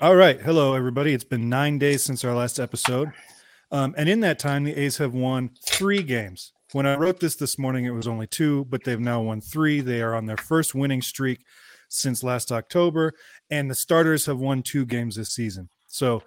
All 0.00 0.14
right. 0.14 0.40
Hello, 0.40 0.74
everybody. 0.74 1.12
It's 1.12 1.24
been 1.24 1.48
nine 1.48 1.80
days 1.80 2.04
since 2.04 2.24
our 2.24 2.32
last 2.32 2.60
episode. 2.60 3.10
Um, 3.72 3.96
and 3.98 4.08
in 4.08 4.20
that 4.20 4.38
time, 4.38 4.62
the 4.62 4.76
A's 4.76 4.98
have 4.98 5.12
won 5.12 5.50
three 5.66 6.04
games. 6.04 6.52
When 6.70 6.86
I 6.86 6.94
wrote 6.94 7.18
this 7.18 7.34
this 7.34 7.58
morning, 7.58 7.84
it 7.84 7.90
was 7.90 8.06
only 8.06 8.28
two, 8.28 8.64
but 8.66 8.84
they've 8.84 9.00
now 9.00 9.20
won 9.22 9.40
three. 9.40 9.80
They 9.80 10.00
are 10.00 10.14
on 10.14 10.26
their 10.26 10.36
first 10.36 10.72
winning 10.72 11.02
streak 11.02 11.40
since 11.88 12.22
last 12.22 12.52
October, 12.52 13.12
and 13.50 13.68
the 13.68 13.74
starters 13.74 14.26
have 14.26 14.38
won 14.38 14.62
two 14.62 14.86
games 14.86 15.16
this 15.16 15.32
season. 15.32 15.68
So 15.88 16.22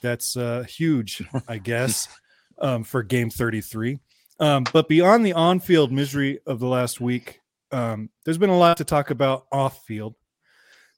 that's 0.00 0.36
uh, 0.36 0.64
huge, 0.64 1.22
I 1.46 1.58
guess, 1.58 2.08
um, 2.58 2.82
for 2.82 3.04
game 3.04 3.30
33. 3.30 4.00
Um, 4.40 4.64
but 4.72 4.88
beyond 4.88 5.24
the 5.24 5.34
on 5.34 5.60
field 5.60 5.92
misery 5.92 6.40
of 6.44 6.58
the 6.58 6.66
last 6.66 7.00
week, 7.00 7.38
um, 7.70 8.10
there's 8.24 8.38
been 8.38 8.50
a 8.50 8.58
lot 8.58 8.78
to 8.78 8.84
talk 8.84 9.10
about 9.10 9.46
off 9.52 9.84
field. 9.84 10.16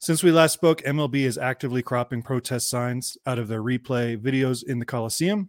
Since 0.05 0.23
we 0.23 0.32
last 0.32 0.52
spoke, 0.52 0.82
MLB 0.82 1.23
is 1.23 1.39
actively 1.39 1.80
cropping 1.80 2.20
protest 2.20 2.69
signs 2.69 3.16
out 3.24 3.38
of 3.38 3.48
their 3.48 3.62
replay 3.62 4.19
videos 4.19 4.62
in 4.62 4.79
the 4.79 4.84
Coliseum. 4.84 5.48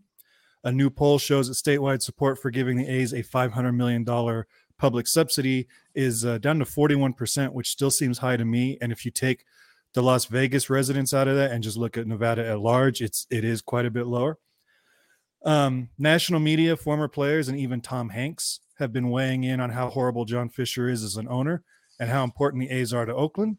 A 0.64 0.72
new 0.72 0.90
poll 0.90 1.20
shows 1.20 1.50
that 1.50 1.56
statewide 1.56 2.02
support 2.02 2.42
for 2.42 2.50
giving 2.50 2.78
the 2.78 2.88
A's 2.88 3.12
a 3.12 3.22
$500 3.22 3.76
million 3.76 4.06
public 4.78 5.08
subsidy 5.08 5.68
is 5.94 6.24
uh, 6.24 6.38
down 6.38 6.60
to 6.60 6.64
41%, 6.64 7.52
which 7.52 7.68
still 7.70 7.92
seems 7.92 8.20
high 8.20 8.38
to 8.38 8.46
me. 8.46 8.78
And 8.80 8.94
if 8.94 9.04
you 9.04 9.12
take 9.12 9.44
the 9.94 10.02
Las 10.02 10.24
Vegas 10.24 10.70
residents 10.70 11.14
out 11.14 11.28
of 11.28 11.36
that 11.36 11.52
and 11.52 11.62
just 11.62 11.76
look 11.76 11.98
at 11.98 12.08
Nevada 12.08 12.48
at 12.48 12.62
large, 12.62 13.02
it's 13.02 13.28
it 13.30 13.44
is 13.44 13.62
quite 13.62 13.86
a 13.86 13.92
bit 13.92 14.08
lower. 14.08 14.38
Um, 15.44 15.90
national 16.00 16.40
media, 16.40 16.78
former 16.78 17.10
players, 17.10 17.50
and 17.50 17.60
even 17.60 17.82
Tom 17.82 18.08
Hanks 18.08 18.62
have 18.80 18.94
been 18.94 19.10
weighing 19.10 19.44
in 19.44 19.60
on 19.60 19.72
how 19.72 19.90
horrible 19.90 20.24
John 20.24 20.48
Fisher 20.48 20.88
is 20.88 21.04
as 21.04 21.18
an 21.18 21.28
owner 21.28 21.62
and 22.00 22.10
how 22.10 22.24
important 22.24 22.62
the 22.62 22.74
A's 22.74 22.94
are 22.94 23.06
to 23.06 23.14
Oakland. 23.14 23.58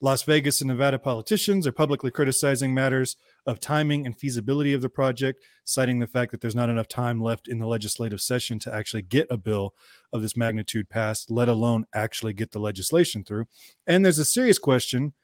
Las 0.00 0.22
Vegas 0.22 0.60
and 0.60 0.68
Nevada 0.68 0.98
politicians 0.98 1.66
are 1.66 1.72
publicly 1.72 2.12
criticizing 2.12 2.72
matters 2.72 3.16
of 3.46 3.58
timing 3.58 4.06
and 4.06 4.16
feasibility 4.16 4.72
of 4.72 4.80
the 4.80 4.88
project, 4.88 5.42
citing 5.64 5.98
the 5.98 6.06
fact 6.06 6.30
that 6.30 6.40
there's 6.40 6.54
not 6.54 6.68
enough 6.68 6.86
time 6.86 7.20
left 7.20 7.48
in 7.48 7.58
the 7.58 7.66
legislative 7.66 8.20
session 8.20 8.60
to 8.60 8.72
actually 8.72 9.02
get 9.02 9.26
a 9.28 9.36
bill 9.36 9.74
of 10.12 10.22
this 10.22 10.36
magnitude 10.36 10.88
passed, 10.88 11.32
let 11.32 11.48
alone 11.48 11.84
actually 11.92 12.32
get 12.32 12.52
the 12.52 12.60
legislation 12.60 13.24
through. 13.24 13.46
And 13.88 14.04
there's 14.04 14.20
a 14.20 14.24
serious 14.24 14.58
question 14.58 15.14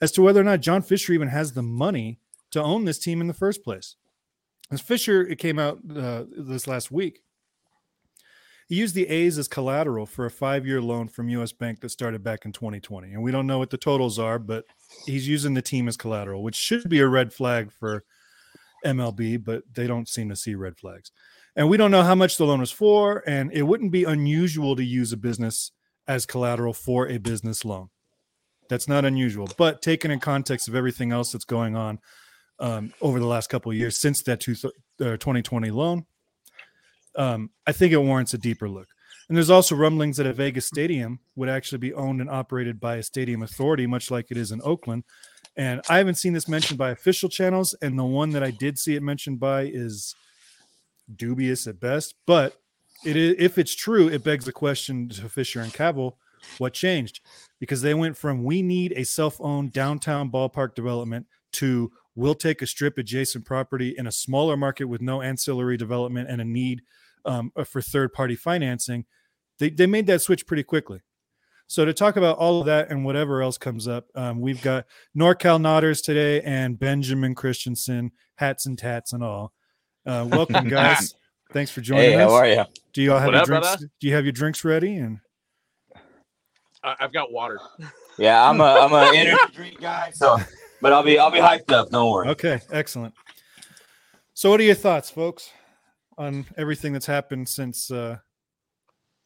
as 0.00 0.12
to 0.12 0.22
whether 0.22 0.40
or 0.40 0.44
not 0.44 0.60
John 0.60 0.82
Fisher 0.82 1.14
even 1.14 1.28
has 1.28 1.54
the 1.54 1.62
money 1.62 2.18
to 2.50 2.62
own 2.62 2.84
this 2.84 2.98
team 2.98 3.22
in 3.22 3.28
the 3.28 3.34
first 3.34 3.64
place. 3.64 3.96
As 4.70 4.82
Fisher, 4.82 5.26
it 5.26 5.38
came 5.38 5.58
out 5.58 5.78
uh, 5.96 6.24
this 6.36 6.66
last 6.66 6.90
week 6.90 7.22
he 8.68 8.74
used 8.74 8.94
the 8.94 9.08
A's 9.08 9.38
as 9.38 9.48
collateral 9.48 10.04
for 10.04 10.26
a 10.26 10.30
five 10.30 10.66
year 10.66 10.82
loan 10.82 11.08
from 11.08 11.30
US 11.30 11.52
Bank 11.52 11.80
that 11.80 11.88
started 11.88 12.22
back 12.22 12.44
in 12.44 12.52
2020. 12.52 13.14
And 13.14 13.22
we 13.22 13.32
don't 13.32 13.46
know 13.46 13.58
what 13.58 13.70
the 13.70 13.78
totals 13.78 14.18
are, 14.18 14.38
but 14.38 14.66
he's 15.06 15.26
using 15.26 15.54
the 15.54 15.62
team 15.62 15.88
as 15.88 15.96
collateral, 15.96 16.42
which 16.42 16.54
should 16.54 16.88
be 16.88 17.00
a 17.00 17.08
red 17.08 17.32
flag 17.32 17.72
for 17.72 18.04
MLB, 18.84 19.42
but 19.42 19.62
they 19.72 19.86
don't 19.86 20.06
seem 20.06 20.28
to 20.28 20.36
see 20.36 20.54
red 20.54 20.76
flags. 20.76 21.10
And 21.56 21.70
we 21.70 21.78
don't 21.78 21.90
know 21.90 22.02
how 22.02 22.14
much 22.14 22.36
the 22.36 22.44
loan 22.44 22.60
was 22.60 22.70
for. 22.70 23.24
And 23.26 23.50
it 23.52 23.62
wouldn't 23.62 23.90
be 23.90 24.04
unusual 24.04 24.76
to 24.76 24.84
use 24.84 25.12
a 25.12 25.16
business 25.16 25.72
as 26.06 26.26
collateral 26.26 26.74
for 26.74 27.08
a 27.08 27.16
business 27.16 27.64
loan. 27.64 27.88
That's 28.68 28.86
not 28.86 29.06
unusual. 29.06 29.48
But 29.56 29.80
taken 29.80 30.10
in 30.10 30.20
context 30.20 30.68
of 30.68 30.74
everything 30.74 31.10
else 31.10 31.32
that's 31.32 31.46
going 31.46 31.74
on 31.74 32.00
um, 32.60 32.92
over 33.00 33.18
the 33.18 33.26
last 33.26 33.48
couple 33.48 33.72
of 33.72 33.78
years 33.78 33.96
since 33.96 34.22
that 34.22 34.40
two, 34.40 34.54
uh, 35.00 35.16
2020 35.16 35.70
loan, 35.70 36.04
um, 37.18 37.50
I 37.66 37.72
think 37.72 37.92
it 37.92 37.98
warrants 37.98 38.32
a 38.32 38.38
deeper 38.38 38.68
look. 38.68 38.88
And 39.28 39.36
there's 39.36 39.50
also 39.50 39.76
rumblings 39.76 40.16
that 40.16 40.26
a 40.26 40.32
Vegas 40.32 40.64
stadium 40.64 41.18
would 41.36 41.50
actually 41.50 41.78
be 41.78 41.92
owned 41.92 42.22
and 42.22 42.30
operated 42.30 42.80
by 42.80 42.96
a 42.96 43.02
stadium 43.02 43.42
authority, 43.42 43.86
much 43.86 44.10
like 44.10 44.30
it 44.30 44.38
is 44.38 44.52
in 44.52 44.62
Oakland. 44.64 45.04
And 45.54 45.82
I 45.90 45.98
haven't 45.98 46.14
seen 46.14 46.32
this 46.32 46.48
mentioned 46.48 46.78
by 46.78 46.90
official 46.90 47.28
channels, 47.28 47.74
and 47.82 47.98
the 47.98 48.04
one 48.04 48.30
that 48.30 48.42
I 48.42 48.52
did 48.52 48.78
see 48.78 48.94
it 48.94 49.02
mentioned 49.02 49.38
by 49.38 49.64
is 49.64 50.14
dubious 51.14 51.66
at 51.66 51.80
best. 51.80 52.14
But 52.26 52.54
it 53.04 53.16
is, 53.16 53.34
if 53.38 53.58
it's 53.58 53.74
true, 53.74 54.08
it 54.08 54.24
begs 54.24 54.46
the 54.46 54.52
question 54.52 55.08
to 55.10 55.28
Fisher 55.28 55.60
and 55.60 55.74
Kaval: 55.74 56.14
what 56.58 56.72
changed? 56.72 57.20
Because 57.58 57.82
they 57.82 57.94
went 57.94 58.16
from 58.16 58.44
we 58.44 58.62
need 58.62 58.94
a 58.96 59.04
self-owned 59.04 59.72
downtown 59.72 60.30
ballpark 60.30 60.74
development 60.74 61.26
to 61.54 61.90
we'll 62.14 62.34
take 62.34 62.62
a 62.62 62.66
strip 62.66 62.96
adjacent 62.96 63.44
property 63.44 63.94
in 63.98 64.06
a 64.06 64.12
smaller 64.12 64.56
market 64.56 64.84
with 64.84 65.02
no 65.02 65.22
ancillary 65.22 65.76
development 65.76 66.30
and 66.30 66.40
a 66.40 66.44
need 66.44 66.82
um, 67.24 67.52
uh, 67.56 67.64
for 67.64 67.80
third 67.80 68.12
party 68.12 68.36
financing, 68.36 69.04
they, 69.58 69.70
they 69.70 69.86
made 69.86 70.06
that 70.06 70.22
switch 70.22 70.46
pretty 70.46 70.62
quickly. 70.62 71.00
So 71.66 71.84
to 71.84 71.92
talk 71.92 72.16
about 72.16 72.38
all 72.38 72.60
of 72.60 72.66
that 72.66 72.90
and 72.90 73.04
whatever 73.04 73.42
else 73.42 73.58
comes 73.58 73.86
up, 73.86 74.06
um, 74.14 74.40
we've 74.40 74.62
got 74.62 74.86
NorCal 75.16 75.60
Nodders 75.60 76.02
today 76.02 76.40
and 76.40 76.78
Benjamin 76.78 77.34
Christensen, 77.34 78.12
hats 78.36 78.64
and 78.64 78.78
tats 78.78 79.12
and 79.12 79.22
all. 79.22 79.52
Uh, 80.06 80.26
welcome, 80.30 80.68
guys. 80.68 81.14
Thanks 81.52 81.70
for 81.70 81.82
joining 81.82 82.12
hey, 82.12 82.14
us. 82.14 82.30
How 82.30 82.36
are 82.36 82.48
you? 82.48 82.64
Do 82.94 83.02
you 83.02 83.12
all 83.12 83.18
have 83.18 83.32
your 83.32 83.44
drinks? 83.44 83.76
Do 84.00 84.06
you 84.06 84.14
have 84.14 84.24
your 84.24 84.32
drinks 84.32 84.64
ready? 84.64 84.96
And 84.96 85.20
I've 86.82 87.12
got 87.12 87.32
water. 87.32 87.60
Yeah, 88.20 88.50
I'm 88.50 88.60
a 88.60 88.64
I'm 88.64 88.92
a 88.92 89.16
energy 89.16 89.38
drink 89.54 89.80
guy, 89.80 90.10
so 90.12 90.38
but 90.82 90.92
I'll 90.92 91.04
be 91.04 91.20
I'll 91.20 91.30
be 91.30 91.38
hyped 91.38 91.70
up. 91.70 91.90
Don't 91.90 92.10
worry. 92.10 92.26
Okay, 92.30 92.60
excellent. 92.72 93.14
So, 94.34 94.50
what 94.50 94.58
are 94.58 94.64
your 94.64 94.74
thoughts, 94.74 95.08
folks? 95.08 95.52
On 96.18 96.44
everything 96.56 96.92
that's 96.92 97.06
happened 97.06 97.48
since 97.48 97.90
uh 97.90 98.18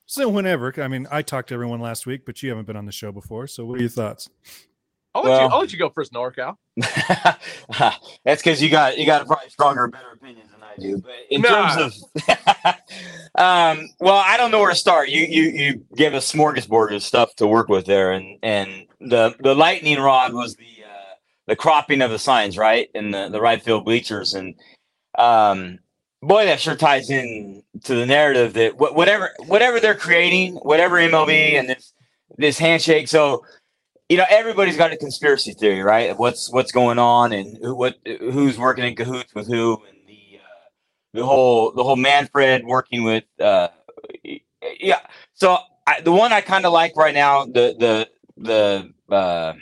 so 0.07 0.29
whenever. 0.29 0.75
I 0.83 0.89
mean, 0.89 1.07
I 1.11 1.23
talked 1.23 1.49
to 1.49 1.55
everyone 1.55 1.81
last 1.81 2.07
week, 2.07 2.27
but 2.27 2.43
you 2.43 2.51
haven't 2.51 2.67
been 2.67 2.77
on 2.77 2.85
the 2.85 2.93
show 2.93 3.13
before. 3.13 3.47
So 3.47 3.65
what 3.65 3.79
are 3.79 3.81
your 3.81 3.89
thoughts? 3.89 4.29
I'll 5.15 5.23
let 5.23 5.31
well, 5.31 5.41
you 5.41 5.47
I'll 5.49 5.61
let 5.61 5.73
you 5.73 5.79
go 5.79 5.91
first, 5.91 6.13
NorCal. 6.13 6.57
that's 8.25 8.43
because 8.43 8.63
you 8.63 8.71
got 8.71 8.99
you 8.99 9.07
got 9.07 9.27
probably 9.27 9.49
stronger, 9.51 9.89
better 9.89 10.13
opinions 10.13 10.51
than 10.51 10.63
I 10.63 10.77
do. 10.81 10.99
But 10.99 11.13
in 11.31 11.43
nah. 11.43 11.77
terms 11.77 12.05
of 12.15 12.29
um, 13.39 13.89
well, 14.01 14.17
I 14.17 14.37
don't 14.37 14.51
know 14.51 14.61
where 14.61 14.71
to 14.71 14.77
start. 14.77 15.11
You 15.11 15.23
you 15.23 15.43
you 15.51 15.85
gave 15.97 16.15
a 16.15 16.19
smorgasbord 16.19 16.95
of 16.95 17.03
stuff 17.03 17.35
to 17.37 17.47
work 17.47 17.69
with 17.69 17.85
there, 17.85 18.13
and 18.13 18.39
and 18.43 18.87
the 19.01 19.35
the 19.41 19.55
lightning 19.55 19.99
rod 19.99 20.33
was 20.33 20.57
the 20.57 20.85
uh, 20.85 21.15
the 21.47 21.57
cropping 21.57 22.01
of 22.01 22.11
the 22.11 22.19
signs, 22.19 22.57
right, 22.57 22.89
in 22.95 23.11
the 23.11 23.29
the 23.29 23.41
right 23.41 23.63
field 23.63 23.85
bleachers, 23.85 24.33
and 24.33 24.55
um 25.19 25.79
boy, 26.23 26.47
that 26.47 26.61
sure 26.61 26.77
ties 26.77 27.11
in 27.11 27.63
to 27.85 27.95
the 27.95 28.07
narrative 28.07 28.55
that 28.55 28.77
whatever 28.79 29.33
whatever 29.47 29.81
they're 29.81 29.95
creating, 29.95 30.55
whatever 30.57 30.97
MLB 30.97 31.59
and 31.59 31.69
this 31.69 31.93
this 32.39 32.59
handshake. 32.59 33.09
So, 33.09 33.45
you 34.09 34.17
know, 34.17 34.25
everybody's 34.31 34.77
got 34.77 34.93
a 34.93 34.97
conspiracy 34.97 35.53
theory, 35.53 35.83
right? 35.83 36.17
What's 36.17 36.51
what's 36.53 36.73
going 36.73 36.99
on 36.99 37.33
and 37.33 37.59
who, 37.61 37.75
what 37.75 37.97
who's 38.07 38.59
working 38.59 38.85
in 38.85 38.95
cahoots 38.95 39.35
with 39.35 39.49
who, 39.49 39.83
and 39.89 39.99
the 40.07 40.39
uh, 40.39 40.69
the 41.15 41.25
whole 41.27 41.73
the 41.73 41.83
whole 41.83 41.97
Manfred 41.97 42.65
working 42.65 43.03
with. 43.03 43.25
Uh, 43.41 43.69
yeah. 44.81 45.01
So 45.35 45.59
I, 45.87 46.01
the 46.01 46.13
one 46.13 46.33
I 46.33 46.41
kind 46.41 46.65
of 46.65 46.73
like 46.73 46.97
right 46.97 47.15
now, 47.15 47.45
the 47.45 47.75
the 47.79 48.09
the 48.37 49.15
uh, 49.15 49.55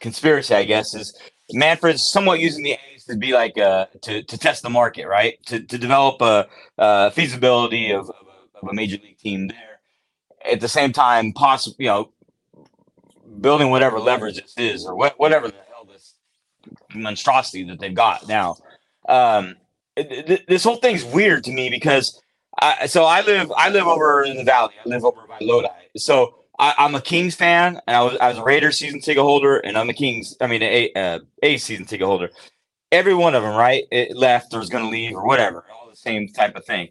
conspiracy, 0.00 0.54
I 0.54 0.64
guess, 0.64 0.94
is 0.94 1.18
Manfred's 1.52 2.08
somewhat 2.08 2.40
using 2.40 2.62
the 2.62 2.76
to 3.10 3.16
be 3.16 3.32
like 3.32 3.58
uh, 3.58 3.86
to 4.02 4.22
to 4.22 4.38
test 4.38 4.62
the 4.62 4.70
market, 4.70 5.06
right? 5.06 5.34
To 5.46 5.60
to 5.60 5.78
develop 5.78 6.20
a, 6.22 6.46
a 6.78 7.10
feasibility 7.10 7.90
of, 7.90 8.08
of, 8.10 8.26
a, 8.62 8.68
a, 8.68 8.74
major 8.74 8.96
league 9.02 9.18
team 9.18 9.48
there. 9.48 9.80
At 10.50 10.60
the 10.60 10.68
same 10.68 10.92
time, 10.92 11.32
possible, 11.32 11.76
you 11.78 11.86
know, 11.86 12.12
building 13.40 13.70
whatever 13.70 13.98
leverage 13.98 14.36
this 14.36 14.54
is 14.56 14.86
or 14.86 14.94
what, 14.94 15.18
whatever 15.18 15.48
the 15.48 15.56
hell 15.68 15.84
this 15.84 16.14
monstrosity 16.94 17.64
that 17.64 17.78
they've 17.78 17.94
got 17.94 18.26
now. 18.28 18.56
Um, 19.08 19.56
th- 19.96 20.46
this 20.46 20.64
whole 20.64 20.76
thing's 20.76 21.04
weird 21.04 21.44
to 21.44 21.52
me 21.52 21.70
because 21.70 22.20
I, 22.60 22.86
so 22.86 23.04
I 23.04 23.22
live 23.22 23.52
I 23.56 23.70
live 23.70 23.86
over 23.86 24.24
in 24.24 24.36
the 24.36 24.44
valley. 24.44 24.74
I 24.84 24.88
live 24.88 25.04
over 25.04 25.20
by 25.28 25.38
Lodi. 25.40 25.68
So 25.96 26.36
I, 26.58 26.74
am 26.78 26.94
a 26.94 27.00
Kings 27.00 27.34
fan, 27.34 27.80
and 27.86 27.96
I 27.96 28.02
was 28.02 28.16
I 28.18 28.28
was 28.28 28.38
a 28.38 28.42
Raiders 28.42 28.78
season 28.78 29.00
ticket 29.00 29.22
holder, 29.22 29.58
and 29.58 29.78
I'm 29.78 29.88
a 29.88 29.94
Kings. 29.94 30.36
I 30.40 30.46
mean, 30.46 30.62
a 30.62 30.92
uh, 30.94 31.18
a 31.42 31.56
season 31.58 31.86
ticket 31.86 32.06
holder 32.06 32.30
every 32.92 33.14
one 33.14 33.34
of 33.34 33.42
them, 33.42 33.54
right? 33.54 33.84
It 33.90 34.16
left 34.16 34.52
or 34.54 34.58
was 34.58 34.68
going 34.68 34.84
to 34.84 34.90
leave 34.90 35.14
or 35.14 35.24
whatever, 35.24 35.64
all 35.72 35.88
the 35.88 35.96
same 35.96 36.28
type 36.28 36.56
of 36.56 36.64
thing. 36.64 36.88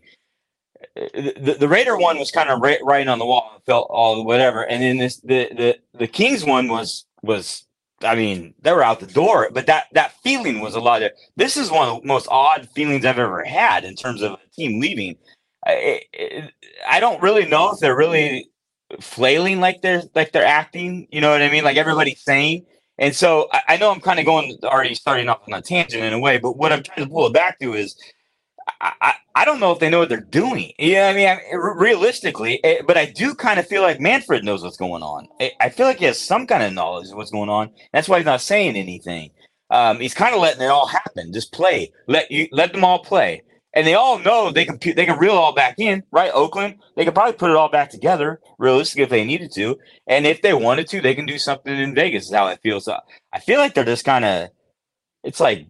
Uh, 0.95 1.07
the, 1.13 1.57
the 1.59 1.67
Raider 1.67 1.97
one 1.97 2.17
was 2.17 2.31
kind 2.31 2.49
of 2.49 2.61
right, 2.61 2.79
writing 2.83 3.09
on 3.09 3.19
the 3.19 3.25
wall, 3.25 3.61
felt 3.65 3.87
all 3.89 4.23
whatever, 4.25 4.63
and 4.65 4.81
then 4.81 4.97
this 4.97 5.17
the 5.17 5.49
the 5.55 5.79
the 5.97 6.07
Kings 6.07 6.45
one 6.45 6.67
was 6.69 7.05
was 7.21 7.65
I 8.01 8.15
mean 8.15 8.53
they 8.61 8.71
were 8.71 8.83
out 8.83 9.01
the 9.01 9.07
door, 9.07 9.49
but 9.51 9.65
that 9.67 9.87
that 9.93 10.13
feeling 10.23 10.61
was 10.61 10.75
a 10.75 10.79
lot 10.79 11.03
of. 11.03 11.11
This 11.35 11.57
is 11.57 11.69
one 11.69 11.89
of 11.89 12.01
the 12.01 12.07
most 12.07 12.27
odd 12.31 12.69
feelings 12.73 13.05
I've 13.05 13.19
ever 13.19 13.43
had 13.43 13.83
in 13.83 13.95
terms 13.95 14.21
of 14.21 14.33
a 14.33 14.39
team 14.55 14.79
leaving. 14.79 15.17
I, 15.65 16.01
I 16.87 17.01
don't 17.01 17.21
really 17.21 17.45
know 17.45 17.71
if 17.71 17.79
they're 17.79 17.97
really 17.97 18.49
flailing 19.01 19.59
like 19.59 19.81
they're 19.81 20.03
like 20.15 20.31
they're 20.31 20.45
acting. 20.45 21.07
You 21.11 21.19
know 21.19 21.31
what 21.31 21.41
I 21.41 21.49
mean? 21.49 21.65
Like 21.65 21.77
everybody's 21.77 22.21
saying 22.21 22.65
and 22.99 23.15
so 23.15 23.47
I, 23.51 23.61
I 23.69 23.77
know 23.77 23.91
I'm 23.91 24.01
kind 24.01 24.19
of 24.19 24.25
going 24.25 24.57
already 24.63 24.95
starting 24.95 25.29
off 25.29 25.41
on 25.47 25.57
a 25.57 25.61
tangent 25.61 26.03
in 26.03 26.13
a 26.13 26.19
way, 26.19 26.37
but 26.37 26.57
what 26.57 26.71
I'm 26.71 26.83
trying 26.83 27.05
to 27.05 27.11
pull 27.11 27.27
it 27.27 27.33
back 27.33 27.59
to 27.59 27.73
is 27.73 27.95
I, 28.81 28.93
I, 29.01 29.13
I 29.35 29.45
don't 29.45 29.59
know 29.59 29.71
if 29.71 29.79
they 29.79 29.89
know 29.89 29.99
what 29.99 30.09
they're 30.09 30.21
doing. 30.21 30.73
Yeah, 30.77 31.07
I 31.07 31.13
mean, 31.13 31.27
I, 31.27 31.41
realistically, 31.55 32.55
it, 32.55 32.79
eh, 32.79 32.81
but 32.85 32.97
I 32.97 33.05
do 33.05 33.33
kind 33.33 33.59
of 33.59 33.67
feel 33.67 33.81
like 33.81 33.99
Manfred 33.99 34.43
knows 34.43 34.63
what's 34.63 34.77
going 34.77 35.03
on. 35.03 35.27
I, 35.39 35.51
I, 35.59 35.69
feel 35.69 35.85
like 35.85 35.99
he 35.99 36.05
has 36.05 36.19
some 36.19 36.45
kind 36.45 36.63
of 36.63 36.73
knowledge 36.73 37.09
of 37.09 37.15
what's 37.15 37.31
going 37.31 37.49
on. 37.49 37.71
That's 37.93 38.09
why 38.09 38.17
he's 38.17 38.25
not 38.25 38.41
saying 38.41 38.75
anything. 38.75 39.31
Um, 39.69 39.99
he's 39.99 40.13
kind 40.13 40.35
of 40.35 40.41
letting 40.41 40.61
it 40.61 40.67
all 40.67 40.87
happen. 40.87 41.31
Just 41.31 41.53
play. 41.53 41.91
Let 42.07 42.29
you 42.31 42.47
let 42.51 42.73
them 42.73 42.83
all 42.83 42.99
play. 42.99 43.43
And 43.79 43.87
they 43.87 43.93
all 43.93 44.19
know 44.19 44.51
they 44.51 44.65
can 44.65 44.77
they 44.93 45.05
can 45.05 45.17
reel 45.17 45.31
it 45.31 45.37
all 45.37 45.53
back 45.53 45.75
in, 45.79 46.03
right? 46.11 46.31
Oakland, 46.33 46.79
they 46.97 47.05
could 47.05 47.15
probably 47.15 47.31
put 47.31 47.49
it 47.49 47.55
all 47.55 47.69
back 47.69 47.89
together, 47.89 48.41
realistically, 48.57 49.03
if 49.03 49.09
they 49.09 49.23
needed 49.23 49.53
to. 49.53 49.79
And 50.05 50.27
if 50.27 50.41
they 50.41 50.53
wanted 50.53 50.89
to, 50.89 50.99
they 50.99 51.15
can 51.15 51.25
do 51.25 51.37
something 51.39 51.73
in 51.73 51.95
Vegas. 51.95 52.25
Is 52.25 52.33
how 52.33 52.45
I 52.45 52.57
feel. 52.57 52.81
So 52.81 52.97
I 53.31 53.39
feel 53.39 53.57
like 53.57 53.73
they're 53.75 53.85
just 53.85 54.03
kind 54.03 54.25
of, 54.25 54.49
it's 55.23 55.39
like 55.39 55.65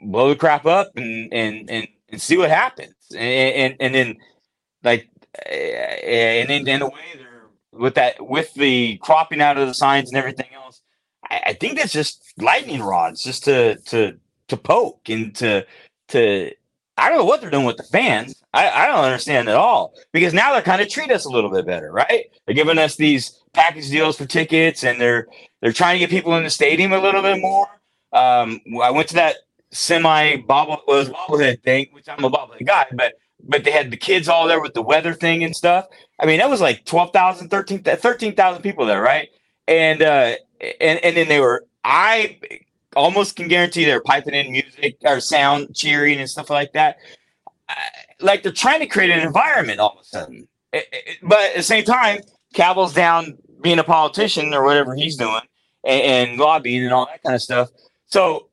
blow 0.00 0.30
the 0.30 0.34
crap 0.34 0.66
up 0.66 0.90
and 0.96 1.32
and 1.32 1.70
and, 1.70 1.86
and 2.08 2.20
see 2.20 2.36
what 2.36 2.50
happens. 2.50 2.96
And, 3.12 3.54
and 3.54 3.76
and 3.78 3.94
then 3.94 4.16
like 4.82 5.08
eh, 5.46 6.40
and 6.40 6.50
then 6.50 6.66
in 6.66 6.82
a 6.82 6.86
way 6.86 7.00
they're 7.14 7.46
with 7.70 7.94
that 7.94 8.26
with 8.26 8.52
the 8.54 8.96
cropping 8.96 9.40
out 9.40 9.56
of 9.56 9.68
the 9.68 9.74
signs 9.74 10.08
and 10.10 10.18
everything 10.18 10.48
else. 10.52 10.82
I, 11.30 11.42
I 11.46 11.52
think 11.52 11.78
that's 11.78 11.92
just 11.92 12.24
lightning 12.38 12.82
rods, 12.82 13.22
just 13.22 13.44
to 13.44 13.76
to 13.82 14.18
to 14.48 14.56
poke 14.56 15.08
and 15.08 15.32
to 15.36 15.64
to 16.08 16.50
I 16.96 17.08
don't 17.08 17.18
know 17.18 17.24
what 17.24 17.40
they're 17.40 17.50
doing 17.50 17.66
with 17.66 17.76
the 17.76 17.82
fans. 17.82 18.42
I, 18.54 18.70
I 18.70 18.86
don't 18.86 19.04
understand 19.04 19.48
at 19.48 19.56
all 19.56 19.94
because 20.12 20.32
now 20.32 20.52
they're 20.52 20.62
kind 20.62 20.80
of 20.80 20.88
treat 20.88 21.10
us 21.10 21.26
a 21.26 21.30
little 21.30 21.50
bit 21.50 21.66
better, 21.66 21.92
right? 21.92 22.26
They're 22.46 22.54
giving 22.54 22.78
us 22.78 22.96
these 22.96 23.38
package 23.52 23.90
deals 23.90 24.16
for 24.16 24.26
tickets, 24.26 24.84
and 24.84 25.00
they're 25.00 25.26
they're 25.60 25.72
trying 25.72 25.96
to 25.96 25.98
get 26.00 26.10
people 26.10 26.36
in 26.36 26.44
the 26.44 26.50
stadium 26.50 26.92
a 26.92 27.00
little 27.00 27.22
bit 27.22 27.40
more. 27.40 27.68
Um, 28.12 28.60
I 28.82 28.90
went 28.90 29.08
to 29.08 29.14
that 29.16 29.36
semi 29.72 30.36
bobble 30.36 30.80
was 30.86 31.10
bobblehead 31.10 31.62
thing, 31.62 31.88
which 31.92 32.08
I'm 32.08 32.24
a 32.24 32.30
bobblehead 32.30 32.66
guy, 32.66 32.86
but 32.92 33.14
but 33.42 33.64
they 33.64 33.70
had 33.70 33.90
the 33.90 33.96
kids 33.96 34.28
all 34.28 34.48
there 34.48 34.60
with 34.60 34.74
the 34.74 34.82
weather 34.82 35.12
thing 35.14 35.44
and 35.44 35.54
stuff. 35.54 35.86
I 36.18 36.26
mean, 36.26 36.38
that 36.38 36.48
was 36.48 36.60
like 36.60 36.84
12,000, 36.86 37.48
13,000 37.50 38.00
13, 38.00 38.62
people 38.62 38.86
there, 38.86 39.02
right? 39.02 39.28
And 39.68 40.02
uh 40.02 40.36
and 40.80 40.98
and 41.04 41.16
then 41.16 41.28
they 41.28 41.40
were 41.40 41.66
I 41.84 42.38
almost 42.96 43.36
can 43.36 43.46
guarantee 43.46 43.84
they're 43.84 44.00
piping 44.00 44.34
in 44.34 44.50
music 44.50 44.96
or 45.04 45.20
sound 45.20 45.76
cheering 45.76 46.18
and 46.18 46.28
stuff 46.28 46.50
like 46.50 46.72
that. 46.72 46.96
Like 48.20 48.42
they're 48.42 48.52
trying 48.52 48.80
to 48.80 48.86
create 48.86 49.10
an 49.10 49.20
environment 49.20 49.78
all 49.78 49.92
of 49.92 50.00
a 50.00 50.04
sudden. 50.04 50.48
It, 50.72 50.86
it, 50.90 51.18
but 51.22 51.38
at 51.38 51.56
the 51.56 51.62
same 51.62 51.84
time, 51.84 52.20
Kaval's 52.54 52.94
down 52.94 53.36
being 53.60 53.78
a 53.78 53.84
politician 53.84 54.54
or 54.54 54.64
whatever 54.64 54.94
he's 54.94 55.16
doing 55.16 55.42
and, 55.84 56.30
and 56.30 56.40
lobbying 56.40 56.84
and 56.84 56.92
all 56.92 57.06
that 57.06 57.22
kind 57.22 57.34
of 57.34 57.42
stuff. 57.42 57.68
So 58.06 58.48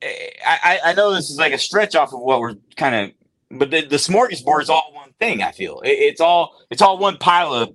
eh, 0.00 0.30
I, 0.46 0.80
I 0.86 0.94
know 0.94 1.12
this 1.14 1.30
is 1.30 1.38
like 1.38 1.52
a 1.52 1.58
stretch 1.58 1.94
off 1.94 2.14
of 2.14 2.20
what 2.20 2.40
we're 2.40 2.54
kind 2.76 2.94
of, 2.94 3.58
but 3.58 3.70
the, 3.70 3.82
the 3.82 3.96
smorgasbord 3.96 4.62
is 4.62 4.70
all 4.70 4.90
one 4.94 5.12
thing. 5.20 5.42
I 5.42 5.52
feel 5.52 5.80
it, 5.80 5.90
it's 5.90 6.20
all 6.20 6.56
it's 6.70 6.80
all 6.80 6.96
one 6.96 7.18
pile 7.18 7.52
of 7.52 7.74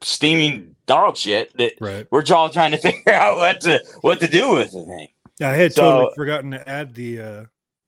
steaming 0.00 0.76
dog 0.86 1.16
shit 1.16 1.56
that 1.56 1.72
right. 1.80 2.06
we're 2.12 2.24
all 2.32 2.50
trying 2.50 2.70
to 2.70 2.78
figure 2.78 3.12
out 3.12 3.36
what 3.36 3.60
to 3.62 3.84
what 4.02 4.20
to 4.20 4.28
do 4.28 4.52
with 4.52 4.70
the 4.70 4.84
thing. 4.84 5.08
Yeah, 5.38 5.50
I 5.50 5.54
had 5.54 5.74
so, 5.74 5.82
totally 5.82 6.14
forgotten 6.16 6.50
to 6.52 6.68
add 6.68 6.94
the 6.94 7.20
uh 7.20 7.44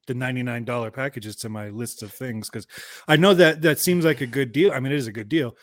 the 0.06 0.14
$99 0.14 0.92
packages 0.92 1.36
to 1.36 1.50
my 1.50 1.68
list 1.68 2.02
of 2.02 2.12
things 2.12 2.48
because 2.48 2.66
I 3.06 3.16
know 3.16 3.34
that 3.34 3.60
that 3.62 3.78
seems 3.78 4.06
like 4.06 4.22
a 4.22 4.26
good 4.26 4.52
deal. 4.52 4.72
I 4.72 4.80
mean, 4.80 4.90
it 4.90 4.96
is 4.96 5.06
a 5.06 5.12
good 5.12 5.28
deal. 5.28 5.54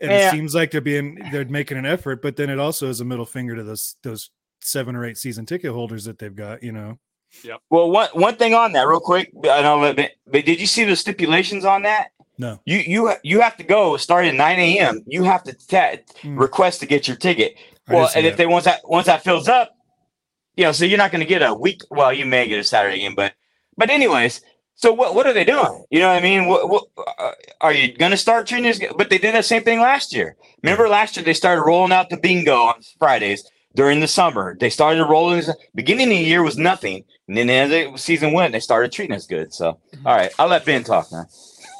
And 0.00 0.10
yeah. 0.10 0.28
it 0.28 0.30
seems 0.30 0.54
like 0.54 0.70
they're 0.70 0.80
being 0.80 1.18
they're 1.30 1.44
making 1.44 1.76
an 1.76 1.84
effort, 1.84 2.22
but 2.22 2.34
then 2.34 2.48
it 2.48 2.58
also 2.58 2.88
is 2.88 3.00
a 3.00 3.04
middle 3.04 3.26
finger 3.26 3.54
to 3.54 3.62
those 3.62 3.96
those 4.02 4.30
seven 4.60 4.96
or 4.96 5.04
eight 5.04 5.18
season 5.18 5.46
ticket 5.46 5.72
holders 5.72 6.04
that 6.04 6.18
they've 6.18 6.34
got, 6.34 6.62
you 6.62 6.72
know. 6.72 6.98
Yep. 7.44 7.60
Well, 7.68 7.90
one 7.90 8.08
one 8.14 8.36
thing 8.36 8.54
on 8.54 8.72
that, 8.72 8.88
real 8.88 9.00
quick. 9.00 9.30
I 9.44 9.62
know, 9.62 9.92
but, 9.94 10.12
but 10.26 10.44
did 10.44 10.60
you 10.60 10.66
see 10.66 10.84
the 10.84 10.96
stipulations 10.96 11.64
on 11.64 11.82
that? 11.82 12.08
No. 12.38 12.58
You 12.64 12.78
you 12.78 13.12
you 13.22 13.40
have 13.40 13.56
to 13.58 13.62
go 13.62 13.98
start 13.98 14.24
at 14.24 14.34
nine 14.34 14.58
a.m. 14.58 15.02
You 15.06 15.22
have 15.24 15.42
to 15.44 15.52
t- 15.52 15.76
mm. 15.76 16.38
request 16.38 16.80
to 16.80 16.86
get 16.86 17.06
your 17.06 17.18
ticket. 17.18 17.56
Well, 17.88 18.08
and 18.14 18.24
if 18.24 18.36
they 18.36 18.46
once 18.46 18.64
that 18.64 18.80
once 18.84 19.06
that 19.06 19.22
fills 19.22 19.48
up, 19.48 19.76
you 20.60 20.66
know, 20.66 20.72
so 20.72 20.84
you're 20.84 20.98
not 20.98 21.10
going 21.10 21.20
to 21.20 21.26
get 21.26 21.40
a 21.40 21.54
week. 21.54 21.80
Well, 21.90 22.12
you 22.12 22.26
may 22.26 22.46
get 22.46 22.60
a 22.60 22.64
Saturday 22.64 22.98
game, 22.98 23.14
but 23.14 23.32
but 23.78 23.88
anyways, 23.88 24.42
so 24.74 24.92
what 24.92 25.14
what 25.14 25.26
are 25.26 25.32
they 25.32 25.44
doing? 25.44 25.86
You 25.88 26.00
know 26.00 26.08
what 26.08 26.18
I 26.18 26.20
mean? 26.20 26.48
What, 26.48 26.68
what 26.68 26.84
uh, 27.18 27.32
are 27.62 27.72
you 27.72 27.96
going 27.96 28.10
to 28.10 28.18
start 28.18 28.46
treating 28.46 28.64
this? 28.64 28.78
But 28.94 29.08
they 29.08 29.16
did 29.16 29.34
that 29.34 29.46
same 29.46 29.62
thing 29.62 29.80
last 29.80 30.12
year. 30.12 30.36
Remember 30.62 30.86
last 30.86 31.16
year 31.16 31.24
they 31.24 31.32
started 31.32 31.62
rolling 31.62 31.92
out 31.92 32.10
the 32.10 32.18
bingo 32.18 32.54
on 32.56 32.74
Fridays 32.98 33.50
during 33.74 34.00
the 34.00 34.06
summer. 34.06 34.54
They 34.60 34.68
started 34.68 35.02
rolling. 35.06 35.44
Beginning 35.74 36.08
of 36.08 36.18
the 36.18 36.24
year 36.24 36.42
was 36.42 36.58
nothing, 36.58 37.04
and 37.26 37.38
then 37.38 37.48
as 37.48 37.70
the 37.70 37.96
season 37.96 38.34
went, 38.34 38.52
they 38.52 38.60
started 38.60 38.92
treating 38.92 39.16
us 39.16 39.26
good. 39.26 39.54
So 39.54 39.80
mm-hmm. 39.94 40.06
all 40.06 40.14
right, 40.14 40.30
I'll 40.38 40.48
let 40.48 40.66
Ben 40.66 40.84
talk 40.84 41.10
now. 41.10 41.24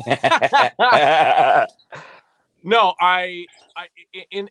no, 2.64 2.94
I, 2.98 3.44
I 3.76 3.88
in 4.30 4.48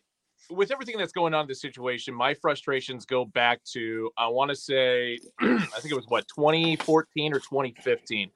with 0.50 0.70
everything 0.70 0.98
that's 0.98 1.12
going 1.12 1.34
on 1.34 1.42
in 1.42 1.48
this 1.48 1.60
situation, 1.60 2.14
my 2.14 2.34
frustrations 2.34 3.06
go 3.06 3.24
back 3.24 3.62
to 3.72 4.10
I 4.16 4.28
want 4.28 4.50
to 4.50 4.56
say 4.56 5.18
I 5.40 5.58
think 5.80 5.92
it 5.92 5.96
was 5.96 6.06
what 6.08 6.26
2014 6.28 7.32
or 7.32 7.38
2015. 7.38 8.30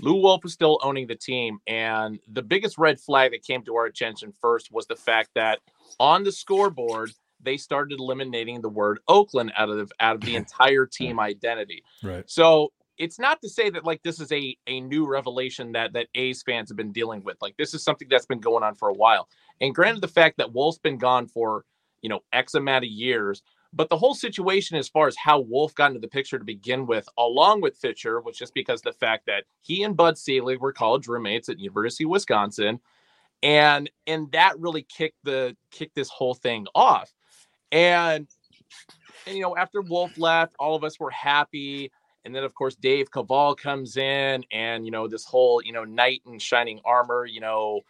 Lew 0.00 0.14
Wolff 0.14 0.42
was 0.42 0.52
still 0.52 0.80
owning 0.82 1.06
the 1.06 1.14
team, 1.14 1.58
and 1.66 2.18
the 2.32 2.42
biggest 2.42 2.76
red 2.76 2.98
flag 3.00 3.30
that 3.30 3.44
came 3.44 3.62
to 3.62 3.76
our 3.76 3.86
attention 3.86 4.32
first 4.40 4.72
was 4.72 4.86
the 4.86 4.96
fact 4.96 5.30
that 5.34 5.60
on 6.00 6.24
the 6.24 6.32
scoreboard 6.32 7.12
they 7.40 7.56
started 7.56 8.00
eliminating 8.00 8.60
the 8.60 8.68
word 8.68 8.98
Oakland 9.08 9.52
out 9.56 9.68
of 9.68 9.76
the, 9.76 9.94
out 10.00 10.16
of 10.16 10.22
the 10.22 10.36
entire 10.42 10.86
team 10.86 11.20
identity. 11.20 11.84
Right. 12.02 12.24
So 12.26 12.72
it's 12.98 13.18
not 13.18 13.40
to 13.42 13.48
say 13.48 13.70
that 13.70 13.84
like 13.84 14.02
this 14.02 14.20
is 14.20 14.32
a 14.32 14.56
a 14.66 14.80
new 14.80 15.06
revelation 15.06 15.72
that 15.72 15.92
that 15.92 16.08
A's 16.14 16.42
fans 16.42 16.70
have 16.70 16.76
been 16.76 16.92
dealing 16.92 17.22
with. 17.22 17.36
Like 17.40 17.56
this 17.56 17.74
is 17.74 17.82
something 17.82 18.08
that's 18.08 18.26
been 18.26 18.40
going 18.40 18.62
on 18.62 18.74
for 18.74 18.88
a 18.88 18.94
while. 18.94 19.28
And 19.60 19.74
granted, 19.74 20.02
the 20.02 20.08
fact 20.08 20.38
that 20.38 20.52
Wolff's 20.52 20.78
been 20.78 20.98
gone 20.98 21.26
for 21.26 21.64
you 22.02 22.08
know 22.08 22.20
X 22.32 22.54
amount 22.54 22.84
of 22.84 22.90
years, 22.90 23.42
but 23.72 23.90
the 23.90 23.98
whole 23.98 24.14
situation 24.14 24.76
as 24.76 24.88
far 24.88 25.06
as 25.06 25.16
how 25.16 25.40
Wolff 25.40 25.74
got 25.74 25.90
into 25.90 26.00
the 26.00 26.08
picture 26.08 26.38
to 26.38 26.44
begin 26.44 26.86
with, 26.86 27.08
along 27.18 27.60
with 27.60 27.76
Fisher, 27.76 28.20
was 28.20 28.36
just 28.36 28.54
because 28.54 28.80
the 28.80 28.92
fact 28.92 29.26
that 29.26 29.44
he 29.60 29.82
and 29.82 29.96
Bud 29.96 30.16
Selig 30.16 30.60
were 30.60 30.72
college 30.72 31.08
roommates 31.08 31.48
at 31.48 31.58
University 31.58 32.04
of 32.04 32.10
Wisconsin, 32.10 32.80
and 33.42 33.90
and 34.06 34.30
that 34.32 34.58
really 34.58 34.82
kicked 34.82 35.18
the 35.24 35.56
kicked 35.70 35.94
this 35.94 36.08
whole 36.08 36.34
thing 36.34 36.66
off. 36.74 37.12
And, 37.72 38.26
and 39.26 39.36
you 39.36 39.42
know, 39.42 39.56
after 39.56 39.80
Wolff 39.82 40.16
left, 40.18 40.54
all 40.58 40.74
of 40.74 40.84
us 40.84 40.98
were 40.98 41.10
happy. 41.10 41.90
And 42.26 42.34
then, 42.34 42.42
of 42.42 42.54
course, 42.54 42.74
Dave 42.74 43.08
Kaval 43.10 43.56
comes 43.56 43.96
in, 43.96 44.44
and 44.52 44.84
you 44.84 44.90
know 44.90 45.06
this 45.06 45.24
whole 45.24 45.62
you 45.62 45.72
know 45.72 45.84
knight 45.84 46.22
in 46.26 46.40
shining 46.40 46.80
armor, 46.84 47.24
you 47.24 47.40
know, 47.40 47.82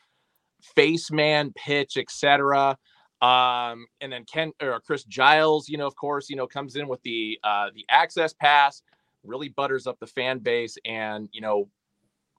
face 0.61 1.11
man 1.11 1.53
pitch, 1.57 1.97
etc. 1.97 2.77
Um, 3.23 3.87
and 4.03 4.13
then 4.13 4.25
Ken 4.25 4.53
or 4.61 4.79
Chris 4.81 5.05
Giles, 5.05 5.71
you 5.71 5.79
know, 5.79 5.87
of 5.87 5.97
course, 5.97 6.29
you 6.29 6.37
know, 6.37 6.47
comes 6.47 6.77
in 6.77 6.87
with 6.87 7.03
the 7.03 7.39
uh, 7.43 7.71
the 7.75 7.87
access 7.89 8.35
pass, 8.35 8.83
really 9.25 9.49
butters 9.49 9.87
up 9.87 9.99
the 10.01 10.07
fan 10.07 10.39
base, 10.39 10.77
and 10.85 11.31
you 11.33 11.41
know, 11.41 11.71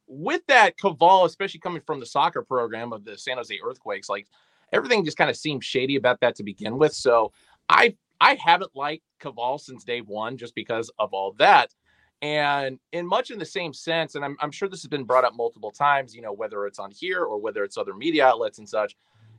with 0.05 0.43
that 0.47 0.77
Kaval, 0.77 1.25
especially 1.25 1.59
coming 1.59 1.81
from 1.81 1.99
the 1.99 2.05
soccer 2.05 2.43
program 2.43 2.93
of 2.93 3.05
the 3.05 3.17
San 3.17 3.37
Jose 3.37 3.57
Earthquakes, 3.63 4.07
like 4.07 4.27
everything 4.71 5.03
just 5.03 5.17
kind 5.17 5.31
of 5.31 5.35
seemed 5.35 5.63
shady 5.63 5.95
about 5.95 6.19
that 6.21 6.35
to 6.35 6.43
begin 6.43 6.77
with. 6.77 6.93
So 6.93 7.31
I 7.69 7.95
I 8.21 8.35
haven't 8.35 8.75
liked 8.75 9.03
Kaval 9.19 9.59
since 9.59 9.83
day 9.83 10.01
one, 10.01 10.37
just 10.37 10.55
because 10.55 10.91
of 10.99 11.13
all 11.13 11.33
that. 11.39 11.73
And 12.21 12.79
in 12.93 13.05
much 13.05 13.29
in 13.29 13.37
the 13.37 13.45
same 13.45 13.73
sense, 13.73 14.15
and 14.15 14.25
I'm, 14.25 14.37
I'm 14.39 14.51
sure 14.51 14.67
this 14.67 14.81
has 14.81 14.89
been 14.89 15.03
brought 15.03 15.23
up 15.23 15.35
multiple 15.35 15.71
times, 15.71 16.15
you 16.15 16.21
know, 16.21 16.33
whether 16.33 16.65
it's 16.65 16.79
on 16.79 16.91
here 16.91 17.23
or 17.23 17.39
whether 17.39 17.63
it's 17.63 17.77
other 17.77 17.93
media 17.93 18.25
outlets 18.25 18.57
and 18.57 18.67
such, 18.67 18.95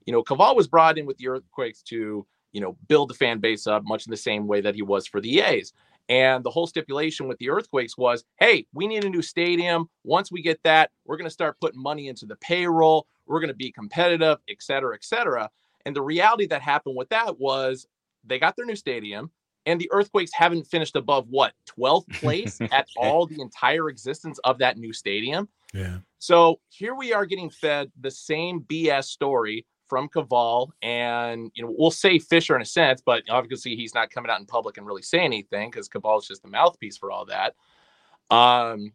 you 0.07 0.13
know, 0.13 0.23
Kaval 0.23 0.55
was 0.55 0.69
brought 0.69 0.97
in 0.97 1.05
with 1.05 1.19
the 1.19 1.29
Earthquakes 1.29 1.83
to, 1.83 2.25
you 2.53 2.61
know, 2.61 2.77
build 2.87 3.11
the 3.11 3.15
fan 3.15 3.41
base 3.41 3.67
up 3.67 3.83
much 3.85 4.07
in 4.07 4.11
the 4.11 4.17
same 4.17 4.47
way 4.47 4.61
that 4.61 4.75
he 4.75 4.83
was 4.83 5.07
for 5.07 5.21
the 5.21 5.41
A's. 5.41 5.73
And 6.09 6.43
the 6.43 6.51
whole 6.51 6.67
stipulation 6.67 7.29
with 7.29 7.37
the 7.39 7.51
Earthquakes 7.51 7.99
was, 7.99 8.25
hey, 8.39 8.67
we 8.73 8.87
need 8.87 9.05
a 9.05 9.11
new 9.11 9.21
stadium. 9.23 9.91
Once 10.05 10.33
we 10.33 10.41
get 10.41 10.63
that, 10.63 10.91
we're 11.05 11.19
going 11.19 11.27
to 11.27 11.31
start 11.31 11.61
putting 11.61 11.83
money 11.83 12.09
into 12.09 12.25
the 12.25 12.37
payroll. 12.37 13.07
We're 13.27 13.41
going 13.41 13.49
to 13.49 13.55
be 13.55 13.71
competitive, 13.73 14.39
et 14.49 14.57
cetera, 14.61 14.95
et 14.95 15.05
cetera. 15.05 15.51
And 15.85 15.95
the 15.95 16.03
reality 16.03 16.47
that 16.47 16.63
happened 16.63 16.97
with 16.97 17.11
that 17.11 17.39
was 17.39 17.87
they 18.25 18.39
got 18.39 18.57
their 18.57 18.65
new 18.65 18.77
stadium 18.77 19.31
and 19.67 19.81
the 19.81 19.89
earthquakes 19.93 20.31
haven't 20.33 20.65
finished 20.65 20.97
above 20.97 21.27
what 21.29 21.53
12th 21.79 22.09
place 22.21 22.61
at 22.73 22.87
all 22.97 23.27
the 23.27 23.41
entire 23.41 23.89
existence 23.89 24.39
of 24.45 24.59
that 24.59 24.79
new 24.79 24.93
stadium? 24.93 25.49
Yeah. 25.75 25.99
So 26.19 26.61
here 26.71 26.95
we 26.95 27.13
are 27.13 27.27
getting 27.27 27.51
fed 27.51 27.93
the 28.01 28.11
same 28.11 28.63
bs 28.63 29.05
story 29.05 29.67
from 29.89 30.09
Kaval 30.09 30.69
and 30.83 31.51
you 31.55 31.65
know 31.65 31.75
we'll 31.77 31.91
say 31.91 32.19
Fisher 32.19 32.55
in 32.55 32.63
a 32.63 32.67
sense, 32.67 33.03
but 33.05 33.23
obviously 33.29 33.75
he's 33.75 33.95
not 33.95 34.11
coming 34.11 34.31
out 34.31 34.41
in 34.41 34.47
public 34.47 34.77
and 34.77 34.87
really 34.87 35.03
saying 35.03 35.27
anything 35.27 35.71
because 35.71 35.89
Kaval 35.89 36.21
is 36.21 36.29
just 36.29 36.43
the 36.43 36.49
mouthpiece 36.49 36.97
for 36.97 37.11
all 37.11 37.27
that. 37.27 37.55
Um, 38.35 38.93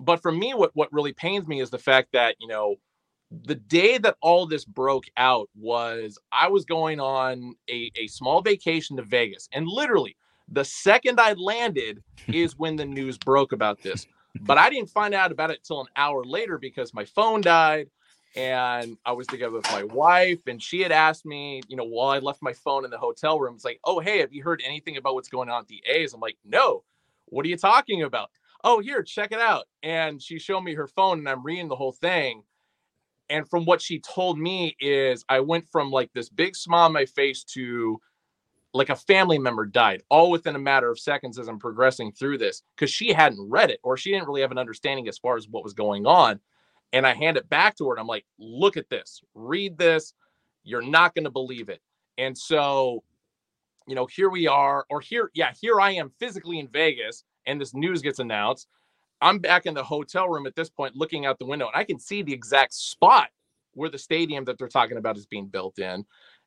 but 0.00 0.22
for 0.22 0.32
me, 0.32 0.54
what 0.54 0.70
what 0.74 0.92
really 0.92 1.12
pains 1.12 1.46
me 1.46 1.60
is 1.60 1.70
the 1.70 1.78
fact 1.78 2.12
that 2.12 2.36
you 2.40 2.48
know 2.48 2.76
the 3.44 3.54
day 3.54 3.98
that 3.98 4.16
all 4.20 4.46
this 4.46 4.64
broke 4.64 5.04
out 5.16 5.48
was 5.54 6.18
I 6.32 6.48
was 6.48 6.64
going 6.64 7.00
on 7.00 7.54
a, 7.68 7.90
a 7.96 8.06
small 8.06 8.42
vacation 8.42 8.96
to 8.96 9.02
Vegas. 9.02 9.48
And 9.52 9.66
literally, 9.66 10.16
the 10.48 10.64
second 10.64 11.20
I 11.20 11.32
landed 11.34 12.02
is 12.28 12.56
when 12.58 12.76
the 12.76 12.84
news 12.84 13.18
broke 13.18 13.52
about 13.52 13.82
this. 13.82 14.06
But 14.40 14.58
I 14.58 14.68
didn't 14.68 14.90
find 14.90 15.14
out 15.14 15.30
about 15.30 15.50
it 15.50 15.62
till 15.62 15.80
an 15.80 15.86
hour 15.96 16.24
later 16.24 16.58
because 16.58 16.92
my 16.92 17.04
phone 17.04 17.40
died 17.40 17.88
and 18.36 18.96
I 19.06 19.12
was 19.12 19.28
together 19.28 19.52
with 19.52 19.70
my 19.70 19.84
wife, 19.84 20.40
and 20.48 20.60
she 20.60 20.80
had 20.80 20.90
asked 20.90 21.24
me, 21.24 21.62
you 21.68 21.76
know, 21.76 21.84
while 21.84 22.08
I 22.08 22.18
left 22.18 22.42
my 22.42 22.52
phone 22.52 22.84
in 22.84 22.90
the 22.90 22.98
hotel 22.98 23.38
room, 23.38 23.54
it's 23.54 23.64
like, 23.64 23.78
oh, 23.84 24.00
hey, 24.00 24.18
have 24.18 24.32
you 24.32 24.42
heard 24.42 24.60
anything 24.64 24.96
about 24.96 25.14
what's 25.14 25.28
going 25.28 25.48
on 25.48 25.60
at 25.60 25.68
the 25.68 25.80
A's? 25.86 26.14
I'm 26.14 26.20
like, 26.20 26.36
no. 26.44 26.82
what 27.26 27.46
are 27.46 27.48
you 27.48 27.56
talking 27.56 28.02
about? 28.02 28.30
Oh, 28.64 28.80
here, 28.80 29.02
check 29.02 29.30
it 29.30 29.40
out. 29.40 29.66
And 29.82 30.20
she 30.20 30.38
showed 30.38 30.62
me 30.62 30.74
her 30.74 30.88
phone 30.88 31.18
and 31.18 31.28
I'm 31.28 31.44
reading 31.44 31.68
the 31.68 31.76
whole 31.76 31.92
thing. 31.92 32.42
And 33.34 33.50
from 33.50 33.64
what 33.64 33.82
she 33.82 33.98
told 33.98 34.38
me 34.38 34.76
is 34.78 35.24
I 35.28 35.40
went 35.40 35.68
from 35.68 35.90
like 35.90 36.12
this 36.12 36.28
big 36.28 36.54
smile 36.54 36.84
on 36.84 36.92
my 36.92 37.04
face 37.04 37.42
to 37.46 38.00
like 38.72 38.90
a 38.90 38.96
family 38.96 39.40
member 39.40 39.66
died 39.66 40.04
all 40.08 40.30
within 40.30 40.54
a 40.54 40.60
matter 40.60 40.88
of 40.88 41.00
seconds 41.00 41.36
as 41.36 41.48
I'm 41.48 41.58
progressing 41.58 42.12
through 42.12 42.38
this 42.38 42.62
because 42.76 42.92
she 42.92 43.12
hadn't 43.12 43.50
read 43.50 43.70
it 43.70 43.80
or 43.82 43.96
she 43.96 44.12
didn't 44.12 44.28
really 44.28 44.42
have 44.42 44.52
an 44.52 44.58
understanding 44.58 45.08
as 45.08 45.18
far 45.18 45.36
as 45.36 45.48
what 45.48 45.64
was 45.64 45.74
going 45.74 46.06
on. 46.06 46.38
And 46.92 47.04
I 47.04 47.12
hand 47.12 47.36
it 47.36 47.48
back 47.48 47.76
to 47.78 47.88
her 47.88 47.94
and 47.94 48.00
I'm 48.00 48.06
like, 48.06 48.24
look 48.38 48.76
at 48.76 48.88
this, 48.88 49.20
read 49.34 49.78
this. 49.78 50.14
You're 50.62 50.80
not 50.80 51.12
going 51.12 51.24
to 51.24 51.30
believe 51.30 51.68
it. 51.68 51.80
And 52.18 52.38
so, 52.38 53.02
you 53.88 53.96
know, 53.96 54.06
here 54.06 54.30
we 54.30 54.46
are, 54.46 54.86
or 54.90 55.00
here, 55.00 55.32
yeah, 55.34 55.50
here 55.60 55.80
I 55.80 55.90
am 55.90 56.12
physically 56.20 56.60
in 56.60 56.68
Vegas 56.68 57.24
and 57.46 57.60
this 57.60 57.74
news 57.74 58.00
gets 58.00 58.20
announced. 58.20 58.68
I'm 59.20 59.38
back 59.38 59.66
in 59.66 59.74
the 59.74 59.84
hotel 59.84 60.28
room 60.28 60.46
at 60.46 60.54
this 60.54 60.68
point 60.68 60.96
looking 60.96 61.26
out 61.26 61.38
the 61.38 61.46
window 61.46 61.66
and 61.66 61.76
I 61.76 61.84
can 61.84 61.98
see 61.98 62.22
the 62.22 62.32
exact 62.32 62.74
spot 62.74 63.28
where 63.72 63.90
the 63.90 63.98
stadium 63.98 64.44
that 64.44 64.58
they're 64.58 64.68
talking 64.68 64.96
about 64.96 65.16
is 65.16 65.26
being 65.26 65.46
built 65.46 65.78
in. 65.78 66.04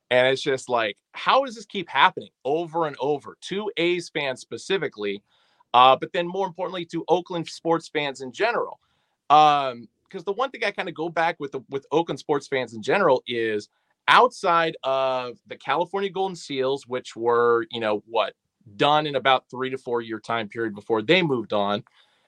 And 0.10 0.28
it's 0.28 0.42
just 0.42 0.70
like, 0.70 0.98
how 1.12 1.44
does 1.44 1.56
this 1.56 1.66
keep 1.66 1.90
happening 1.90 2.30
over 2.46 2.88
and 2.88 2.96
over 3.00 3.38
to 3.42 3.70
A's 3.76 4.10
fans 4.10 4.40
specifically, 4.40 5.22
uh, 5.74 5.98
but 5.98 6.14
then 6.14 6.28
more 6.28 6.48
importantly 6.48 6.86
to 6.86 7.04
Oakland 7.10 7.48
sports 7.48 7.90
fans 7.90 8.22
in 8.22 8.32
general? 8.32 8.80
Um, 9.30 9.90
because 10.08 10.24
the 10.24 10.32
one 10.32 10.50
thing 10.52 10.64
I 10.64 10.72
kind 10.72 10.88
of 10.88 10.96
go 10.96 11.10
back 11.10 11.38
with 11.40 11.52
the, 11.52 11.62
with 11.70 11.86
Oakland 11.92 12.20
sports 12.20 12.48
fans 12.48 12.74
in 12.74 12.82
general 12.82 13.24
is 13.28 13.68
outside 14.08 14.78
of 14.84 15.38
the 15.48 15.58
California 15.58 16.10
Golden 16.10 16.36
Seals, 16.36 16.88
which 16.88 17.16
were 17.16 17.66
you 17.72 17.80
know 17.80 18.04
what 18.08 18.34
done 18.76 19.08
in 19.08 19.16
about 19.16 19.50
three 19.50 19.70
to 19.70 19.78
four 19.78 20.02
year 20.02 20.20
time 20.20 20.48
period 20.48 20.76
before 20.76 21.02
they 21.02 21.22
moved 21.22 21.54
on, 21.54 21.84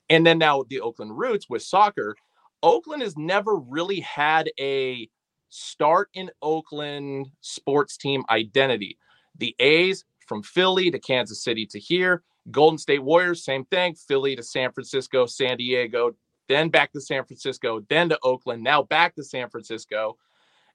and 0.09 0.25
then 0.25 0.37
now 0.37 0.63
the 0.69 0.81
Oakland 0.81 1.17
Roots 1.17 1.49
with 1.49 1.61
soccer, 1.61 2.15
Oakland 2.63 3.01
has 3.01 3.17
never 3.17 3.55
really 3.55 3.99
had 4.01 4.49
a 4.59 5.09
start 5.49 6.09
in 6.13 6.29
Oakland 6.41 7.27
sports 7.41 7.97
team 7.97 8.23
identity. 8.29 8.97
The 9.37 9.55
A's 9.59 10.05
from 10.27 10.43
Philly 10.43 10.91
to 10.91 10.99
Kansas 10.99 11.43
City 11.43 11.65
to 11.67 11.79
here, 11.79 12.23
Golden 12.51 12.77
State 12.77 13.03
Warriors, 13.03 13.43
same 13.43 13.65
thing, 13.65 13.95
Philly 13.95 14.35
to 14.35 14.43
San 14.43 14.71
Francisco, 14.71 15.25
San 15.25 15.57
Diego, 15.57 16.15
then 16.47 16.69
back 16.69 16.91
to 16.93 17.01
San 17.01 17.23
Francisco, 17.23 17.85
then 17.89 18.09
to 18.09 18.19
Oakland, 18.23 18.63
now 18.63 18.83
back 18.83 19.15
to 19.15 19.23
San 19.23 19.49
Francisco. 19.49 20.17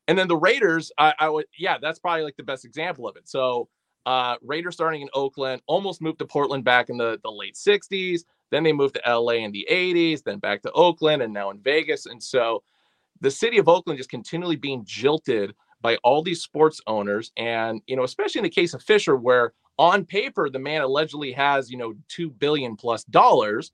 And 0.06 0.18
then 0.18 0.28
the 0.28 0.36
Raiders, 0.36 0.92
I, 0.98 1.14
I 1.18 1.28
would, 1.28 1.46
yeah, 1.58 1.78
that's 1.80 1.98
probably 1.98 2.22
like 2.22 2.36
the 2.36 2.42
best 2.42 2.64
example 2.64 3.08
of 3.08 3.16
it. 3.16 3.28
So, 3.28 3.68
uh, 4.06 4.36
Raiders 4.42 4.74
starting 4.74 5.00
in 5.00 5.08
Oakland, 5.14 5.62
almost 5.66 6.02
moved 6.02 6.18
to 6.18 6.26
Portland 6.26 6.62
back 6.62 6.90
in 6.90 6.98
the, 6.98 7.18
the 7.22 7.30
late 7.30 7.54
60s. 7.54 8.20
Then 8.54 8.62
they 8.62 8.72
moved 8.72 8.94
to 8.94 9.12
LA 9.12 9.32
in 9.32 9.50
the 9.50 9.66
80s, 9.68 10.22
then 10.22 10.38
back 10.38 10.62
to 10.62 10.70
Oakland, 10.70 11.22
and 11.22 11.34
now 11.34 11.50
in 11.50 11.58
Vegas. 11.58 12.06
And 12.06 12.22
so 12.22 12.62
the 13.20 13.30
city 13.30 13.58
of 13.58 13.68
Oakland 13.68 13.98
is 13.98 14.06
continually 14.06 14.54
being 14.54 14.84
jilted 14.84 15.56
by 15.80 15.96
all 16.04 16.22
these 16.22 16.40
sports 16.40 16.80
owners. 16.86 17.32
And, 17.36 17.82
you 17.88 17.96
know, 17.96 18.04
especially 18.04 18.38
in 18.38 18.44
the 18.44 18.50
case 18.50 18.72
of 18.72 18.80
Fisher, 18.80 19.16
where 19.16 19.54
on 19.76 20.04
paper, 20.04 20.48
the 20.48 20.60
man 20.60 20.82
allegedly 20.82 21.32
has, 21.32 21.68
you 21.68 21.76
know, 21.76 21.94
two 22.06 22.30
billion 22.30 22.76
plus 22.76 23.02
dollars 23.02 23.72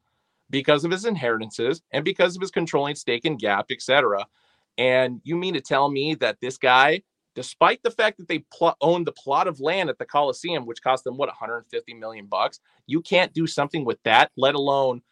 because 0.49 0.83
of 0.83 0.91
his 0.91 1.05
inheritances 1.05 1.83
and 1.91 2.03
because 2.03 2.35
of 2.35 2.41
his 2.41 2.51
controlling 2.51 2.95
stake 2.95 3.27
in 3.27 3.37
Gap, 3.37 3.67
etc. 3.71 4.25
And 4.79 5.21
you 5.25 5.37
mean 5.37 5.53
to 5.53 5.61
tell 5.61 5.91
me 5.91 6.15
that 6.15 6.39
this 6.41 6.57
guy, 6.57 7.03
despite 7.35 7.83
the 7.83 7.91
fact 7.91 8.19
that 8.19 8.29
they 8.29 8.41
pl- 8.57 8.77
own 8.81 9.05
the 9.05 9.13
plot 9.13 9.47
of 9.47 9.61
land 9.61 9.89
at 9.91 9.99
the 9.99 10.05
Coliseum, 10.05 10.67
which 10.67 10.83
cost 10.83 11.05
them 11.05 11.17
what 11.17 11.29
150 11.29 11.95
million 11.95 12.27
bucks, 12.27 12.61
you 12.87 13.01
can't 13.01 13.33
do 13.33 13.47
something 13.47 13.85
with 13.85 14.03
that, 14.05 14.31
let 14.37 14.55
alone 14.55 15.03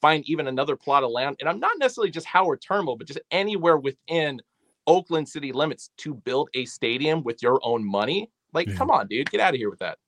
find 0.00 0.28
even 0.28 0.48
another 0.48 0.76
plot 0.76 1.04
of 1.04 1.10
land. 1.10 1.36
And 1.40 1.48
I'm 1.48 1.60
not 1.60 1.78
necessarily 1.78 2.10
just 2.10 2.26
Howard 2.26 2.60
Terminal, 2.60 2.96
but 2.96 3.06
just 3.06 3.20
anywhere 3.30 3.76
within 3.76 4.40
Oakland 4.86 5.28
city 5.28 5.52
limits 5.52 5.90
to 5.98 6.14
build 6.14 6.48
a 6.54 6.64
stadium 6.64 7.22
with 7.22 7.42
your 7.42 7.60
own 7.62 7.84
money. 7.84 8.30
Like, 8.52 8.68
yeah. 8.68 8.76
come 8.76 8.90
on, 8.90 9.06
dude, 9.06 9.30
get 9.30 9.40
out 9.40 9.54
of 9.54 9.58
here 9.58 9.70
with 9.70 9.80
that. 9.80 9.98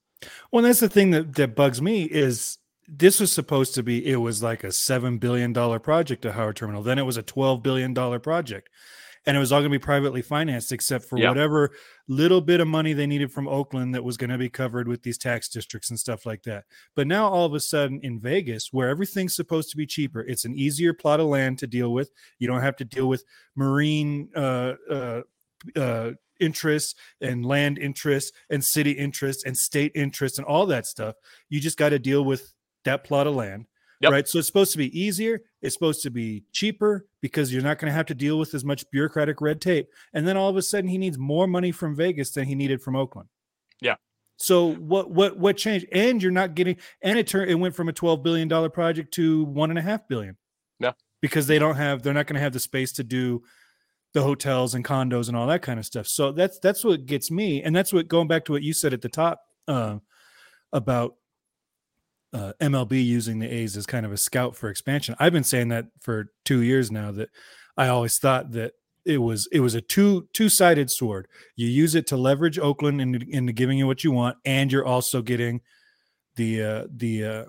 Well, 0.53 0.63
that's 0.63 0.81
the 0.81 0.89
thing 0.89 1.11
that, 1.11 1.35
that 1.35 1.55
bugs 1.55 1.81
me 1.81 2.05
is 2.05 2.59
this 2.89 3.21
was 3.21 3.33
supposed 3.33 3.75
to 3.75 3.83
be, 3.83 4.05
it 4.05 4.17
was 4.17 4.43
like 4.43 4.65
a 4.65 4.69
$7 4.69 5.21
billion 5.21 5.53
project 5.81 6.25
at 6.25 6.35
Howard 6.35 6.57
Terminal. 6.57 6.83
Then 6.83 6.99
it 6.99 7.07
was 7.07 7.17
a 7.17 7.23
$12 7.23 7.63
billion 7.63 7.95
project 8.21 8.69
and 9.27 9.37
it 9.37 9.41
was 9.41 9.53
all 9.53 9.61
going 9.61 9.71
to 9.71 9.79
be 9.79 9.83
privately 9.83 10.23
financed 10.23 10.73
except 10.73 11.05
for 11.05 11.19
whatever 11.29 11.71
little 12.09 12.41
bit 12.41 12.61
of 12.61 12.67
money 12.67 12.93
they 12.93 13.07
needed 13.07 13.31
from 13.31 13.47
Oakland 13.49 13.95
that 13.95 14.03
was 14.03 14.17
going 14.17 14.31
to 14.31 14.39
be 14.39 14.49
covered 14.49 14.89
with 14.89 15.03
these 15.03 15.19
tax 15.19 15.49
districts 15.49 15.91
and 15.91 15.99
stuff 15.99 16.25
like 16.25 16.43
that. 16.45 16.65
But 16.97 17.07
now 17.07 17.29
all 17.29 17.45
of 17.45 17.55
a 17.55 17.61
sudden 17.61 18.01
in 18.03 18.19
Vegas, 18.19 18.73
where 18.73 18.89
everything's 18.89 19.37
supposed 19.37 19.71
to 19.71 19.77
be 19.77 19.87
cheaper, 19.87 20.21
it's 20.21 20.45
an 20.45 20.55
easier 20.55 20.95
plot 20.95 21.21
of 21.21 21.27
land 21.27 21.59
to 21.59 21.67
deal 21.67 21.93
with. 21.93 22.11
You 22.39 22.49
don't 22.49 22.63
have 22.63 22.77
to 22.77 22.85
deal 22.85 23.09
with 23.09 23.25
marine 23.55 24.31
uh, 24.35 24.75
uh, 24.91 25.23
uh, 25.77 26.13
interests 26.41 26.95
and 27.21 27.45
land 27.45 27.79
interests 27.79 28.33
and 28.49 28.65
city 28.65 28.93
interests 28.93 29.45
and 29.45 29.57
state 29.57 29.93
interests 29.95 30.39
and 30.39 30.47
all 30.47 30.67
that 30.67 30.87
stuff. 30.87 31.15
You 31.51 31.61
just 31.61 31.77
got 31.77 31.91
to 31.91 31.99
deal 31.99 32.25
with 32.25 32.55
that 32.85 33.05
plot 33.05 33.27
of 33.27 33.35
land 33.35 33.67
Yep. 34.01 34.13
Right. 34.13 34.29
So 34.29 34.39
it's 34.39 34.47
supposed 34.47 34.73
to 34.73 34.79
be 34.79 34.99
easier. 34.99 35.43
It's 35.61 35.75
supposed 35.75 36.03
to 36.05 36.11
be 36.11 36.45
cheaper 36.53 37.07
because 37.21 37.53
you're 37.53 37.63
not 37.63 37.79
going 37.79 37.91
to 37.91 37.95
have 37.95 38.07
to 38.07 38.15
deal 38.15 38.39
with 38.39 38.55
as 38.55 38.65
much 38.65 38.91
bureaucratic 38.91 39.43
red 39.43 39.61
tape. 39.61 39.89
And 40.15 40.27
then 40.27 40.39
all 40.39 40.49
of 40.49 40.57
a 40.57 40.63
sudden, 40.63 40.89
he 40.89 40.97
needs 40.97 41.19
more 41.19 41.47
money 41.47 41.71
from 41.71 41.95
Vegas 41.95 42.31
than 42.31 42.47
he 42.47 42.55
needed 42.55 42.81
from 42.81 42.97
Oakland. 42.97 43.29
Yeah. 43.81 43.97
So 44.39 44.73
what 44.75 45.11
what 45.11 45.39
what 45.39 45.59
changed? 45.59 45.87
And 45.93 46.23
you're 46.23 46.33
not 46.33 46.55
getting. 46.55 46.77
And 47.03 47.19
it 47.19 47.27
turned. 47.27 47.51
It 47.51 47.57
went 47.57 47.75
from 47.75 47.91
a 47.91 47.93
twelve 47.93 48.23
billion 48.23 48.49
dollar 48.49 48.71
project 48.71 49.13
to 49.15 49.45
one 49.45 49.69
and 49.69 49.79
a 49.79 49.83
half 49.83 50.09
billion. 50.09 50.39
Yeah. 50.79 50.93
Because 51.21 51.47
they 51.47 51.59
don't 51.59 51.77
have. 51.77 52.03
They're 52.03 52.15
not 52.15 52.27
going 52.27 52.37
to 52.37 52.41
have 52.41 52.55
the 52.55 52.61
space 52.61 52.93
to 52.93 53.05
do 53.05 53.43
the 54.15 54.23
hotels 54.23 54.75
and 54.75 54.85
condos 54.85 55.29
and 55.29 55.37
all 55.37 55.47
that 55.47 55.61
kind 55.63 55.79
of 55.79 55.85
stuff. 55.85 56.07
So 56.07 56.33
that's 56.33 56.59
that's 56.59 56.85
what 56.85 57.05
gets 57.05 57.31
me. 57.31 57.63
And 57.63 57.77
that's 57.77 57.93
what 57.93 58.09
going 58.09 58.29
back 58.29 58.47
to 58.47 58.53
what 58.53 58.63
you 58.63 58.73
said 58.73 58.95
at 58.95 59.03
the 59.03 59.11
top 59.11 59.43
uh, 59.69 59.99
about 60.73 61.17
uh, 62.33 62.53
MLB 62.61 63.05
using 63.05 63.39
the 63.39 63.49
A's 63.49 63.77
as 63.77 63.87
kind 63.87 64.07
of 64.07 64.13
a 64.13 64.17
scout 64.17 64.57
for 64.57 64.69
expansion. 64.69 65.17
I've 65.19 65.33
been 65.33 65.45
saying 65.45 65.69
that 65.69 65.87
for 66.01 66.33
two 66.45 66.63
years 66.63 66.91
now. 66.91 67.11
That 67.11 67.31
I 67.77 67.89
always 67.89 68.19
thought 68.19 68.53
that 68.53 68.75
it 69.05 69.19
was 69.19 69.49
it 69.51 69.61
was 69.61 69.75
a 69.75 69.81
two 69.81 70.29
two 70.33 70.49
sided 70.49 70.91
sword. 70.91 71.27
You 71.57 71.69
use 71.69 71.95
it 71.95 72.07
to 72.09 72.17
leverage 72.17 72.59
Oakland 72.59 73.01
into, 73.01 73.27
into 73.29 73.53
giving 73.53 73.79
you 73.79 73.87
what 73.87 74.05
you 74.05 74.13
want, 74.13 74.37
and 74.45 74.71
you're 74.71 74.87
also 74.87 75.23
getting 75.23 75.61
the 76.37 76.63
uh, 76.63 76.85
the 76.95 77.25
uh, 77.25 77.45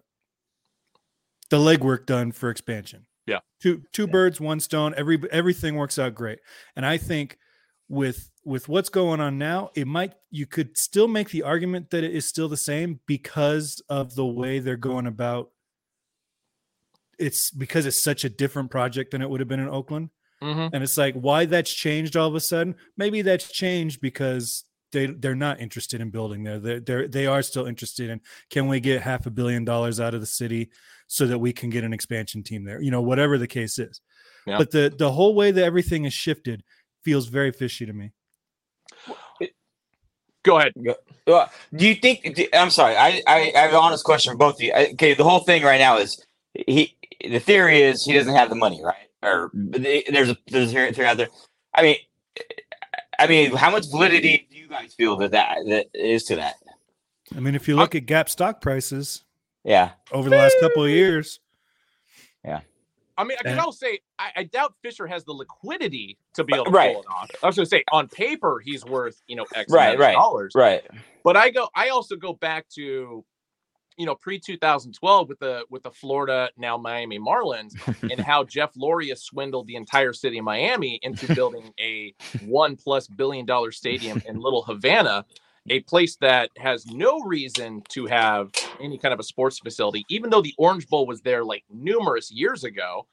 the 1.49 1.57
legwork 1.57 2.05
done 2.05 2.31
for 2.31 2.49
expansion. 2.49 3.05
Yeah, 3.27 3.39
two 3.61 3.83
two 3.91 4.05
yeah. 4.05 4.11
birds, 4.11 4.41
one 4.41 4.59
stone. 4.59 4.93
Every 4.97 5.19
everything 5.31 5.75
works 5.75 5.99
out 5.99 6.15
great, 6.15 6.39
and 6.75 6.85
I 6.85 6.97
think 6.97 7.37
with 7.87 8.30
with 8.43 8.67
what's 8.67 8.89
going 8.89 9.19
on 9.19 9.37
now, 9.37 9.69
it 9.75 9.87
might 9.87 10.13
you 10.29 10.45
could 10.45 10.77
still 10.77 11.07
make 11.07 11.29
the 11.29 11.43
argument 11.43 11.89
that 11.91 12.03
it 12.03 12.15
is 12.15 12.25
still 12.25 12.49
the 12.49 12.57
same 12.57 12.99
because 13.05 13.81
of 13.89 14.15
the 14.15 14.25
way 14.25 14.59
they're 14.59 14.77
going 14.77 15.07
about 15.07 15.51
it's 17.21 17.51
because 17.51 17.85
it's 17.85 18.01
such 18.01 18.23
a 18.23 18.29
different 18.29 18.71
project 18.71 19.11
than 19.11 19.21
it 19.21 19.29
would 19.29 19.39
have 19.39 19.47
been 19.47 19.59
in 19.59 19.69
Oakland. 19.69 20.09
Mm-hmm. 20.41 20.73
And 20.73 20.83
it's 20.83 20.97
like 20.97 21.13
why 21.13 21.45
that's 21.45 21.71
changed 21.71 22.17
all 22.17 22.27
of 22.27 22.35
a 22.35 22.39
sudden. 22.39 22.75
Maybe 22.97 23.21
that's 23.21 23.51
changed 23.51 24.01
because 24.01 24.65
they 24.91 25.05
they're 25.05 25.35
not 25.35 25.61
interested 25.61 26.01
in 26.01 26.09
building 26.09 26.43
there. 26.43 26.59
They're, 26.59 26.79
they're 26.79 27.07
they 27.07 27.27
are 27.27 27.43
still 27.43 27.67
interested 27.67 28.09
in 28.09 28.21
can 28.49 28.67
we 28.67 28.79
get 28.79 29.01
half 29.01 29.27
a 29.27 29.29
billion 29.29 29.63
dollars 29.63 29.99
out 29.99 30.15
of 30.15 30.21
the 30.21 30.27
city 30.27 30.71
so 31.07 31.27
that 31.27 31.37
we 31.37 31.53
can 31.53 31.69
get 31.69 31.83
an 31.83 31.93
expansion 31.93 32.41
team 32.41 32.63
there. 32.63 32.81
You 32.81 32.89
know, 32.89 33.01
whatever 33.01 33.37
the 33.37 33.47
case 33.47 33.77
is. 33.77 34.01
Yeah. 34.47 34.57
But 34.57 34.71
the 34.71 34.93
the 34.97 35.11
whole 35.11 35.35
way 35.35 35.51
that 35.51 35.63
everything 35.63 36.05
is 36.05 36.13
shifted 36.13 36.63
feels 37.03 37.27
very 37.27 37.51
fishy 37.51 37.85
to 37.85 37.93
me. 37.93 38.11
Go 40.43 40.57
ahead. 40.57 40.73
Do 40.75 41.87
you 41.87 41.95
think? 41.95 42.39
I'm 42.53 42.71
sorry. 42.71 42.95
I, 42.95 43.21
I, 43.27 43.51
I 43.55 43.59
have 43.59 43.69
an 43.71 43.75
honest 43.75 44.03
question 44.03 44.33
for 44.33 44.37
both 44.37 44.55
of 44.55 44.61
you. 44.61 44.73
Okay, 44.73 45.13
the 45.13 45.23
whole 45.23 45.39
thing 45.39 45.63
right 45.63 45.79
now 45.79 45.97
is 45.97 46.25
he. 46.53 46.97
The 47.23 47.39
theory 47.39 47.83
is 47.83 48.03
he 48.03 48.13
doesn't 48.13 48.33
have 48.33 48.49
the 48.49 48.55
money, 48.55 48.81
right? 48.83 49.07
Or 49.21 49.51
there's 49.53 50.29
a 50.29 50.37
there's 50.47 50.73
a 50.73 50.91
theory 50.91 51.05
out 51.05 51.17
there. 51.17 51.29
I 51.75 51.83
mean, 51.83 51.97
I 53.19 53.27
mean, 53.27 53.55
how 53.55 53.69
much 53.69 53.85
validity 53.91 54.47
do 54.49 54.57
you 54.57 54.67
guys 54.67 54.95
feel 54.95 55.15
that 55.17 55.31
that, 55.31 55.57
that 55.67 55.87
is 55.93 56.23
to 56.23 56.35
that? 56.37 56.55
I 57.35 57.39
mean, 57.39 57.53
if 57.53 57.67
you 57.67 57.75
look 57.75 57.93
uh, 57.93 57.99
at 57.99 58.07
Gap 58.07 58.29
stock 58.29 58.61
prices, 58.61 59.23
yeah, 59.63 59.91
over 60.11 60.29
the 60.29 60.37
last 60.37 60.55
couple 60.59 60.83
of 60.83 60.89
years, 60.89 61.39
yeah, 62.43 62.61
I 63.21 63.23
mean, 63.23 63.37
I 63.39 63.43
can 63.43 63.59
also 63.59 63.85
say 63.85 63.99
I, 64.17 64.31
I, 64.37 64.43
doubt 64.43 64.73
Fisher 64.81 65.05
has 65.05 65.23
the 65.23 65.31
liquidity 65.31 66.17
to 66.33 66.43
be 66.43 66.53
uh, 66.53 66.57
able 66.57 66.65
to 66.65 66.71
right. 66.71 66.93
pull 66.93 67.03
it 67.03 67.07
off. 67.07 67.29
I 67.43 67.47
was 67.47 67.55
going 67.55 67.65
to 67.65 67.69
say 67.69 67.83
on 67.91 68.07
paper 68.07 68.59
he's 68.65 68.83
worth 68.83 69.21
you 69.27 69.35
know 69.35 69.45
X 69.53 69.71
right, 69.71 69.97
right, 69.97 70.13
dollars, 70.13 70.53
right. 70.55 70.81
But 71.23 71.37
I 71.37 71.51
go, 71.51 71.69
I 71.75 71.89
also 71.89 72.15
go 72.15 72.33
back 72.33 72.67
to 72.69 73.23
you 73.97 74.05
know 74.05 74.15
pre 74.15 74.39
2012 74.39 75.29
with 75.29 75.39
the 75.39 75.63
with 75.69 75.83
the 75.83 75.91
Florida 75.91 76.49
now 76.57 76.77
Miami 76.77 77.19
Marlins 77.19 77.73
and 78.01 78.19
how 78.19 78.43
Jeff 78.43 78.71
Loria 78.75 79.15
swindled 79.15 79.67
the 79.67 79.75
entire 79.75 80.13
city 80.13 80.39
of 80.39 80.45
Miami 80.45 80.99
into 81.03 81.33
building 81.35 81.71
a 81.79 82.13
one 82.45 82.75
plus 82.75 83.07
billion 83.07 83.45
dollar 83.45 83.71
stadium 83.71 84.21
in 84.25 84.39
Little 84.39 84.63
Havana. 84.63 85.25
A 85.69 85.81
place 85.81 86.15
that 86.17 86.49
has 86.57 86.85
no 86.87 87.21
reason 87.21 87.83
to 87.89 88.05
have 88.07 88.51
any 88.79 88.97
kind 88.97 89.13
of 89.13 89.19
a 89.19 89.23
sports 89.23 89.59
facility, 89.59 90.03
even 90.09 90.29
though 90.29 90.41
the 90.41 90.55
Orange 90.57 90.87
Bowl 90.87 91.05
was 91.05 91.21
there 91.21 91.43
like 91.43 91.63
numerous 91.69 92.31
years 92.31 92.63
ago 92.63 93.05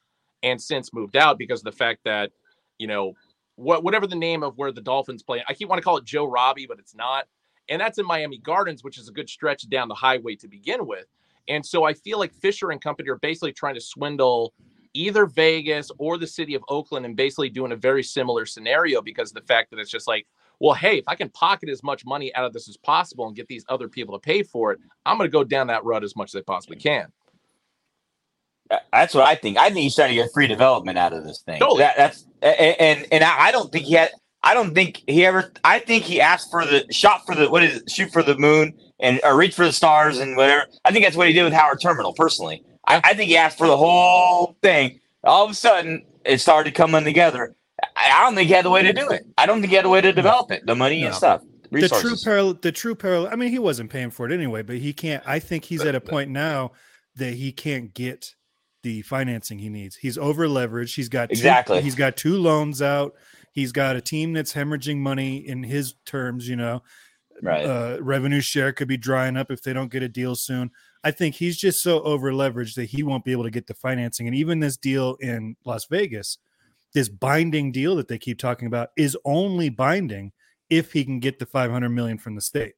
and 0.43 0.61
since 0.61 0.95
moved 0.95 1.17
out 1.17 1.39
because 1.39 1.61
of 1.61 1.65
the 1.65 1.73
fact 1.73 2.01
that, 2.05 2.31
you 2.79 2.87
know, 2.87 3.13
what 3.57 3.83
whatever 3.83 4.07
the 4.07 4.17
name 4.17 4.43
of 4.43 4.57
where 4.57 4.73
the 4.73 4.81
Dolphins 4.81 5.23
play, 5.23 5.43
I 5.49 5.53
keep 5.53 5.69
want 5.69 5.79
to 5.79 5.85
call 5.85 5.99
it 5.99 6.05
Joe 6.05 6.25
Robbie, 6.25 6.67
but 6.67 6.79
it's 6.79 6.95
not. 6.95 7.27
And 7.69 7.81
that's 7.81 7.99
in 7.99 8.07
Miami 8.07 8.39
Gardens, 8.39 8.83
which 8.83 8.99
is 8.99 9.09
a 9.09 9.13
good 9.13 9.29
stretch 9.29 9.69
down 9.69 9.89
the 9.89 9.95
highway 9.95 10.37
to 10.37 10.49
begin 10.49 10.87
with. 10.87 11.07
And 11.49 11.65
so 11.65 11.85
I 11.85 11.93
feel 11.93 12.19
like 12.19 12.33
Fisher 12.35 12.71
and 12.71 12.81
company 12.81 13.11
are 13.11 13.19
basically 13.19 13.53
trying 13.53 13.75
to 13.75 13.81
swindle 13.81 14.55
either 14.95 15.27
Vegas 15.27 15.91
or 15.99 16.17
the 16.17 16.27
city 16.27 16.55
of 16.55 16.63
Oakland 16.69 17.05
and 17.05 17.15
basically 17.15 17.51
doing 17.51 17.73
a 17.73 17.77
very 17.77 18.03
similar 18.03 18.47
scenario 18.47 19.03
because 19.03 19.31
of 19.31 19.35
the 19.35 19.47
fact 19.47 19.71
that 19.71 19.79
it's 19.79 19.91
just 19.91 20.09
like, 20.09 20.27
well, 20.61 20.75
hey, 20.75 20.99
if 20.99 21.05
I 21.07 21.15
can 21.15 21.29
pocket 21.31 21.69
as 21.69 21.83
much 21.83 22.05
money 22.05 22.35
out 22.35 22.45
of 22.45 22.53
this 22.53 22.69
as 22.69 22.77
possible 22.77 23.27
and 23.27 23.37
get 23.37 23.47
these 23.47 23.65
other 23.69 23.89
people 23.89 24.19
to 24.19 24.21
pay 24.21 24.43
for 24.43 24.73
it, 24.73 24.81
I'm 25.07 25.17
going 25.17 25.29
to 25.29 25.33
go 25.33 25.45
down 25.45 25.69
that 25.69 25.85
road 25.85 26.05
as 26.05 26.17
much 26.17 26.35
as 26.35 26.41
I 26.41 26.43
possibly 26.43 26.77
can. 26.77 27.13
That's 28.93 29.15
what 29.15 29.25
I 29.25 29.35
think. 29.35 29.57
I 29.57 29.69
think 29.69 29.79
he's 29.79 29.95
trying 29.95 30.11
to 30.11 30.15
get 30.15 30.31
free 30.35 30.47
development 30.47 30.99
out 30.99 31.13
of 31.13 31.25
this 31.25 31.41
thing. 31.41 31.59
Totally. 31.59 31.81
That, 31.81 31.97
that's 31.97 32.27
and 32.43 33.07
and 33.11 33.25
I 33.25 33.51
don't 33.51 33.73
think 33.73 33.87
he 33.87 33.95
had. 33.95 34.11
I 34.43 34.55
don't 34.55 34.75
think 34.75 35.03
he 35.07 35.25
ever. 35.25 35.53
I 35.65 35.79
think 35.79 36.05
he 36.05 36.21
asked 36.21 36.51
for 36.51 36.65
the 36.65 36.85
shot 36.91 37.25
for 37.25 37.35
the 37.35 37.49
what 37.49 37.63
is 37.63 37.79
it? 37.79 37.91
Shoot 37.91 38.13
for 38.13 38.23
the 38.23 38.37
moon 38.37 38.75
and 39.01 39.21
or 39.25 39.37
reach 39.37 39.55
for 39.55 39.65
the 39.65 39.73
stars 39.73 40.19
and 40.19 40.37
whatever. 40.37 40.67
I 40.85 40.93
think 40.93 41.05
that's 41.05 41.17
what 41.17 41.29
he 41.29 41.33
did 41.33 41.45
with 41.45 41.55
Howard 41.55 41.81
Terminal. 41.81 42.13
Personally, 42.13 42.63
I, 42.87 43.01
I 43.03 43.15
think 43.15 43.31
he 43.31 43.39
asked 43.39 43.57
for 43.57 43.67
the 43.67 43.77
whole 43.77 44.57
thing. 44.63 45.01
All 45.25 45.47
of 45.47 45.51
a 45.51 45.55
sudden, 45.55 46.05
it 46.27 46.39
started 46.39 46.75
coming 46.75 47.05
together. 47.05 47.57
I 47.97 48.23
don't 48.23 48.35
think 48.35 48.49
he 48.49 48.55
had 48.55 48.65
the 48.65 48.71
way 48.71 48.83
to 48.83 48.93
do 48.93 49.09
it. 49.11 49.27
I 49.37 49.47
don't 49.47 49.61
think 49.61 49.71
he 49.71 49.77
had 49.77 49.85
a 49.85 49.89
way 49.89 50.01
to 50.01 50.13
develop 50.13 50.51
it, 50.51 50.67
the 50.67 50.75
money 50.75 51.01
no. 51.01 51.09
and 51.09 51.15
stuff. 51.15 51.43
Resources. 51.71 52.03
The 52.03 52.09
true 52.09 52.17
parallel, 52.25 52.55
the 52.55 52.73
true 52.73 52.95
parallel. 52.95 53.33
I 53.33 53.37
mean, 53.37 53.51
he 53.51 53.59
wasn't 53.59 53.91
paying 53.91 54.11
for 54.11 54.27
it 54.27 54.33
anyway, 54.33 54.63
but 54.63 54.77
he 54.77 54.93
can't. 54.93 55.23
I 55.27 55.39
think 55.39 55.65
he's 55.65 55.85
at 55.85 55.95
a 55.95 56.01
point 56.01 56.31
now 56.31 56.73
that 57.17 57.35
he 57.35 57.53
can't 57.53 57.93
get 57.93 58.35
the 58.83 59.03
financing 59.03 59.59
he 59.59 59.69
needs. 59.69 59.97
He's 59.97 60.17
over 60.17 60.47
leveraged. 60.47 60.95
He's 60.95 61.09
got 61.09 61.29
two, 61.29 61.33
exactly. 61.33 61.83
He's 61.83 61.95
got 61.95 62.17
two 62.17 62.39
loans 62.39 62.81
out. 62.81 63.15
He's 63.53 63.73
got 63.73 63.97
a 63.97 64.01
team 64.01 64.33
that's 64.33 64.53
hemorrhaging 64.53 64.99
money 64.99 65.47
in 65.47 65.63
his 65.63 65.95
terms. 66.07 66.49
You 66.49 66.57
know, 66.57 66.83
right? 67.43 67.65
Uh, 67.65 67.99
revenue 68.01 68.41
share 68.41 68.73
could 68.73 68.89
be 68.89 68.97
drying 68.97 69.37
up 69.37 69.51
if 69.51 69.63
they 69.63 69.73
don't 69.73 69.93
get 69.93 70.03
a 70.03 70.09
deal 70.09 70.37
soon. 70.37 70.71
I 71.05 71.11
think 71.11 71.35
he's 71.35 71.57
just 71.57 71.83
so 71.83 72.03
over 72.03 72.33
leveraged 72.33 72.75
that 72.75 72.87
he 72.87 73.03
won't 73.03 73.25
be 73.25 73.33
able 73.33 73.45
to 73.45 73.51
get 73.51 73.67
the 73.67 73.75
financing. 73.75 74.27
And 74.27 74.35
even 74.35 74.61
this 74.61 74.77
deal 74.77 75.17
in 75.21 75.57
Las 75.65 75.87
Vegas, 75.87 76.39
this 76.95 77.09
binding 77.09 77.73
deal 77.73 77.97
that 77.97 78.09
they 78.09 78.19
keep 78.19 78.39
talking 78.39 78.67
about 78.67 78.91
is 78.97 79.17
only 79.25 79.69
binding 79.69 80.33
if 80.71 80.93
he 80.93 81.05
can 81.05 81.21
get 81.21 81.39
the 81.39 81.47
500 81.47 81.89
million 81.89 82.19
from 82.19 82.35
the 82.35 82.41
state. 82.41 82.75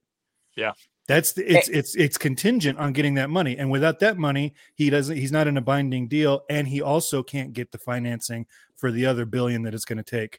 Yeah. 0.57 0.73
That's 1.11 1.33
the, 1.33 1.45
it's 1.45 1.69
eh. 1.69 1.73
it's 1.75 1.97
it's 1.97 2.17
contingent 2.17 2.79
on 2.79 2.93
getting 2.93 3.14
that 3.14 3.31
money, 3.31 3.59
and 3.59 3.69
without 3.69 3.99
that 3.99 4.17
money, 4.17 4.55
he 4.76 4.90
doesn't. 4.90 5.17
He's 5.17 5.33
not 5.33 5.49
in 5.49 5.57
a 5.57 5.61
binding 5.61 6.07
deal, 6.07 6.43
and 6.49 6.69
he 6.69 6.81
also 6.81 7.21
can't 7.21 7.52
get 7.52 7.73
the 7.73 7.79
financing 7.79 8.47
for 8.76 8.93
the 8.93 9.07
other 9.07 9.25
billion 9.25 9.62
that 9.64 9.75
it's 9.75 9.85
going 9.85 9.97
to 9.97 10.05
take 10.05 10.38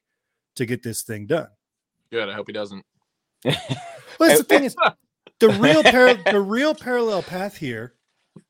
to 0.55 0.65
get 0.65 0.81
this 0.81 1.01
thing 1.01 1.27
done. 1.27 1.49
Good. 2.09 2.29
I 2.29 2.33
hope 2.33 2.47
he 2.47 2.53
doesn't. 2.53 2.85
well, 3.43 3.55
that's 4.19 4.37
the 4.39 4.45
thing 4.45 4.63
is, 4.63 4.77
the 5.41 5.49
real 5.49 5.83
par- 5.83 6.17
the 6.31 6.39
real 6.39 6.73
parallel 6.73 7.23
path 7.23 7.57
here. 7.57 7.95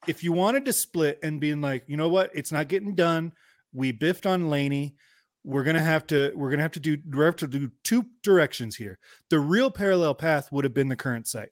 If 0.06 0.24
you 0.24 0.32
wanted 0.32 0.66
to 0.66 0.74
split 0.74 1.18
and 1.24 1.40
being 1.40 1.60
like, 1.60 1.86
you 1.88 1.98
know 1.98 2.10
what, 2.10 2.30
it's 2.36 2.52
not 2.52 2.68
getting 2.68 2.94
done. 2.94 3.32
We 3.74 3.92
biffed 3.92 4.28
on 4.28 4.52
Laney 4.52 4.94
we're 5.44 5.64
gonna 5.64 5.82
have 5.82 6.06
to 6.08 6.32
we're 6.36 6.50
gonna 6.50 6.62
have 6.62 6.72
to 6.74 6.80
do 6.80 6.98
we 7.10 7.24
have 7.24 7.36
to 7.38 7.48
do 7.48 7.72
two 7.84 8.06
directions 8.24 8.76
here. 8.76 9.00
The 9.30 9.40
real 9.40 9.72
parallel 9.72 10.14
path 10.14 10.52
would 10.52 10.64
have 10.64 10.74
been 10.74 10.90
the 10.90 10.96
current 10.96 11.28
site. 11.28 11.50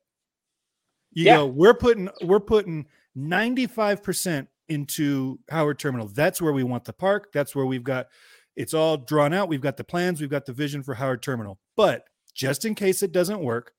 You 1.12 1.26
yeah. 1.26 1.38
know, 1.38 1.48
we're 1.48 1.74
putting 1.74 2.10
we're 2.22 2.40
putting 2.40 2.86
95% 3.18 4.48
into 4.68 5.40
Howard 5.50 5.80
Terminal. 5.80 6.08
That's 6.08 6.42
where 6.42 6.54
we 6.54 6.64
want 6.64 6.86
the 6.86 6.94
park. 6.94 7.32
That's 7.34 7.56
where 7.56 7.66
we've 7.66 7.84
got 7.84 8.08
it's 8.56 8.74
all 8.74 8.98
drawn 8.98 9.34
out. 9.34 9.50
We've 9.50 9.62
got 9.62 9.78
the 9.78 9.84
plans, 9.84 10.22
we've 10.22 10.30
got 10.30 10.46
the 10.46 10.54
vision 10.54 10.84
for 10.84 10.94
Howard 10.94 11.24
Terminal. 11.24 11.60
But 11.76 12.04
just 12.36 12.66
in 12.66 12.76
case 12.76 13.02
it 13.02 13.12
doesn't 13.12 13.40
work, 13.40 13.74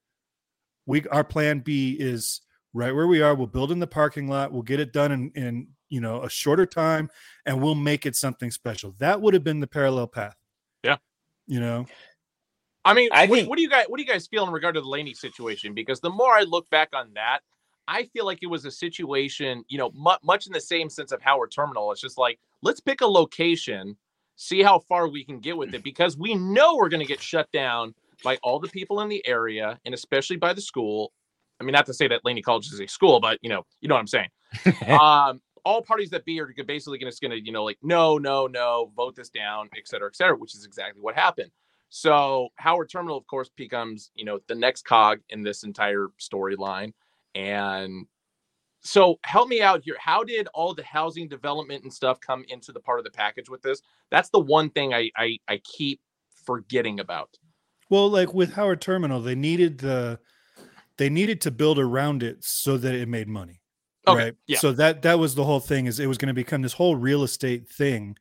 we 0.86 1.06
our 1.08 1.24
plan 1.24 1.60
B 1.60 1.96
is 1.98 2.40
right 2.74 2.94
where 2.94 3.06
we 3.06 3.22
are. 3.22 3.34
We'll 3.34 3.46
build 3.46 3.70
in 3.70 3.78
the 3.78 3.86
parking 3.86 4.28
lot. 4.28 4.52
We'll 4.52 4.62
get 4.62 4.80
it 4.80 4.92
done 4.92 5.12
in, 5.12 5.30
in 5.36 5.68
you 5.90 6.00
know 6.00 6.22
a 6.22 6.30
shorter 6.30 6.66
time, 6.66 7.10
and 7.44 7.60
we'll 7.60 7.74
make 7.74 8.06
it 8.06 8.16
something 8.16 8.50
special. 8.50 8.94
That 8.98 9.20
would 9.20 9.34
have 9.34 9.44
been 9.44 9.60
the 9.60 9.66
parallel 9.66 10.06
path. 10.06 10.36
Yeah, 10.82 10.96
you 11.46 11.60
know. 11.60 11.86
I 12.84 12.94
mean, 12.94 13.10
I 13.12 13.26
what, 13.26 13.36
think, 13.36 13.48
what 13.50 13.56
do 13.56 13.62
you 13.62 13.68
guys 13.68 13.84
what 13.88 13.98
do 13.98 14.02
you 14.02 14.08
guys 14.08 14.26
feel 14.26 14.46
in 14.46 14.52
regard 14.52 14.74
to 14.76 14.80
the 14.80 14.88
Laney 14.88 15.12
situation? 15.12 15.74
Because 15.74 16.00
the 16.00 16.10
more 16.10 16.32
I 16.32 16.42
look 16.42 16.68
back 16.70 16.90
on 16.94 17.10
that, 17.14 17.40
I 17.86 18.04
feel 18.04 18.24
like 18.24 18.38
it 18.42 18.46
was 18.46 18.64
a 18.64 18.70
situation, 18.70 19.64
you 19.68 19.76
know, 19.76 19.90
much, 19.94 20.20
much 20.22 20.46
in 20.46 20.52
the 20.52 20.60
same 20.60 20.88
sense 20.88 21.12
of 21.12 21.20
Howard 21.20 21.50
Terminal. 21.50 21.92
It's 21.92 22.00
just 22.00 22.16
like 22.16 22.38
let's 22.62 22.80
pick 22.80 23.00
a 23.00 23.06
location, 23.06 23.96
see 24.36 24.62
how 24.62 24.78
far 24.78 25.08
we 25.08 25.24
can 25.24 25.40
get 25.40 25.56
with 25.56 25.74
it, 25.74 25.82
because 25.82 26.16
we 26.16 26.34
know 26.34 26.76
we're 26.76 26.88
going 26.88 27.02
to 27.02 27.06
get 27.06 27.20
shut 27.20 27.50
down 27.52 27.94
by 28.22 28.38
all 28.42 28.60
the 28.60 28.68
people 28.68 29.00
in 29.00 29.08
the 29.08 29.26
area, 29.26 29.78
and 29.84 29.94
especially 29.94 30.36
by 30.36 30.52
the 30.52 30.60
school. 30.60 31.12
I 31.60 31.64
mean, 31.64 31.72
not 31.72 31.84
to 31.86 31.94
say 31.94 32.08
that 32.08 32.24
Laney 32.24 32.40
College 32.40 32.72
is 32.72 32.80
a 32.80 32.86
school, 32.86 33.20
but 33.20 33.38
you 33.42 33.50
know, 33.50 33.66
you 33.80 33.88
know 33.88 33.94
what 33.94 34.00
I'm 34.00 34.06
saying. 34.06 34.28
um, 34.88 35.42
all 35.64 35.82
parties 35.82 36.10
that 36.10 36.24
be 36.24 36.40
are 36.40 36.52
basically 36.66 36.98
going 36.98 37.12
to, 37.12 37.40
you 37.44 37.52
know, 37.52 37.64
like 37.64 37.78
no, 37.82 38.18
no, 38.18 38.46
no, 38.46 38.92
vote 38.96 39.16
this 39.16 39.30
down, 39.30 39.68
et 39.76 39.86
cetera, 39.86 40.08
et 40.08 40.16
cetera, 40.16 40.36
which 40.36 40.54
is 40.54 40.64
exactly 40.64 41.00
what 41.00 41.14
happened. 41.14 41.50
So 41.90 42.48
Howard 42.56 42.88
Terminal, 42.88 43.16
of 43.16 43.26
course, 43.26 43.50
becomes 43.56 44.10
you 44.14 44.24
know 44.24 44.38
the 44.46 44.54
next 44.54 44.84
cog 44.84 45.20
in 45.28 45.42
this 45.42 45.64
entire 45.64 46.08
storyline, 46.20 46.92
and 47.34 48.06
so 48.80 49.18
help 49.24 49.48
me 49.48 49.60
out 49.60 49.82
here. 49.84 49.96
How 49.98 50.22
did 50.22 50.48
all 50.54 50.72
the 50.72 50.84
housing 50.84 51.28
development 51.28 51.82
and 51.82 51.92
stuff 51.92 52.20
come 52.20 52.44
into 52.48 52.72
the 52.72 52.80
part 52.80 53.00
of 53.00 53.04
the 53.04 53.10
package 53.10 53.50
with 53.50 53.60
this? 53.62 53.82
That's 54.10 54.30
the 54.30 54.38
one 54.38 54.70
thing 54.70 54.94
I 54.94 55.10
I, 55.16 55.38
I 55.48 55.60
keep 55.64 56.00
forgetting 56.44 57.00
about. 57.00 57.36
Well, 57.88 58.08
like 58.08 58.32
with 58.32 58.52
Howard 58.54 58.80
Terminal, 58.80 59.20
they 59.20 59.34
needed 59.34 59.78
the 59.78 60.20
they 60.96 61.10
needed 61.10 61.40
to 61.42 61.50
build 61.50 61.78
around 61.78 62.22
it 62.22 62.44
so 62.44 62.76
that 62.76 62.94
it 62.94 63.08
made 63.08 63.26
money. 63.26 63.59
Okay. 64.06 64.24
Right. 64.24 64.34
Yeah. 64.46 64.58
So 64.58 64.72
that 64.72 65.02
that 65.02 65.18
was 65.18 65.34
the 65.34 65.44
whole 65.44 65.60
thing 65.60 65.86
is 65.86 66.00
it 66.00 66.06
was 66.06 66.18
going 66.18 66.28
to 66.28 66.34
become 66.34 66.62
this 66.62 66.72
whole 66.72 66.96
real 66.96 67.22
estate 67.22 67.68
thing 67.68 68.16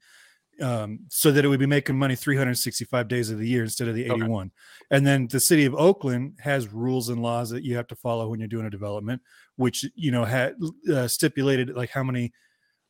um, 0.61 0.99
so 1.09 1.31
that 1.31 1.45
it 1.45 1.47
would 1.47 1.59
be 1.59 1.65
making 1.65 1.97
money 1.97 2.15
365 2.15 3.07
days 3.07 3.29
of 3.29 3.39
the 3.39 3.47
year 3.47 3.63
instead 3.63 3.87
of 3.87 3.95
the 3.95 4.05
81. 4.05 4.47
Okay. 4.47 4.51
And 4.91 5.07
then 5.07 5.27
the 5.27 5.39
city 5.39 5.65
of 5.65 5.73
Oakland 5.73 6.37
has 6.39 6.67
rules 6.67 7.09
and 7.09 7.21
laws 7.21 7.49
that 7.51 7.63
you 7.63 7.75
have 7.77 7.87
to 7.87 7.95
follow 7.95 8.27
when 8.27 8.39
you're 8.39 8.49
doing 8.49 8.65
a 8.65 8.69
development, 8.69 9.21
which 9.55 9.85
you 9.95 10.11
know 10.11 10.25
had 10.25 10.55
uh, 10.91 11.07
stipulated 11.07 11.69
like 11.75 11.91
how 11.91 12.03
many 12.03 12.33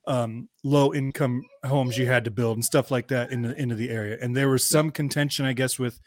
um, 0.08 0.49
low 0.63 0.93
income 0.93 1.43
homes 1.63 1.97
you 1.97 2.08
had 2.08 2.25
to 2.25 2.32
build 2.32 2.58
and 2.58 2.65
stuff 2.65 2.89
like 2.89 3.10
that 3.10 3.32
in 3.32 3.43
the 3.43 3.60
into 3.60 3.75
the 3.75 3.89
area. 3.89 4.17
And 4.19 4.36
there 4.36 4.49
was 4.49 4.67
some 4.67 4.91
contention, 4.91 5.45
I 5.45 5.54
guess, 5.54 5.78
with 5.78 5.99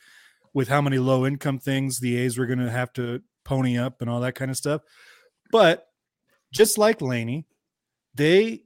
with 0.54 0.68
how 0.68 0.80
many 0.80 0.98
low 0.98 1.24
income 1.24 1.58
things 1.58 2.00
the 2.00 2.16
A's 2.18 2.36
were 2.36 2.46
going 2.46 2.58
to 2.58 2.70
have 2.70 2.92
to 2.94 3.22
pony 3.44 3.78
up 3.78 4.00
and 4.00 4.10
all 4.10 4.20
that 4.20 4.34
kind 4.34 4.50
of 4.50 4.56
stuff. 4.56 4.82
But 5.50 5.86
just 6.52 6.78
like 6.78 7.00
Laney, 7.00 7.46
they 8.14 8.62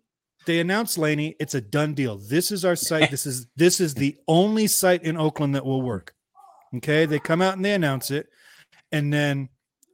they 0.47 0.61
announced 0.61 0.99
Laney. 0.99 1.35
It's 1.41 1.55
a 1.55 1.61
done 1.61 1.95
deal. 1.95 2.19
This 2.19 2.53
is 2.53 2.65
our 2.65 2.77
site. 2.77 3.11
This 3.11 3.27
is 3.27 3.47
this 3.57 3.81
is 3.81 3.95
the 3.95 4.17
only 4.29 4.67
site 4.67 5.03
in 5.03 5.17
Oakland 5.17 5.55
that 5.55 5.65
will 5.65 5.83
work. 5.83 6.15
Okay, 6.75 7.07
they 7.07 7.19
come 7.19 7.43
out 7.43 7.57
and 7.57 7.65
they 7.65 7.75
announce 7.75 8.11
it, 8.11 8.29
and 8.93 9.13
then 9.13 9.49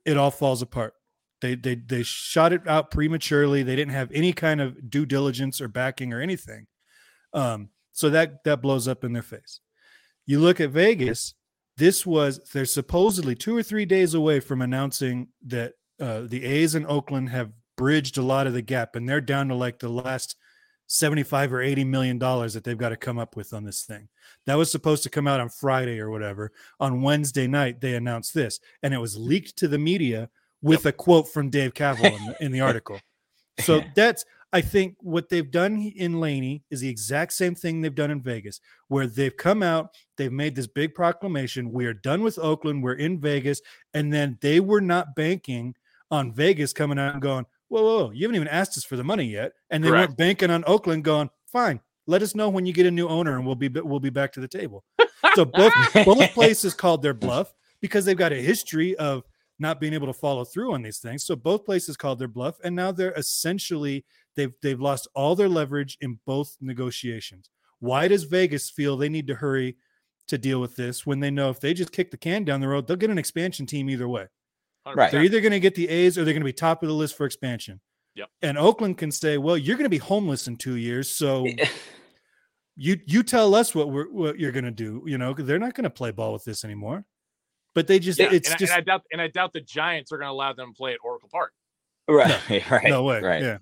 it 0.05 0.16
all 0.16 0.31
falls 0.31 0.62
apart. 0.62 0.94
They 1.40 1.55
they 1.55 1.74
they 1.74 2.02
shot 2.02 2.52
it 2.52 2.66
out 2.68 2.90
prematurely. 2.90 3.62
They 3.62 3.76
didn't 3.76 3.94
have 3.94 4.11
any 4.12 4.33
kind 4.33 4.61
of 4.61 4.90
due 4.90 5.07
diligence 5.07 5.61
or 5.61 5.68
backing 5.68 6.12
or 6.12 6.20
anything. 6.20 6.66
Um, 7.33 7.70
so 7.92 8.11
that 8.11 8.44
that 8.44 8.62
blows 8.62 8.88
up 8.88 9.05
in 9.05 9.12
their 9.12 9.22
face. 9.22 9.61
You 10.26 10.38
look 10.38 10.61
at 10.61 10.70
Vegas. 10.70 11.35
This 11.78 12.07
was 12.07 12.40
they're 12.52 12.64
supposedly 12.64 13.35
two 13.35 13.57
or 13.57 13.62
three 13.62 13.87
days 13.87 14.12
away 14.14 14.40
from 14.40 14.61
announcing 14.61 15.28
that 15.46 15.72
uh, 16.00 16.22
the 16.26 16.44
A's 16.44 16.74
in 16.74 16.87
Oakland 16.87 17.31
have 17.31 17.52
bridged 17.76 18.18
a 18.18 18.22
lot 18.22 18.46
of 18.46 18.52
the 18.52 18.62
gap 18.62 18.96
and 18.96 19.08
they're 19.08 19.20
down 19.20 19.48
to 19.48 19.54
like 19.54 19.78
the 19.78 19.88
last 19.88 20.37
75 20.87 21.52
or 21.52 21.62
80 21.62 21.85
million 21.85 22.18
dollars 22.18 22.54
that 22.54 22.64
they've 22.64 22.76
got 22.76 22.90
to 22.90 22.96
come 22.96 23.18
up 23.18 23.37
with 23.37 23.52
on 23.52 23.64
this 23.64 23.82
thing. 23.82 24.08
That 24.46 24.56
was 24.56 24.70
supposed 24.70 25.02
to 25.04 25.11
come 25.11 25.26
out 25.26 25.40
on 25.40 25.48
Friday 25.48 25.98
or 26.00 26.11
whatever. 26.11 26.52
On 26.80 27.02
Wednesday 27.02 27.46
night 27.46 27.80
they 27.80 27.94
announced 27.94 28.35
this 28.35 28.61
and 28.82 28.92
it 28.92 28.98
was 28.98 29.16
leaked 29.16 29.56
to 29.58 29.68
the 29.68 29.78
media 29.78 30.28
with 30.61 30.85
yep. 30.85 30.94
a 30.94 30.96
quote 30.96 31.28
from 31.28 31.50
Dave 31.50 31.74
Kaval 31.74 32.18
in 32.18 32.26
the, 32.26 32.44
in 32.44 32.52
the 32.52 32.61
article. 32.68 33.00
So 33.61 33.82
that's 33.94 34.24
I 34.52 34.61
think 34.61 34.96
what 35.00 35.30
they've 35.30 35.50
done 35.50 35.80
in 35.96 36.20
Laney 36.20 36.62
is 36.70 36.80
the 36.80 36.88
exact 36.88 37.32
same 37.32 37.54
thing 37.54 37.80
they've 37.80 37.94
done 37.94 38.11
in 38.11 38.20
Vegas, 38.20 38.61
where 38.88 39.06
they've 39.06 39.37
come 39.37 39.62
out, 39.62 39.94
they've 40.18 40.32
made 40.32 40.54
this 40.54 40.66
big 40.66 40.94
proclamation. 40.94 41.72
We 41.72 41.87
are 41.87 41.94
done 41.94 42.22
with 42.22 42.38
Oakland. 42.38 42.82
We're 42.82 42.94
in 42.94 43.18
Vegas. 43.18 43.62
And 43.94 44.12
then 44.12 44.37
they 44.42 44.61
were 44.61 44.82
not 44.82 45.16
banking 45.16 45.74
on 46.11 46.35
Vegas 46.35 46.74
coming 46.74 46.98
out 46.98 47.14
and 47.14 47.22
going, 47.22 47.46
whoa, 47.72 47.82
whoa, 47.82 48.11
you 48.11 48.22
haven't 48.26 48.37
even 48.37 48.48
asked 48.48 48.76
us 48.76 48.85
for 48.85 48.96
the 48.96 49.04
money 49.04 49.24
yet. 49.24 49.52
And 49.70 49.82
they 49.82 49.88
Correct. 49.88 50.11
went 50.11 50.18
banking 50.18 50.50
on 50.50 50.62
Oakland 50.66 51.04
going, 51.04 51.30
fine, 51.46 51.80
let 52.06 52.22
us 52.22 52.35
know 52.35 52.48
when 52.48 52.66
you 52.66 52.72
get 52.72 52.87
a 52.87 52.90
new 52.90 53.08
owner 53.08 53.37
and 53.37 53.46
we'll 53.46 53.54
be 53.54 53.68
we'll 53.68 54.00
be 54.00 54.11
back 54.11 54.32
to 54.32 54.40
the 54.40 54.48
table. 54.48 54.85
so 55.35 55.44
both 55.46 55.72
both 56.04 56.30
places 56.32 56.74
called 56.74 57.02
their 57.02 57.14
bluff 57.14 57.52
because 57.80 58.04
they've 58.04 58.16
got 58.16 58.32
a 58.32 58.37
history 58.37 58.94
of 58.96 59.22
not 59.58 59.80
being 59.80 59.94
able 59.94 60.06
to 60.06 60.12
follow 60.12 60.44
through 60.44 60.74
on 60.74 60.82
these 60.82 60.98
things. 60.98 61.24
So 61.24 61.35
both 61.35 61.64
places 61.64 61.96
called 61.96 62.18
their 62.18 62.28
bluff, 62.28 62.56
and 62.62 62.76
now 62.76 62.92
they're 62.92 63.12
essentially 63.12 64.04
they've 64.37 64.52
they've 64.62 64.80
lost 64.80 65.08
all 65.14 65.35
their 65.35 65.48
leverage 65.48 65.96
in 66.00 66.18
both 66.26 66.56
negotiations. 66.61 67.48
Why 67.78 68.06
does 68.06 68.24
Vegas 68.24 68.70
feel 68.70 68.96
they 68.96 69.08
need 69.08 69.26
to 69.28 69.35
hurry 69.37 69.76
to 70.28 70.38
deal 70.38 70.61
with 70.61 70.76
this 70.76 71.04
when 71.06 71.20
they 71.20 71.30
know 71.30 71.50
if 71.50 71.61
they 71.61 71.74
just 71.74 71.92
kick 71.92 72.11
the 72.11 72.16
can 72.16 72.44
down 72.44 72.61
the 72.61 72.68
road, 72.68 72.87
they'll 72.87 72.96
get 72.96 73.11
an 73.11 73.18
expansion 73.18 73.66
team 73.66 73.90
either 73.90 74.08
way. 74.08 74.26
100%. 74.86 74.96
Right. 74.96 75.12
They're 75.12 75.22
either 75.22 75.40
going 75.40 75.52
to 75.52 75.60
get 75.60 75.74
the 75.74 75.88
A's 75.88 76.18
or 76.18 76.24
they're 76.24 76.34
going 76.34 76.42
to 76.42 76.46
be 76.46 76.52
top 76.52 76.82
of 76.82 76.88
the 76.88 76.94
list 76.94 77.16
for 77.16 77.26
expansion. 77.26 77.80
Yep. 78.14 78.28
And 78.42 78.58
Oakland 78.58 78.98
can 78.98 79.10
say, 79.10 79.38
"Well, 79.38 79.56
you're 79.56 79.76
going 79.76 79.84
to 79.84 79.90
be 79.90 79.98
homeless 79.98 80.46
in 80.46 80.56
two 80.56 80.76
years, 80.76 81.10
so 81.10 81.46
you 82.76 82.98
you 83.06 83.22
tell 83.22 83.54
us 83.54 83.74
what 83.74 83.90
we're 83.90 84.10
what 84.10 84.38
you're 84.38 84.52
going 84.52 84.64
to 84.64 84.70
do." 84.70 85.02
You 85.06 85.18
know, 85.18 85.32
they're 85.32 85.58
not 85.58 85.74
going 85.74 85.84
to 85.84 85.90
play 85.90 86.10
ball 86.10 86.32
with 86.32 86.44
this 86.44 86.64
anymore. 86.64 87.04
But 87.74 87.86
they 87.86 87.98
just 87.98 88.18
Yeah, 88.18 88.28
it's 88.30 88.48
and, 88.48 88.54
I- 88.54 88.58
just 88.58 88.72
and 88.72 88.80
I 88.80 88.84
doubt 88.84 89.02
and 89.12 89.20
I 89.22 89.28
doubt 89.28 89.52
the 89.54 89.62
Giants 89.62 90.12
are 90.12 90.18
going 90.18 90.28
to 90.28 90.32
allow 90.32 90.52
them 90.52 90.72
to 90.72 90.76
play 90.76 90.92
at 90.92 90.98
Oracle 91.02 91.30
Park. 91.32 91.52
right, 92.06 92.38
right, 92.70 92.88
no 92.88 93.02
way. 93.04 93.20
right. 93.20 93.42
Yeah. 93.42 93.58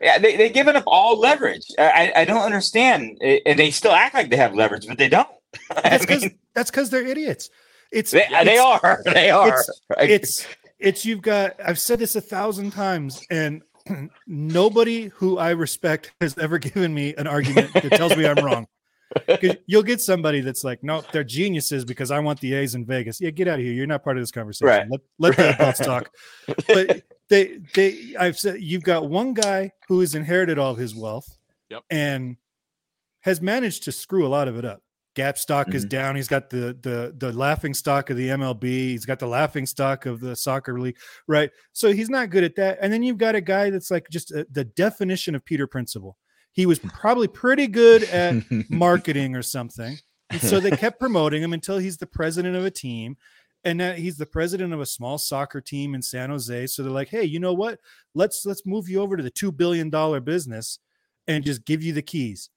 Yeah, 0.00 0.18
they, 0.18 0.36
they've 0.36 0.52
given 0.52 0.76
up 0.76 0.84
all 0.86 1.18
leverage. 1.18 1.66
I 1.78 2.12
I 2.16 2.20
I 2.20 2.24
don't 2.24 2.42
understand, 2.42 3.18
and 3.20 3.58
they 3.58 3.70
still 3.72 3.90
act 3.92 4.14
like 4.14 4.30
they 4.30 4.36
have 4.36 4.54
leverage, 4.54 4.86
but 4.86 4.96
they 4.98 5.08
don't. 5.08 5.28
That's 5.82 6.04
because 6.04 6.22
mean, 6.22 6.38
that's 6.54 6.70
because 6.70 6.90
they're 6.90 7.06
idiots. 7.06 7.48
It's 7.92 8.10
they, 8.10 8.26
they 8.44 8.58
are. 8.58 9.02
They 9.04 9.30
are. 9.30 9.48
it's- 9.48 9.70
right? 9.96 10.10
it's 10.10 10.46
it's 10.78 11.04
you've 11.04 11.22
got 11.22 11.56
i've 11.64 11.78
said 11.78 11.98
this 11.98 12.14
a 12.14 12.20
thousand 12.20 12.70
times 12.70 13.20
and 13.30 13.62
nobody 14.28 15.06
who 15.08 15.36
i 15.38 15.50
respect 15.50 16.12
has 16.20 16.36
ever 16.38 16.56
given 16.68 16.94
me 16.94 17.14
an 17.18 17.26
argument 17.26 17.72
that 17.72 17.90
tells 17.92 18.16
me 18.16 18.26
i'm 18.26 18.44
wrong. 18.44 18.66
you'll 19.66 19.82
get 19.82 20.00
somebody 20.00 20.40
that's 20.40 20.62
like 20.62 20.82
no 20.84 21.02
they're 21.12 21.24
geniuses 21.24 21.84
because 21.84 22.10
i 22.12 22.18
want 22.20 22.38
the 22.40 22.54
a's 22.54 22.74
in 22.76 22.84
vegas 22.84 23.20
yeah 23.20 23.30
get 23.30 23.48
out 23.48 23.58
of 23.58 23.64
here 23.64 23.72
you're 23.72 23.86
not 23.88 24.04
part 24.04 24.16
of 24.16 24.22
this 24.22 24.30
conversation 24.30 24.68
Right. 24.68 24.86
let, 24.90 25.00
let 25.18 25.36
the 25.36 25.48
adults 25.54 25.78
talk 25.80 26.10
but 26.68 27.02
they 27.30 27.58
they 27.74 28.14
i've 28.20 28.38
said 28.38 28.60
you've 28.60 28.82
got 28.84 29.08
one 29.08 29.32
guy 29.34 29.72
who 29.88 29.98
has 30.00 30.14
inherited 30.14 30.58
all 30.58 30.70
of 30.72 30.78
his 30.78 30.94
wealth 30.94 31.26
Yep. 31.70 31.82
and 31.90 32.36
has 33.22 33.40
managed 33.42 33.82
to 33.84 33.92
screw 33.92 34.26
a 34.26 34.28
lot 34.28 34.46
of 34.46 34.56
it 34.58 34.64
up 34.64 34.80
gap 35.14 35.36
stock 35.38 35.74
is 35.74 35.84
Mhm. 35.84 35.88
down 35.88 36.16
he's 36.16 36.28
got 36.28 36.48
the 36.50 36.76
the 36.82 37.14
the 37.16 37.32
laughing 37.32 37.74
stock 37.74 38.10
of 38.10 38.16
the 38.16 38.28
mlb 38.28 38.62
he's 38.62 39.04
got 39.04 39.18
the 39.18 39.26
laughing 39.26 39.66
stock 39.66 40.06
of 40.06 40.20
the 40.20 40.36
soccer 40.36 40.78
league 40.78 40.96
right 41.26 41.50
so 41.72 41.92
he's 41.92 42.08
not 42.10 42.30
good 42.30 42.44
at 42.44 42.54
that 42.56 42.78
and 42.80 42.92
then 42.92 43.02
you've 43.02 43.18
got 43.18 43.34
a 43.34 43.40
guy 43.40 43.68
that's 43.70 43.90
like 43.90 44.06
just 44.10 44.32
uh 44.34 44.44
the 44.50 44.64
definition 44.64 45.34
of 45.34 45.44
peter 45.44 45.66
principle 45.66 46.16
he 46.52 46.66
was 46.66 46.78
probably 46.78 47.28
pretty 47.28 47.66
good 47.66 48.04
at 48.04 48.34
marketing 48.70 49.36
or 49.36 49.42
something. 49.42 49.96
And 50.30 50.40
so 50.40 50.58
they 50.58 50.72
kept 50.72 50.98
promoting 51.00 51.40
him 51.42 51.52
until 51.52 51.78
he's 51.78 51.98
the 51.98 52.06
president 52.06 52.56
of 52.56 52.64
a 52.64 52.70
team. 52.70 53.16
And 53.64 53.78
now 53.78 53.92
he's 53.92 54.16
the 54.16 54.26
president 54.26 54.72
of 54.72 54.80
a 54.80 54.86
small 54.86 55.18
soccer 55.18 55.60
team 55.60 55.94
in 55.94 56.02
San 56.02 56.30
Jose. 56.30 56.66
So 56.68 56.82
they're 56.82 56.90
like, 56.90 57.10
hey, 57.10 57.22
you 57.22 57.38
know 57.38 57.52
what? 57.54 57.78
Let's 58.14 58.44
let's 58.44 58.66
move 58.66 58.88
you 58.88 59.00
over 59.00 59.16
to 59.16 59.22
the 59.22 59.30
two 59.30 59.52
billion 59.52 59.88
dollar 59.88 60.18
business 60.20 60.80
and 61.28 61.44
just 61.44 61.64
give 61.64 61.80
you 61.82 61.92
the 61.92 62.02
keys. 62.02 62.50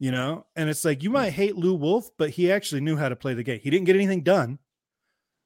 You 0.00 0.12
know, 0.12 0.46
and 0.54 0.70
it's 0.70 0.84
like 0.84 1.02
you 1.02 1.10
might 1.10 1.32
mm. 1.32 1.36
hate 1.36 1.56
Lew 1.56 1.74
Wolff, 1.74 2.08
but 2.18 2.30
he 2.30 2.52
actually 2.52 2.80
knew 2.80 2.96
how 2.96 3.08
to 3.08 3.16
play 3.16 3.34
the 3.34 3.42
game. 3.42 3.58
He 3.60 3.68
didn't 3.68 3.86
get 3.86 3.96
anything 3.96 4.22
done, 4.22 4.60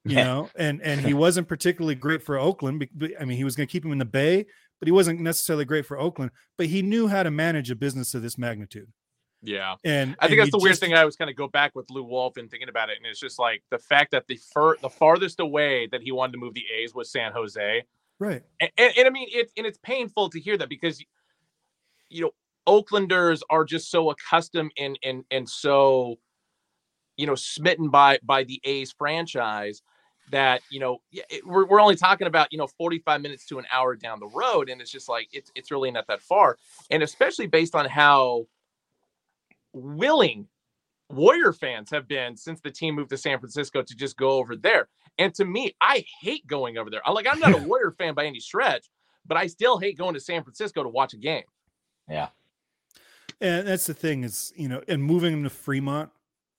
you 0.05 0.17
know, 0.25 0.51
and 0.57 0.83
and 0.83 1.01
he 1.01 1.15
wasn't 1.15 1.49
particularly 1.49 1.95
great 1.95 2.23
for 2.23 2.39
Oakland. 2.39 2.87
I 3.19 3.25
mean, 3.25 3.39
he 3.39 3.45
was 3.45 3.57
going 3.57 3.67
to 3.67 3.73
keep 3.73 3.85
him 3.85 3.93
in 3.93 3.99
the 3.99 4.05
Bay, 4.05 4.45
but 4.79 4.89
he 4.89 4.93
wasn't 4.93 5.21
necessarily 5.21 5.65
great 5.65 5.87
for 5.87 5.99
Oakland. 5.99 6.33
But 6.59 6.67
he 6.67 6.83
knew 6.83 7.09
how 7.09 7.23
to 7.23 7.31
manage 7.31 7.71
a 7.71 7.75
business 7.75 8.15
of 8.15 8.21
this 8.21 8.37
magnitude. 8.37 8.93
Yeah. 9.43 9.75
And 9.85 10.17
I 10.21 10.29
think 10.29 10.39
and 10.39 10.41
that's 10.43 10.53
the 10.53 10.63
weird 10.63 10.79
thing. 10.79 10.95
I 10.95 11.05
was 11.05 11.17
kind 11.17 11.29
of 11.29 11.37
go 11.37 11.49
back 11.49 11.73
with 11.75 11.91
Lew 11.91 12.05
Wolff 12.05 12.37
and 12.37 12.51
thinking 12.51 12.69
about 12.69 12.91
it, 12.91 12.97
and 12.97 13.07
it's 13.07 13.19
just 13.19 13.39
like 13.39 13.63
the 13.71 13.79
fact 13.79 14.13
that 14.13 14.27
the 14.29 14.39
fur 14.53 14.77
the 14.77 14.89
farthest 14.89 15.41
away 15.41 15.89
that 15.91 16.01
he 16.01 16.13
wanted 16.13 16.33
to 16.33 16.39
move 16.39 16.55
the 16.55 16.65
A's 16.79 16.95
was 16.95 17.11
San 17.11 17.33
Jose, 17.33 17.83
right? 18.21 18.43
and, 18.61 18.71
and, 18.79 18.93
and 18.97 19.07
I 19.07 19.11
mean 19.11 19.29
it's 19.33 19.53
and 19.57 19.67
it's 19.67 19.79
painful 19.79 20.31
to 20.31 20.41
hear 20.41 20.57
that 20.59 20.69
because 20.69 21.05
you 22.09 22.23
know 22.23 22.31
Oaklanders 22.67 23.41
are 23.51 23.65
just 23.65 23.91
so 23.91 24.11
accustomed 24.11 24.73
and 24.79 24.99
and 25.03 25.25
and 25.31 25.49
so 25.49 26.17
you 27.17 27.27
know 27.27 27.35
smitten 27.35 27.89
by 27.89 28.19
by 28.23 28.45
the 28.45 28.61
A's 28.65 28.93
franchise 28.93 29.83
that 30.31 30.63
you 30.71 30.81
know 30.81 31.01
it, 31.13 31.47
we're, 31.47 31.67
we're 31.67 31.81
only 31.81 31.97
talking 31.97 32.27
about 32.27 32.53
you 32.53 32.59
know 32.59 32.69
45 32.79 33.21
minutes 33.21 33.47
to 33.47 33.59
an 33.59 33.67
hour 33.71 33.97
down 33.97 34.21
the 34.21 34.29
road 34.29 34.69
and 34.69 34.81
it's 34.81 34.91
just 34.91 35.09
like 35.09 35.29
it's 35.33 35.51
it's 35.55 35.71
really 35.71 35.91
not 35.91 36.07
that 36.07 36.23
far 36.23 36.57
and 36.91 37.03
especially 37.03 37.47
based 37.47 37.75
on 37.75 37.87
how 37.87 38.47
willing 39.73 40.47
Warrior 41.13 41.53
fans 41.53 41.91
have 41.91 42.09
been 42.09 42.37
since 42.37 42.61
the 42.61 42.71
team 42.71 42.95
moved 42.95 43.11
to 43.11 43.19
San 43.19 43.39
Francisco 43.39 43.83
to 43.83 43.95
just 43.95 44.17
go 44.17 44.31
over 44.33 44.57
there. 44.57 44.89
And 45.19 45.35
to 45.35 45.45
me, 45.45 45.77
I 45.81 46.05
hate 46.23 46.47
going 46.47 46.79
over 46.79 46.89
there. 46.89 47.03
I 47.05 47.13
like 47.13 47.27
I'm 47.31 47.39
not 47.39 47.55
a 47.55 47.59
Warrior 47.69 47.93
fan 47.93 48.15
by 48.15 48.25
any 48.25 48.41
stretch, 48.41 48.89
but 49.27 49.37
I 49.37 49.47
still 49.47 49.79
hate 49.79 49.99
going 49.99 50.15
to 50.15 50.21
San 50.21 50.43
Francisco 50.43 50.83
to 50.83 50.89
watch 50.89 51.13
a 51.13 51.19
game. 51.19 51.45
yeah. 52.09 52.29
And 53.43 53.67
that's 53.69 53.87
the 53.87 53.95
thing 53.95 54.25
is, 54.25 54.53
you 54.57 54.69
know, 54.69 54.83
and 54.89 55.03
moving 55.03 55.33
them 55.33 55.43
to 55.45 55.51
Fremont, 55.51 56.11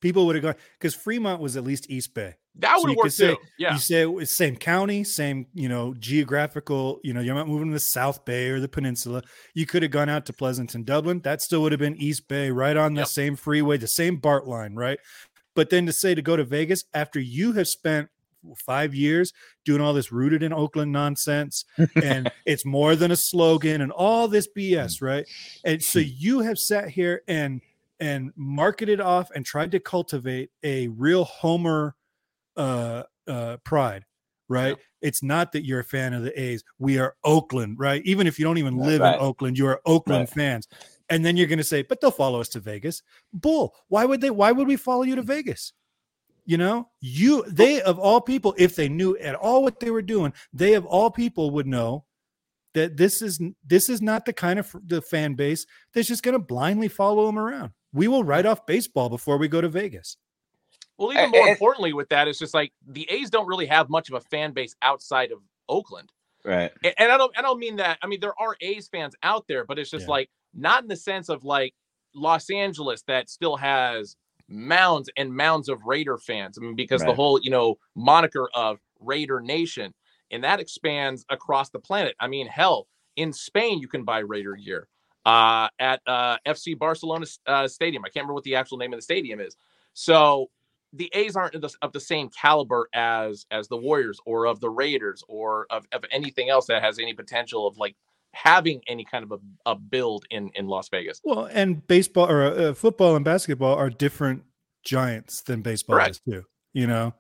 people 0.02 0.26
would 0.26 0.36
have 0.36 0.44
gone 0.44 0.56
because 0.80 0.94
Fremont 0.94 1.42
was 1.42 1.56
at 1.58 1.64
least 1.64 1.90
East 1.90 2.14
Bay. 2.14 2.36
That 2.56 2.78
would 2.80 2.90
work 2.96 3.04
could 3.06 3.14
say- 3.14 3.34
too. 3.34 3.38
Yeah. 3.58 3.74
You 3.74 3.80
say 3.80 4.02
it 4.02 4.12
was 4.12 4.36
same 4.36 4.58
county, 4.58 5.04
same, 5.04 5.48
you 5.56 5.68
know, 5.70 5.96
geographical, 5.98 7.00
you 7.04 7.14
know, 7.14 7.22
you're 7.22 7.34
not 7.36 7.48
moving 7.48 7.70
to 7.70 7.74
the 7.74 7.80
South 7.80 8.26
Bay 8.26 8.50
or 8.50 8.60
the 8.60 8.68
peninsula. 8.68 9.24
You 9.56 9.66
could 9.66 9.82
have 9.82 9.92
gone 9.92 10.10
out 10.10 10.26
to 10.28 10.34
Pleasanton, 10.34 10.84
Dublin. 10.84 11.22
That 11.22 11.42
still 11.42 11.62
would 11.64 11.72
have 11.72 11.80
been 11.80 11.96
East 11.98 12.28
Bay, 12.28 12.52
right 12.52 12.78
on 12.78 12.94
the 12.94 13.02
Yep. 13.02 13.08
same 13.08 13.36
freeway, 13.38 13.78
the 13.78 13.88
same 13.88 14.18
BART 14.18 14.46
line, 14.48 14.76
right? 14.76 15.00
But 15.56 15.70
then 15.70 15.86
to 15.86 15.94
say 15.94 16.14
to 16.16 16.22
go 16.22 16.36
to 16.36 16.44
Vegas 16.44 16.84
after 16.94 17.20
you 17.20 17.54
have 17.54 17.68
spent 17.68 18.10
five 18.58 18.94
years 18.94 19.34
doing 19.66 19.82
all 19.82 19.94
this 19.94 20.12
rooted 20.12 20.44
in 20.44 20.54
Oakland 20.54 20.92
nonsense 20.92 21.66
and 22.02 22.32
it's 22.46 22.66
more 22.66 22.96
than 22.96 23.12
a 23.12 23.16
slogan 23.16 23.82
and 23.82 23.92
all 23.92 24.28
this 24.28 24.48
BS, 24.56 25.02
right? 25.02 25.26
And 25.64 25.82
so 25.82 26.00
you 26.00 26.40
have 26.40 26.58
sat 26.58 26.90
here 26.90 27.22
and 27.28 27.62
and 28.00 28.32
marketed 28.36 29.00
off 29.00 29.32
and 29.34 29.46
tried 29.46 29.72
to 29.72 29.80
cultivate 29.80 30.50
a 30.64 30.88
real 30.90 31.24
Homer 31.24 31.96
uh 32.58 33.04
uh 33.28 33.58
pride, 33.64 34.06
right? 34.50 34.78
It's 35.02 35.24
not 35.24 35.52
that 35.52 35.66
you're 35.66 35.82
a 35.82 35.86
fan 35.86 36.14
of 36.14 36.24
the 36.24 36.40
A's. 36.40 36.64
We 36.80 36.98
are 36.98 37.16
Oakland, 37.24 37.78
right? 37.80 38.02
Even 38.06 38.26
if 38.26 38.40
you 38.40 38.46
don't 38.46 38.58
even 38.58 38.78
live 38.78 39.02
right. 39.02 39.16
in 39.16 39.22
Oakland, 39.22 39.58
you 39.58 39.68
are 39.68 39.82
Oakland 39.86 40.22
Right. 40.22 40.30
fans. 40.30 40.68
And 41.10 41.26
then 41.26 41.36
you're 41.36 41.48
going 41.48 41.58
to 41.58 41.64
say, 41.64 41.82
"But 41.82 42.00
they'll 42.00 42.12
follow 42.12 42.40
us 42.40 42.50
to 42.50 42.60
Vegas." 42.60 43.04
Bull. 43.34 43.76
Why 43.90 44.06
would 44.06 44.22
they 44.22 44.30
why 44.30 44.52
would 44.52 44.68
we 44.68 44.78
follow 44.78 45.04
you 45.04 45.16
to 45.16 45.22
Vegas? 45.22 45.74
You 46.46 46.58
know, 46.58 46.90
you 47.00 47.44
they 47.48 47.82
of 47.82 47.98
all 48.00 48.20
people, 48.20 48.54
if 48.58 48.76
they 48.76 48.90
knew 48.90 49.18
at 49.18 49.36
all 49.36 49.64
what 49.64 49.80
they 49.80 49.92
were 49.92 50.02
doing, 50.02 50.34
they 50.52 50.74
of 50.74 50.86
all 50.86 51.10
people 51.10 51.52
would 51.52 51.68
know 51.68 52.04
that 52.74 52.98
this 52.98 53.22
is 53.22 53.40
this 53.66 53.88
is 53.88 54.02
not 54.02 54.26
the 54.26 54.34
kind 54.34 54.60
of 54.60 54.76
the 54.86 55.02
fan 55.02 55.36
base 55.36 55.66
that's 55.94 56.08
just 56.08 56.22
going 56.24 56.34
to 56.34 56.40
blindly 56.40 56.90
follow 56.90 57.26
them 57.28 57.40
around. 57.40 57.72
We 57.94 58.08
will 58.10 58.24
write 58.26 58.46
off 58.46 58.66
baseball 58.66 59.08
before 59.10 59.38
we 59.38 59.48
go 59.48 59.62
to 59.62 59.70
Vegas. 59.70 60.18
Well, 60.98 61.12
even 61.12 61.24
And- 61.26 61.32
more 61.32 61.42
and- 61.42 61.50
importantly, 61.52 61.94
with 61.94 62.10
that, 62.10 62.28
it's 62.28 62.40
just 62.40 62.54
like 62.54 62.74
the 62.86 63.10
A's 63.10 63.30
don't 63.30 63.48
really 63.48 63.68
have 63.68 63.90
much 63.90 64.10
of 64.10 64.16
a 64.16 64.20
fan 64.22 64.52
base 64.52 64.76
outside 64.82 65.32
of 65.32 65.40
Oakland. 65.70 66.12
Right. 66.44 66.72
A- 66.84 67.02
And 67.02 67.10
I 67.12 67.18
don't 67.18 67.38
I 67.38 67.42
don't 67.42 67.60
mean 67.60 67.78
that. 67.78 68.00
I 68.02 68.08
mean 68.08 68.20
there 68.20 68.38
are 68.38 68.58
A's 68.60 68.90
fans 68.90 69.16
out 69.24 69.48
there, 69.48 69.64
but 69.64 69.80
it's 69.80 69.90
just 69.90 70.08
Yeah. 70.08 70.12
like 70.12 70.30
not 70.54 70.84
in 70.84 70.90
the 70.90 70.98
sense 70.98 71.30
of 71.30 71.46
like 71.46 71.74
Los 72.14 72.50
Angeles 72.50 73.02
that 73.04 73.30
still 73.30 73.56
has 73.56 74.18
mounds 74.54 75.10
and 75.18 75.34
mounds 75.34 75.70
of 75.70 75.84
Raider 75.86 76.18
fans. 76.18 76.58
I 76.58 76.62
mean 76.62 76.76
because 76.76 77.02
the 77.04 77.14
whole, 77.14 77.40
you 77.42 77.50
know, 77.50 77.76
moniker 77.96 78.50
of 78.54 78.80
Raider 79.00 79.42
Nation 79.42 79.94
and 80.32 80.44
that 80.44 80.60
expands 80.60 81.26
across 81.30 81.70
the 81.70 81.80
planet. 81.80 82.16
I 82.20 82.28
mean, 82.28 82.48
hell, 82.48 82.88
in 83.16 83.34
Spain 83.34 83.80
you 83.80 83.88
can 83.88 84.04
buy 84.04 84.20
Raider 84.20 84.56
gear. 84.56 84.88
Uh 85.26 85.70
at 85.80 86.02
uh 86.06 86.38
FC 86.46 86.78
Barcelona 86.78 87.26
uh, 87.48 87.68
stadium. 87.68 88.04
I 88.04 88.10
can't 88.10 88.24
remember 88.24 88.34
what 88.34 88.44
the 88.44 88.56
actual 88.56 88.78
name 88.78 88.94
of 88.94 88.98
the 88.98 89.04
stadium 89.04 89.40
is. 89.40 89.56
So 89.94 90.50
the 90.94 91.10
A's 91.14 91.36
aren't 91.36 91.56
of 91.56 91.62
the, 91.62 91.74
of 91.82 91.92
the 91.92 92.00
same 92.00 92.30
caliber 92.30 92.88
as 92.94 93.46
as 93.52 93.68
the 93.68 93.78
Warriors 93.78 94.20
or 94.26 94.46
of 94.46 94.60
the 94.60 94.70
Raiders 94.70 95.24
or 95.28 95.66
of, 95.70 95.88
of 95.92 96.06
anything 96.12 96.50
else 96.50 96.68
that 96.68 96.84
has 96.84 97.00
any 97.00 97.14
potential 97.14 97.68
of 97.68 97.78
like 97.78 97.96
having 98.34 98.82
any 98.88 99.06
kind 99.06 99.24
of 99.24 99.32
a, 99.32 99.72
a 99.72 99.76
build 99.76 100.26
in 100.30 100.50
in 100.56 100.68
Las 100.68 100.90
Vegas. 100.90 101.22
Well, 101.24 101.46
and 101.52 101.86
baseball 101.88 102.30
or 102.30 102.44
uh, 102.44 102.74
football 102.74 103.16
and 103.16 103.24
basketball 103.24 103.76
are 103.76 103.90
different 103.90 104.44
giants 104.84 105.42
than 105.42 105.62
baseball 105.62 105.96
Correct. 105.96 106.12
is 106.12 106.20
too. 106.20 106.44
You 106.74 106.88
know, 106.88 107.14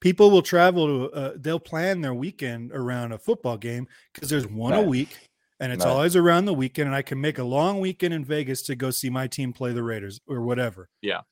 people 0.00 0.30
will 0.30 0.42
travel 0.42 1.08
to 1.08 1.14
uh, 1.14 1.32
they'll 1.36 1.60
plan 1.60 2.00
their 2.00 2.14
weekend 2.14 2.72
around 2.72 3.12
a 3.12 3.18
football 3.18 3.56
game 3.56 3.86
because 4.12 4.30
there's 4.30 4.46
one 4.46 4.72
a 4.72 4.82
week 4.82 5.28
and 5.60 5.72
it's 5.72 5.84
always 5.84 6.14
around 6.14 6.44
the 6.44 6.54
weekend 6.54 6.86
and 6.86 6.94
I 6.94 7.02
can 7.02 7.20
make 7.20 7.38
a 7.38 7.44
long 7.44 7.80
weekend 7.80 8.14
in 8.14 8.24
Vegas 8.24 8.62
to 8.62 8.76
go 8.76 8.90
see 8.90 9.10
my 9.10 9.26
team 9.26 9.52
play 9.52 9.72
the 9.72 9.82
Raiders 9.82 10.20
or 10.28 10.42
whatever. 10.42 10.88
Yeah. 11.02 11.22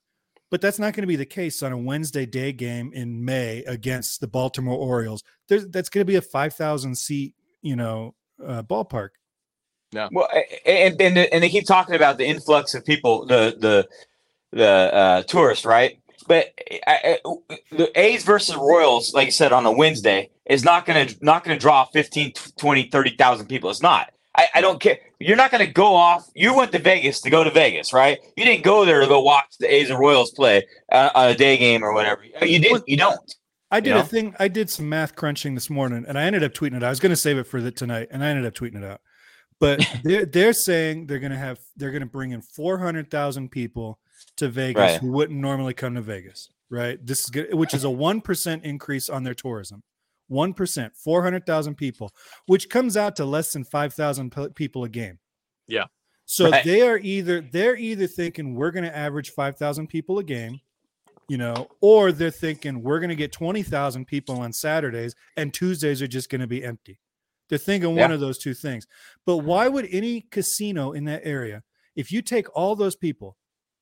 But 0.50 0.60
that's 0.60 0.78
not 0.78 0.94
going 0.94 1.02
to 1.02 1.08
be 1.08 1.16
the 1.16 1.26
case 1.26 1.62
on 1.62 1.72
a 1.72 1.78
Wednesday 1.78 2.26
day 2.26 2.52
game 2.52 2.92
in 2.92 3.24
May 3.24 3.64
against 3.64 4.20
the 4.20 4.28
Baltimore 4.28 4.78
Orioles. 4.78 5.22
There's 5.48 5.66
that's 5.68 5.88
going 5.88 6.02
to 6.02 6.10
be 6.10 6.16
a 6.16 6.22
5,000 6.22 6.96
seat, 6.96 7.34
you 7.62 7.76
know, 7.76 8.14
uh, 8.44 8.62
ballpark. 8.62 9.10
Yeah. 9.92 10.08
Well, 10.10 10.28
and 10.64 11.00
and 11.00 11.16
and 11.18 11.42
they 11.42 11.48
keep 11.48 11.66
talking 11.66 11.94
about 11.94 12.18
the 12.18 12.26
influx 12.26 12.74
of 12.74 12.84
people, 12.84 13.26
the 13.26 13.56
the 13.58 13.88
the 14.52 14.66
uh, 14.66 15.22
tourists, 15.22 15.64
right? 15.64 15.98
but 16.26 16.52
I, 16.86 17.18
I, 17.24 17.34
the 17.70 17.90
A's 17.94 18.24
versus 18.24 18.56
Royals, 18.56 19.14
like 19.14 19.26
you 19.26 19.32
said, 19.32 19.52
on 19.52 19.64
a 19.66 19.72
Wednesday 19.72 20.30
is 20.44 20.64
not 20.64 20.86
going 20.86 21.08
to 21.08 21.24
not 21.24 21.44
going 21.44 21.56
to 21.56 21.60
draw 21.60 21.84
15, 21.86 22.32
20, 22.56 22.88
30,000 22.88 23.46
people. 23.46 23.70
It's 23.70 23.82
not. 23.82 24.12
I, 24.36 24.48
I 24.56 24.60
don't 24.60 24.80
care. 24.80 24.98
You're 25.18 25.36
not 25.36 25.50
going 25.50 25.64
to 25.64 25.72
go 25.72 25.94
off. 25.94 26.28
You 26.34 26.54
went 26.54 26.72
to 26.72 26.78
Vegas 26.78 27.20
to 27.22 27.30
go 27.30 27.42
to 27.42 27.50
Vegas, 27.50 27.92
right? 27.92 28.18
You 28.36 28.44
didn't 28.44 28.64
go 28.64 28.84
there 28.84 29.00
to 29.00 29.06
go 29.06 29.20
watch 29.20 29.56
the 29.58 29.72
A's 29.72 29.88
and 29.88 29.98
Royals 29.98 30.30
play 30.32 30.66
uh, 30.92 31.10
on 31.14 31.28
a 31.28 31.34
day 31.34 31.56
game 31.56 31.82
or 31.82 31.94
whatever. 31.94 32.22
You 32.42 32.58
didn't. 32.58 32.84
You 32.86 32.96
don't. 32.96 33.34
I 33.70 33.80
did 33.80 33.90
You 33.90 33.94
know? 33.96 34.00
a 34.00 34.04
thing. 34.04 34.34
I 34.38 34.48
did 34.48 34.70
some 34.70 34.88
math 34.88 35.16
crunching 35.16 35.54
this 35.54 35.68
morning, 35.68 36.04
and 36.06 36.18
I 36.18 36.22
ended 36.24 36.44
up 36.44 36.52
tweeting 36.52 36.74
it. 36.76 36.82
out. 36.82 36.84
I 36.84 36.90
was 36.90 37.00
going 37.00 37.10
to 37.10 37.16
save 37.16 37.36
it 37.38 37.44
for 37.44 37.60
the 37.60 37.70
tonight, 37.72 38.08
and 38.10 38.22
I 38.24 38.28
ended 38.28 38.46
up 38.46 38.54
tweeting 38.54 38.76
it 38.76 38.84
out. 38.84 39.00
But 39.58 39.84
they're 40.04 40.26
they're 40.26 40.52
saying 40.52 41.06
they're 41.06 41.18
going 41.18 41.32
to 41.32 41.38
have 41.38 41.58
they're 41.76 41.90
going 41.90 42.00
to 42.02 42.06
bring 42.06 42.30
in 42.32 42.42
four 42.42 42.78
hundred 42.78 43.10
thousand 43.10 43.50
people 43.50 43.98
to 44.36 44.48
Vegas 44.48 44.80
Right. 44.80 45.00
who 45.00 45.10
wouldn't 45.12 45.38
normally 45.40 45.74
come 45.74 45.94
to 45.94 46.02
Vegas. 46.02 46.48
Right. 46.70 47.04
This 47.04 47.24
is 47.24 47.30
good, 47.30 47.54
which 47.54 47.74
is 47.74 47.84
a 47.84 47.90
one 47.90 48.20
percent 48.20 48.64
increase 48.64 49.08
on 49.08 49.22
their 49.24 49.34
tourism. 49.34 49.82
One 50.28 50.52
percent, 50.54 50.96
four 50.96 51.22
hundred 51.22 51.46
thousand 51.46 51.76
people, 51.76 52.12
which 52.46 52.68
comes 52.68 52.96
out 52.96 53.16
to 53.16 53.24
less 53.24 53.52
than 53.52 53.64
five 53.64 53.94
thousand 53.94 54.34
people 54.54 54.84
a 54.84 54.88
game. 54.88 55.18
Yeah. 55.68 55.84
So 56.24 56.50
Right. 56.50 56.64
they 56.64 56.82
are 56.82 56.98
either 56.98 57.40
they're 57.40 57.76
either 57.76 58.06
thinking 58.08 58.54
we're 58.54 58.72
going 58.72 58.84
to 58.84 58.96
average 58.96 59.30
five 59.30 59.56
thousand 59.56 59.86
people 59.86 60.18
a 60.18 60.24
game, 60.24 60.60
you 61.28 61.36
know, 61.36 61.68
or 61.80 62.12
they're 62.12 62.30
thinking 62.30 62.82
we're 62.82 63.00
going 63.00 63.10
to 63.10 63.16
get 63.16 63.32
20,000 63.32 64.04
people 64.06 64.40
on 64.40 64.52
Saturdays 64.52 65.14
and 65.36 65.52
Tuesdays 65.52 66.00
are 66.00 66.06
just 66.06 66.30
going 66.30 66.40
to 66.40 66.46
be 66.46 66.64
empty. 66.64 67.00
They're 67.48 67.58
thinking 67.58 67.94
one 67.94 68.10
of 68.10 68.20
those 68.20 68.38
two 68.38 68.54
things. 68.54 68.86
But 69.24 69.38
why 69.38 69.68
would 69.68 69.88
any 69.90 70.22
casino 70.30 70.92
in 70.92 71.04
that 71.04 71.22
area, 71.24 71.62
if 71.94 72.10
you 72.10 72.22
take 72.22 72.54
all 72.56 72.74
those 72.74 72.96
people, 72.96 73.36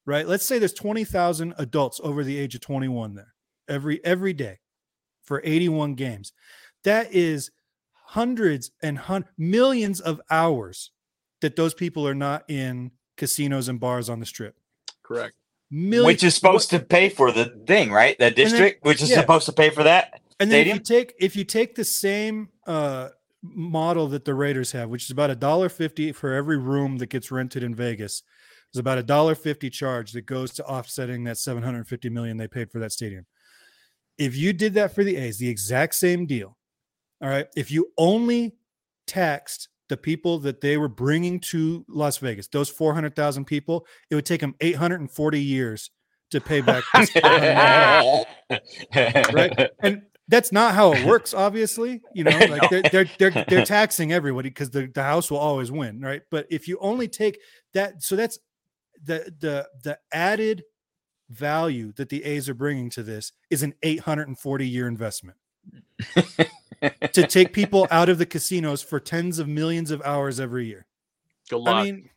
right? 0.06 0.26
Let's 0.26 0.46
say 0.46 0.58
there's 0.58 0.74
20,000 0.74 1.54
adults 1.58 2.00
over 2.02 2.24
the 2.24 2.38
age 2.38 2.54
of 2.54 2.60
21 2.60 3.14
there 3.14 3.34
every 3.68 4.04
every 4.04 4.32
day 4.32 4.58
for 5.22 5.40
81 5.44 5.94
games. 5.94 6.32
That 6.84 7.12
is 7.12 7.50
hundreds 8.06 8.70
and 8.82 8.98
hun- 8.98 9.24
millions 9.38 10.00
of 10.00 10.20
hours 10.30 10.90
that 11.40 11.56
those 11.56 11.74
people 11.74 12.06
are 12.06 12.14
not 12.14 12.48
in 12.48 12.90
casinos 13.16 13.68
and 13.68 13.80
bars 13.80 14.08
on 14.08 14.20
the 14.20 14.26
strip. 14.26 14.56
Correct. 15.02 15.34
Millions, 15.76 16.06
which 16.06 16.22
is 16.22 16.36
supposed 16.36 16.70
to 16.70 16.78
pay 16.78 17.08
for 17.08 17.32
the 17.32 17.46
thing, 17.66 17.90
right? 17.90 18.16
That 18.20 18.36
then- 18.36 18.44
district, 18.44 18.84
which 18.84 19.02
is 19.02 19.10
yeah. 19.10 19.20
supposed 19.20 19.46
to 19.46 19.52
pay 19.52 19.70
for 19.70 19.82
that. 19.82 20.20
And 20.38 20.50
then 20.50 20.68
if 20.68 20.74
you 20.74 20.80
take 20.80 21.14
if 21.18 21.34
you 21.34 21.44
take 21.44 21.74
the 21.74 21.84
same 21.84 22.48
uh 22.66 23.08
model 23.42 24.06
that 24.08 24.24
the 24.24 24.34
Raiders 24.34 24.72
have, 24.72 24.88
which 24.88 25.04
is 25.04 25.10
about 25.10 25.30
a 25.30 25.36
dollar 25.36 25.68
fifty 25.68 26.12
for 26.12 26.32
every 26.32 26.58
room 26.58 26.98
that 26.98 27.06
gets 27.06 27.30
rented 27.30 27.64
in 27.64 27.74
Vegas, 27.74 28.22
is 28.72 28.78
about 28.78 28.98
a 28.98 29.02
dollar 29.02 29.34
fifty 29.34 29.68
charge 29.68 30.12
that 30.12 30.26
goes 30.26 30.52
to 30.52 30.64
offsetting 30.64 31.24
that 31.24 31.38
seven 31.38 31.62
hundred 31.62 31.88
fifty 31.88 32.08
million 32.08 32.36
they 32.36 32.48
paid 32.48 32.70
for 32.70 32.78
that 32.78 32.92
stadium. 32.92 33.26
If 34.16 34.36
you 34.36 34.52
did 34.52 34.74
that 34.74 34.94
for 34.94 35.02
the 35.02 35.16
A's, 35.16 35.38
the 35.38 35.48
exact 35.48 35.96
same 35.96 36.26
deal. 36.26 36.56
All 37.20 37.28
right. 37.28 37.48
If 37.56 37.72
you 37.72 37.90
only 37.98 38.54
taxed 39.06 39.68
the 39.88 39.96
people 39.96 40.38
that 40.40 40.60
they 40.60 40.76
were 40.76 40.88
bringing 40.88 41.40
to 41.40 41.84
Las 41.88 42.18
Vegas, 42.18 42.48
those 42.48 42.68
400,000 42.68 43.44
people, 43.44 43.86
it 44.10 44.14
would 44.14 44.26
take 44.26 44.40
them 44.40 44.54
840 44.60 45.40
years 45.40 45.90
to 46.30 46.40
pay 46.40 46.60
back. 46.60 46.84
this 46.94 47.14
right? 49.32 49.70
And 49.80 50.02
that's 50.26 50.52
not 50.52 50.74
how 50.74 50.92
it 50.94 51.04
works, 51.04 51.34
obviously. 51.34 52.00
You 52.14 52.24
know, 52.24 52.38
like 52.48 52.70
they're 52.70 52.82
they're 52.82 53.10
they're, 53.18 53.44
they're 53.48 53.64
taxing 53.64 54.12
everybody 54.12 54.48
because 54.48 54.70
the, 54.70 54.86
the 54.86 55.02
house 55.02 55.30
will 55.30 55.38
always 55.38 55.70
win, 55.70 56.00
right? 56.00 56.22
But 56.30 56.46
if 56.50 56.66
you 56.66 56.78
only 56.80 57.08
take 57.08 57.38
that, 57.74 58.02
so 58.02 58.16
that's 58.16 58.38
the 59.02 59.32
the 59.38 59.68
the 59.82 59.98
added 60.12 60.64
value 61.30 61.92
that 61.96 62.08
the 62.08 62.24
A's 62.24 62.48
are 62.48 62.54
bringing 62.54 62.90
to 62.90 63.02
this 63.02 63.32
is 63.50 63.62
an 63.62 63.74
840 63.82 64.68
year 64.68 64.88
investment 64.88 65.38
to 67.12 67.26
take 67.26 67.52
people 67.52 67.86
out 67.90 68.08
of 68.08 68.18
the 68.18 68.26
casinos 68.26 68.82
for 68.82 69.00
tens 69.00 69.38
of 69.38 69.48
millions 69.48 69.90
of 69.90 70.00
hours 70.02 70.40
every 70.40 70.66
year. 70.66 70.86
Good 71.50 71.58
luck. 71.58 71.74
I 71.76 71.84
mean, 71.84 72.10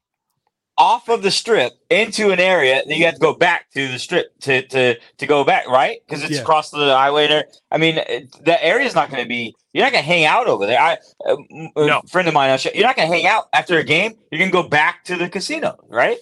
off 0.80 1.10
of 1.10 1.24
the 1.24 1.32
strip 1.32 1.74
into 1.90 2.30
an 2.32 2.40
area, 2.40 2.84
then 2.88 2.98
you 2.98 3.06
have 3.06 3.16
to 3.16 3.20
go 3.20 3.34
back 3.34 3.70
to 3.72 3.88
the 3.88 3.98
strip 3.98 4.38
to 4.42 4.62
to 4.68 4.96
to 5.18 5.26
go 5.26 5.44
back, 5.44 5.68
right? 5.68 6.00
Because 6.08 6.24
it's 6.24 6.34
Yeah. 6.34 6.42
across 6.42 6.70
the 6.70 6.78
highway 6.96 7.28
there. 7.28 7.46
I 7.72 7.78
mean, 7.78 7.98
it, 7.98 8.32
the 8.46 8.64
area's 8.64 8.94
not 8.94 9.10
going 9.10 9.24
to 9.24 9.28
be. 9.28 9.56
You're 9.74 9.84
not 9.86 9.92
going 9.92 10.04
to 10.04 10.08
hang 10.08 10.26
out 10.26 10.48
over 10.48 10.66
there. 10.66 10.80
I, 10.80 10.98
a, 11.26 11.36
No. 11.76 12.00
a 12.04 12.08
friend 12.08 12.28
of 12.28 12.34
mine, 12.34 12.58
you're 12.74 12.84
not 12.86 12.96
going 12.96 13.10
to 13.10 13.16
hang 13.16 13.26
out 13.28 13.46
after 13.54 13.78
a 13.78 13.84
game. 13.84 14.14
You're 14.32 14.40
going 14.40 14.52
to 14.52 14.54
go 14.64 14.68
back 14.68 15.04
to 15.06 15.16
the 15.18 15.30
casino, 15.30 15.78
right? 15.88 16.18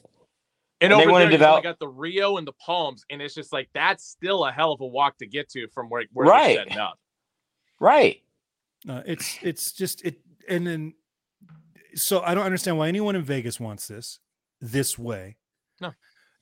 and 0.82 0.92
and 0.92 1.00
they 1.00 1.06
over 1.06 1.12
wanna 1.14 1.24
there, 1.26 1.32
you 1.32 1.38
develop- 1.38 1.64
got 1.64 1.80
the 1.80 1.88
Rio 1.88 2.36
and 2.38 2.46
the 2.46 2.52
Palms, 2.54 3.06
and 3.10 3.22
it's 3.22 3.34
just 3.34 3.54
like 3.54 3.70
that's 3.74 4.04
still 4.06 4.44
a 4.46 4.52
hell 4.52 4.74
of 4.74 4.82
a 4.82 4.86
walk 4.86 5.18
to 5.20 5.26
get 5.26 5.50
to 5.52 5.68
from 5.70 5.90
where 5.90 6.04
where 6.12 6.28
Right. 6.28 6.58
setting 6.58 6.78
up. 6.78 7.00
Right. 7.80 8.22
Uh, 8.88 9.02
it's 9.06 9.38
it's 9.42 9.72
just 9.72 10.04
it, 10.06 10.18
and 10.48 10.66
then 10.66 10.94
so 11.96 12.22
I 12.22 12.36
don't 12.36 12.46
understand 12.46 12.78
why 12.78 12.88
anyone 12.88 13.16
in 13.16 13.24
Vegas 13.24 13.60
wants 13.60 13.88
this 13.88 14.20
this 14.62 14.98
way. 14.98 15.38
No. 15.82 15.94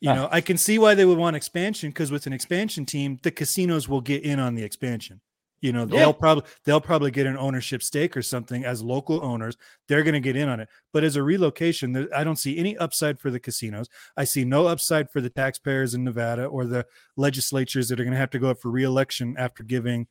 you 0.01 0.09
No. 0.09 0.15
know 0.15 0.29
I 0.31 0.41
can 0.41 0.57
see 0.57 0.77
why 0.79 0.95
they 0.95 1.05
would 1.05 1.17
want 1.17 1.35
expansion 1.35 1.89
because 1.89 2.11
with 2.11 2.27
an 2.27 2.33
expansion 2.33 2.85
team, 2.85 3.19
the 3.23 3.31
casinos 3.31 3.87
will 3.87 4.01
get 4.01 4.23
in 4.23 4.39
on 4.39 4.55
the 4.55 4.63
expansion. 4.63 5.21
You 5.61 5.71
know 5.71 5.85
they'll 5.85 6.13
probably 6.13 6.43
they'll 6.65 6.81
probably 6.81 7.09
get 7.11 7.25
an 7.25 7.37
ownership 7.37 7.81
stake 7.81 8.17
or 8.17 8.21
something 8.21 8.65
as 8.65 8.81
local 8.83 9.23
owners. 9.23 9.55
They're 9.87 10.03
going 10.03 10.13
to 10.13 10.19
get 10.19 10.35
in 10.35 10.49
on 10.49 10.59
it. 10.59 10.67
But 10.91 11.05
as 11.05 11.15
a 11.15 11.23
relocation, 11.23 12.09
I 12.13 12.25
don't 12.25 12.35
see 12.35 12.57
any 12.57 12.75
upside 12.77 13.17
for 13.17 13.31
the 13.31 13.39
casinos. 13.39 13.87
I 14.17 14.25
see 14.25 14.43
no 14.43 14.67
upside 14.67 15.09
for 15.09 15.21
the 15.21 15.29
taxpayers 15.29 15.93
in 15.93 16.03
Nevada 16.03 16.45
or 16.47 16.65
the 16.65 16.85
legislatures 17.15 17.87
that 17.87 17.97
are 17.97 18.03
going 18.03 18.11
to 18.13 18.19
have 18.19 18.31
to 18.31 18.39
go 18.39 18.49
up 18.49 18.59
for 18.59 18.71
reelection 18.71 19.35
after 19.37 19.63
giving 19.63 20.07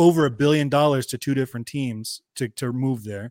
over 0.00 0.24
a 0.24 0.30
billion 0.30 0.70
dollars 0.70 1.04
to 1.04 1.18
two 1.18 1.34
different 1.34 1.66
teams 1.66 2.22
to, 2.34 2.48
to 2.48 2.72
move 2.72 3.04
there. 3.04 3.30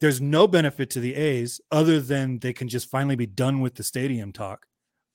There's 0.00 0.22
no 0.22 0.48
benefit 0.48 0.88
to 0.90 1.00
the 1.00 1.14
A's 1.14 1.60
other 1.70 2.00
than 2.00 2.38
they 2.38 2.54
can 2.54 2.66
just 2.66 2.88
finally 2.90 3.14
be 3.14 3.26
done 3.26 3.60
with 3.60 3.74
the 3.74 3.82
stadium 3.82 4.32
talk. 4.32 4.64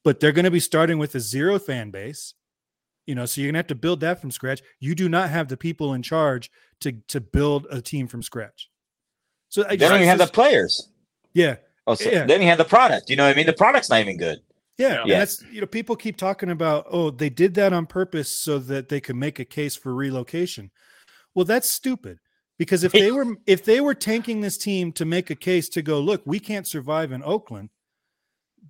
But 0.03 0.19
they're 0.19 0.31
going 0.31 0.45
to 0.45 0.51
be 0.51 0.59
starting 0.59 0.99
with 0.99 1.15
a 1.15 1.19
zero 1.19 1.57
fan 1.57 1.89
base. 1.89 2.35
You 3.07 3.15
know, 3.15 3.25
so 3.25 3.41
you're 3.41 3.47
going 3.47 3.55
to 3.55 3.59
have 3.59 3.67
to 3.67 3.75
build 3.75 4.01
that 4.01 4.21
from 4.21 4.29
scratch. 4.29 4.61
You 4.79 4.93
do 4.93 5.09
not 5.09 5.31
have 5.31 5.47
the 5.47 5.57
people 5.57 5.95
in 5.95 6.03
charge 6.03 6.51
to 6.81 6.91
to 7.07 7.19
build 7.19 7.65
a 7.71 7.81
team 7.81 8.07
from 8.07 8.21
scratch. 8.21 8.69
So 9.49 9.63
I 9.63 9.69
They 9.69 9.77
don't 9.77 9.95
even 9.95 10.07
have 10.07 10.19
the 10.19 10.27
players. 10.27 10.89
yeah, 11.33 11.55
Oh, 11.87 11.95
so 11.95 12.05
Yeah. 12.09 12.21
They 12.21 12.33
don't 12.33 12.43
even 12.43 12.47
have 12.47 12.59
the 12.59 12.65
product. 12.65 13.09
You 13.09 13.15
know 13.15 13.25
what 13.25 13.33
I 13.33 13.35
mean? 13.35 13.47
The 13.47 13.53
product's 13.53 13.89
not 13.89 13.99
even 14.01 14.17
good. 14.17 14.39
Yeah, 14.81 14.93
Yeah. 14.93 15.01
and 15.01 15.11
that's 15.11 15.43
you 15.51 15.61
know 15.61 15.67
people 15.67 15.95
keep 15.95 16.17
talking 16.17 16.49
about 16.49 16.87
oh 16.89 17.11
they 17.11 17.29
did 17.29 17.53
that 17.55 17.73
on 17.73 17.85
purpose 17.85 18.29
so 18.37 18.59
that 18.59 18.89
they 18.89 18.99
could 18.99 19.15
make 19.15 19.39
a 19.39 19.45
case 19.45 19.75
for 19.75 19.93
relocation. 19.93 20.71
Well, 21.35 21.45
that's 21.45 21.69
stupid 21.71 22.19
because 22.57 22.83
if 22.83 22.91
they 23.01 23.11
were 23.11 23.35
if 23.45 23.63
they 23.63 23.79
were 23.81 23.93
tanking 23.93 24.41
this 24.41 24.57
team 24.57 24.91
to 24.93 25.05
make 25.05 25.29
a 25.29 25.35
case 25.35 25.69
to 25.69 25.81
go 25.81 25.99
look 25.99 26.21
we 26.25 26.39
can't 26.39 26.67
survive 26.67 27.11
in 27.11 27.23
Oakland, 27.23 27.69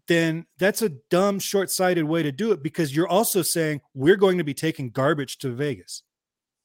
then 0.07 0.45
that's 0.57 0.81
a 0.81 0.89
dumb 1.09 1.39
short-sighted 1.39 2.03
way 2.03 2.23
to 2.23 2.31
do 2.31 2.51
it 2.51 2.63
because 2.63 2.95
you're 2.95 3.07
also 3.07 3.41
saying 3.41 3.81
we're 3.93 4.15
going 4.15 4.37
to 4.37 4.43
be 4.43 4.53
taking 4.53 4.89
garbage 4.89 5.37
to 5.39 5.49
Vegas. 5.49 6.03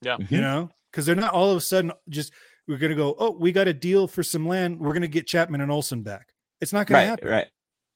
Yeah. 0.02 0.16
You 0.18 0.24
mm-hmm. 0.24 0.36
know, 0.40 0.70
because 0.90 1.06
they're 1.06 1.14
not 1.14 1.32
all 1.34 1.50
of 1.50 1.56
a 1.56 1.60
sudden 1.60 1.92
just 2.08 2.32
we're 2.68 2.78
going 2.78 2.90
to 2.90 2.96
go 2.96 3.14
oh 3.18 3.30
we 3.30 3.52
got 3.52 3.68
a 3.68 3.72
deal 3.74 4.08
for 4.08 4.22
some 4.22 4.46
land 4.46 4.80
we're 4.80 4.92
going 4.92 5.02
to 5.02 5.08
get 5.08 5.26
Chapman 5.26 5.60
and 5.60 5.70
Olson 5.70 6.02
back. 6.02 6.28
It's 6.60 6.72
not 6.72 6.86
going 6.86 6.96
Right. 6.96 7.04
to 7.04 7.10
happen. 7.10 7.28
Right. 7.28 7.46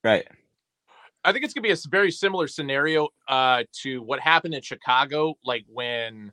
Right. 0.02 0.28
I 1.24 1.32
think 1.32 1.44
it's 1.44 1.52
gonna 1.52 1.62
be 1.62 1.72
a 1.72 1.76
very 1.88 2.10
similar 2.10 2.48
scenario 2.48 3.08
uh, 3.28 3.64
to 3.82 4.02
what 4.02 4.20
happened 4.20 4.54
in 4.54 4.62
Chicago, 4.62 5.34
like 5.44 5.64
when 5.68 6.32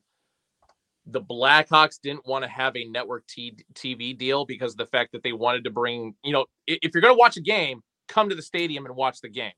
the 1.06 1.21
Blackhawks 1.21 2.00
didn't 2.02 2.26
want 2.26 2.43
to 2.43 2.50
have 2.50 2.76
a 2.76 2.86
network 2.86 3.26
t- 3.28 3.58
TV 3.73 4.17
deal 4.17 4.45
because 4.45 4.76
the 4.76 4.86
fact 4.86 5.12
that 5.13 5.23
they 5.23 5.32
wanted 5.34 5.63
to 5.63 5.69
bring, 5.69 6.15
you 6.23 6.34
know, 6.34 6.45
if 6.67 6.93
you're 6.93 7.02
gonna 7.02 7.13
watch 7.13 7.38
a 7.38 7.41
game, 7.41 7.82
come 8.08 8.30
to 8.30 8.36
the 8.36 8.41
stadium 8.41 8.86
and 8.86 8.95
watch 8.95 9.21
the 9.21 9.30
game. 9.30 9.54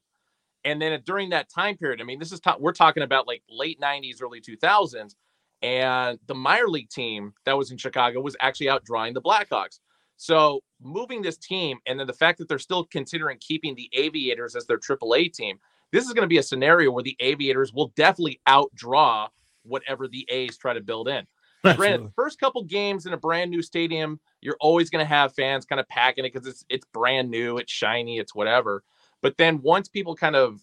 And 0.66 0.82
then 0.82 1.00
during 1.06 1.30
that 1.30 1.50
time 1.50 1.78
period, 1.78 2.02
I 2.02 2.04
mean, 2.04 2.20
this 2.20 2.32
is 2.32 2.40
ta- 2.40 2.58
we're 2.60 2.74
talking 2.74 3.04
about 3.04 3.28
like 3.28 3.44
late 3.50 3.80
'90s, 3.80 4.22
early 4.22 4.42
2000s, 4.42 5.16
and 5.62 6.20
the 6.28 6.36
minor 6.36 6.68
league 6.68 6.90
team 6.90 7.34
that 7.46 7.58
was 7.58 7.72
in 7.72 7.78
Chicago 7.78 8.22
was 8.22 8.36
actually 8.40 8.68
outdrawing 8.68 9.14
the 9.14 9.22
Blackhawks. 9.22 9.80
So 10.20 10.60
moving 10.82 11.22
this 11.22 11.38
team, 11.38 11.80
and 11.88 11.98
then 11.98 12.06
the 12.06 12.12
fact 12.12 12.40
that 12.40 12.50
they're 12.50 12.60
still 12.60 12.84
considering 12.84 13.38
keeping 13.40 13.74
the 13.74 13.90
Aviators 13.94 14.54
as 14.54 14.66
their 14.66 14.78
AAA 14.78 15.32
team, 15.32 15.58
this 15.94 16.06
is 16.06 16.12
going 16.12 16.24
to 16.24 16.28
be 16.28 16.40
a 16.40 16.44
scenario 16.44 16.92
where 16.92 17.04
the 17.04 17.16
Aviators 17.22 17.72
will 17.72 17.94
definitely 17.96 18.42
outdraw 18.46 19.30
whatever 19.64 20.10
the 20.10 20.28
A's 20.30 20.58
try 20.58 20.74
to 20.74 20.82
build 20.82 21.08
in. 21.08 21.26
Granted, 21.64 22.12
first 22.18 22.38
couple 22.38 22.62
games 22.66 23.06
in 23.06 23.14
a 23.14 23.18
brand 23.18 23.50
new 23.50 23.62
stadium, 23.62 24.20
you're 24.42 24.58
always 24.60 24.90
going 24.90 25.04
to 25.04 25.08
have 25.08 25.34
fans 25.34 25.66
kind 25.66 25.80
of 25.80 25.88
packing 25.88 26.26
it 26.26 26.34
because 26.34 26.48
it's 26.48 26.66
it's 26.68 26.86
brand 26.94 27.32
new, 27.32 27.58
it's 27.58 27.72
shiny, 27.72 28.18
it's 28.18 28.36
whatever. 28.36 28.84
But 29.22 29.38
then 29.38 29.62
once 29.62 29.88
people 29.88 30.16
kind 30.16 30.36
of 30.36 30.62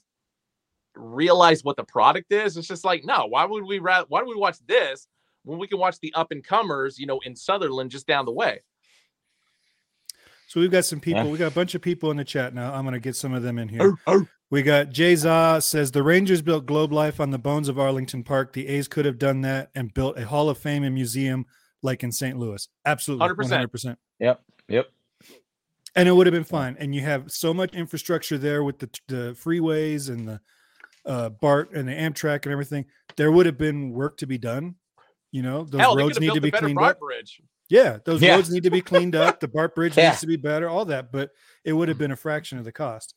realize 0.94 1.64
what 1.64 1.78
the 1.78 1.84
product 1.84 2.30
is, 2.30 2.58
it's 2.58 2.68
just 2.68 2.84
like, 2.84 3.06
no, 3.06 3.24
why 3.26 3.46
would 3.46 3.64
we 3.64 3.78
rather? 3.78 4.04
Why 4.10 4.20
do 4.20 4.28
we 4.28 4.36
watch 4.36 4.58
this 4.66 5.08
when 5.44 5.58
we 5.58 5.66
can 5.66 5.78
watch 5.78 5.98
the 6.00 6.12
up 6.12 6.30
and 6.30 6.44
comers, 6.44 6.98
you 6.98 7.06
know, 7.06 7.20
in 7.20 7.32
Summerlin 7.32 7.88
just 7.88 8.06
down 8.06 8.26
the 8.26 8.32
way? 8.32 8.60
So 10.46 10.61
we've 10.61 10.70
got 10.70 10.85
some 10.85 11.00
people. 11.00 11.30
We 11.30 11.38
got 11.38 11.48
a 11.48 11.54
bunch 11.54 11.74
of 11.74 11.82
people 11.82 12.11
in 12.11 12.16
the 12.16 12.24
chat 12.24 12.54
now. 12.54 12.72
I'm 12.72 12.85
going 12.85 12.94
to 12.94 13.00
get 13.00 13.16
some 13.16 13.35
of 13.35 13.42
them 13.42 13.59
in 13.59 13.68
here. 13.68 13.96
We 14.48 14.62
got 14.62 14.90
Jay 14.90 15.16
Za 15.16 15.61
says 15.61 15.90
the 15.90 16.04
Rangers 16.04 16.40
built 16.40 16.66
Globe 16.66 16.92
Life 16.92 17.18
on 17.18 17.30
the 17.30 17.38
bones 17.38 17.68
of 17.68 17.80
Arlington 17.80 18.22
Park. 18.22 18.52
The 18.52 18.68
A's 18.68 18.87
could 18.87 19.04
have 19.04 19.18
done 19.18 19.40
that 19.40 19.70
and 19.74 19.92
built 19.92 20.16
a 20.18 20.24
Hall 20.24 20.48
of 20.48 20.56
Fame 20.56 20.85
and 20.85 20.94
museum 20.94 21.46
like 21.82 22.04
in 22.04 22.12
St. 22.12 22.38
Louis. 22.38 22.68
Absolutely, 22.85 23.28
100%. 23.28 23.68
100%. 23.68 23.96
Yep. 24.20 24.40
Yep. 24.68 24.87
And 25.96 26.09
it 26.09 26.12
would 26.12 26.28
have 26.28 26.32
been 26.32 26.44
fine. 26.44 26.76
And 26.78 26.94
you 26.94 27.00
have 27.00 27.32
so 27.32 27.52
much 27.52 27.74
infrastructure 27.74 28.38
there 28.38 28.62
with 28.62 28.78
the 28.78 28.90
the 29.09 29.37
freeways 29.42 30.11
and 30.11 30.28
the 30.28 30.40
uh, 31.04 31.30
BART 31.30 31.72
and 31.72 31.88
the 31.88 31.92
Amtrak 31.92 32.44
and 32.44 32.52
everything. 32.52 32.85
There 33.16 33.32
would 33.32 33.46
have 33.46 33.59
been 33.59 33.90
work 33.90 34.16
to 34.18 34.26
be 34.26 34.38
done. 34.38 34.76
You 35.32 35.42
know, 35.42 35.64
those 35.64 35.80
Hell, 35.80 35.96
roads 35.96 36.20
need 36.20 36.35
to 36.35 36.40
be 36.40 36.52
cleaned 36.52 36.78
up. 36.80 37.00
bridge. 37.00 37.40
Yeah, 37.68 37.98
those 38.05 38.22
Yeah. 38.22 38.37
roads 38.37 38.50
need 38.50 38.62
to 38.62 38.70
be 38.70 38.81
cleaned 38.81 39.14
up. 39.16 39.40
The 39.40 39.48
BART 39.48 39.74
bridge 39.74 39.96
Yeah. 39.96 40.11
needs 40.11 40.20
to 40.20 40.26
be 40.26 40.37
better. 40.37 40.68
All 40.68 40.85
that, 40.87 41.11
but 41.11 41.31
it 41.64 41.72
would 41.72 41.88
have 41.88 41.98
been 41.98 42.12
a 42.12 42.16
fraction 42.16 42.59
of 42.59 42.64
the 42.64 42.72
cost. 42.72 43.14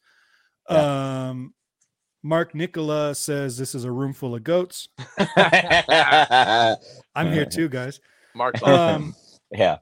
Yeah. 0.70 1.28
Um, 1.30 1.54
Mark 2.24 2.54
Nicola 2.54 3.16
says 3.16 3.58
this 3.58 3.74
is 3.76 3.84
a 3.86 3.92
room 3.92 4.14
full 4.14 4.36
of 4.36 4.44
goats. 4.44 4.90
I'm 7.16 7.32
here 7.32 7.46
too, 7.46 7.70
guys. 7.70 8.00
Mark, 8.36 8.62
Um, 8.68 9.16
yeah. 9.52 9.78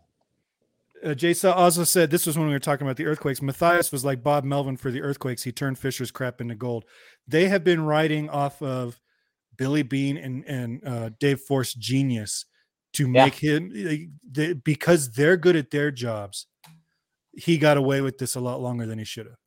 uh, 1.03 1.13
Jason 1.13 1.51
also 1.51 1.83
said 1.83 2.09
this 2.11 2.25
was 2.25 2.37
when 2.37 2.47
we 2.47 2.53
were 2.53 2.59
talking 2.59 2.85
about 2.85 2.97
the 2.97 3.05
earthquakes. 3.05 3.41
Matthias 3.41 3.91
was 3.91 4.05
like 4.05 4.23
Bob 4.23 4.43
Melvin 4.43 4.77
for 4.77 4.91
the 4.91 5.01
earthquakes. 5.01 5.43
He 5.43 5.51
turned 5.51 5.77
Fisher's 5.79 6.11
crap 6.11 6.41
into 6.41 6.55
gold. 6.55 6.85
They 7.27 7.47
have 7.49 7.63
been 7.63 7.81
riding 7.81 8.29
off 8.29 8.61
of 8.61 8.99
Billy 9.57 9.83
Beane 9.83 10.17
and 10.17 10.45
and 10.45 10.87
uh, 10.87 11.09
Dave 11.19 11.41
Forst 11.41 11.79
genius 11.79 12.45
to 12.93 13.03
Yeah. 13.11 13.25
make 13.25 13.35
him 13.35 13.71
they, 14.31 14.53
because 14.53 15.11
they're 15.11 15.37
good 15.37 15.55
at 15.55 15.71
their 15.71 15.91
jobs. 15.91 16.47
He 17.33 17.57
got 17.57 17.77
away 17.77 18.01
with 18.01 18.17
this 18.17 18.35
a 18.35 18.39
lot 18.39 18.61
longer 18.61 18.85
than 18.85 18.97
he 18.99 19.05
should 19.05 19.27
have. 19.27 19.37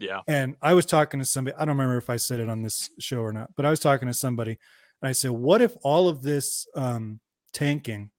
yeah. 0.00 0.20
And 0.26 0.56
I 0.60 0.74
was 0.74 0.84
talking 0.86 1.20
to 1.20 1.26
somebody, 1.26 1.56
I 1.56 1.60
don't 1.60 1.76
remember 1.76 1.96
if 1.96 2.10
I 2.10 2.16
said 2.16 2.40
it 2.40 2.48
on 2.48 2.62
this 2.62 2.90
show 2.98 3.20
or 3.20 3.32
not, 3.32 3.54
but 3.56 3.64
I 3.64 3.70
was 3.70 3.80
talking 3.80 4.08
to 4.08 4.14
somebody 4.14 4.58
and 5.02 5.08
I 5.08 5.12
said, 5.12 5.30
What 5.30 5.62
if 5.62 5.74
all 5.82 6.08
of 6.08 6.22
this 6.22 6.66
um, 6.74 7.20
tanking 7.52 8.10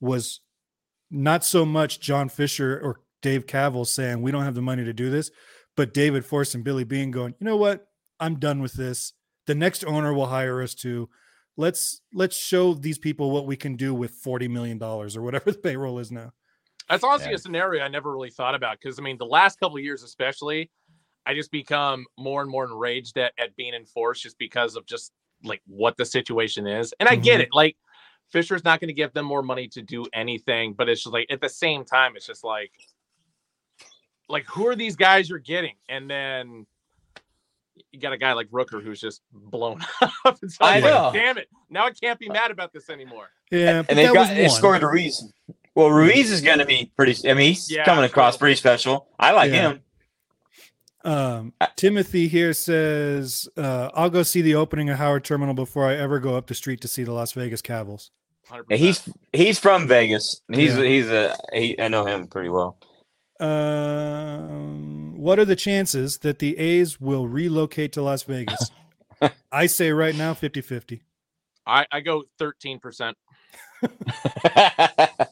was 0.00 0.40
not 1.10 1.44
so 1.44 1.64
much 1.64 2.00
John 2.00 2.28
Fisher 2.28 2.78
or 2.82 3.00
Dave 3.22 3.46
Kaval 3.46 3.86
saying, 3.86 4.20
We 4.22 4.30
don't 4.30 4.44
have 4.44 4.54
the 4.54 4.62
money 4.62 4.84
to 4.84 4.92
do 4.92 5.10
this, 5.10 5.30
but 5.76 5.94
David 5.94 6.24
Forst 6.24 6.54
and 6.54 6.62
Billy 6.62 6.84
Beane 6.84 7.10
going, 7.10 7.34
You 7.40 7.46
know 7.46 7.56
what? 7.56 7.86
I'm 8.20 8.38
done 8.38 8.60
with 8.60 8.74
this. 8.74 9.12
The 9.46 9.54
next 9.54 9.84
owner 9.84 10.12
will 10.12 10.26
hire 10.26 10.60
us 10.62 10.74
to 10.76 11.08
let's 11.58 12.00
let's 12.14 12.36
show 12.36 12.72
these 12.72 12.96
people 12.96 13.30
what 13.30 13.44
we 13.44 13.56
can 13.56 13.74
do 13.76 13.92
with 13.92 14.12
40 14.12 14.48
million 14.48 14.78
dollars 14.78 15.16
or 15.16 15.22
whatever 15.22 15.50
the 15.52 15.58
payroll 15.58 15.98
is 15.98 16.10
now. 16.10 16.32
That's 16.88 17.04
honestly 17.04 17.30
Yeah. 17.30 17.34
a 17.36 17.38
scenario 17.38 17.84
I 17.84 17.88
never 17.88 18.10
really 18.10 18.30
thought 18.30 18.54
about 18.54 18.78
because 18.80 18.98
I 18.98 19.02
mean 19.02 19.18
the 19.18 19.26
last 19.26 19.60
couple 19.60 19.76
of 19.76 19.84
years 19.84 20.02
especially, 20.02 20.70
I 21.26 21.34
just 21.34 21.50
become 21.50 22.06
more 22.16 22.40
and 22.40 22.50
more 22.50 22.64
enraged 22.64 23.18
at, 23.18 23.32
at 23.38 23.54
being 23.56 23.74
enforced 23.74 24.22
just 24.22 24.38
because 24.38 24.76
of 24.76 24.86
just 24.86 25.12
like 25.44 25.60
what 25.66 25.96
the 25.98 26.04
situation 26.06 26.66
is. 26.66 26.94
And 27.00 27.08
I 27.08 27.16
get 27.16 27.40
Mhm. 27.40 27.44
it. 27.44 27.48
Like 27.52 27.76
Fisher's 28.30 28.64
not 28.64 28.78
going 28.80 28.88
to 28.88 28.94
give 28.94 29.12
them 29.12 29.24
more 29.26 29.42
money 29.42 29.68
to 29.68 29.82
do 29.82 30.04
anything, 30.12 30.74
but 30.74 30.88
it's 30.88 31.02
just 31.02 31.12
like 31.12 31.26
at 31.30 31.40
the 31.40 31.48
same 31.48 31.84
time, 31.84 32.14
it's 32.14 32.26
just 32.26 32.44
like 32.44 32.72
like 34.28 34.44
who 34.44 34.66
are 34.66 34.76
these 34.76 34.94
guys 34.96 35.28
you're 35.28 35.38
getting? 35.38 35.74
And 35.88 36.08
then 36.08 36.66
you 37.92 38.00
got 38.00 38.12
a 38.12 38.18
guy 38.18 38.32
like 38.32 38.48
Rooker 38.48 38.82
who's 38.82 39.00
just 39.00 39.22
blown 39.32 39.80
up. 40.24 40.38
It's 40.42 40.56
I 40.60 40.80
like, 40.80 40.84
know. 40.84 41.10
damn 41.12 41.38
it. 41.38 41.48
Now 41.70 41.86
I 41.86 41.90
can't 41.90 42.18
be 42.18 42.28
mad 42.28 42.50
about 42.50 42.72
this 42.72 42.88
anymore. 42.90 43.28
Yeah, 43.50 43.82
but 43.82 43.90
and 43.90 43.98
they've 43.98 44.08
that 44.08 44.14
got 44.14 44.20
was 44.20 44.28
they 44.30 44.42
one. 44.46 44.50
scored 44.50 44.82
Ruiz. 44.82 45.32
Well, 45.74 45.90
Ruiz 45.90 46.30
is 46.32 46.40
going 46.40 46.58
to 46.58 46.66
be 46.66 46.90
pretty. 46.96 47.28
I 47.28 47.34
mean, 47.34 47.48
he's 47.50 47.70
Yeah, 47.70 47.84
coming 47.84 48.04
across 48.04 48.36
true. 48.36 48.40
pretty 48.46 48.56
special. 48.56 49.08
I 49.18 49.32
like 49.32 49.50
Yeah. 49.52 49.70
him. 49.72 49.80
Um, 51.04 51.52
Timothy 51.76 52.26
here 52.28 52.52
says, 52.52 53.48
uh, 53.56 53.88
"I'll 53.94 54.10
go 54.10 54.22
see 54.24 54.42
the 54.42 54.56
opening 54.56 54.90
of 54.90 54.98
Howard 54.98 55.24
Terminal 55.24 55.54
before 55.54 55.86
I 55.88 55.94
ever 55.94 56.18
go 56.18 56.36
up 56.36 56.48
the 56.48 56.54
street 56.54 56.80
to 56.80 56.88
see 56.88 57.04
the 57.04 57.12
Las 57.12 57.32
Vegas 57.32 57.62
Kavals." 57.62 58.10
100%. 58.50 58.64
Yeah, 58.70 58.76
He's 58.76 59.08
he's 59.32 59.58
from 59.60 59.86
Vegas. 59.86 60.40
He's 60.52 60.76
Yeah. 60.76 60.82
he's 60.84 61.08
a 61.10 61.36
he, 61.52 61.80
I 61.80 61.88
know 61.88 62.04
him 62.04 62.26
pretty 62.26 62.48
well. 62.48 62.76
Um, 63.40 64.97
what 65.18 65.38
are 65.38 65.44
the 65.44 65.56
chances 65.56 66.18
that 66.18 66.38
the 66.38 66.56
A's 66.58 67.00
will 67.00 67.26
relocate 67.26 67.92
to 67.94 68.02
Las 68.02 68.22
Vegas? 68.22 68.70
I 69.52 69.66
say 69.66 69.90
right 69.90 70.14
now 70.14 70.32
50-50. 70.34 71.00
I, 71.66 71.86
I 71.90 72.00
go 72.00 72.24
13%. 72.40 73.14
I, 74.44 75.26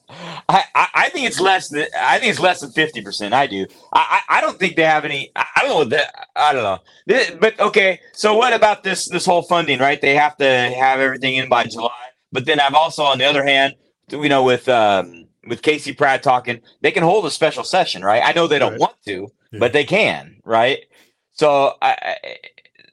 I 0.49 0.89
I 0.95 1.09
think 1.11 1.27
it's 1.27 1.41
less 1.41 1.69
than 1.69 1.87
I 1.99 2.19
think 2.19 2.31
it's 2.31 2.39
less 2.41 2.61
than 2.61 2.71
fifty 2.71 3.03
percent. 3.03 3.35
I 3.35 3.47
do. 3.49 3.67
I, 3.93 4.21
I 4.29 4.39
I 4.39 4.41
don't 4.41 4.57
think 4.59 4.77
they 4.77 4.85
have 4.85 5.05
any. 5.05 5.33
I 5.35 5.45
I 5.57 5.61
don't 5.63 5.71
know 5.71 5.85
that. 5.97 6.29
I 6.37 6.53
don't 6.53 6.63
know. 6.63 6.79
This- 7.07 7.33
But 7.41 7.59
okay. 7.59 8.01
So 8.13 8.37
what 8.37 8.53
about 8.53 8.85
this 8.85 9.09
this 9.09 9.27
whole 9.27 9.43
funding? 9.43 9.81
Right? 9.81 10.01
They 10.01 10.15
have 10.15 10.37
to 10.37 10.47
have 10.49 11.01
everything 11.01 11.35
in 11.37 11.49
by 11.49 11.65
July. 11.65 11.91
But 12.31 12.47
then 12.47 12.61
I've 12.61 12.75
also 12.75 13.03
on 13.03 13.19
the 13.19 13.25
other 13.25 13.45
hand, 13.45 13.75
you 14.11 14.29
know, 14.29 14.45
with 14.45 14.69
um 14.69 15.27
with 15.49 15.63
Casey 15.63 15.93
Pratt 15.93 16.23
talking, 16.23 16.61
they 16.83 16.93
can 16.93 17.03
hold 17.03 17.27
a 17.27 17.31
special 17.33 17.65
session. 17.65 18.03
Right? 18.05 18.23
I 18.25 18.33
know 18.33 18.47
they 18.47 18.61
don't 18.61 18.73
Right. 18.73 18.81
want 18.81 18.95
to, 19.07 19.27
Yeah. 19.53 19.61
but 19.61 19.73
they 19.73 19.85
can. 19.85 20.41
Right? 20.45 20.85
So 21.33 21.75
I. 21.83 22.17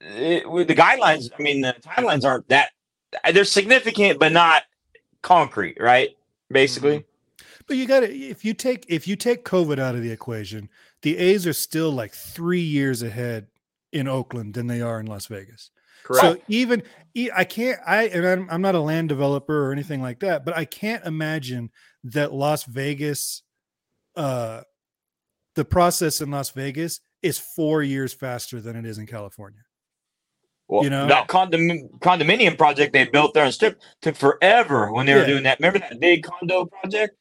It, 0.05 0.43
the 0.67 0.75
guidelines, 0.75 1.29
I 1.37 1.41
mean, 1.41 1.61
the 1.61 1.73
timelines 1.81 2.25
aren't 2.25 2.49
that. 2.49 2.71
They're 3.31 3.45
significant, 3.45 4.19
but 4.19 4.33
not 4.33 4.63
concrete, 5.21 5.77
right? 5.79 6.09
Basically. 6.51 7.05
But 7.67 7.77
you 7.77 7.87
got 7.87 8.01
to 8.01 8.13
if 8.13 8.43
you 8.43 8.53
take 8.53 8.85
if 8.89 9.07
you 9.07 9.15
take 9.15 9.45
COVID 9.45 9.79
out 9.79 9.95
of 9.95 10.01
the 10.01 10.11
equation, 10.11 10.69
the 11.01 11.17
A's 11.17 11.47
are 11.47 11.53
still 11.53 11.91
like 11.91 12.13
3 12.13 12.59
years 12.59 13.01
ahead 13.01 13.47
in 13.91 14.07
Oakland 14.07 14.53
than 14.53 14.67
they 14.67 14.81
are 14.81 14.99
in 14.99 15.05
Las 15.05 15.27
Vegas. 15.27 15.71
Correct. 16.03 16.21
So 16.21 16.37
even 16.49 16.83
I 17.35 17.45
can't 17.45 17.79
I 17.85 18.03
and 18.07 18.25
I'm, 18.25 18.47
I'm 18.49 18.61
not 18.61 18.75
a 18.75 18.79
land 18.79 19.09
developer 19.09 19.67
or 19.67 19.71
anything 19.71 20.01
like 20.01 20.19
that, 20.19 20.43
but 20.43 20.55
I 20.57 20.65
can't 20.65 21.05
imagine 21.05 21.71
that 22.03 22.33
Las 22.33 22.65
Vegas 22.65 23.43
uh 24.15 24.61
the 25.55 25.65
process 25.65 26.21
in 26.21 26.31
Las 26.31 26.49
Vegas 26.51 26.99
is 27.21 27.37
4 27.37 27.83
years 27.83 28.13
faster 28.13 28.59
than 28.61 28.75
it 28.75 28.85
is 28.85 28.97
in 28.97 29.05
California. 29.07 29.61
Well, 30.67 30.83
You 30.83 30.89
know? 30.89 31.07
that 31.07 31.27
condom- 31.27 31.89
condominium 31.99 32.57
project 32.57 32.93
they 32.93 33.05
built 33.05 33.33
there 33.33 33.45
in 33.45 33.51
Strip 33.51 33.79
took 34.01 34.15
forever 34.15 34.91
when 34.91 35.05
they 35.05 35.13
were 35.13 35.21
Yeah. 35.21 35.25
doing 35.27 35.43
that. 35.43 35.59
Remember 35.59 35.79
that 35.79 35.99
big 35.99 36.23
condo 36.23 36.65
project? 36.65 37.15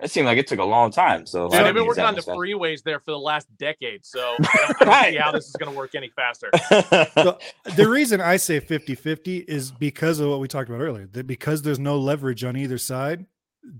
That 0.00 0.10
seemed 0.10 0.26
like 0.26 0.36
it 0.36 0.46
took 0.46 0.58
a 0.58 0.64
long 0.64 0.90
time. 0.90 1.24
So 1.24 1.48
Yeah, 1.50 1.62
they've 1.62 1.72
been 1.72 1.86
working 1.86 2.04
on 2.04 2.12
the 2.14 2.18
it's 2.18 2.28
freeways 2.28 2.82
there 2.82 3.00
for 3.00 3.12
the 3.12 3.18
last 3.18 3.46
decade, 3.56 4.04
so 4.04 4.36
I 4.40 4.74
don't, 4.78 4.88
I 4.90 5.10
see 5.10 5.16
how 5.16 5.32
this 5.32 5.46
is 5.46 5.52
going 5.56 5.72
to 5.72 5.76
work 5.76 5.94
any 5.94 6.10
faster. 6.10 6.50
So 7.14 7.38
the 7.76 7.88
reason 7.88 8.20
I 8.20 8.36
say 8.36 8.60
50-50 8.60 9.44
is 9.48 9.72
because 9.72 10.20
of 10.20 10.28
what 10.28 10.40
we 10.40 10.48
talked 10.48 10.68
about 10.68 10.82
earlier. 10.82 11.06
That 11.06 11.26
because 11.26 11.62
there's 11.62 11.78
no 11.78 11.98
leverage 11.98 12.44
on 12.44 12.56
either 12.58 12.76
side, 12.76 13.24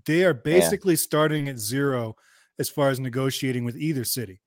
they 0.07 0.25
are 0.25 0.33
basically 0.35 0.97
starting 0.97 1.49
at 1.49 1.59
zero 1.59 2.17
as 2.59 2.69
far 2.69 2.91
as 2.91 3.01
negotiating 3.01 3.65
with 3.65 3.77
either 3.77 4.05
city. 4.05 4.41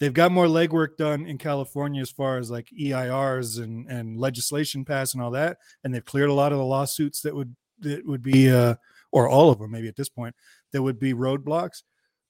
They've 0.00 0.12
got 0.12 0.32
more 0.32 0.46
legwork 0.46 0.96
done 0.96 1.26
in 1.26 1.38
California 1.38 2.02
as 2.02 2.10
far 2.10 2.38
as 2.38 2.50
like 2.50 2.68
EIRs 2.78 3.62
and 3.62 3.88
and 3.88 4.18
legislation 4.18 4.84
pass 4.84 5.14
and 5.14 5.22
all 5.22 5.30
that, 5.32 5.58
and 5.82 5.94
they've 5.94 6.04
cleared 6.04 6.30
a 6.30 6.34
lot 6.34 6.52
of 6.52 6.58
the 6.58 6.64
lawsuits 6.64 7.20
that 7.22 7.34
would 7.34 7.54
that 7.80 8.04
would 8.06 8.22
be 8.22 8.50
uh 8.50 8.74
or 9.12 9.28
all 9.28 9.50
of 9.50 9.58
them 9.58 9.70
maybe 9.70 9.88
at 9.88 9.96
this 9.96 10.08
point 10.08 10.34
that 10.72 10.82
would 10.82 10.98
be 10.98 11.14
roadblocks. 11.14 11.82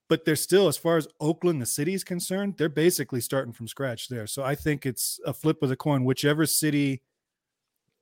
But 0.06 0.26
they're 0.26 0.36
still, 0.36 0.68
as 0.68 0.76
far 0.76 0.98
as 0.98 1.08
Oakland, 1.18 1.62
the 1.62 1.66
city 1.66 1.94
is 1.94 2.04
concerned, 2.04 2.56
they're 2.58 2.68
basically 2.68 3.22
starting 3.22 3.54
from 3.54 3.66
scratch 3.66 4.08
there. 4.08 4.26
So 4.26 4.42
I 4.42 4.54
think 4.54 4.84
it's 4.84 5.18
a 5.24 5.32
flip 5.32 5.62
of 5.62 5.70
the 5.70 5.76
coin. 5.76 6.04
Whichever 6.04 6.44
city 6.44 7.02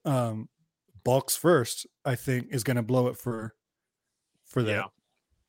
um 0.05 0.49
bulks 1.05 1.37
first, 1.37 1.87
I 2.05 2.17
think 2.17 2.49
is 2.51 2.65
going 2.65 2.77
to 2.77 2.83
blow 2.83 3.07
it 3.07 3.17
for 3.17 3.55
for 4.45 4.63
that. 4.65 4.71
Yeah. 4.71 4.85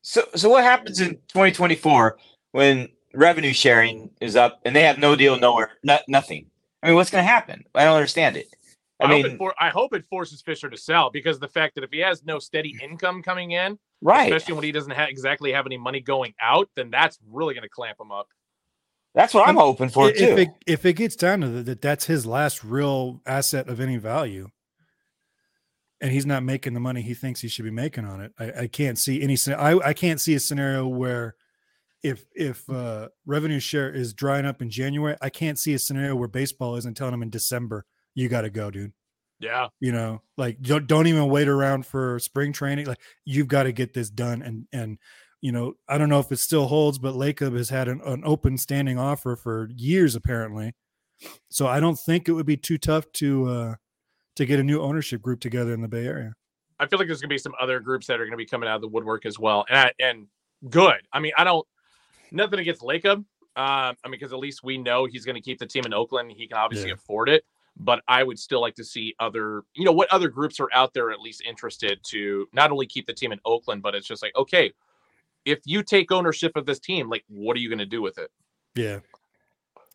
So, 0.06 0.22
so 0.34 0.50
what 0.50 0.62
happens 0.62 1.00
in 1.00 1.12
2024 1.28 2.18
when 2.52 2.88
revenue 3.14 3.54
sharing 3.54 4.10
is 4.20 4.36
up 4.36 4.60
and 4.66 4.76
they 4.76 4.82
have 4.82 4.98
no 4.98 5.16
deal 5.16 5.38
nowhere, 5.38 5.70
not, 5.82 6.02
nothing? 6.08 6.46
I 6.82 6.88
mean, 6.88 6.96
what's 6.96 7.10
going 7.10 7.24
to 7.24 7.28
happen? 7.28 7.64
I 7.74 7.84
don't 7.84 7.96
understand 7.96 8.36
it. 8.36 8.54
I, 9.00 9.04
I, 9.04 9.08
hope 9.08 9.16
mean, 9.16 9.32
it 9.32 9.38
for, 9.38 9.54
I 9.58 9.70
hope 9.70 9.94
it 9.94 10.04
forces 10.10 10.42
Fisher 10.42 10.68
to 10.68 10.76
sell 10.76 11.10
because 11.10 11.38
the 11.38 11.48
fact 11.48 11.74
that 11.76 11.84
if 11.84 11.90
he 11.90 12.00
has 12.00 12.22
no 12.22 12.38
steady 12.38 12.74
mm. 12.74 12.82
income 12.82 13.22
coming 13.22 13.52
in, 13.52 13.78
right? 14.02 14.30
especially 14.30 14.54
when 14.54 14.64
he 14.64 14.72
doesn't 14.72 14.92
ha- 14.92 15.06
exactly 15.08 15.52
have 15.52 15.64
any 15.64 15.78
money 15.78 16.00
going 16.00 16.34
out, 16.38 16.68
then 16.76 16.90
that's 16.90 17.18
really 17.30 17.54
going 17.54 17.62
to 17.62 17.70
clamp 17.70 17.98
him 17.98 18.12
up. 18.12 18.28
That's 19.14 19.32
what 19.32 19.48
I'm 19.48 19.56
hoping 19.56 19.88
for 19.88 20.10
if 20.10 20.16
too. 20.18 20.36
it 20.36 20.48
if 20.66 20.84
it 20.84 20.94
gets 20.94 21.16
down 21.16 21.40
to 21.40 21.48
that, 21.48 21.66
that 21.66 21.80
that's 21.80 22.04
his 22.04 22.26
last 22.26 22.62
real 22.62 23.22
asset 23.24 23.68
of 23.68 23.80
any 23.80 23.96
value, 23.96 24.50
and 26.04 26.12
he's 26.12 26.26
not 26.26 26.42
making 26.42 26.74
the 26.74 26.80
money 26.80 27.00
he 27.00 27.14
thinks 27.14 27.40
he 27.40 27.48
should 27.48 27.64
be 27.64 27.70
making 27.70 28.04
on 28.04 28.20
it, 28.20 28.32
I, 28.38 28.62
I 28.62 28.66
can't 28.66 28.98
see 28.98 29.22
any. 29.22 29.38
I 29.48 29.78
I 29.78 29.94
can't 29.94 30.20
see 30.20 30.34
a 30.34 30.40
scenario 30.40 30.86
where 30.86 31.34
if 32.02 32.26
if 32.34 32.68
uh, 32.68 33.08
revenue 33.24 33.58
share 33.58 33.90
is 33.90 34.12
drying 34.12 34.44
up 34.44 34.60
in 34.60 34.68
January, 34.68 35.16
I 35.22 35.30
can't 35.30 35.58
see 35.58 35.72
a 35.72 35.78
scenario 35.78 36.14
where 36.14 36.28
baseball 36.28 36.76
isn't 36.76 36.96
telling 36.96 37.14
him 37.14 37.22
in 37.22 37.30
December 37.30 37.86
you 38.14 38.28
got 38.28 38.42
to 38.42 38.50
go, 38.50 38.70
dude. 38.70 38.92
Yeah. 39.40 39.68
You 39.80 39.92
know, 39.92 40.20
like 40.36 40.60
don't 40.60 40.86
don't 40.86 41.06
even 41.06 41.28
wait 41.28 41.48
around 41.48 41.86
for 41.86 42.18
spring 42.18 42.52
training. 42.52 42.86
Like 42.86 43.00
you've 43.24 43.48
got 43.48 43.62
to 43.62 43.72
get 43.72 43.94
this 43.94 44.10
done, 44.10 44.42
and 44.42 44.66
and 44.72 44.98
you 45.40 45.52
know, 45.52 45.74
I 45.88 45.96
don't 45.96 46.10
know 46.10 46.20
if 46.20 46.30
it 46.30 46.38
still 46.38 46.66
holds, 46.66 46.98
but 46.98 47.14
Lacob 47.14 47.56
has 47.56 47.70
had 47.70 47.88
an, 47.88 48.02
an 48.04 48.22
open 48.26 48.58
standing 48.58 48.98
offer 48.98 49.36
for 49.36 49.70
years 49.74 50.14
apparently 50.14 50.74
So 51.50 51.66
I 51.66 51.80
don't 51.80 51.98
think 51.98 52.28
it 52.28 52.32
would 52.32 52.46
be 52.46 52.56
too 52.56 52.78
tough 52.78 53.10
to 53.12 53.48
uh, 53.48 53.74
to 54.36 54.46
get 54.46 54.58
a 54.60 54.64
new 54.64 54.80
ownership 54.80 55.22
group 55.22 55.40
together 55.40 55.72
in 55.72 55.80
the 55.80 55.88
Bay 55.88 56.06
Area. 56.06 56.34
I 56.78 56.86
feel 56.86 56.98
like 56.98 57.08
there's 57.08 57.20
gonna 57.20 57.28
be 57.28 57.38
some 57.38 57.54
other 57.60 57.80
groups 57.80 58.06
that 58.08 58.20
are 58.20 58.24
gonna 58.24 58.36
be 58.36 58.46
coming 58.46 58.68
out 58.68 58.76
of 58.76 58.82
the 58.82 58.88
woodwork 58.88 59.26
as 59.26 59.38
well, 59.38 59.64
and 59.68 59.78
I, 59.78 59.92
and 60.00 60.26
good. 60.70 61.06
I 61.12 61.20
mean, 61.20 61.32
I 61.36 61.44
don't 61.44 61.66
nothing 62.30 62.58
against 62.58 62.82
Lacob. 62.82 63.18
Um, 63.18 63.26
I 63.56 63.94
mean, 64.06 64.12
because 64.12 64.32
at 64.32 64.38
least 64.40 64.64
we 64.64 64.78
know 64.78 65.04
he's 65.04 65.24
going 65.24 65.36
to 65.36 65.40
keep 65.40 65.60
the 65.60 65.66
team 65.66 65.84
in 65.86 65.94
Oakland. 65.94 66.32
He 66.32 66.48
can 66.48 66.56
obviously 66.56 66.88
Yeah. 66.88 66.94
afford 66.94 67.28
it, 67.28 67.44
but 67.76 68.02
I 68.08 68.24
would 68.24 68.38
still 68.38 68.60
like 68.60 68.74
to 68.74 68.84
see 68.84 69.14
other, 69.20 69.62
you 69.74 69.84
know, 69.84 69.92
what 69.92 70.12
other 70.12 70.28
groups 70.28 70.58
are 70.58 70.68
out 70.72 70.92
there 70.92 71.12
at 71.12 71.20
least 71.20 71.40
interested 71.42 72.00
to 72.08 72.48
not 72.52 72.72
only 72.72 72.86
keep 72.86 73.06
the 73.06 73.12
team 73.12 73.30
in 73.30 73.38
Oakland, 73.44 73.80
but 73.80 73.94
it's 73.94 74.08
just 74.08 74.22
like, 74.22 74.34
okay, 74.34 74.72
if 75.44 75.60
you 75.66 75.84
take 75.84 76.10
ownership 76.10 76.56
of 76.56 76.66
this 76.66 76.80
team, 76.80 77.08
like, 77.08 77.22
what 77.28 77.56
are 77.56 77.60
you 77.60 77.68
going 77.68 77.78
to 77.78 77.86
do 77.86 78.02
with 78.02 78.18
it? 78.18 78.32
Yeah. 78.74 78.98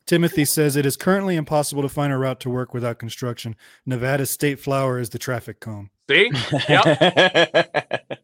Timothy 0.10 0.44
says 0.44 0.76
it 0.76 0.88
is 0.88 0.98
currently 0.98 1.36
impossible 1.36 1.84
to 1.84 1.88
find 1.88 2.12
a 2.12 2.18
route 2.18 2.40
to 2.40 2.50
work 2.50 2.74
without 2.74 2.98
construction. 2.98 3.56
Nevada 3.86 4.26
State 4.26 4.60
Flower 4.60 4.98
is 4.98 5.12
the 5.12 5.20
traffic 5.20 5.60
cone. 5.60 5.92
See, 6.10 6.32
yep, 6.68 6.84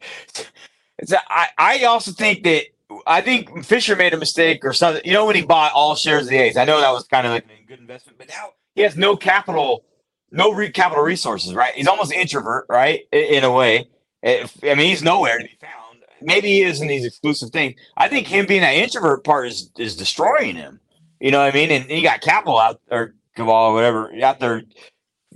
it's 0.97 1.11
a, 1.11 1.19
I, 1.29 1.49
I 1.59 1.83
also 1.83 2.11
think 2.11 2.43
that 2.43 2.63
I 3.05 3.21
think 3.21 3.63
Fisher 3.63 3.95
made 3.95 4.15
a 4.15 4.17
mistake 4.17 4.65
or 4.65 4.73
something. 4.73 5.03
You 5.05 5.13
know 5.13 5.27
when 5.27 5.35
he 5.35 5.43
bought 5.43 5.73
all 5.73 5.93
shares 5.93 6.23
of 6.23 6.29
the 6.29 6.37
A's, 6.37 6.57
I 6.57 6.65
know 6.65 6.81
that 6.81 6.89
was 6.89 7.03
kind 7.03 7.27
of 7.27 7.33
like 7.33 7.45
a 7.45 7.67
good 7.67 7.77
investment, 7.77 8.17
but 8.17 8.29
now 8.29 8.53
he 8.73 8.81
has 8.81 8.97
no 8.97 9.15
capital, 9.15 9.85
no 10.31 10.51
re- 10.53 10.71
capital 10.71 11.03
resources. 11.03 11.53
Right? 11.53 11.75
He's 11.75 11.85
almost 11.85 12.11
an 12.11 12.19
introvert, 12.19 12.65
right? 12.67 13.01
In, 13.11 13.35
in 13.35 13.43
a 13.43 13.51
way, 13.51 13.87
If- 14.23 14.57
I 14.63 14.73
mean, 14.73 14.87
he's 14.87 15.03
nowhere 15.03 15.37
to 15.37 15.43
be 15.43 15.55
found. 15.61 15.99
Maybe 16.19 16.47
he 16.47 16.63
is 16.63 16.81
in 16.81 16.87
these 16.87 17.05
exclusive 17.05 17.51
things. 17.51 17.75
I 17.95 18.07
think 18.07 18.25
him 18.25 18.47
being 18.47 18.61
that 18.61 18.73
introvert 18.73 19.23
part 19.23 19.49
is 19.49 19.69
is 19.77 19.95
destroying 19.95 20.55
him. 20.55 20.79
You 21.19 21.31
know 21.31 21.39
what 21.39 21.53
I 21.53 21.57
mean? 21.57 21.71
And 21.71 21.85
he 21.85 22.01
got 22.01 22.21
capital 22.21 22.59
out 22.59 22.81
or 22.91 23.15
Cabal 23.35 23.71
or 23.71 23.73
whatever 23.73 24.11
out 24.23 24.39
there, 24.39 24.63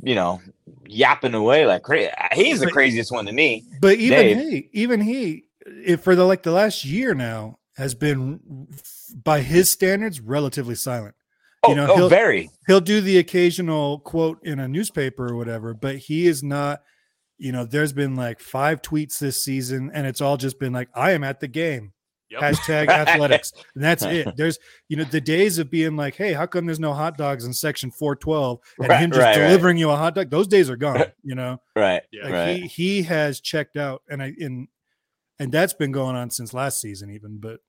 you 0.03 0.15
know, 0.15 0.41
yapping 0.85 1.33
away 1.33 1.65
like 1.65 1.83
crazy. 1.83 2.09
He's 2.33 2.59
the 2.59 2.65
But- 2.67 2.73
craziest 2.73 3.11
one 3.11 3.25
to 3.25 3.31
me. 3.31 3.63
But 3.81 3.97
even 3.97 4.19
Dave. 4.19 4.37
he, 4.37 4.69
even 4.73 5.01
he, 5.01 5.45
if 5.85 6.01
for 6.01 6.15
the 6.15 6.25
like 6.25 6.43
the 6.43 6.51
last 6.51 6.83
year 6.85 7.13
now 7.13 7.59
has 7.77 7.93
been 7.95 8.67
by 9.23 9.41
his 9.41 9.71
standards 9.71 10.19
relatively 10.19 10.75
silent. 10.75 11.15
Oh, 11.63 11.69
You 11.71 11.75
know, 11.75 11.87
oh 11.91 11.95
he'll- 11.95 12.09
very. 12.09 12.49
He'll 12.67 12.79
do 12.81 13.01
the 13.01 13.17
occasional 13.17 13.99
quote 13.99 14.39
in 14.43 14.59
a 14.59 14.67
newspaper 14.67 15.27
or 15.31 15.35
whatever, 15.35 15.73
but 15.73 15.97
he 15.97 16.25
is 16.27 16.41
not. 16.43 16.81
You 17.37 17.53
know, 17.53 17.63
there's 17.65 17.93
been 17.93 18.15
like 18.17 18.41
five 18.41 18.81
tweets 18.81 19.17
this 19.19 19.41
season, 19.43 19.91
and 19.93 20.05
it's 20.05 20.19
all 20.19 20.35
just 20.35 20.59
been 20.59 20.73
like, 20.73 20.89
"I 20.93 21.11
am 21.11 21.23
at 21.23 21.39
the 21.39 21.47
game." 21.47 21.93
Yep. 22.31 22.41
Hashtag 22.41 22.87
athletics, 22.89 23.51
and 23.73 23.83
that's 23.83 24.03
it. 24.03 24.27
There's, 24.37 24.59
you 24.87 24.97
know, 24.97 25.03
the 25.03 25.19
days 25.21 25.57
of 25.57 25.69
being 25.71 25.95
like, 25.95 26.15
"Hey, 26.15 26.33
how 26.33 26.45
come 26.45 26.65
there's 26.67 26.79
no 26.79 26.93
hot 26.93 27.17
dogs 27.17 27.43
in 27.45 27.53
section 27.53 27.89
412?" 27.91 28.59
and 28.79 28.87
Right, 28.87 28.99
him 28.99 29.09
just 29.11 29.21
right, 29.21 29.37
right. 29.37 29.47
delivering 29.47 29.77
you 29.77 29.89
a 29.89 29.95
hot 29.95 30.13
dog. 30.15 30.29
Those 30.29 30.47
days 30.47 30.69
are 30.69 30.75
gone. 30.87 31.05
You 31.23 31.35
know, 31.35 31.61
Right. 31.75 32.03
Yeah. 32.11 32.23
like 32.25 32.33
right. 32.33 32.61
he 32.63 32.67
he 32.67 33.01
has 33.03 33.41
checked 33.41 33.77
out, 33.77 34.03
and 34.09 34.21
I 34.21 34.33
in, 34.37 34.67
and 35.39 35.51
that's 35.51 35.73
been 35.73 35.91
going 35.91 36.15
on 36.15 36.29
since 36.29 36.53
last 36.53 36.79
season, 36.81 37.09
even. 37.11 37.39
But 37.39 37.61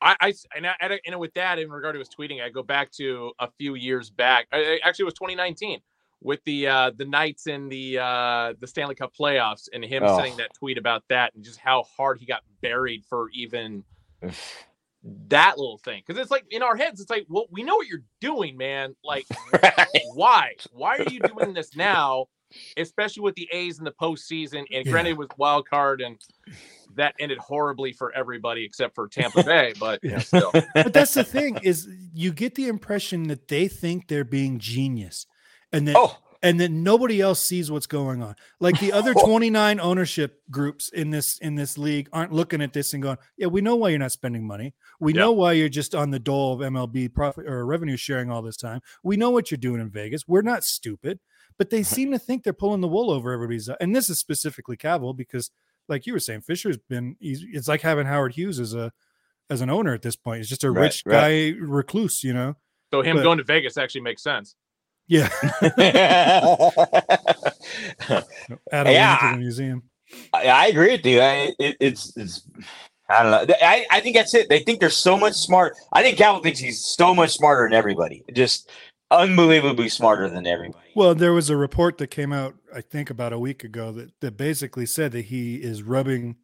I, 0.00 0.16
I 0.20 0.34
and, 0.56 0.66
I, 0.66 1.00
and 1.06 1.18
with 1.18 1.34
that 1.34 1.58
in 1.58 1.70
regard 1.70 1.94
to 1.94 1.98
his 1.98 2.08
tweeting, 2.08 2.42
I 2.42 2.48
go 2.50 2.62
back 2.62 2.90
to 2.92 3.32
a 3.40 3.48
few 3.58 3.74
years 3.74 4.10
back. 4.10 4.46
I- 4.52 4.78
I- 4.82 4.88
Actually, 4.88 5.04
it 5.04 5.06
was 5.06 5.14
2019 5.14 5.80
with 6.20 6.40
the 6.44 6.66
uh, 6.66 6.90
the 6.96 7.04
Knights 7.04 7.46
in 7.46 7.68
the 7.68 7.98
uh, 7.98 8.54
the 8.60 8.66
Stanley 8.66 8.94
Cup 8.94 9.12
playoffs, 9.18 9.68
and 9.72 9.84
him 9.84 10.02
Oh. 10.04 10.16
sending 10.16 10.36
that 10.38 10.52
tweet 10.54 10.78
about 10.78 11.04
that, 11.08 11.34
and 11.34 11.44
just 11.44 11.58
how 11.58 11.84
hard 11.96 12.18
he 12.18 12.26
got 12.26 12.42
buried 12.60 13.04
for 13.08 13.28
even 13.34 13.84
that 15.28 15.58
little 15.58 15.78
thing. 15.78 16.02
Because 16.06 16.20
it's 16.20 16.30
like 16.30 16.44
in 16.50 16.62
our 16.62 16.76
heads, 16.76 17.00
it's 17.00 17.10
like, 17.10 17.26
well, 17.28 17.46
we 17.50 17.62
know 17.62 17.76
what 17.76 17.86
you're 17.86 18.02
doing, 18.20 18.56
man. 18.56 18.94
Like, 19.04 19.26
why? 20.12 20.54
Why 20.72 20.96
are 20.98 21.02
you 21.02 21.20
doing 21.20 21.54
this 21.54 21.74
now? 21.74 22.26
Especially 22.76 23.22
with 23.22 23.34
the 23.34 23.48
A's 23.52 23.78
in 23.78 23.84
the 23.84 23.92
postseason, 23.92 24.64
and 24.72 24.84
Yeah. 24.84 24.90
granted, 24.90 25.18
with 25.18 25.30
wild 25.36 25.68
card, 25.68 26.00
and 26.00 26.20
that 26.96 27.14
ended 27.20 27.38
horribly 27.38 27.92
for 27.92 28.12
everybody 28.14 28.64
except 28.64 28.94
for 28.94 29.06
Tampa 29.08 29.42
Bay. 29.44 29.74
But 29.78 30.00
you 30.02 30.10
know, 30.10 30.18
still, 30.18 30.52
but 30.74 30.92
that's 30.92 31.14
the 31.14 31.24
thing 31.24 31.58
is 31.62 31.88
you 32.14 32.32
get 32.32 32.54
the 32.54 32.66
impression 32.66 33.28
that 33.28 33.48
they 33.48 33.68
think 33.68 34.08
they're 34.08 34.24
being 34.24 34.58
genius, 34.58 35.26
and 35.72 35.86
then 35.86 35.94
oh, 35.96 36.16
and 36.42 36.58
then 36.60 36.82
nobody 36.84 37.20
else 37.20 37.42
sees 37.42 37.70
what's 37.70 37.86
going 37.88 38.22
on. 38.22 38.36
Like 38.60 38.78
the 38.78 38.92
other 38.92 39.12
29 39.24 39.80
ownership 39.80 40.40
groups 40.50 40.88
in 40.90 41.10
this 41.10 41.38
in 41.38 41.56
this 41.56 41.76
league 41.76 42.08
aren't 42.12 42.32
looking 42.32 42.62
at 42.62 42.72
this 42.72 42.94
and 42.94 43.02
going, 43.02 43.18
"Yeah, 43.36 43.48
we 43.48 43.60
know 43.60 43.76
why 43.76 43.88
you're 43.90 43.98
not 43.98 44.12
spending 44.12 44.46
money. 44.46 44.74
We 45.00 45.12
Yeah. 45.14 45.20
know 45.22 45.32
why 45.32 45.52
you're 45.54 45.68
just 45.68 45.94
on 45.94 46.10
the 46.10 46.18
dole 46.20 46.52
of 46.54 46.60
MLB 46.60 47.08
profit 47.12 47.46
or 47.46 47.66
revenue 47.66 47.96
sharing 47.96 48.30
all 48.30 48.42
this 48.42 48.56
time. 48.56 48.80
We 49.02 49.16
know 49.16 49.30
what 49.30 49.50
you're 49.50 49.58
doing 49.58 49.80
in 49.80 49.90
Vegas. 49.90 50.26
We're 50.28 50.42
not 50.42 50.64
stupid." 50.64 51.18
But 51.58 51.70
they 51.70 51.82
seem 51.82 52.12
to 52.12 52.20
think 52.20 52.44
they're 52.44 52.52
pulling 52.52 52.82
the 52.82 52.86
wool 52.86 53.10
over 53.10 53.32
everybody's. 53.32 53.68
And 53.80 53.96
this 53.96 54.08
is 54.08 54.20
specifically 54.20 54.76
Kaval 54.76 55.16
because, 55.16 55.50
like 55.88 56.06
you 56.06 56.12
were 56.12 56.20
saying, 56.20 56.42
Fisher's 56.42 56.76
been. 56.78 57.16
He's, 57.18 57.44
it's 57.52 57.66
like 57.66 57.80
having 57.80 58.06
Howard 58.06 58.34
Hughes 58.34 58.60
as 58.60 58.74
a 58.74 58.92
as 59.50 59.60
an 59.60 59.68
owner 59.68 59.92
at 59.92 60.02
this 60.02 60.14
point. 60.14 60.36
He's 60.38 60.48
just 60.48 60.62
a 60.62 60.70
Right, 60.70 60.82
rich 60.82 61.02
right. 61.04 61.52
guy 61.54 61.58
recluse, 61.58 62.22
you 62.22 62.32
know. 62.32 62.54
so 62.92 63.02
him 63.02 63.16
But- 63.16 63.24
going 63.24 63.38
to 63.38 63.44
Vegas 63.44 63.76
actually 63.76 64.02
makes 64.02 64.22
sense. 64.22 64.54
Yeah, 65.08 65.28
add 68.72 68.86
a 68.86 68.92
Yeah. 68.92 69.10
link 69.10 69.20
to 69.20 69.26
the 69.32 69.36
museum. 69.38 69.82
I, 70.32 70.46
I 70.48 70.66
agree 70.66 70.92
with 70.92 71.04
you. 71.06 71.20
I, 71.20 71.52
it, 71.58 71.76
it's 71.80 72.16
it's. 72.16 72.42
I 73.10 73.22
don't 73.22 73.48
know. 73.48 73.54
I, 73.62 73.86
I 73.90 74.00
think 74.00 74.16
that's 74.16 74.34
it. 74.34 74.48
They 74.50 74.58
think 74.60 74.80
they're 74.80 74.90
so 74.90 75.16
much 75.16 75.32
smart. 75.34 75.74
I 75.94 76.02
think 76.02 76.18
Calvin 76.18 76.42
thinks 76.42 76.58
he's 76.58 76.84
so 76.84 77.14
much 77.14 77.30
smarter 77.30 77.64
than 77.66 77.72
everybody. 77.72 78.22
Just 78.34 78.70
unbelievably 79.10 79.88
smarter 79.88 80.28
than 80.28 80.46
everybody. 80.46 80.88
Well, 80.94 81.14
there 81.14 81.32
was 81.32 81.48
a 81.48 81.56
report 81.56 81.96
that 81.98 82.08
came 82.08 82.34
out, 82.34 82.54
I 82.74 82.82
think, 82.82 83.08
about 83.08 83.32
a 83.32 83.38
week 83.38 83.64
ago 83.64 83.92
that, 83.92 84.10
that 84.20 84.36
basically 84.36 84.84
said 84.84 85.12
that 85.12 85.26
he 85.26 85.56
is 85.56 85.82
rubbing 85.82 86.36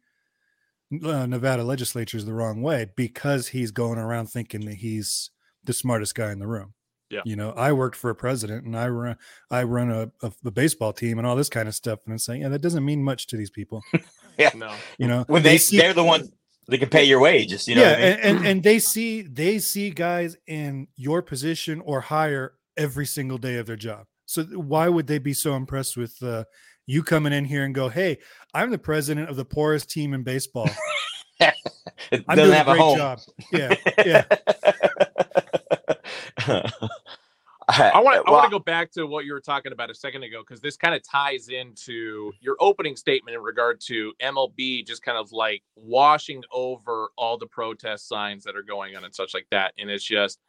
uh, 1.03 1.25
Nevada 1.27 1.63
legislatures 1.63 2.25
the 2.25 2.33
wrong 2.33 2.61
way 2.63 2.87
because 2.95 3.49
he's 3.49 3.69
going 3.71 3.99
around 3.99 4.27
thinking 4.27 4.65
that 4.65 4.75
he's 4.75 5.29
the 5.63 5.73
smartest 5.73 6.15
guy 6.15 6.31
in 6.31 6.39
the 6.39 6.47
room. 6.47 6.73
Yeah. 7.15 7.21
You 7.25 7.35
know, 7.35 7.51
I 7.51 7.71
worked 7.73 7.95
for 7.95 8.09
a 8.09 8.15
president 8.15 8.65
and 8.65 8.77
I 8.77 8.87
run 8.89 9.15
I 9.49 9.63
run 9.63 9.89
a, 9.91 10.11
a, 10.21 10.31
a 10.45 10.51
baseball 10.51 10.93
team 10.93 11.17
and 11.17 11.25
all 11.25 11.35
this 11.35 11.49
kind 11.49 11.67
of 11.67 11.75
stuff. 11.75 11.99
And 12.05 12.13
it's 12.13 12.27
like, 12.27 12.41
yeah, 12.41 12.49
that 12.49 12.61
doesn't 12.61 12.83
mean 12.85 13.03
much 13.03 13.27
to 13.27 13.37
these 13.37 13.49
people. 13.49 13.81
No, 14.53 14.73
You 14.97 15.07
know, 15.07 15.23
when 15.27 15.43
they, 15.43 15.57
see- 15.57 15.77
they're 15.77 15.93
the 15.93 16.03
ones 16.03 16.29
that 16.67 16.77
can 16.79 16.89
pay 16.89 17.05
your 17.05 17.21
wages. 17.21 17.67
You 17.69 17.75
know. 17.75 17.83
yeah, 17.83 17.91
I 17.93 17.95
mean? 17.95 18.03
and, 18.03 18.19
and 18.37 18.47
and 18.47 18.63
they 18.63 18.79
see 18.79 19.21
they 19.21 19.59
see 19.59 19.91
guys 19.91 20.35
in 20.45 20.87
your 20.97 21.21
position 21.21 21.79
or 21.85 22.01
higher 22.01 22.53
every 22.75 23.05
single 23.05 23.37
day 23.37 23.55
of 23.55 23.65
their 23.65 23.77
job. 23.77 24.07
So 24.25 24.43
why 24.43 24.89
would 24.89 25.07
they 25.07 25.19
be 25.19 25.33
so 25.33 25.55
impressed 25.55 25.95
with 25.95 26.21
uh, 26.21 26.43
you 26.85 27.01
coming 27.01 27.31
in 27.31 27.45
here 27.45 27.63
and 27.63 27.73
go, 27.73 27.87
"Hey, 27.87 28.17
I'm 28.53 28.71
the 28.71 28.77
president 28.77 29.29
of 29.29 29.37
the 29.37 29.45
poorest 29.45 29.89
team 29.89 30.13
in 30.13 30.23
baseball. 30.23 30.69
it 31.39 31.53
I'm 32.27 32.35
doesn't 32.35 32.37
doing 32.37 32.51
a 32.51 32.55
have 32.55 32.67
a 32.67 32.71
great 32.71 32.81
home. 32.81 32.97
job." 32.97 33.19
Yeah, 33.53 33.75
yeah. 34.05 35.04
I 37.67 37.99
want 37.99 38.25
to 38.25 38.31
Well, 38.31 38.49
go 38.49 38.59
back 38.59 38.91
to 38.91 39.05
what 39.07 39.25
you 39.25 39.33
were 39.33 39.41
talking 39.41 39.71
about 39.71 39.89
a 39.89 39.95
second 39.95 40.23
ago 40.23 40.41
because 40.41 40.61
this 40.61 40.77
kind 40.77 40.93
of 40.93 41.01
ties 41.03 41.49
into 41.49 42.31
your 42.39 42.55
opening 42.59 42.95
statement 42.95 43.35
in 43.35 43.41
regard 43.41 43.81
to 43.87 44.13
MLB 44.21 44.85
just 44.85 45.01
kind 45.01 45.17
of 45.17 45.31
like 45.31 45.63
washing 45.75 46.43
over 46.51 47.09
all 47.17 47.37
the 47.37 47.47
protest 47.47 48.07
signs 48.07 48.43
that 48.43 48.55
are 48.55 48.63
going 48.63 48.95
on 48.95 49.03
and 49.03 49.15
such 49.15 49.33
like 49.33 49.47
that, 49.51 49.73
and 49.79 49.89
it's 49.89 50.03
just 50.03 50.39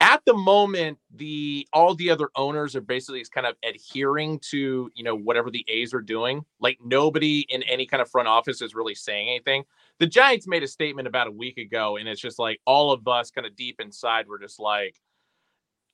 at 0.00 0.22
the 0.26 0.34
moment 0.34 0.96
the 1.16 1.66
all 1.72 1.94
the 1.96 2.08
other 2.08 2.30
owners 2.36 2.76
are 2.76 2.80
basically 2.80 3.24
kind 3.34 3.46
of 3.46 3.56
adhering 3.64 4.38
to 4.38 4.90
you 4.94 5.02
know 5.02 5.16
whatever 5.16 5.50
the 5.50 5.64
A's 5.66 5.92
are 5.92 6.00
doing. 6.00 6.44
Like 6.60 6.78
nobody 6.84 7.46
in 7.48 7.64
any 7.64 7.84
kind 7.84 8.00
of 8.00 8.08
front 8.08 8.28
office 8.28 8.62
is 8.62 8.76
really 8.76 8.94
saying 8.94 9.28
anything. 9.28 9.64
The 9.98 10.06
Giants 10.06 10.46
made 10.46 10.62
a 10.62 10.68
statement 10.68 11.08
about 11.08 11.26
a 11.26 11.32
week 11.32 11.58
ago, 11.58 11.96
and 11.96 12.08
it's 12.08 12.20
just 12.20 12.38
like 12.38 12.60
all 12.64 12.92
of 12.92 13.08
us 13.08 13.32
kind 13.32 13.46
of 13.46 13.56
deep 13.56 13.80
inside 13.80 14.28
were 14.28 14.38
just 14.38 14.60
like. 14.60 15.00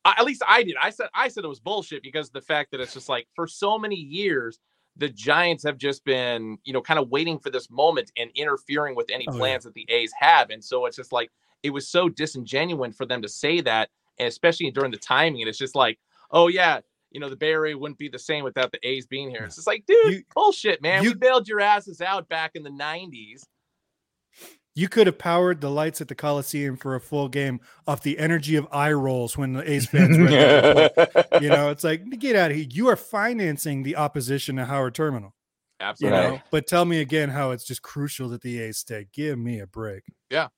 At 0.05 0.25
least 0.25 0.43
I 0.47 0.63
did. 0.63 0.77
I 0.81 0.91
said 0.91 1.09
I 1.15 1.29
said 1.29 1.45
it 1.45 1.49
was 1.49 1.61
bullshit 1.61 2.03
because 2.03 2.27
of 2.29 2.33
the 2.35 2.41
fact 2.43 2.71
that 2.73 2.81
it's 2.81 2.95
just 2.95 3.09
like 3.09 3.27
for 3.35 3.47
so 3.47 3.79
many 3.79 3.97
years 3.97 4.59
the 4.97 5.09
Giants 5.09 5.65
have 5.65 5.77
just 5.77 6.05
been, 6.05 6.57
you 6.63 6.73
know, 6.73 6.81
kind 6.81 7.01
of 7.01 7.09
waiting 7.09 7.37
for 7.41 7.51
this 7.51 7.69
moment 7.69 8.13
and 8.17 8.31
interfering 8.37 8.95
with 8.95 9.11
any 9.13 9.27
Oh, 9.29 9.33
yeah. 9.33 9.39
plans 9.39 9.65
that 9.65 9.75
the 9.75 9.85
A's 9.91 10.13
have. 10.17 10.51
And 10.51 10.63
so 10.63 10.87
it's 10.87 10.97
just 10.97 11.11
like 11.11 11.31
it 11.65 11.71
was 11.71 11.89
so 11.89 12.09
disingenuous 12.09 12.95
for 12.97 13.05
them 13.05 13.21
to 13.23 13.29
say 13.29 13.61
that, 13.63 13.89
and 14.19 14.29
especially 14.29 14.71
during 14.71 14.93
the 14.93 14.97
timing. 14.99 15.41
And 15.43 15.49
it's 15.49 15.59
just 15.59 15.75
like, 15.75 15.99
oh 16.31 16.47
yeah, 16.49 16.79
you 17.11 17.19
know, 17.21 17.29
the 17.29 17.35
Bay 17.37 17.51
Area 17.51 17.77
wouldn't 17.77 17.99
be 17.99 18.09
the 18.09 18.19
same 18.21 18.45
without 18.45 18.71
the 18.71 18.79
A's 18.87 19.07
being 19.07 19.31
here. 19.31 19.45
It's 19.45 19.57
just 19.57 19.67
like, 19.67 19.85
dude, 19.87 20.13
You- 20.13 20.23
bullshit, 20.35 20.81
man. 20.83 21.03
we 21.03 21.09
you- 21.09 21.15
bailed 21.17 21.49
your 21.49 21.61
asses 21.61 22.01
out 22.01 22.29
back 22.29 22.53
in 22.55 22.63
the 22.63 22.71
'90s. 22.71 23.45
You 24.77 24.89
could 24.89 25.07
have 25.07 25.19
powered 25.19 25.61
the 25.61 25.71
lights 25.71 26.01
at 26.01 26.09
the 26.09 26.17
Coliseum 26.17 26.77
for 26.77 26.97
a 26.97 27.01
full 27.01 27.29
game 27.29 27.61
off 27.87 28.03
the 28.03 28.19
energy 28.19 28.57
of 28.57 28.67
eye 28.73 28.93
rolls 28.93 29.39
when 29.39 29.53
the 29.53 29.71
A's 29.71 29.87
fans 29.87 30.19
read 30.19 30.31
that. 30.33 31.29
You 31.43 31.49
know, 31.49 31.71
it's 31.71 31.85
like 31.85 32.09
get 32.19 32.35
out 32.35 32.51
of 32.51 32.57
here. 32.57 32.67
You 32.69 32.89
are 32.89 32.97
financing 32.97 33.85
the 33.85 33.97
opposition 33.97 34.57
to 34.57 34.65
Howard 34.65 34.95
Terminal. 34.95 35.35
Absolutely. 35.81 36.19
Right. 36.19 36.31
know, 36.31 36.41
but 36.51 36.67
tell 36.67 36.85
me 36.85 37.01
again 37.01 37.29
how 37.29 37.51
it's 37.51 37.65
just 37.65 37.83
crucial 37.83 38.29
that 38.31 38.43
the 38.43 38.61
A's 38.61 38.79
stay. 38.79 39.07
Give 39.13 39.39
me 39.39 39.61
a 39.61 39.67
break. 39.67 40.05
Yeah. 40.31 40.49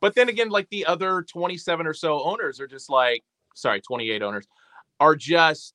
But 0.00 0.14
then 0.14 0.28
again, 0.28 0.50
like 0.50 0.68
the 0.70 0.84
other 0.86 1.22
27 1.22 1.86
or 1.86 1.94
so 1.94 2.22
owners 2.22 2.60
are 2.60 2.66
just 2.66 2.90
like, 2.90 3.22
sorry, 3.54 3.80
28 3.80 4.22
owners 4.22 4.46
are 5.00 5.14
just 5.14 5.74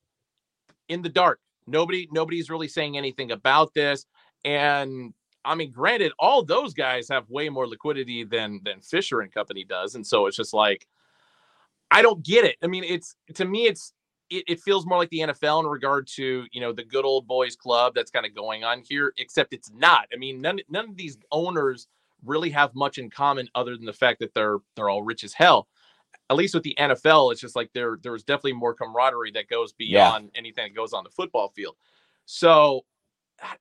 in 0.89 1.01
the 1.01 1.09
dark. 1.09 1.39
Nobody, 1.67 2.07
nobody's 2.11 2.49
really 2.49 2.67
saying 2.67 2.97
anything 2.97 3.31
about 3.31 3.73
this. 3.73 4.05
And 4.45 5.13
I 5.47 5.55
mean, 5.55 5.71
granted, 5.71 6.11
all 6.19 6.43
those 6.43 6.73
guys 6.73 7.07
have 7.09 7.29
way 7.29 7.49
more 7.49 7.67
liquidity 7.67 8.23
than 8.23 8.61
than 8.63 8.81
Fisher 8.81 9.21
and 9.21 9.31
company 9.31 9.63
does, 9.63 9.95
and 9.95 10.05
so 10.05 10.27
it's 10.27 10.37
just 10.37 10.53
like 10.53 10.87
I 11.91 12.01
don't 12.01 12.23
get 12.23 12.45
it. 12.45 12.57
I 12.63 12.67
mean, 12.67 12.83
it's 12.83 13.15
to 13.35 13.45
me, 13.45 13.65
it's 13.65 13.93
it, 14.29 14.43
it 14.47 14.59
feels 14.59 14.85
more 14.85 14.97
like 14.97 15.09
the 15.09 15.19
NFL 15.19 15.61
in 15.61 15.67
regard 15.67 16.07
to 16.15 16.45
you 16.51 16.61
know 16.61 16.73
the 16.73 16.83
good 16.83 17.05
old 17.05 17.27
boys 17.27 17.55
club 17.55 17.93
that's 17.95 18.11
kind 18.11 18.25
of 18.25 18.35
going 18.35 18.63
on 18.63 18.83
here, 18.87 19.13
except 19.17 19.53
it's 19.53 19.71
not. 19.73 20.07
I 20.13 20.17
mean, 20.17 20.41
none 20.41 20.59
none 20.69 20.89
of 20.89 20.97
these 20.97 21.17
owners 21.31 21.87
really 22.25 22.49
have 22.49 22.75
much 22.75 22.97
in 22.97 23.09
common 23.09 23.47
other 23.55 23.75
than 23.75 23.85
the 23.85 23.93
fact 23.93 24.19
that 24.19 24.33
they're 24.33 24.57
they're 24.75 24.89
all 24.89 25.03
rich 25.03 25.23
as 25.23 25.33
hell. 25.33 25.67
At 26.29 26.35
least 26.35 26.53
with 26.53 26.63
the 26.63 26.75
NFL, 26.77 27.31
it's 27.31 27.39
just 27.39 27.55
like 27.55 27.71
there 27.73 27.97
there's 28.01 28.23
definitely 28.23 28.53
more 28.53 28.73
camaraderie 28.73 29.31
that 29.31 29.47
goes 29.47 29.71
beyond 29.73 30.25
yeah. 30.33 30.39
anything 30.39 30.65
that 30.65 30.75
goes 30.75 30.93
on 30.93 31.03
the 31.03 31.09
football 31.09 31.49
field. 31.55 31.75
So 32.25 32.83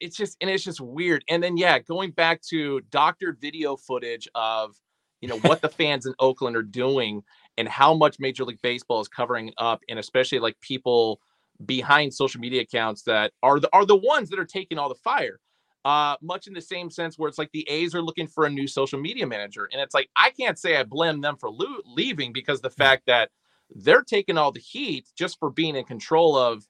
it's 0.00 0.16
just 0.16 0.36
and 0.40 0.50
it's 0.50 0.64
just 0.64 0.80
weird. 0.80 1.24
And 1.28 1.42
then 1.42 1.56
yeah, 1.56 1.78
going 1.78 2.10
back 2.10 2.42
to 2.50 2.80
doctored 2.90 3.38
video 3.40 3.76
footage 3.76 4.28
of 4.34 4.76
you 5.20 5.28
know 5.28 5.38
what 5.40 5.60
the 5.60 5.68
fans 5.80 6.06
in 6.06 6.14
Oakland 6.18 6.56
are 6.56 6.62
doing 6.62 7.22
and 7.58 7.68
how 7.68 7.94
much 7.94 8.18
Major 8.18 8.44
League 8.44 8.62
Baseball 8.62 9.00
is 9.00 9.08
covering 9.08 9.52
up, 9.58 9.80
and 9.88 9.98
especially 9.98 10.38
like 10.38 10.58
people 10.60 11.20
behind 11.64 12.12
social 12.12 12.40
media 12.40 12.62
accounts 12.62 13.02
that 13.02 13.32
are 13.42 13.58
the 13.60 13.68
are 13.72 13.86
the 13.86 13.96
ones 13.96 14.28
that 14.30 14.38
are 14.38 14.46
taking 14.46 14.78
all 14.78 14.88
the 14.88 14.94
fire. 14.94 15.40
Uh, 15.84 16.16
much 16.20 16.48
in 16.48 16.52
the 16.52 16.60
same 16.60 16.90
sense 16.90 17.16
where 17.16 17.28
it's 17.28 17.38
like 17.38 17.50
the 17.52 17.68
A's 17.70 17.94
are 17.94 18.02
looking 18.02 18.26
for 18.26 18.44
a 18.44 18.50
new 18.50 18.66
social 18.66 18.98
media 18.98 19.26
manager, 19.26 19.68
and 19.72 19.80
it's 19.80 19.94
like 19.94 20.08
I 20.16 20.30
can't 20.30 20.58
say 20.58 20.76
I 20.76 20.82
blame 20.82 21.20
them 21.20 21.36
for 21.36 21.48
lo- 21.48 21.80
leaving 21.84 22.32
because 22.32 22.60
the 22.60 22.70
fact 22.70 23.04
that 23.06 23.30
they're 23.74 24.02
taking 24.02 24.36
all 24.36 24.52
the 24.52 24.60
heat 24.60 25.06
just 25.16 25.38
for 25.38 25.50
being 25.50 25.76
in 25.76 25.84
control 25.84 26.36
of 26.36 26.66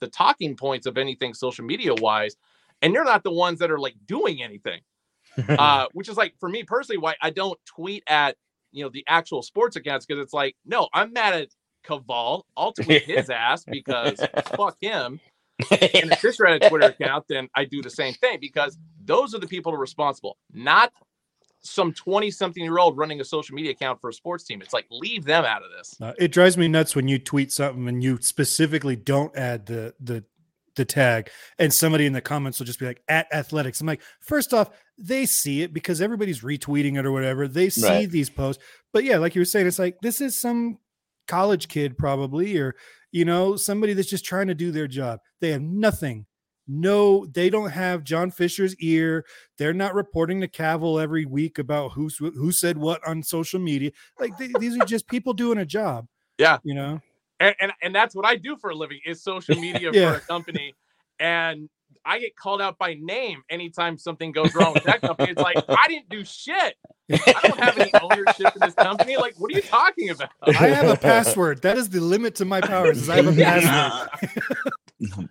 the 0.00 0.08
talking 0.08 0.56
points 0.56 0.86
of 0.86 0.98
anything 0.98 1.34
social 1.34 1.64
media 1.64 1.94
wise 1.94 2.36
and 2.82 2.94
they're 2.94 3.04
not 3.04 3.24
the 3.24 3.32
ones 3.32 3.58
that 3.58 3.70
are 3.70 3.78
like 3.78 3.94
doing 4.06 4.42
anything. 4.42 4.80
uh, 5.48 5.86
which 5.92 6.08
is 6.08 6.16
like 6.16 6.34
for 6.40 6.48
me 6.48 6.64
personally, 6.64 6.98
why 6.98 7.14
I 7.22 7.30
don't 7.30 7.58
tweet 7.64 8.02
at 8.08 8.36
you 8.72 8.82
know 8.82 8.90
the 8.90 9.04
actual 9.06 9.42
sports 9.42 9.76
accounts 9.76 10.04
because 10.04 10.22
it's 10.22 10.32
like, 10.32 10.56
no, 10.64 10.88
I'm 10.92 11.12
mad 11.12 11.34
at 11.34 11.48
Kaval. 11.86 12.42
I'll 12.56 12.72
tweet 12.72 13.02
his 13.02 13.30
ass 13.30 13.64
because 13.64 14.20
fuck 14.56 14.76
him. 14.80 15.20
and 15.70 16.12
if 16.12 16.18
Fisher 16.20 16.44
ran 16.44 16.60
a 16.60 16.68
Twitter 16.68 16.88
account, 16.88 17.26
then 17.28 17.48
I 17.54 17.66
do 17.66 17.82
the 17.82 17.90
same 17.90 18.14
thing 18.14 18.38
because 18.40 18.78
those 19.04 19.34
are 19.34 19.38
the 19.38 19.46
people 19.46 19.70
who 19.70 19.76
are 19.76 19.80
responsible, 19.80 20.38
not 20.52 20.92
some 21.60 21.92
20 21.92 22.30
something 22.30 22.62
year 22.62 22.78
old 22.78 22.96
running 22.96 23.20
a 23.20 23.24
social 23.24 23.54
media 23.54 23.72
account 23.72 24.00
for 24.00 24.10
a 24.10 24.12
sports 24.12 24.44
team. 24.44 24.62
It's 24.62 24.72
like, 24.72 24.86
leave 24.90 25.24
them 25.24 25.44
out 25.44 25.62
of 25.62 25.70
this. 25.76 25.94
Uh, 26.00 26.12
it 26.18 26.32
drives 26.32 26.56
me 26.56 26.68
nuts 26.68 26.94
when 26.94 27.08
you 27.08 27.18
tweet 27.18 27.52
something 27.52 27.88
and 27.88 28.02
you 28.02 28.18
specifically 28.20 28.96
don't 28.96 29.34
add 29.36 29.66
the, 29.66 29.94
the 30.00 30.24
the 30.76 30.84
tag 30.84 31.28
and 31.58 31.74
somebody 31.74 32.06
in 32.06 32.12
the 32.12 32.20
comments 32.20 32.58
will 32.58 32.66
just 32.66 32.78
be 32.78 32.86
like 32.86 33.02
at 33.08 33.26
athletics 33.34 33.80
i'm 33.80 33.86
like 33.88 34.00
first 34.20 34.54
off 34.54 34.70
they 34.96 35.26
see 35.26 35.62
it 35.62 35.74
because 35.74 36.00
everybody's 36.00 36.42
retweeting 36.42 36.96
it 36.96 37.04
or 37.04 37.10
whatever 37.10 37.48
they 37.48 37.68
see 37.68 37.82
right. 37.82 38.10
these 38.10 38.30
posts 38.30 38.62
but 38.92 39.02
yeah 39.02 39.18
like 39.18 39.34
you 39.34 39.40
were 39.40 39.44
saying 39.44 39.66
it's 39.66 39.78
like 39.78 40.00
this 40.02 40.20
is 40.20 40.36
some 40.36 40.78
college 41.26 41.66
kid 41.66 41.98
probably 41.98 42.56
or 42.56 42.76
you 43.10 43.24
know 43.24 43.56
somebody 43.56 43.92
that's 43.92 44.08
just 44.08 44.24
trying 44.24 44.46
to 44.46 44.54
do 44.54 44.70
their 44.70 44.86
job 44.86 45.18
they 45.40 45.50
have 45.50 45.60
nothing 45.60 46.24
no 46.68 47.26
they 47.26 47.48
don't 47.48 47.70
have 47.70 48.04
john 48.04 48.30
fisher's 48.30 48.76
ear 48.76 49.24
they're 49.56 49.72
not 49.72 49.94
reporting 49.94 50.40
to 50.40 50.48
Kaval 50.48 51.02
every 51.02 51.24
week 51.24 51.58
about 51.58 51.92
who 51.92 52.08
who 52.18 52.52
said 52.52 52.76
what 52.76 53.06
on 53.06 53.22
social 53.22 53.58
media 53.58 53.90
like 54.20 54.36
they, 54.36 54.50
these 54.60 54.78
are 54.78 54.84
just 54.84 55.08
people 55.08 55.32
doing 55.32 55.58
a 55.58 55.66
job 55.66 56.06
yeah 56.38 56.58
you 56.62 56.74
know 56.74 57.00
and, 57.40 57.54
and, 57.60 57.72
and 57.82 57.94
that's 57.94 58.14
what 58.14 58.26
I 58.26 58.36
do 58.36 58.56
for 58.56 58.70
a 58.70 58.74
living 58.74 59.00
is 59.06 59.22
social 59.22 59.54
media 59.60 59.90
yeah. 59.92 60.12
for 60.12 60.18
a 60.18 60.20
company. 60.20 60.74
And 61.20 61.68
I 62.04 62.18
get 62.20 62.36
called 62.36 62.60
out 62.60 62.78
by 62.78 62.96
name 63.00 63.42
anytime 63.50 63.98
something 63.98 64.32
goes 64.32 64.54
wrong 64.54 64.74
with 64.74 64.84
that 64.84 65.00
company. 65.00 65.30
It's 65.30 65.40
like 65.40 65.56
I 65.68 65.88
didn't 65.88 66.08
do 66.08 66.24
shit. 66.24 66.74
I 67.10 67.40
don't 67.42 67.58
have 67.58 67.78
any 67.78 67.90
ownership 68.00 68.54
in 68.54 68.60
this 68.60 68.74
company. 68.74 69.16
Like, 69.16 69.34
what 69.38 69.52
are 69.52 69.56
you 69.56 69.62
talking 69.62 70.10
about? 70.10 70.30
I 70.46 70.68
have 70.68 70.88
a 70.88 70.96
password. 70.96 71.62
That 71.62 71.76
is 71.76 71.88
the 71.88 72.00
limit 72.00 72.34
to 72.36 72.44
my 72.44 72.60
powers. 72.60 73.02
Is 73.02 73.08
I 73.08 73.16
have 73.16 73.26
a 73.26 73.32
password. 75.00 75.28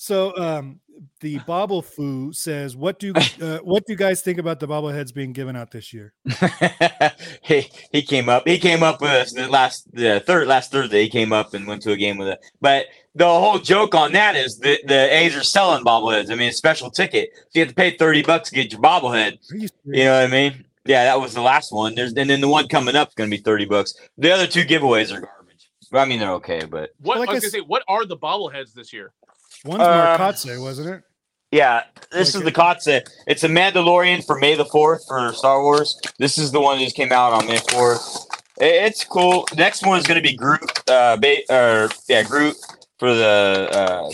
So, 0.00 0.34
um, 0.38 0.80
the 1.20 1.40
Bobble 1.40 1.82
Foo 1.82 2.32
says, 2.32 2.74
"What 2.74 2.98
do 2.98 3.12
uh, 3.42 3.58
what 3.58 3.84
do 3.84 3.92
you 3.92 3.98
guys 3.98 4.22
think 4.22 4.38
about 4.38 4.58
the 4.58 4.66
bobbleheads 4.66 5.12
being 5.12 5.34
given 5.34 5.56
out 5.56 5.72
this 5.72 5.92
year?" 5.92 6.14
he 7.42 7.70
he 7.92 8.00
came 8.00 8.30
up. 8.30 8.48
He 8.48 8.58
came 8.58 8.82
up 8.82 9.02
with 9.02 9.10
us 9.10 9.34
the 9.34 9.46
last 9.46 9.92
the 9.92 10.20
third 10.20 10.48
last 10.48 10.72
Thursday. 10.72 11.02
He 11.02 11.10
came 11.10 11.34
up 11.34 11.52
and 11.52 11.66
went 11.66 11.82
to 11.82 11.92
a 11.92 11.98
game 11.98 12.16
with 12.16 12.28
it. 12.28 12.40
But 12.62 12.86
the 13.14 13.26
whole 13.26 13.58
joke 13.58 13.94
on 13.94 14.12
that 14.12 14.36
is 14.36 14.56
that 14.60 14.78
the 14.86 15.14
A's 15.14 15.36
are 15.36 15.42
selling 15.42 15.84
bobbleheads. 15.84 16.30
I 16.30 16.34
mean, 16.34 16.48
a 16.48 16.54
special 16.54 16.90
ticket. 16.90 17.28
So 17.34 17.42
you 17.58 17.60
have 17.60 17.68
to 17.68 17.74
pay 17.74 17.94
thirty 17.94 18.22
bucks 18.22 18.48
to 18.48 18.54
get 18.54 18.72
your 18.72 18.80
bobblehead. 18.80 19.36
You, 19.50 19.68
you 19.84 20.04
know 20.04 20.14
what 20.14 20.24
I 20.24 20.28
mean? 20.28 20.64
Yeah, 20.86 21.04
that 21.04 21.20
was 21.20 21.34
the 21.34 21.42
last 21.42 21.72
one. 21.72 21.94
There's 21.94 22.14
and 22.14 22.30
then 22.30 22.40
the 22.40 22.48
one 22.48 22.68
coming 22.68 22.96
up 22.96 23.08
is 23.08 23.14
going 23.14 23.30
to 23.30 23.36
be 23.36 23.42
thirty 23.42 23.66
bucks. 23.66 23.92
The 24.16 24.32
other 24.32 24.46
two 24.46 24.64
giveaways 24.64 25.14
are 25.14 25.20
garbage. 25.20 25.70
I 25.92 26.04
mean, 26.06 26.20
they're 26.20 26.32
okay, 26.32 26.64
but 26.64 26.90
what 27.00 27.18
like 27.18 27.28
I 27.28 27.32
was 27.34 27.42
going 27.42 27.50
to 27.50 27.58
say, 27.58 27.60
what 27.60 27.82
are 27.86 28.06
the 28.06 28.16
bobbleheads 28.16 28.72
this 28.72 28.92
year? 28.92 29.12
One's 29.64 29.78
Marcotte, 29.80 30.50
um, 30.50 30.62
wasn't 30.62 30.88
it? 30.88 31.02
Yeah, 31.50 31.82
this 32.12 32.34
is 32.34 32.42
the 32.42 32.52
Kotsay. 32.52 33.04
It's 33.26 33.42
a 33.42 33.48
Mandalorian 33.48 34.24
for 34.24 34.38
May 34.38 34.54
the 34.54 34.64
Fourth 34.64 35.04
for 35.08 35.32
Star 35.32 35.62
Wars. 35.62 36.00
This 36.18 36.38
is 36.38 36.52
the 36.52 36.60
one 36.60 36.78
that 36.78 36.84
just 36.84 36.94
came 36.96 37.10
out 37.10 37.32
on 37.32 37.46
May 37.46 37.58
Fourth. 37.70 38.26
It's 38.58 39.04
cool. 39.04 39.46
Next 39.56 39.84
one 39.84 39.98
is 39.98 40.06
going 40.06 40.22
to 40.22 40.28
be 40.28 40.36
Groot. 40.36 40.88
Uh, 40.88 41.16
ba- 41.16 41.42
or 41.50 41.88
yeah, 42.08 42.22
Groot 42.22 42.56
for 42.98 43.12
the 43.14 43.68
uh, 43.72 44.10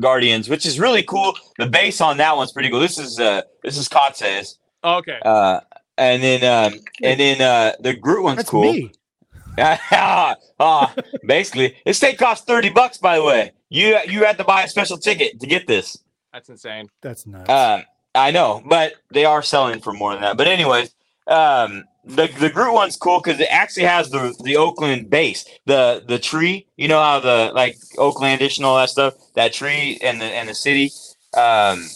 Guardians, 0.00 0.48
which 0.48 0.64
is 0.64 0.80
really 0.80 1.02
cool. 1.02 1.34
The 1.58 1.66
base 1.66 2.00
on 2.00 2.16
that 2.16 2.36
one's 2.36 2.52
pretty 2.52 2.70
cool. 2.70 2.80
This 2.80 2.98
is 2.98 3.20
uh, 3.20 3.42
this 3.62 3.76
is 3.76 3.88
Kotsay's. 3.88 4.58
Oh, 4.82 4.96
okay. 4.98 5.18
Uh, 5.24 5.60
and 5.98 6.22
then 6.22 6.42
um, 6.72 6.80
and 7.02 7.20
then 7.20 7.40
uh, 7.42 7.72
the 7.80 7.94
Groot 7.94 8.22
one's 8.22 8.36
That's 8.38 8.50
cool. 8.50 8.72
Me. 8.72 8.92
uh, 9.58 10.86
basically, 11.26 11.76
this 11.84 11.98
thing 11.98 12.16
costs 12.16 12.46
thirty 12.46 12.70
bucks. 12.70 12.96
By 12.96 13.16
the 13.16 13.24
way, 13.24 13.52
you 13.72 13.98
you 14.06 14.24
had 14.24 14.38
to 14.38 14.44
buy 14.44 14.62
a 14.62 14.68
special 14.68 14.98
ticket 14.98 15.40
to 15.40 15.46
get 15.46 15.66
this. 15.66 15.96
That's 16.32 16.48
insane. 16.48 16.88
That's 17.00 17.26
nuts. 17.26 17.48
Um, 17.48 17.84
I 18.14 18.30
know, 18.30 18.62
but 18.66 18.94
they 19.12 19.24
are 19.24 19.42
selling 19.42 19.80
for 19.80 19.92
more 19.92 20.12
than 20.12 20.22
that. 20.22 20.36
But 20.36 20.46
anyways, 20.46 20.94
um, 21.26 21.84
the 22.04 22.28
the 22.38 22.50
Groot 22.50 22.74
one's 22.74 22.96
cool 22.96 23.20
because 23.22 23.40
it 23.40 23.48
actually 23.50 23.84
has 23.84 24.10
the 24.10 24.34
the 24.44 24.56
Oakland 24.56 25.08
base, 25.08 25.46
the 25.66 26.04
the 26.06 26.18
tree. 26.18 26.66
You 26.76 26.88
know 26.88 27.00
how 27.00 27.20
the 27.20 27.52
like 27.54 27.76
Oaklandish 27.96 28.58
and 28.58 28.66
all 28.66 28.76
that 28.76 28.90
stuff. 28.90 29.14
That 29.34 29.52
tree 29.52 29.98
and 30.02 30.20
the 30.20 30.26
and 30.26 30.48
the 30.48 30.54
city. 30.54 30.90
Um, 31.36 31.86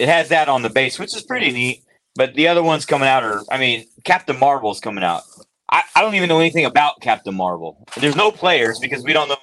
it 0.00 0.08
has 0.08 0.30
that 0.30 0.48
on 0.48 0.62
the 0.62 0.70
base, 0.70 0.98
which 0.98 1.14
is 1.14 1.22
pretty 1.22 1.52
neat. 1.52 1.84
But 2.16 2.34
the 2.34 2.48
other 2.48 2.62
ones 2.62 2.86
coming 2.86 3.06
out 3.06 3.22
are, 3.22 3.44
I 3.50 3.58
mean, 3.58 3.86
Captain 4.02 4.36
Marvel's 4.38 4.80
coming 4.80 5.04
out. 5.04 5.22
I, 5.70 5.82
I 5.94 6.02
don't 6.02 6.16
even 6.16 6.28
know 6.28 6.40
anything 6.40 6.64
about 6.64 7.00
Captain 7.00 7.34
Marvel. 7.34 7.86
There's 8.00 8.16
no 8.16 8.32
players 8.32 8.80
because 8.80 9.04
we 9.04 9.12
don't 9.12 9.28
know. 9.28 9.36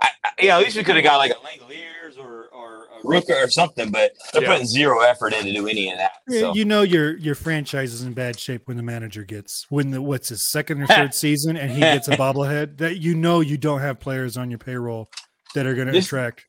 I, 0.00 0.10
I, 0.24 0.30
yeah, 0.40 0.56
at 0.58 0.64
least 0.64 0.76
we 0.76 0.84
could 0.84 0.96
have 0.96 1.04
got 1.04 1.18
like 1.18 1.32
a 1.32 1.34
Langeliers 1.34 2.18
or 2.18 2.44
a 2.44 3.02
Rooker 3.04 3.44
or 3.44 3.50
something, 3.50 3.90
but 3.90 4.12
they're 4.32 4.42
yeah. 4.42 4.48
putting 4.48 4.66
zero 4.66 5.00
effort 5.00 5.32
in 5.32 5.44
to 5.44 5.52
do 5.52 5.68
any 5.68 5.90
of 5.90 5.98
that. 5.98 6.12
So. 6.28 6.54
You 6.54 6.64
know 6.64 6.82
your 6.82 7.16
your 7.18 7.34
franchise 7.34 7.92
is 7.92 8.02
in 8.02 8.12
bad 8.12 8.38
shape 8.38 8.66
when 8.66 8.76
the 8.76 8.82
manager 8.82 9.24
gets 9.24 9.66
when 9.68 9.90
the 9.90 10.00
what's 10.00 10.30
his 10.30 10.50
second 10.50 10.82
or 10.82 10.86
third 10.86 11.14
season 11.14 11.56
and 11.56 11.70
he 11.70 11.80
gets 11.80 12.08
a 12.08 12.12
bobblehead 12.12 12.78
that 12.78 12.98
you 12.98 13.14
know 13.14 13.40
you 13.40 13.56
don't 13.56 13.80
have 13.80 14.00
players 14.00 14.36
on 14.36 14.50
your 14.50 14.58
payroll 14.58 15.08
that 15.54 15.66
are 15.66 15.74
going 15.74 15.88
to 15.88 15.98
attract. 15.98 16.46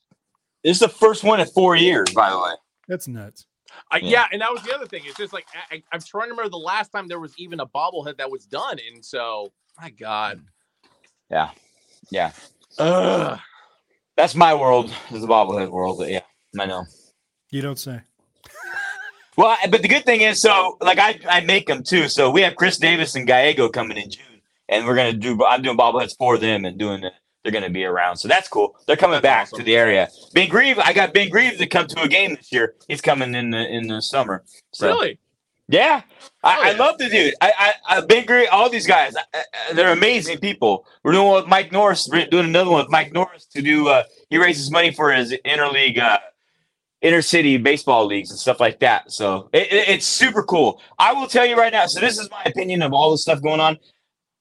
This 0.63 0.77
is 0.77 0.79
the 0.79 0.89
first 0.89 1.23
one 1.23 1.39
in 1.39 1.47
four 1.47 1.75
years, 1.75 2.11
by 2.11 2.31
the 2.31 2.39
way. 2.39 2.51
That's 2.87 3.07
nuts. 3.07 3.45
yeah. 3.93 3.99
yeah. 4.01 4.25
and 4.31 4.41
that 4.41 4.51
was 4.51 4.63
the 4.63 4.73
other 4.73 4.87
thing. 4.87 5.03
It's 5.05 5.17
just 5.17 5.33
like 5.33 5.45
I, 5.71 5.83
am 5.91 6.01
trying 6.01 6.27
to 6.27 6.31
remember 6.31 6.49
the 6.49 6.57
last 6.57 6.89
time 6.91 7.07
there 7.07 7.19
was 7.19 7.33
even 7.37 7.59
a 7.59 7.67
bobblehead 7.67 8.17
that 8.17 8.31
was 8.31 8.45
done, 8.45 8.77
and 8.91 9.03
so 9.03 9.51
my 9.79 9.89
God. 9.91 10.41
Yeah, 11.29 11.49
yeah. 12.11 12.31
Ugh. 12.79 13.39
That's 14.17 14.35
my 14.35 14.53
world. 14.53 14.93
Is 15.11 15.21
the 15.21 15.27
bobblehead 15.27 15.69
world, 15.69 15.97
but 15.99 16.09
yeah. 16.09 16.21
I 16.59 16.65
know. 16.65 16.85
You 17.51 17.61
don't 17.61 17.79
say. 17.79 18.01
Well, 19.37 19.57
but 19.69 19.81
the 19.81 19.89
good 19.89 20.05
thing 20.05 20.21
is, 20.21 20.41
so 20.41 20.77
like 20.79 20.97
I, 20.97 21.19
I 21.27 21.41
make 21.41 21.67
them 21.67 21.83
too. 21.83 22.07
So 22.07 22.31
we 22.31 22.41
have 22.43 22.55
Chris 22.55 22.77
Davis 22.77 23.15
and 23.15 23.27
Gallego 23.27 23.67
coming 23.67 23.97
in 23.97 24.09
June, 24.09 24.41
and 24.69 24.85
we're 24.85 24.95
gonna 24.95 25.11
do. 25.11 25.43
I'm 25.43 25.61
doing 25.61 25.77
bobbleheads 25.77 26.15
for 26.17 26.37
them 26.37 26.63
and 26.63 26.77
doing 26.77 27.03
it. 27.03 27.11
They're 27.43 27.51
gonna 27.51 27.69
be 27.69 27.83
around, 27.83 28.15
so 28.15 28.29
that's 28.29 28.47
cool. 28.47 28.77
They're 28.87 28.95
coming 28.95 29.15
that's 29.15 29.23
back 29.23 29.43
awesome. 29.47 29.57
to 29.57 29.65
the 29.65 29.75
area. 29.75 30.07
Ben 30.33 30.47
Grieve, 30.47 30.79
I 30.79 30.93
got 30.93 31.13
Ben 31.13 31.27
Grieve 31.27 31.57
to 31.57 31.67
come 31.67 31.85
to 31.85 32.03
a 32.03 32.07
game 32.07 32.35
this 32.35 32.49
year. 32.49 32.75
He's 32.87 33.01
coming 33.01 33.35
in 33.35 33.49
the 33.49 33.67
in 33.67 33.87
the 33.87 34.01
summer. 34.01 34.45
So. 34.71 34.87
Really? 34.87 35.19
Yeah, 35.67 36.03
I, 36.43 36.59
yeah. 36.59 36.73
I, 36.73 36.77
love 36.77 36.99
the 36.99 37.09
dude. 37.09 37.33
I, 37.41 37.73
I, 37.87 37.97
I 37.97 38.01
Ben 38.01 38.25
Grieve, 38.25 38.47
all 38.51 38.69
these 38.69 38.85
guys, 38.85 39.15
I, 39.33 39.73
they're 39.73 39.91
amazing 39.91 40.37
people. 40.37 40.85
We're 41.03 41.13
doing 41.13 41.27
one 41.27 41.41
with 41.41 41.49
Mike 41.49 41.71
Norris. 41.71 42.07
We're 42.11 42.27
doing 42.27 42.45
another 42.45 42.69
one 42.69 42.83
with 42.83 42.91
Mike 42.91 43.13
Norris 43.13 43.45
to 43.47 43.63
do. 43.63 43.87
Uh, 43.87 44.03
he 44.29 44.37
raises 44.37 44.69
money 44.69 44.91
for 44.91 45.11
his 45.11 45.33
interleague. 45.43 45.97
Uh, 45.97 46.19
inner 47.05 47.21
city 47.21 47.57
baseball 47.57 48.05
leagues 48.05 48.31
and 48.31 48.39
stuff 48.39 48.59
like 48.59 48.79
that. 48.79 49.11
So 49.11 49.49
it, 49.53 49.71
it, 49.71 49.89
it's 49.89 50.05
super 50.07 50.41
cool. 50.41 50.81
I 50.97 51.13
will 51.13 51.27
tell 51.27 51.45
you 51.45 51.55
right 51.55 51.71
now. 51.71 51.85
So 51.85 51.99
this 51.99 52.17
is 52.17 52.29
my 52.31 52.41
opinion 52.45 52.81
of 52.81 52.93
all 52.93 53.11
the 53.11 53.17
stuff 53.17 53.41
going 53.41 53.59
on. 53.59 53.77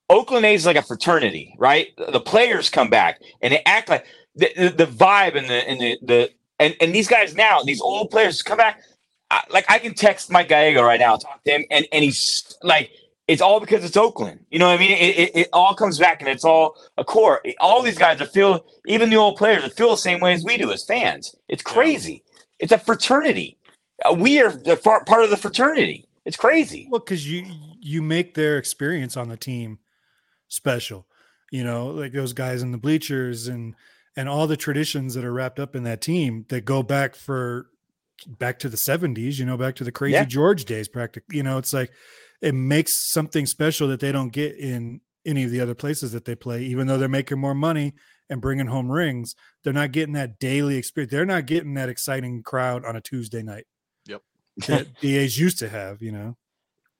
Oakland 0.08 0.46
A's 0.46 0.60
is 0.60 0.66
like 0.66 0.76
a 0.76 0.82
fraternity, 0.82 1.54
right? 1.58 1.88
The 1.96 2.20
players 2.20 2.70
come 2.70 2.88
back 2.88 3.20
and 3.42 3.52
they 3.52 3.62
act 3.66 3.88
like 3.88 4.06
the, 4.34 4.50
the, 4.56 4.68
the 4.70 4.86
vibe 4.86 5.36
and 5.36 5.48
the 5.48 5.68
and 5.68 5.80
the, 5.80 5.98
the 6.02 6.30
and, 6.58 6.74
and 6.80 6.94
these 6.94 7.08
guys 7.08 7.34
now, 7.34 7.62
these 7.62 7.80
old 7.80 8.10
players 8.10 8.42
come 8.42 8.58
back. 8.58 8.80
I, 9.30 9.42
like 9.50 9.64
I 9.68 9.78
can 9.78 9.94
text 9.94 10.30
Mike 10.30 10.48
Gallego 10.48 10.82
right 10.82 11.00
now, 11.00 11.16
talk 11.16 11.42
to 11.44 11.50
him, 11.50 11.64
and 11.70 11.86
and 11.92 12.04
he's 12.04 12.56
like, 12.62 12.90
it's 13.26 13.40
all 13.40 13.60
because 13.60 13.84
it's 13.84 13.96
Oakland. 13.96 14.44
You 14.50 14.58
know 14.58 14.66
what 14.66 14.76
I 14.76 14.78
mean? 14.78 14.92
It, 14.92 15.18
it, 15.18 15.36
it 15.36 15.48
all 15.52 15.74
comes 15.74 15.98
back 15.98 16.20
and 16.20 16.28
it's 16.28 16.44
all 16.44 16.76
a 16.98 17.04
core. 17.04 17.42
All 17.58 17.82
these 17.82 17.98
guys 17.98 18.20
are 18.20 18.26
feel, 18.26 18.66
even 18.86 19.10
the 19.10 19.16
old 19.16 19.36
players, 19.36 19.72
feel 19.72 19.90
the 19.90 19.96
same 19.96 20.20
way 20.20 20.34
as 20.34 20.44
we 20.44 20.58
do 20.58 20.70
as 20.72 20.84
fans. 20.84 21.34
It's 21.48 21.62
crazy. 21.62 22.22
It's 22.58 22.72
a 22.72 22.78
fraternity. 22.78 23.58
Uh, 24.04 24.12
we 24.12 24.40
are 24.42 24.50
the 24.50 24.76
far, 24.76 25.04
part 25.04 25.24
of 25.24 25.30
the 25.30 25.36
fraternity. 25.36 26.06
It's 26.24 26.36
crazy. 26.36 26.86
Well, 26.90 27.00
because 27.00 27.30
you 27.30 27.46
you 27.80 28.02
make 28.02 28.34
their 28.34 28.58
experience 28.58 29.16
on 29.16 29.28
the 29.28 29.36
team 29.36 29.78
special. 30.48 31.06
You 31.50 31.64
know, 31.64 31.88
like 31.88 32.12
those 32.12 32.32
guys 32.32 32.62
in 32.62 32.72
the 32.72 32.78
bleachers 32.78 33.48
and 33.48 33.74
and 34.16 34.28
all 34.28 34.46
the 34.46 34.56
traditions 34.56 35.14
that 35.14 35.24
are 35.24 35.32
wrapped 35.32 35.58
up 35.58 35.74
in 35.74 35.84
that 35.84 36.00
team 36.00 36.46
that 36.48 36.64
go 36.64 36.82
back 36.82 37.14
for 37.14 37.66
back 38.26 38.58
to 38.60 38.68
the 38.68 38.76
70s, 38.76 39.38
you 39.38 39.44
know, 39.44 39.56
back 39.56 39.74
to 39.76 39.84
the 39.84 39.92
crazy 39.92 40.14
Yeah. 40.14 40.24
George 40.24 40.64
days 40.64 40.88
practically. 40.88 41.36
You 41.36 41.42
know, 41.42 41.58
it's 41.58 41.72
like 41.72 41.90
it 42.40 42.54
makes 42.54 43.10
something 43.12 43.46
special 43.46 43.88
that 43.88 44.00
they 44.00 44.12
don't 44.12 44.32
get 44.32 44.56
in 44.56 45.00
any 45.26 45.44
of 45.44 45.50
the 45.50 45.60
other 45.60 45.74
places 45.74 46.12
that 46.12 46.26
they 46.26 46.34
play 46.34 46.62
even 46.62 46.86
though 46.86 46.98
they're 46.98 47.08
making 47.08 47.38
more 47.38 47.54
money 47.54 47.94
and 48.30 48.40
bringing 48.40 48.66
home 48.66 48.90
rings, 48.90 49.34
they're 49.62 49.72
not 49.72 49.92
getting 49.92 50.14
that 50.14 50.38
daily 50.38 50.76
experience. 50.76 51.10
They're 51.10 51.26
not 51.26 51.46
getting 51.46 51.74
that 51.74 51.88
exciting 51.88 52.42
crowd 52.42 52.84
on 52.84 52.96
a 52.96 53.00
Tuesday 53.00 53.42
night. 53.42 53.66
Yep. 54.06 54.22
That 54.68 54.86
the 55.00 55.18
A's 55.18 55.38
used 55.38 55.58
to 55.58 55.68
have, 55.68 56.02
you 56.02 56.12
know. 56.12 56.36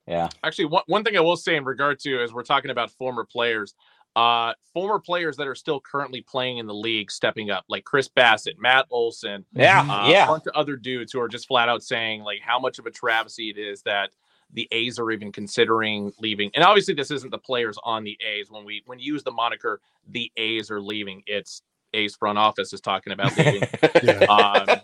Yeah. 0.07 0.29
Actually, 0.43 0.65
one, 0.65 0.83
one 0.85 1.03
thing 1.03 1.17
I 1.17 1.21
will 1.21 1.37
say 1.37 1.55
in 1.55 1.65
regard 1.65 1.99
to 2.01 2.21
as 2.21 2.31
we're 2.31 2.43
talking 2.43 2.69
about 2.69 2.91
former 2.91 3.25
players, 3.25 3.73
uh, 4.15 4.53
former 4.73 4.99
players 4.99 5.35
that 5.37 5.47
are 5.47 5.55
still 5.55 5.79
currently 5.81 6.21
playing 6.21 6.57
in 6.59 6.67
the 6.67 6.73
league 6.73 7.11
stepping 7.11 7.49
up, 7.49 7.65
like 7.67 7.83
Chris 7.83 8.07
Bassitt, 8.09 8.57
Matt 8.57 8.85
Olson, 8.89 9.43
Yeah. 9.53 9.81
uh, 9.81 10.07
yeah. 10.09 10.23
a 10.25 10.27
bunch 10.27 10.45
of 10.47 10.53
other 10.55 10.75
dudes 10.75 11.11
who 11.11 11.19
are 11.19 11.27
just 11.27 11.47
flat 11.47 11.67
out 11.69 11.83
saying 11.83 12.21
like 12.21 12.39
how 12.41 12.59
much 12.59 12.79
of 12.79 12.85
a 12.85 12.91
travesty 12.91 13.49
it 13.49 13.57
is 13.57 13.81
that 13.83 14.11
the 14.53 14.67
A's 14.71 14.99
are 14.99 15.11
even 15.11 15.31
considering 15.31 16.13
leaving. 16.19 16.51
And 16.55 16.63
obviously, 16.63 16.93
this 16.93 17.11
isn't 17.11 17.31
the 17.31 17.37
players 17.37 17.77
on 17.83 18.03
the 18.03 18.17
A's. 18.25 18.49
When 18.49 18.63
we 18.63 18.83
when 18.85 18.99
you 18.99 19.13
use 19.13 19.23
the 19.23 19.31
moniker 19.31 19.81
"the 20.07 20.31
A's 20.37 20.69
are 20.71 20.79
leaving," 20.79 21.23
it's 21.25 21.63
A's 21.93 22.15
front 22.15 22.37
office 22.37 22.71
is 22.71 22.79
talking 22.79 23.11
about 23.11 23.35
leaving. 23.37 23.63
Yeah. 24.03 24.19
um, 24.25 24.79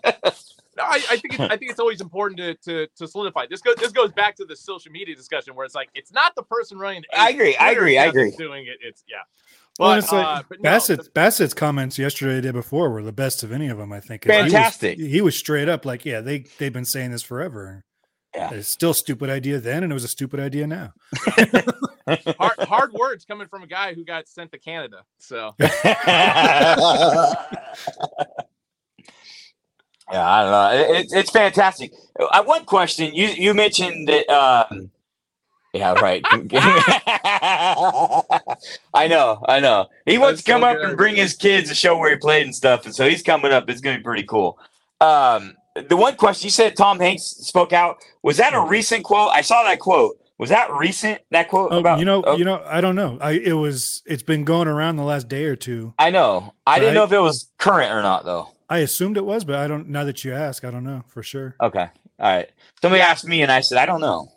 I, 0.92 0.96
I 0.96 1.16
think 1.16 1.34
it's, 1.34 1.40
I 1.40 1.56
think 1.56 1.70
it's 1.70 1.80
always 1.80 2.00
important 2.00 2.38
to 2.38 2.54
to, 2.70 2.86
to 2.96 3.08
solidify. 3.08 3.46
This 3.48 3.60
goes 3.60 3.76
this 3.76 3.92
goes 3.92 4.12
back 4.12 4.36
to 4.36 4.44
the 4.44 4.56
social 4.56 4.92
media 4.92 5.14
discussion 5.14 5.54
where 5.54 5.64
it's 5.64 5.74
like 5.74 5.88
it's 5.94 6.12
not 6.12 6.34
the 6.34 6.42
person 6.42 6.78
running. 6.78 7.02
The 7.10 7.20
I 7.20 7.28
agree, 7.30 7.56
I 7.56 7.70
agree, 7.70 7.98
I 7.98 8.06
agree. 8.06 8.32
Doing 8.38 8.66
it, 8.66 8.78
it's 8.82 9.04
yeah. 9.08 9.16
Well, 9.78 9.92
But, 9.92 9.98
it's 10.00 10.12
like 10.12 10.26
uh, 10.26 10.42
but 10.48 10.60
no, 10.60 10.70
Bassitt's 10.70 11.08
Bassitt's 11.08 11.54
comments 11.54 11.98
yesterday, 11.98 12.36
the 12.36 12.42
day 12.42 12.50
before, 12.50 12.90
were 12.90 13.02
the 13.02 13.12
best 13.12 13.42
of 13.42 13.52
any 13.52 13.68
of 13.68 13.78
them. 13.78 13.92
I 13.92 14.00
think 14.00 14.24
He 14.24 14.30
was- 14.30 14.52
Fantastic. 14.52 14.98
He 14.98 15.20
was, 15.22 15.34
straight 15.34 15.68
up 15.68 15.86
like, 15.86 16.04
"Yeah, 16.04 16.20
they 16.20 16.44
they've 16.58 16.72
been 16.72 16.84
saying 16.84 17.10
this 17.10 17.22
forever. 17.22 17.84
Yeah. 18.34 18.52
It's 18.52 18.68
still 18.68 18.90
a 18.90 18.94
stupid 18.94 19.30
idea 19.30 19.58
then, 19.58 19.82
and 19.82 19.90
it 19.90 19.94
was 19.94 20.04
a 20.04 20.08
stupid 20.08 20.40
idea 20.40 20.66
now." 20.66 20.92
hard, 22.38 22.58
hard 22.60 22.92
words 22.92 23.24
coming 23.24 23.48
from 23.48 23.62
a 23.62 23.66
guy 23.66 23.94
who 23.94 24.04
got 24.04 24.28
sent 24.28 24.52
to 24.52 24.58
Canada. 24.58 25.04
So 25.18 25.54
Yeah, 30.12 30.30
I 30.30 30.42
don't 30.42 30.50
know. 30.50 30.70
It, 30.94 31.00
it's 31.00 31.12
it's 31.14 31.30
fantastic. 31.30 31.92
I 32.30 32.40
one 32.42 32.64
question. 32.66 33.14
You 33.14 33.28
you 33.28 33.54
mentioned 33.54 34.08
that. 34.08 34.28
Um, 34.28 34.90
yeah, 35.74 35.94
right. 35.94 36.22
I 38.94 39.06
know, 39.08 39.42
I 39.48 39.58
know. 39.60 39.86
He 40.04 40.18
wants 40.18 40.42
That's 40.42 40.44
to 40.44 40.52
come 40.52 40.60
so 40.62 40.66
up 40.68 40.76
good. 40.76 40.88
and 40.90 40.96
bring 40.98 41.16
his 41.16 41.34
kids 41.34 41.70
to 41.70 41.74
show 41.74 41.96
where 41.96 42.10
he 42.10 42.16
played 42.16 42.44
and 42.44 42.54
stuff, 42.54 42.84
and 42.84 42.94
so 42.94 43.08
he's 43.08 43.22
coming 43.22 43.52
up. 43.52 43.70
It's 43.70 43.80
going 43.80 43.94
to 43.96 44.00
be 44.00 44.04
pretty 44.04 44.24
cool. 44.24 44.58
Um, 45.00 45.56
the 45.88 45.96
one 45.96 46.16
question 46.16 46.46
you 46.46 46.50
said 46.50 46.76
Tom 46.76 47.00
Hanks 47.00 47.22
spoke 47.24 47.72
out 47.72 47.96
was 48.22 48.36
that 48.36 48.52
a 48.52 48.60
recent 48.60 49.04
quote? 49.04 49.30
I 49.32 49.40
saw 49.40 49.62
that 49.64 49.78
quote. 49.78 50.18
Was 50.38 50.50
that 50.50 50.70
recent? 50.72 51.20
That 51.30 51.48
quote 51.48 51.72
Oh, 51.72 51.78
about 51.78 51.98
you 52.00 52.04
know, 52.04 52.22
oh, 52.26 52.36
you 52.36 52.44
know, 52.44 52.62
I 52.66 52.80
don't 52.82 52.96
know. 52.96 53.16
I 53.20 53.32
it 53.32 53.52
was 53.54 54.02
it's 54.04 54.22
been 54.22 54.44
going 54.44 54.68
around 54.68 54.96
the 54.96 55.04
last 55.04 55.28
day 55.28 55.44
or 55.44 55.56
two. 55.56 55.94
I 55.98 56.10
know. 56.10 56.52
I 56.66 56.78
didn't 56.80 56.88
Right. 56.90 56.94
know 57.00 57.04
if 57.04 57.12
it 57.12 57.18
was 57.20 57.48
current 57.58 57.92
or 57.92 58.02
not 58.02 58.24
though. 58.24 58.48
I 58.72 58.78
assumed 58.78 59.18
it 59.18 59.24
was, 59.24 59.44
but 59.44 59.56
I 59.56 59.68
don't. 59.68 59.88
Now 59.88 60.04
that 60.04 60.24
you 60.24 60.32
ask, 60.32 60.64
I 60.64 60.70
don't 60.70 60.84
know 60.84 61.02
for 61.06 61.22
sure. 61.22 61.56
Okay, 61.62 61.88
all 62.18 62.36
right. 62.36 62.50
Somebody 62.80 63.02
asked 63.02 63.26
me, 63.26 63.42
and 63.42 63.52
I 63.52 63.60
said 63.60 63.76
I 63.76 63.84
don't 63.84 64.00
know. 64.00 64.32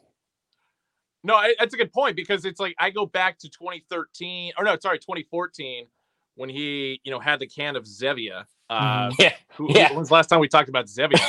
no, 1.24 1.36
I, 1.36 1.56
that's 1.58 1.74
a 1.74 1.78
good 1.78 1.94
point 1.94 2.18
because 2.18 2.44
it's 2.44 2.60
like 2.60 2.76
I 2.78 2.90
go 2.90 3.06
back 3.06 3.40
to 3.40 3.50
2013 3.50 4.52
or 4.58 4.66
no, 4.66 4.78
sorry, 4.82 5.00
2014 5.00 5.88
when 6.36 6.50
he 6.50 7.00
you 7.06 7.12
know 7.12 7.20
had 7.20 7.40
the 7.40 7.48
can 7.48 7.78
of 7.78 7.86
Zevia. 7.86 8.44
Uh, 8.70 9.10
Yeah, 9.20 9.34
who, 9.54 9.68
Yeah. 9.70 9.88
who, 9.88 9.96
when's 9.96 10.12
last 10.12 10.28
time 10.28 10.42
we 10.42 10.50
talked 10.50 10.68
about 10.68 10.88
Zevia? 10.88 11.20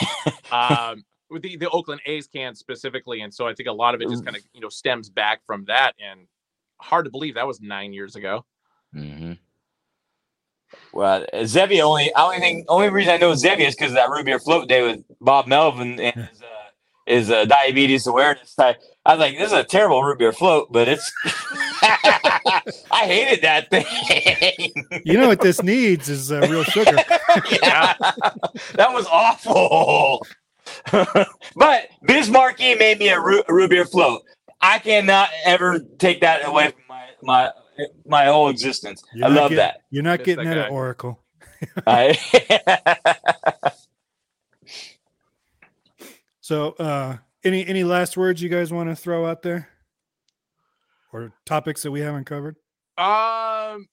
um, 0.90 1.04
with 1.30 1.42
the, 1.42 1.56
the 1.56 1.70
Oakland 1.70 2.00
A's 2.06 2.26
can 2.26 2.54
specifically. 2.54 3.20
And 3.20 3.32
so 3.32 3.46
I 3.46 3.54
think 3.54 3.68
a 3.68 3.72
lot 3.72 3.94
of 3.94 4.00
it 4.00 4.08
just 4.08 4.24
kind 4.24 4.36
of, 4.36 4.42
you 4.52 4.60
know, 4.60 4.68
stems 4.68 5.10
back 5.10 5.44
from 5.46 5.64
that. 5.66 5.92
And 5.98 6.26
hard 6.80 7.04
to 7.04 7.10
believe 7.10 7.34
that 7.34 7.46
was 7.46 7.60
nine 7.60 7.92
years 7.92 8.16
ago. 8.16 8.44
Mm-hmm. 8.94 9.32
Well, 10.92 11.26
Zevia 11.34 11.82
only 11.82 12.10
only 12.14 12.38
thing 12.38 12.64
only 12.68 12.88
reason 12.88 13.12
I 13.12 13.16
know 13.18 13.32
Zevia 13.32 13.68
is 13.68 13.74
because 13.74 13.90
of 13.92 13.96
that 13.96 14.08
root 14.08 14.24
beer 14.24 14.38
float 14.38 14.68
day 14.68 14.82
with 14.82 15.04
Bob 15.20 15.46
Melvin 15.46 16.00
and 16.00 16.14
his, 16.14 16.42
uh, 16.42 16.46
his 17.06 17.30
uh, 17.30 17.44
diabetes 17.44 18.06
awareness. 18.06 18.54
type. 18.54 18.80
I 19.04 19.12
was 19.12 19.20
like, 19.20 19.36
this 19.36 19.48
is 19.48 19.52
a 19.52 19.62
terrible 19.62 20.02
root 20.02 20.18
beer 20.18 20.32
float, 20.32 20.72
but 20.72 20.88
it's. 20.88 21.12
I 22.90 23.02
hated 23.04 23.42
that 23.42 23.70
thing. 23.70 24.72
You 25.04 25.18
know 25.18 25.28
what 25.28 25.40
this 25.40 25.62
needs 25.62 26.08
is 26.08 26.32
uh, 26.32 26.40
real 26.48 26.64
sugar. 26.64 26.96
yeah, 27.62 27.94
that 28.74 28.92
was 28.92 29.06
awful. 29.12 30.26
but 30.90 31.88
Bismarcky 32.04 32.78
made 32.78 32.98
me 32.98 33.08
a 33.08 33.20
root, 33.20 33.44
root 33.48 33.70
beer 33.70 33.84
float. 33.84 34.22
I 34.60 34.78
cannot 34.78 35.28
ever 35.44 35.78
take 35.98 36.20
that 36.22 36.46
away 36.48 36.70
from 36.70 36.82
my 36.88 37.04
my 37.22 37.50
my 38.06 38.26
whole 38.26 38.48
existence. 38.48 39.02
You're 39.14 39.26
I 39.26 39.28
love 39.28 39.50
get- 39.50 39.56
that. 39.56 39.82
You're 39.90 40.02
not 40.02 40.18
Miss 40.20 40.26
getting 40.26 40.44
that 40.44 40.54
that 40.54 40.64
at 40.66 40.68
guy. 40.70 40.74
Oracle. 40.74 41.20
I, 41.86 42.18
So, 46.40 46.72
uh, 46.78 47.16
any 47.42 47.66
any 47.66 47.82
last 47.84 48.16
words 48.16 48.40
you 48.40 48.48
guys 48.48 48.72
want 48.72 48.88
to 48.88 48.94
throw 48.96 49.26
out 49.26 49.42
there, 49.42 49.68
or 51.12 51.32
topics 51.44 51.82
that 51.82 51.90
we 51.90 52.00
haven't 52.00 52.24
covered? 52.24 52.54
Um, 52.98 53.88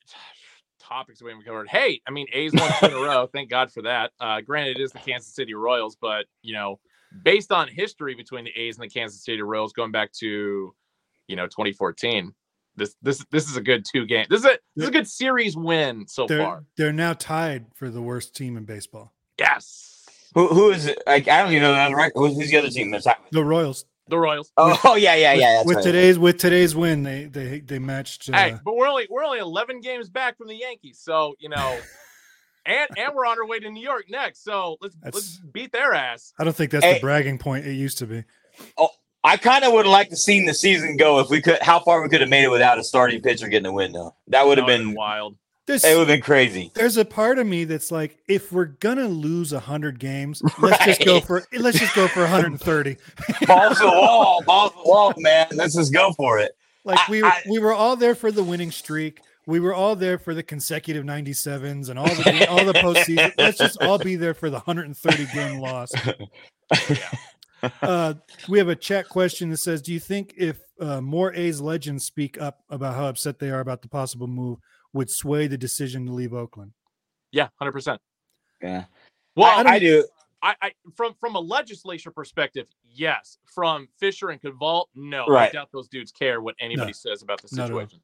topics 0.79 1.21
we 1.23 1.31
haven't 1.31 1.45
covered. 1.45 1.67
Hey, 1.67 1.99
I 2.07 2.11
mean, 2.11 2.27
A's 2.31 2.53
won 2.53 2.71
two 2.79 2.85
in 2.87 2.93
a 2.93 2.95
row. 2.97 3.27
Thank 3.33 3.49
God 3.49 3.71
for 3.71 3.81
that. 3.83 4.11
Uh, 4.19 4.41
granted, 4.41 4.77
it 4.77 4.83
is 4.83 4.91
the 4.91 4.99
Kansas 4.99 5.33
City 5.33 5.55
Royals, 5.55 5.97
but 5.99 6.25
you 6.43 6.53
know, 6.53 6.79
based 7.23 7.51
on 7.51 7.67
history 7.67 8.13
between 8.13 8.45
the 8.45 8.51
A's 8.55 8.77
and 8.77 8.83
the 8.83 8.89
Kansas 8.93 9.25
City 9.25 9.41
Royals 9.41 9.73
going 9.73 9.91
back 9.91 10.11
to, 10.19 10.75
you 11.27 11.35
know, 11.35 11.47
2014, 11.47 12.33
this 12.75 12.95
this 13.01 13.23
this 13.31 13.49
is 13.49 13.55
a 13.57 13.61
good 13.61 13.85
two 13.91 14.05
game. 14.05 14.25
This 14.29 14.39
is 14.41 14.45
a 14.45 14.57
this 14.75 14.83
is 14.83 14.87
a 14.89 14.91
good 14.91 15.07
series 15.07 15.55
win 15.55 16.07
so 16.07 16.25
They're 16.27 16.43
far. 16.43 16.63
they're 16.77 16.93
now 16.93 17.13
tied 17.13 17.65
for 17.75 17.89
the 17.89 18.01
worst 18.01 18.35
team 18.35 18.57
in 18.57 18.65
baseball. 18.65 19.13
Yes, 19.37 20.05
who 20.33 20.47
who 20.47 20.71
is 20.71 20.85
it? 20.87 21.01
Like 21.07 21.27
I 21.27 21.41
don't 21.41 21.51
even 21.51 21.63
know 21.63 21.71
that 21.73 21.91
right. 21.93 22.11
Who's, 22.15 22.35
who's 22.35 22.49
the 22.51 22.57
other 22.57 22.69
team 22.69 22.91
that's 22.91 23.05
happening? 23.05 23.29
The 23.31 23.43
Royals. 23.43 23.85
the 24.07 24.17
Royals. 24.17 24.51
Oh, 24.57 24.79
oh 24.83 24.95
yeah 24.95 25.15
yeah 25.15 25.33
yeah. 25.33 25.53
That's 25.55 25.67
with 25.67 25.75
right. 25.77 25.83
today's 25.85 26.19
with 26.19 26.37
today's 26.37 26.75
win, 26.75 27.03
they 27.03 27.25
they 27.25 27.59
they 27.59 27.79
matched. 27.79 28.29
Uh, 28.29 28.37
Hey, 28.37 28.55
but 28.63 28.75
we're 28.75 28.87
only 28.87 29.07
we're 29.09 29.23
only 29.23 29.39
11 29.39 29.81
games 29.81 30.09
back 30.09 30.37
from 30.37 30.47
the 30.47 30.55
Yankees, 30.55 30.99
so 31.01 31.35
you 31.39 31.49
know. 31.49 31.79
And, 32.65 32.87
and 32.97 33.13
we're 33.13 33.25
on 33.25 33.37
our 33.37 33.45
way 33.45 33.59
to 33.59 33.69
New 33.69 33.83
York 33.83 34.05
next, 34.09 34.45
so 34.45 34.77
let's 34.79 34.95
let's 35.03 35.37
beat 35.51 35.73
their 35.73 35.93
ass. 35.93 36.31
I 36.39 36.45
don't 36.45 36.55
think 36.55 36.71
that's 36.71 36.85
Hey. 36.85 36.93
the 36.93 36.99
bragging 37.01 37.37
point 37.37 37.65
it 37.67 37.73
used 37.73 37.97
to 37.97 38.05
be. 38.07 38.23
I 39.23 39.37
kind 39.37 39.63
of 39.63 39.71
would 39.73 39.85
have 39.85 39.91
liked 39.91 40.11
to 40.11 40.17
seen 40.17 40.45
the 40.45 40.53
season 40.53 40.97
go 40.97 41.19
if 41.19 41.29
we 41.29 41.41
could. 41.41 41.61
How 41.61 41.79
far 41.79 42.01
we 42.01 42.09
could 42.09 42.21
have 42.21 42.29
made 42.29 42.43
it 42.43 42.49
without 42.51 42.77
a 42.77 42.83
starting 42.83 43.21
pitcher 43.21 43.47
getting 43.47 43.65
a 43.67 43.71
win 43.71 43.91
though. 43.93 44.13
That 44.27 44.45
would 44.45 44.57
have 44.57 44.67
That 44.67 44.77
been. 44.79 44.93
wild. 44.95 45.35
There's 45.65 45.85
It 45.85 45.93
would 45.93 45.99
have 45.99 46.07
been 46.17 46.21
crazy. 46.21 46.71
there's 46.75 46.97
a 46.97 47.05
part 47.05 47.39
of 47.39 47.47
me 47.47 47.63
that's 47.63 47.89
like, 47.89 48.17
if 48.27 48.51
we're 48.51 48.65
gonna 48.65 49.07
lose 49.07 49.51
hundred 49.53 49.97
games, 49.97 50.41
let's 50.59 50.83
just 50.83 51.05
go 51.05 51.13
Right. 51.15 51.23
for 51.25 51.43
let's 51.53 51.79
just 51.79 51.95
go 51.95 52.07
for 52.09 52.19
130. 52.21 52.97
Balls 53.47 53.77
to 53.77 53.83
the 53.85 53.89
wall, 53.89 54.43
balls 54.45 54.71
to 54.71 54.77
the 54.83 54.89
wall, 54.89 55.13
man. 55.17 55.47
Let's 55.53 55.75
just 55.75 55.93
go 55.93 56.11
for 56.13 56.37
it. 56.39 56.51
Like 56.83 56.99
I- 56.99 57.05
we 57.09 57.21
were, 57.21 57.27
I- 57.29 57.41
we 57.49 57.59
were 57.59 57.73
all 57.73 57.95
there 57.95 58.15
for 58.15 58.29
the 58.29 58.43
winning 58.43 58.71
streak. 58.71 59.21
We 59.47 59.61
were 59.61 59.73
all 59.73 59.95
there 59.95 60.17
for 60.17 60.33
the 60.33 60.43
consecutive 60.43 61.05
97s 61.05 61.87
and 61.89 61.97
all 61.97 62.07
the 62.07 62.47
all 62.49 62.65
the 62.65 62.73
postseason. 62.73 63.31
Let's 63.37 63.57
just 63.57 63.81
all 63.81 63.97
be 63.97 64.15
there 64.17 64.33
for 64.33 64.49
the 64.49 64.59
130 64.59 65.25
game 65.33 65.59
loss. 65.59 65.91
Uh, 67.81 68.13
we 68.49 68.57
have 68.57 68.67
a 68.69 68.75
chat 68.75 69.07
question 69.09 69.49
that 69.49 69.57
says, 69.57 69.81
"Do 69.81 69.93
you 69.93 69.99
think 69.99 70.33
if 70.37 70.59
uh, 70.79 71.01
more 71.01 71.33
A's 71.33 71.61
legends 71.61 72.05
speak 72.05 72.39
up 72.41 72.63
about 72.69 72.95
how 72.95 73.05
upset 73.07 73.39
they 73.39 73.49
are 73.49 73.59
about 73.61 73.81
the 73.81 73.87
possible 73.89 74.27
move, 74.27 74.59
would 74.93 75.09
sway 75.09 75.47
the 75.47 75.57
decision 75.57 76.05
to 76.05 76.11
leave 76.11 76.33
Oakland?" 76.33 76.73
Yeah, 77.31 77.47
hundred 77.57 77.71
percent. 77.71 78.01
Yeah, 78.61 78.85
Well, 79.35 79.49
I, 79.49 79.71
I, 79.71 79.75
I 79.75 79.79
do. 79.79 80.05
I, 80.45 80.71
from 80.95 81.13
from 81.21 81.35
a 81.35 81.39
legislature 81.39 82.11
perspective, 82.11 82.67
yes. 82.89 83.37
From 83.45 83.87
Fisher 83.97 84.29
and 84.29 84.41
Kaval, 84.41 84.85
no. 84.93 85.23
I 85.25 85.29
Right. 85.29 85.53
doubt 85.53 85.69
those 85.71 85.87
dudes 85.87 86.11
care 86.11 86.41
what 86.41 86.55
anybody 86.59 86.91
says 86.93 87.23
about 87.23 87.41
the 87.41 87.47
Not 87.55 87.69
at 87.69 87.71
all. 87.73 87.79
situation. 87.79 88.01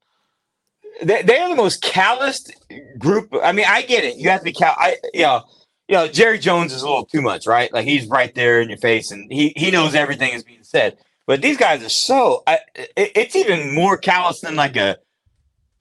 they, 1.03 1.21
they 1.23 1.37
are 1.39 1.49
the 1.49 1.55
most 1.55 1.81
calloused 1.81 2.53
group. 2.97 3.29
I 3.43 3.51
mean, 3.51 3.65
I 3.67 3.81
get 3.81 4.05
it. 4.05 4.15
You 4.17 4.29
have 4.29 4.39
to 4.39 4.45
be 4.45 4.53
cal. 4.53 4.73
I 4.77 4.95
you 5.13 5.23
know, 5.23 5.43
you 5.89 5.95
know, 5.95 6.07
Jerry 6.07 6.37
Jones 6.37 6.71
is 6.71 6.83
a 6.83 6.87
little 6.87 7.05
too 7.05 7.21
much, 7.21 7.47
right? 7.47 7.73
Like 7.73 7.85
he's 7.85 8.05
right 8.05 8.33
there 8.35 8.61
in 8.61 8.69
your 8.69 8.77
face, 8.77 9.09
and 9.09 9.29
he 9.31 9.53
he 9.55 9.71
knows 9.71 9.95
everything 9.95 10.33
is 10.33 10.43
being 10.43 10.63
said. 10.63 10.97
But 11.25 11.41
these 11.41 11.57
guys 11.57 11.83
are 11.83 11.89
so. 11.89 12.43
I, 12.45 12.59
it, 12.75 13.11
it's 13.15 13.35
even 13.35 13.73
more 13.73 13.97
callous 13.97 14.39
than 14.41 14.55
like 14.55 14.77
a 14.77 14.97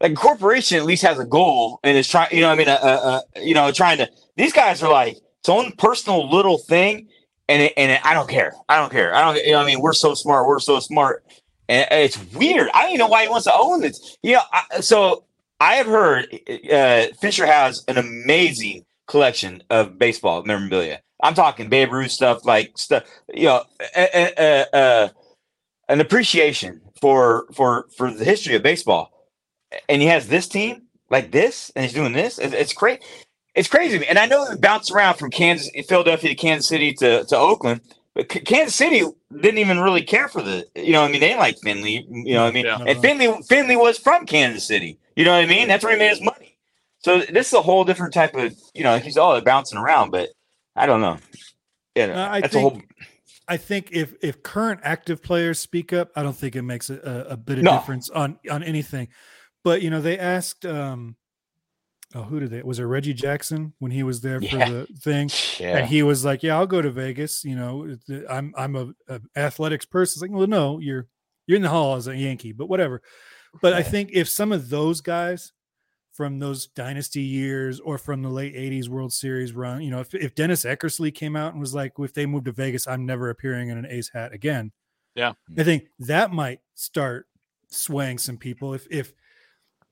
like 0.01 0.13
a 0.13 0.15
corporation. 0.15 0.79
At 0.79 0.87
least 0.87 1.03
has 1.03 1.19
a 1.19 1.27
goal 1.27 1.79
and 1.85 1.97
is 1.97 2.09
trying. 2.09 2.35
You 2.35 2.41
know, 2.41 2.51
I 2.51 2.55
mean, 2.55 2.71
uh, 2.71 2.81
uh, 2.83 3.21
you 3.37 3.53
know, 3.53 3.71
trying 3.71 3.99
to. 3.99 4.09
These 4.37 4.55
guys 4.55 4.83
are 4.83 4.91
like 4.91 5.19
its 5.41 5.49
own 5.51 5.73
personal 5.73 6.31
little 6.31 6.57
thing, 6.57 7.09
and 7.51 7.65
it, 7.65 7.75
and 7.77 7.93
it, 7.93 8.01
I 8.03 8.15
don't 8.15 8.31
care. 8.31 8.55
I 8.71 8.77
don't 8.77 8.91
care. 8.91 9.15
I 9.15 9.21
don't. 9.21 9.45
You 9.45 9.53
know, 9.53 9.61
I 9.61 9.67
mean, 9.67 9.83
we're 9.83 9.93
so 9.93 10.15
smart. 10.15 10.49
We're 10.49 10.59
so 10.59 10.81
smart. 10.81 11.23
And 11.69 11.87
it's 11.91 12.19
weird. 12.33 12.71
I 12.73 12.81
don't 12.81 12.93
even 12.93 13.01
know 13.01 13.09
why 13.09 13.25
he 13.25 13.29
wants 13.29 13.45
to 13.45 13.53
own 13.55 13.83
this. 13.83 14.17
You 14.23 14.37
know, 14.37 14.41
I, 14.55 14.81
so 14.81 15.25
I 15.61 15.75
have 15.75 15.87
heard 15.87 16.35
uh, 16.73 17.09
Fisher 17.21 17.45
has 17.45 17.85
an 17.89 17.99
amazing 17.99 18.87
collection 19.09 19.63
of 19.71 19.99
baseball 19.99 20.45
memorabilia. 20.45 21.01
I'm 21.23 21.35
talking 21.35 21.69
Babe 21.69 21.93
Ruth 21.93 22.13
stuff, 22.13 22.45
like 22.45 22.79
stuff, 22.79 23.03
you 23.35 23.47
know, 23.47 23.65
uh, 23.97 25.09
an 25.89 26.01
appreciation 26.01 26.81
for 27.01 27.47
for 27.53 27.89
for 27.97 28.13
the 28.13 28.25
history 28.25 28.55
of 28.55 28.63
baseball. 28.63 29.13
And 29.89 30.01
he 30.01 30.09
has 30.09 30.29
this 30.29 30.47
team 30.47 30.83
like 31.11 31.33
this, 31.33 31.73
and 31.75 31.85
he's 31.85 31.95
doing 31.95 32.13
this. 32.13 32.39
It's, 32.39 32.55
it's 32.55 32.73
crazy. 32.73 33.01
It's 33.55 33.69
crazy. 33.69 34.07
And 34.07 34.19
I 34.19 34.27
know 34.27 34.45
it 34.45 34.61
bounced 34.61 34.93
around 34.93 35.17
from 35.17 35.31
Kansas, 35.31 35.71
Philadelphia 35.89 36.31
to 36.31 36.37
Kansas 36.37 36.69
City 36.69 36.93
to, 36.95 37.25
to 37.25 37.37
Oakland, 37.37 37.81
but 38.15 38.29
Kansas 38.29 38.75
City 38.75 39.03
didn't 39.41 39.59
even 39.59 39.81
really 39.81 40.03
care 40.03 40.29
for 40.29 40.43
the, 40.43 40.67
you 40.77 40.93
know, 40.93 41.03
I 41.03 41.09
mean, 41.11 41.21
they 41.21 41.37
like 41.37 41.59
Finley, 41.59 42.07
you 42.09 42.35
know, 42.35 42.47
I 42.47 42.53
mean, 42.53 42.67
yeah. 42.67 42.79
and 42.87 43.01
Finley 43.01 43.33
Finley 43.49 43.77
was 43.77 43.99
from 43.99 44.27
Kansas 44.27 44.65
City, 44.65 44.99
you 45.17 45.25
know 45.25 45.33
what 45.33 45.43
I 45.43 45.47
mean? 45.47 45.67
That's 45.67 45.83
where 45.83 45.93
he 45.93 45.99
made 45.99 46.11
his 46.11 46.21
money. 46.21 46.48
So 47.01 47.21
this 47.21 47.49
is 47.49 47.53
a 47.53 47.63
whole 47.63 47.85
different 47.85 48.13
type 48.13 48.35
of, 48.35 48.55
you 48.75 48.83
know, 48.83 48.99
he's 48.99 49.17
all 49.17 49.41
bouncing 49.41 49.79
around, 49.79 50.11
but 50.11 50.31
I 50.75 50.87
don't 50.87 51.01
know. 51.01 51.19
Yeah, 51.95 52.07
uh, 52.07 52.31
I 52.31 52.41
that's 52.41 52.55
think, 52.55 52.67
a 52.67 52.71
whole. 52.71 52.83
I 53.49 53.57
think 53.57 53.89
if 53.93 54.15
if 54.23 54.43
current 54.43 54.81
active 54.83 55.23
players 55.23 55.59
speak 55.59 55.93
up, 55.93 56.11
I 56.15 56.23
don't 56.23 56.37
think 56.37 56.55
it 56.55 56.63
makes 56.63 56.91
a, 56.91 57.27
a 57.31 57.37
bit 57.37 57.59
of 57.59 57.65
no. 57.65 57.73
difference 57.73 58.11
on 58.11 58.39
on 58.51 58.63
anything. 58.63 59.09
But 59.65 59.83
you 59.83 59.91
know, 59.91 60.01
they 60.01 60.19
asked 60.19 60.67
um 60.67 61.17
oh, 62.15 62.23
who 62.23 62.41
did 62.41 62.51
they? 62.51 62.63
Was 62.63 62.79
it 62.79 62.85
Reggie 62.85 63.15
Jackson 63.15 63.75
when 63.79 63.91
he 63.91 64.03
was 64.03 64.21
there 64.21 64.41
yeah. 64.41 64.51
for 64.51 64.73
the 64.73 64.87
thing? 65.01 65.31
Yeah. 65.59 65.79
And 65.79 65.87
he 65.87 66.03
was 66.03 66.25
like, 66.25 66.43
"Yeah, 66.43 66.57
I'll 66.57 66.67
go 66.67 66.83
to 66.83 66.91
Vegas. 66.91 67.45
You 67.45 67.57
know, 67.57 67.97
I'm 68.29 68.55
I'm 68.57 68.77
a, 68.77 68.93
a 69.09 69.21
athletics 69.37 69.87
person." 69.87 70.17
It's 70.17 70.23
like, 70.23 70.37
well, 70.37 70.47
no, 70.47 70.79
you're 70.79 71.07
you're 71.47 71.57
in 71.57 71.63
the 71.63 71.69
hall 71.69 71.97
as 71.97 72.07
a 72.07 72.17
Yankee, 72.17 72.53
but 72.53 72.69
whatever. 72.69 73.03
But 73.63 73.73
I 73.73 73.83
think 73.83 74.11
if 74.13 74.29
some 74.29 74.53
of 74.53 74.69
those 74.69 75.01
guys 75.01 75.53
from 76.19 76.41
those 76.41 76.67
dynasty 76.67 77.23
years 77.23 77.79
or 77.79 77.97
from 77.97 78.23
the 78.23 78.29
late 78.29 78.53
80s 78.53 78.89
World 78.89 79.13
Series 79.13 79.53
run, 79.53 79.83
you 79.83 79.91
know, 79.93 80.01
if, 80.01 80.13
if 80.17 80.35
Dennis 80.35 80.65
Eckersley 80.65 81.15
came 81.15 81.37
out 81.37 81.53
and 81.53 81.61
was 81.61 81.77
like, 81.77 81.93
if 81.97 82.13
they 82.13 82.27
move 82.27 82.43
to 82.47 82.53
Vegas, 82.53 82.89
I'm 82.89 83.07
never 83.07 83.31
appearing 83.31 83.69
in 83.69 83.79
an 83.79 83.87
ace 83.89 84.11
hat 84.13 84.33
again. 84.33 84.73
Yeah. 85.15 85.35
I 85.57 85.63
think 85.63 85.85
that 86.01 86.33
might 86.33 86.59
start 86.75 87.29
swaying 87.69 88.19
some 88.19 88.37
people. 88.37 88.75
If 88.75 88.89
if 88.91 89.13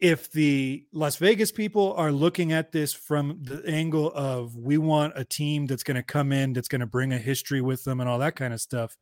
if 0.01 0.33
the 0.33 0.85
Las 0.93 1.15
Vegas 1.15 1.53
people 1.53 1.95
are 1.95 2.11
looking 2.11 2.53
at 2.53 2.73
this 2.73 2.93
from 2.93 3.39
the 3.43 3.63
angle 3.65 4.11
of 4.13 4.57
we 4.57 4.79
want 4.79 5.13
a 5.15 5.25
team 5.25 5.67
that's 5.67 5.85
going 5.85 5.95
to 5.95 6.03
come 6.03 6.33
in, 6.33 6.55
that's 6.55 6.69
going 6.69 6.81
to 6.81 6.87
bring 6.87 7.13
a 7.13 7.19
history 7.19 7.61
with 7.61 7.85
them 7.85 8.01
and 8.01 8.11
all 8.11 8.19
that 8.19 8.35
kind 8.35 8.53
of 8.53 8.61
stuff, 8.61 8.97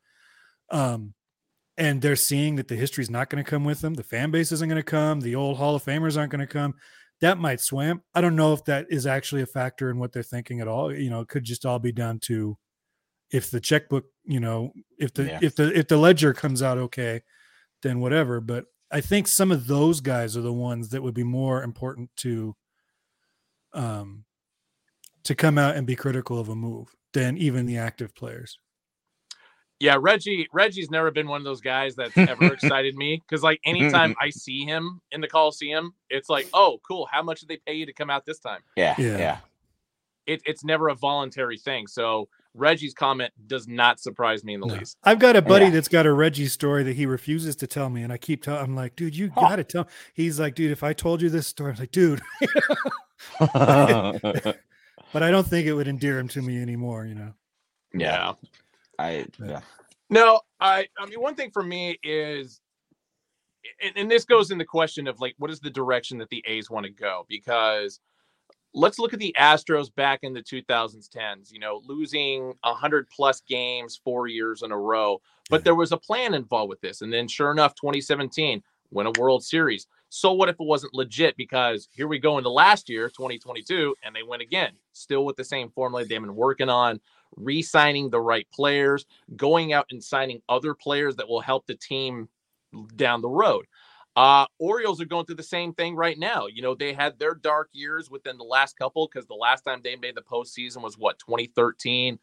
um, 0.71 1.15
and 1.79 2.03
they're 2.03 2.17
seeing 2.17 2.57
that 2.57 2.69
the 2.69 2.77
history 2.77 3.03
is 3.03 3.11
not 3.11 3.31
going 3.31 3.43
to 3.43 3.51
come 3.51 3.65
with 3.65 3.81
them, 3.81 3.95
the 3.95 4.03
fan 4.03 4.31
base 4.31 4.53
isn't 4.53 4.69
going 4.69 4.77
to 4.77 4.83
come, 4.83 5.21
the 5.21 5.35
old 5.35 5.57
Hall 5.57 5.75
of 5.75 5.83
Famers 5.83 6.19
aren't 6.19 6.31
going 6.31 6.47
to 6.47 6.47
come. 6.47 6.75
That 7.21 7.39
might 7.39 7.61
swim. 7.61 8.03
I 8.15 8.21
don't 8.21 8.37
know 8.37 8.53
if 8.53 8.65
that 8.65 8.87
is 8.91 9.07
actually 9.07 9.43
a 9.43 9.47
factor 9.47 9.91
in 9.91 9.99
what 9.99 10.13
they're 10.13 10.23
thinking 10.23 10.61
at 10.61 10.69
all. 10.69 10.93
You 10.93 11.11
know, 11.11 11.21
it 11.21 11.29
could 11.29 11.45
just 11.45 11.65
all 11.65 11.79
be 11.79 11.93
down 11.93 12.19
to 12.25 12.59
if 13.31 13.51
the 13.51 13.61
checkbook, 13.61 14.05
you 14.25 14.41
know, 14.41 14.73
if 14.99 15.13
the 15.15 15.25
yeah. 15.25 15.39
if 15.41 15.57
the 15.57 15.77
if 15.77 15.89
the 15.89 15.97
ledger 15.97 16.35
comes 16.35 16.63
out 16.63 16.79
okay, 16.79 17.23
then 17.83 18.01
whatever. 18.01 18.41
But 18.41 18.67
I 18.91 19.01
think 19.01 19.27
some 19.27 19.51
of 19.51 19.67
those 19.67 20.01
guys 20.01 20.37
are 20.37 20.43
the 20.43 20.53
ones 20.53 20.91
that 20.91 21.03
would 21.03 21.15
be 21.15 21.25
more 21.25 21.63
important 21.63 22.11
to 22.19 22.55
um 23.73 24.25
to 25.25 25.35
come 25.35 25.59
out 25.59 25.77
and 25.77 25.87
be 25.87 25.97
critical 25.97 26.39
of 26.39 26.49
a 26.49 26.55
move 26.55 26.95
than 27.13 27.39
even 27.39 27.67
the 27.67 27.79
active 27.79 28.15
players. 28.15 28.59
Yeah, 29.85 29.99
Reggie 30.01 30.49
Reggie's 30.51 30.91
never 30.91 31.11
been 31.11 31.29
one 31.29 31.43
of 31.43 31.45
those 31.45 31.61
guys 31.61 31.95
that's 31.95 32.17
ever 32.17 32.47
excited 32.55 32.97
me 32.97 33.23
because 33.29 33.43
like 33.43 33.61
anytime 33.67 34.15
I 34.19 34.31
see 34.31 34.65
him 34.65 35.03
in 35.13 35.21
the 35.21 35.29
Coliseum, 35.29 35.93
it's 36.09 36.31
like, 36.31 36.49
oh, 36.55 36.81
cool. 36.89 37.07
How 37.13 37.23
much 37.23 37.41
did 37.41 37.51
they 37.51 37.59
pay 37.67 37.75
you 37.75 37.85
to 37.85 37.93
come 37.93 38.09
out 38.09 38.25
this 38.25 38.39
time? 38.39 38.61
Yeah, 38.77 38.95
yeah. 38.97 39.19
yeah. 39.19 39.39
It, 40.27 40.41
it's 40.47 40.65
never 40.65 40.89
a 40.89 40.95
voluntary 40.95 41.59
thing. 41.59 41.87
So 41.87 42.31
Reggie's 42.55 42.95
comment 42.95 43.31
does 43.47 43.69
not 43.69 44.01
surprise 44.01 44.43
me 44.43 44.55
in 44.55 44.61
the 44.61 44.69
no. 44.69 44.75
least. 44.75 44.97
I've 45.05 45.19
got 45.19 45.37
a 45.37 45.43
buddy 45.43 45.67
yeah. 45.67 45.73
that's 45.73 45.89
got 45.89 46.07
a 46.07 46.13
Reggie 46.15 46.47
story 46.47 46.83
that 46.85 46.97
he 46.97 47.05
refuses 47.05 47.55
to 47.57 47.67
tell 47.67 47.91
me, 47.91 48.03
and 48.03 48.11
I 48.11 48.17
keep 48.17 48.43
telling. 48.43 48.63
I'm 48.63 48.75
like, 48.75 48.97
dude, 48.97 49.15
you 49.15 49.33
huh. 49.35 49.43
gotta 49.43 49.65
tell. 49.65 49.87
He's 50.15 50.41
like, 50.41 50.55
dude, 50.55 50.71
if 50.71 50.83
I 50.83 50.95
told 50.95 51.21
you 51.21 51.29
this 51.29 51.47
story, 51.47 51.73
I'm 51.73 51.79
like, 51.79 51.91
dude. 51.91 52.23
but 53.39 54.57
I 55.23 55.31
don't 55.31 55.47
think 55.47 55.67
it 55.67 55.75
would 55.75 55.89
endear 55.89 56.19
him 56.19 56.29
to 56.29 56.41
me 56.41 56.63
anymore. 56.63 57.05
You 57.05 57.17
know. 57.17 57.35
Yeah. 57.93 58.33
I 58.99 59.27
yeah. 59.43 59.61
No, 60.11 60.41
I 60.61 60.87
I 60.99 61.07
mean 61.07 61.21
one 61.21 61.35
thing 61.35 61.51
for 61.51 61.63
me 61.63 61.99
is 62.03 62.61
and, 63.83 63.93
and 63.97 64.11
this 64.11 64.25
goes 64.25 64.51
in 64.51 64.59
the 64.59 64.65
question 64.65 65.07
of 65.07 65.21
like 65.21 65.35
what 65.39 65.51
is 65.51 65.61
the 65.61 65.71
direction 65.71 66.19
that 66.19 66.29
the 66.31 66.43
A's 66.47 66.71
want 66.71 66.87
to 66.87 66.93
go 66.93 67.25
because 67.29 68.01
let's 68.75 68.99
look 68.99 69.13
at 69.13 69.21
the 69.21 69.35
Astros 69.39 69.95
back 69.95 70.21
in 70.23 70.33
the 70.33 70.43
2010s, 70.43 71.53
you 71.53 71.61
know, 71.61 71.81
losing 71.87 72.53
100 72.63 73.09
plus 73.09 73.41
games 73.49 74.01
4 74.03 74.27
years 74.27 74.63
in 74.63 74.73
a 74.73 74.79
row, 74.79 75.21
but 75.49 75.63
there 75.63 75.77
was 75.77 75.93
a 75.93 75.97
plan 75.97 76.35
involved 76.35 76.69
with 76.69 76.81
this 76.81 77.01
and 77.01 77.13
then 77.13 77.29
sure 77.29 77.53
enough 77.53 77.75
2017 77.77 78.63
win 78.91 79.07
a 79.07 79.13
World 79.19 79.45
Series. 79.45 79.87
So 80.09 80.33
what 80.33 80.49
if 80.49 80.55
it 80.55 80.67
wasn't 80.67 80.95
legit 80.95 81.37
because 81.37 81.89
here 81.93 82.07
we 82.07 82.19
go 82.19 82.39
into 82.39 82.51
last 82.51 82.89
year 82.89 83.09
2022 83.09 83.95
and 84.05 84.15
they 84.15 84.23
win 84.23 84.41
again, 84.41 84.73
still 84.93 85.25
with 85.25 85.37
the 85.37 85.45
same 85.45 85.71
formula 85.71 86.05
they've 86.05 86.21
been 86.21 86.37
working 86.37 86.69
on 86.69 87.01
re-signing 87.37 88.11
the 88.11 88.21
right 88.21 88.47
players, 88.53 89.07
going 89.37 89.73
out 89.73 89.87
and 89.91 90.03
signing 90.03 90.41
other 90.49 90.75
players 90.75 91.17
that 91.17 91.29
will 91.29 91.41
help 91.41 91.67
the 91.67 91.75
team 91.75 92.29
down 92.97 93.23
the 93.23 93.29
road. 93.29 93.67
Uh, 94.17 94.47
Orioles 94.59 95.01
are 95.01 95.07
going 95.07 95.27
through 95.27 95.35
the 95.35 95.43
same 95.43 95.75
thing 95.75 95.97
right 95.97 96.19
now. 96.19 96.47
You 96.47 96.63
know, 96.63 96.75
they 96.75 96.93
had 96.93 97.19
their 97.19 97.35
dark 97.35 97.69
years 97.73 98.11
within 98.11 98.39
the 98.39 98.45
last 98.45 98.77
couple 98.77 99.09
because 99.09 99.27
the 99.27 99.35
last 99.35 99.63
time 99.63 99.81
they 99.83 99.97
made 99.97 100.15
the 100.15 100.23
postseason 100.23 100.83
was 100.83 100.97
what 100.97 101.19
2013. 101.19 102.19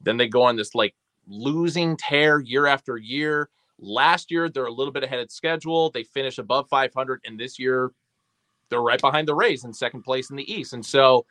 Then 0.00 0.16
they 0.16 0.28
go 0.28 0.42
on 0.42 0.56
this 0.56 0.74
like 0.74 0.94
losing 1.28 1.96
tear 1.96 2.40
year 2.40 2.66
after 2.66 2.96
year. 2.96 3.48
Last 3.78 4.30
year 4.30 4.48
they're 4.48 4.66
a 4.66 4.72
little 4.72 4.92
bit 4.92 5.04
ahead 5.04 5.20
of 5.20 5.30
schedule. 5.30 5.90
They 5.90 6.02
finish 6.02 6.38
above 6.38 6.68
500, 6.68 7.20
and 7.24 7.38
this 7.38 7.58
year 7.58 7.92
they're 8.68 8.80
right 8.80 9.00
behind 9.00 9.28
the 9.28 9.34
Rays 9.34 9.64
in 9.64 9.72
second 9.72 10.02
place 10.02 10.30
in 10.30 10.36
the 10.36 10.52
East. 10.52 10.72
And 10.72 10.84
so, 10.84 11.26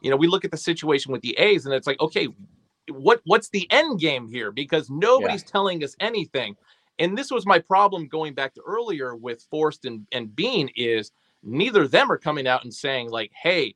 you 0.00 0.10
know, 0.10 0.16
we 0.16 0.28
look 0.28 0.44
at 0.46 0.50
the 0.50 0.56
situation 0.56 1.12
with 1.12 1.20
the 1.20 1.36
A's, 1.38 1.66
and 1.66 1.74
it's 1.74 1.86
like, 1.86 2.00
okay, 2.00 2.28
what 2.90 3.20
what's 3.24 3.48
the 3.48 3.66
end 3.70 4.00
game 4.00 4.28
here? 4.28 4.50
Because 4.50 4.90
nobody's 4.90 5.42
yeah. 5.42 5.52
telling 5.52 5.84
us 5.84 5.96
anything. 6.00 6.56
And 6.98 7.16
this 7.16 7.30
was 7.30 7.46
my 7.46 7.58
problem 7.58 8.08
going 8.08 8.34
back 8.34 8.54
to 8.54 8.62
earlier 8.66 9.14
with 9.14 9.46
Forst 9.50 9.84
and, 9.84 10.06
and 10.12 10.34
Beane 10.34 10.70
is 10.74 11.12
neither 11.42 11.82
of 11.82 11.90
them 11.90 12.10
are 12.10 12.18
coming 12.18 12.46
out 12.46 12.64
and 12.64 12.74
saying 12.74 13.10
like, 13.10 13.30
hey, 13.32 13.74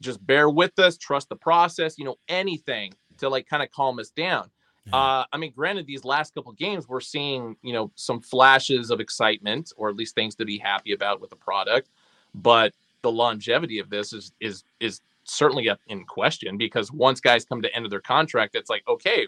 just 0.00 0.24
bear 0.26 0.48
with 0.48 0.78
us, 0.78 0.96
trust 0.96 1.28
the 1.28 1.36
process, 1.36 1.98
you 1.98 2.04
know, 2.04 2.16
anything 2.28 2.94
to 3.18 3.28
like 3.28 3.48
kind 3.48 3.62
of 3.62 3.70
calm 3.70 3.98
us 3.98 4.10
down. 4.10 4.50
Yeah. 4.86 4.96
Uh, 4.96 5.24
I 5.32 5.36
mean, 5.36 5.52
granted, 5.54 5.86
these 5.86 6.04
last 6.04 6.34
couple 6.34 6.52
games 6.52 6.88
we're 6.88 7.00
seeing, 7.00 7.56
you 7.62 7.72
know, 7.72 7.90
some 7.94 8.20
flashes 8.20 8.90
of 8.90 9.00
excitement 9.00 9.72
or 9.76 9.88
at 9.88 9.96
least 9.96 10.14
things 10.14 10.34
to 10.36 10.44
be 10.44 10.58
happy 10.58 10.92
about 10.92 11.20
with 11.20 11.30
the 11.30 11.36
product, 11.36 11.90
but 12.34 12.72
the 13.02 13.10
longevity 13.10 13.78
of 13.78 13.90
this 13.90 14.12
is 14.12 14.32
is 14.40 14.64
is 14.80 15.00
certainly 15.24 15.68
in 15.86 16.04
question 16.04 16.56
because 16.56 16.92
once 16.92 17.20
guys 17.20 17.44
come 17.44 17.62
to 17.62 17.74
end 17.74 17.84
of 17.84 17.90
their 17.90 18.00
contract, 18.00 18.54
it's 18.54 18.70
like, 18.70 18.82
okay, 18.88 19.26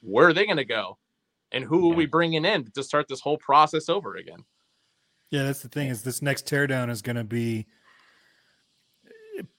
where 0.00 0.28
are 0.28 0.32
they 0.32 0.46
going 0.46 0.56
to 0.56 0.64
go? 0.64 0.98
And 1.52 1.64
who 1.64 1.86
yeah. 1.86 1.92
are 1.92 1.96
we 1.96 2.06
bringing 2.06 2.44
in 2.44 2.70
to 2.72 2.82
start 2.82 3.06
this 3.08 3.20
whole 3.20 3.38
process 3.38 3.88
over 3.88 4.16
again? 4.16 4.44
Yeah, 5.30 5.44
that's 5.44 5.62
the 5.62 5.68
thing 5.68 5.88
is 5.88 6.02
this 6.02 6.22
next 6.22 6.46
teardown 6.46 6.90
is 6.90 7.02
going 7.02 7.16
to 7.16 7.24
be 7.24 7.66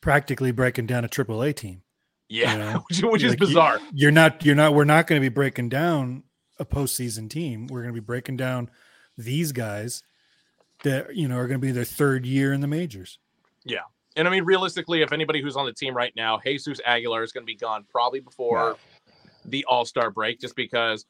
practically 0.01 0.51
breaking 0.51 0.87
down 0.87 1.05
a 1.05 1.07
triple 1.07 1.41
A 1.41 1.53
team. 1.53 1.81
Yeah, 2.27 2.53
you 2.53 2.59
know? 2.59 2.83
which, 2.89 3.03
which 3.03 3.23
is 3.23 3.31
like 3.31 3.39
bizarre. 3.39 3.79
You, 3.93 4.09
are 4.09 4.11
not, 4.11 4.45
you're 4.45 4.55
not, 4.55 4.73
we're 4.73 4.83
not 4.83 5.07
going 5.07 5.21
to 5.21 5.25
be 5.25 5.33
breaking 5.33 5.69
down 5.69 6.23
a 6.59 6.65
postseason 6.65 7.29
team. 7.29 7.67
We're 7.67 7.81
going 7.81 7.93
to 7.93 8.01
be 8.01 8.05
breaking 8.05 8.37
down 8.37 8.69
these 9.17 9.51
guys 9.51 10.03
that, 10.83 11.15
you 11.15 11.27
know, 11.27 11.37
are 11.37 11.47
going 11.47 11.59
to 11.59 11.65
be 11.65 11.71
their 11.71 11.85
third 11.85 12.25
year 12.25 12.53
in 12.53 12.61
the 12.61 12.67
majors. 12.67 13.19
Yeah. 13.63 13.81
And 14.15 14.27
I 14.27 14.31
mean, 14.31 14.45
realistically, 14.45 15.01
if 15.01 15.11
anybody 15.11 15.41
who's 15.41 15.55
on 15.55 15.65
the 15.65 15.73
team 15.73 15.95
right 15.95 16.13
now, 16.15 16.39
Jesus 16.43 16.79
Aguilar 16.85 17.23
is 17.23 17.31
going 17.31 17.43
to 17.43 17.51
be 17.51 17.55
gone 17.55 17.85
probably 17.91 18.19
before 18.19 18.77
the 19.45 19.65
All 19.65 19.85
Star 19.85 20.09
break, 20.09 20.39
just 20.39 20.55
because, 20.55 21.05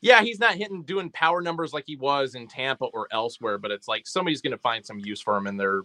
yeah, 0.00 0.22
he's 0.22 0.38
not 0.38 0.54
hitting 0.54 0.82
doing 0.82 1.10
power 1.10 1.42
numbers 1.42 1.72
like 1.72 1.84
he 1.86 1.96
was 1.96 2.34
in 2.34 2.48
Tampa 2.48 2.86
or 2.86 3.08
elsewhere, 3.12 3.58
but 3.58 3.70
it's 3.70 3.88
like 3.88 4.06
somebody's 4.06 4.40
going 4.40 4.52
to 4.52 4.58
find 4.58 4.84
some 4.84 4.98
use 4.98 5.20
for 5.20 5.36
him 5.36 5.46
in 5.46 5.56
their 5.56 5.82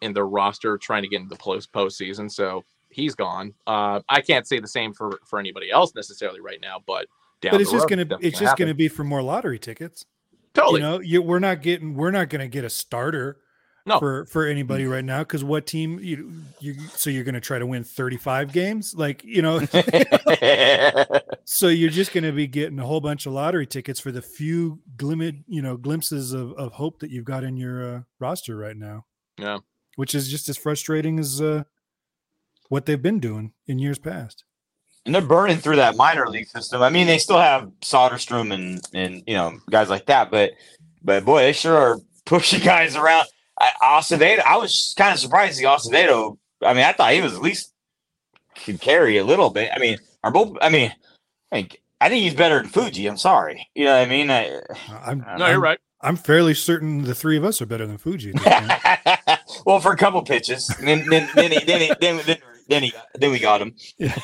in 0.00 0.12
their 0.12 0.26
roster 0.26 0.76
trying 0.76 1.02
to 1.02 1.08
get 1.08 1.20
into 1.20 1.30
the 1.30 1.36
post 1.36 1.72
postseason. 1.72 2.30
So 2.30 2.64
he's 2.90 3.14
gone. 3.14 3.54
Uh, 3.66 4.00
I 4.08 4.20
can't 4.20 4.46
say 4.46 4.58
the 4.58 4.68
same 4.68 4.92
for 4.92 5.20
for 5.24 5.38
anybody 5.38 5.70
else 5.70 5.94
necessarily 5.94 6.40
right 6.40 6.58
now, 6.60 6.82
but 6.86 7.06
but 7.40 7.60
it's 7.60 7.70
just 7.70 7.88
gonna 7.88 8.06
it's 8.20 8.38
just 8.38 8.56
gonna 8.56 8.74
be 8.74 8.88
for 8.88 9.04
more 9.04 9.22
lottery 9.22 9.58
tickets. 9.58 10.04
Totally. 10.54 10.80
You 10.80 10.86
know, 10.86 11.00
you, 11.00 11.22
we're 11.22 11.38
not 11.38 11.62
getting 11.62 11.94
we're 11.94 12.10
not 12.10 12.28
gonna 12.28 12.48
get 12.48 12.64
a 12.64 12.70
starter 12.70 13.38
no. 13.86 13.98
for 13.98 14.26
for 14.26 14.46
anybody 14.46 14.86
right 14.86 15.04
now 15.04 15.20
because 15.20 15.42
what 15.42 15.66
team 15.66 15.98
you 16.00 16.32
you 16.60 16.74
so 16.94 17.10
you're 17.10 17.24
going 17.24 17.34
to 17.34 17.40
try 17.40 17.58
to 17.58 17.66
win 17.66 17.84
35 17.84 18.52
games? 18.52 18.94
Like 18.96 19.22
you 19.24 19.42
know? 19.42 19.60
So 21.44 21.68
you're 21.68 21.90
just 21.90 22.12
going 22.12 22.24
to 22.24 22.32
be 22.32 22.46
getting 22.46 22.78
a 22.78 22.86
whole 22.86 23.00
bunch 23.00 23.26
of 23.26 23.32
lottery 23.32 23.66
tickets 23.66 24.00
for 24.00 24.12
the 24.12 24.22
few 24.22 24.80
glimmed 24.96 25.44
you 25.46 25.62
know 25.62 25.76
glimpses 25.76 26.32
of, 26.32 26.52
of 26.52 26.72
hope 26.72 27.00
that 27.00 27.10
you've 27.10 27.24
got 27.24 27.44
in 27.44 27.56
your 27.56 27.96
uh, 27.96 28.00
roster 28.18 28.56
right 28.56 28.76
now. 28.76 29.04
Yeah. 29.38 29.58
Which 29.96 30.14
is 30.14 30.30
just 30.30 30.48
as 30.48 30.56
frustrating 30.56 31.18
as 31.18 31.40
uh, 31.40 31.64
what 32.68 32.86
they've 32.86 33.00
been 33.00 33.20
doing 33.20 33.52
in 33.66 33.78
years 33.78 33.98
past. 33.98 34.44
And 35.04 35.14
they're 35.14 35.22
burning 35.22 35.58
through 35.58 35.76
that 35.76 35.96
minor 35.96 36.26
league 36.26 36.48
system. 36.48 36.80
I 36.80 36.90
mean 36.90 37.06
they 37.06 37.18
still 37.18 37.40
have 37.40 37.70
soderstrom 37.80 38.52
and 38.54 38.80
and 38.94 39.22
you 39.26 39.34
know 39.34 39.58
guys 39.70 39.90
like 39.90 40.06
that 40.06 40.30
but 40.30 40.52
but 41.02 41.24
boy 41.24 41.42
they 41.42 41.52
sure 41.52 41.76
are 41.76 41.98
pushing 42.24 42.60
guys 42.64 42.96
around 42.96 43.26
Acevedo, 43.82 44.40
I 44.40 44.56
was 44.56 44.94
kind 44.96 45.12
of 45.12 45.18
surprised 45.18 45.58
the 45.58 45.64
Acevedo. 45.64 46.38
I 46.62 46.74
mean, 46.74 46.84
I 46.84 46.92
thought 46.92 47.12
he 47.12 47.20
was 47.20 47.34
at 47.34 47.42
least 47.42 47.72
could 48.64 48.80
carry 48.80 49.18
a 49.18 49.24
little 49.24 49.50
bit. 49.50 49.70
I 49.74 49.78
mean, 49.78 49.98
are 50.22 50.30
both? 50.30 50.56
I 50.60 50.68
mean, 50.68 50.92
I 51.50 51.56
think 51.56 51.82
I 52.00 52.08
think 52.08 52.22
he's 52.22 52.34
better 52.34 52.60
than 52.60 52.68
Fuji. 52.68 53.06
I'm 53.06 53.16
sorry. 53.16 53.68
You 53.74 53.84
know 53.84 53.98
what 53.98 54.06
I 54.06 54.10
mean? 54.10 54.30
I, 54.30 54.48
uh, 54.50 54.60
I'm, 55.04 55.24
no, 55.38 55.48
you're 55.48 55.60
right. 55.60 55.78
I'm 56.00 56.16
fairly 56.16 56.54
certain 56.54 57.02
the 57.02 57.14
three 57.14 57.36
of 57.36 57.44
us 57.44 57.62
are 57.62 57.66
better 57.66 57.86
than 57.86 57.98
Fuji. 57.98 58.32
well, 59.66 59.78
for 59.78 59.92
a 59.92 59.96
couple 59.96 60.22
pitches, 60.22 60.66
then 60.80 61.08
then 61.08 61.28
then 61.34 61.52
he, 61.52 61.64
then, 61.64 61.80
he, 61.80 61.92
then, 62.00 62.20
then, 62.26 62.38
then, 62.68 62.82
he, 62.82 62.92
then 63.14 63.30
we 63.30 63.38
got 63.38 63.62
him. 63.62 63.74
Yeah. 63.98 64.16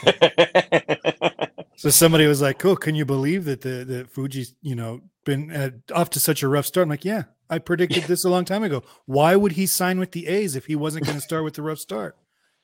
so 1.79 1.91
somebody 1.91 2.27
was 2.27 2.43
like, 2.43 2.59
"Cool, 2.59 2.77
can 2.77 2.97
you 2.97 3.05
believe 3.05 3.45
that 3.45 3.61
the 3.61 3.85
that 3.85 4.11
Fuji's 4.11 4.55
you 4.63 4.75
know 4.75 5.01
been 5.25 5.51
at, 5.53 5.75
off 5.95 6.11
to 6.11 6.21
such 6.21 6.43
a 6.43 6.49
rough 6.49 6.67
start?" 6.67 6.85
I'm 6.85 6.91
like, 6.91 7.05
"Yeah, 7.05 7.25
I 7.49 7.59
predicted 7.59 8.05
this 8.05 8.25
a 8.25 8.29
long 8.29 8.45
time 8.45 8.65
ago. 8.65 8.83
Why 9.07 9.37
would 9.37 9.53
he 9.53 9.67
sign 9.67 10.01
with 10.01 10.11
the 10.11 10.27
A's 10.27 10.57
if 10.57 10.67
he 10.67 10.75
wasn't 10.75 11.07
going 11.07 11.17
to 11.17 11.23
start 11.23 11.45
with 11.45 11.55
the 11.55 11.63
rough 11.63 11.79
start? 11.79 12.17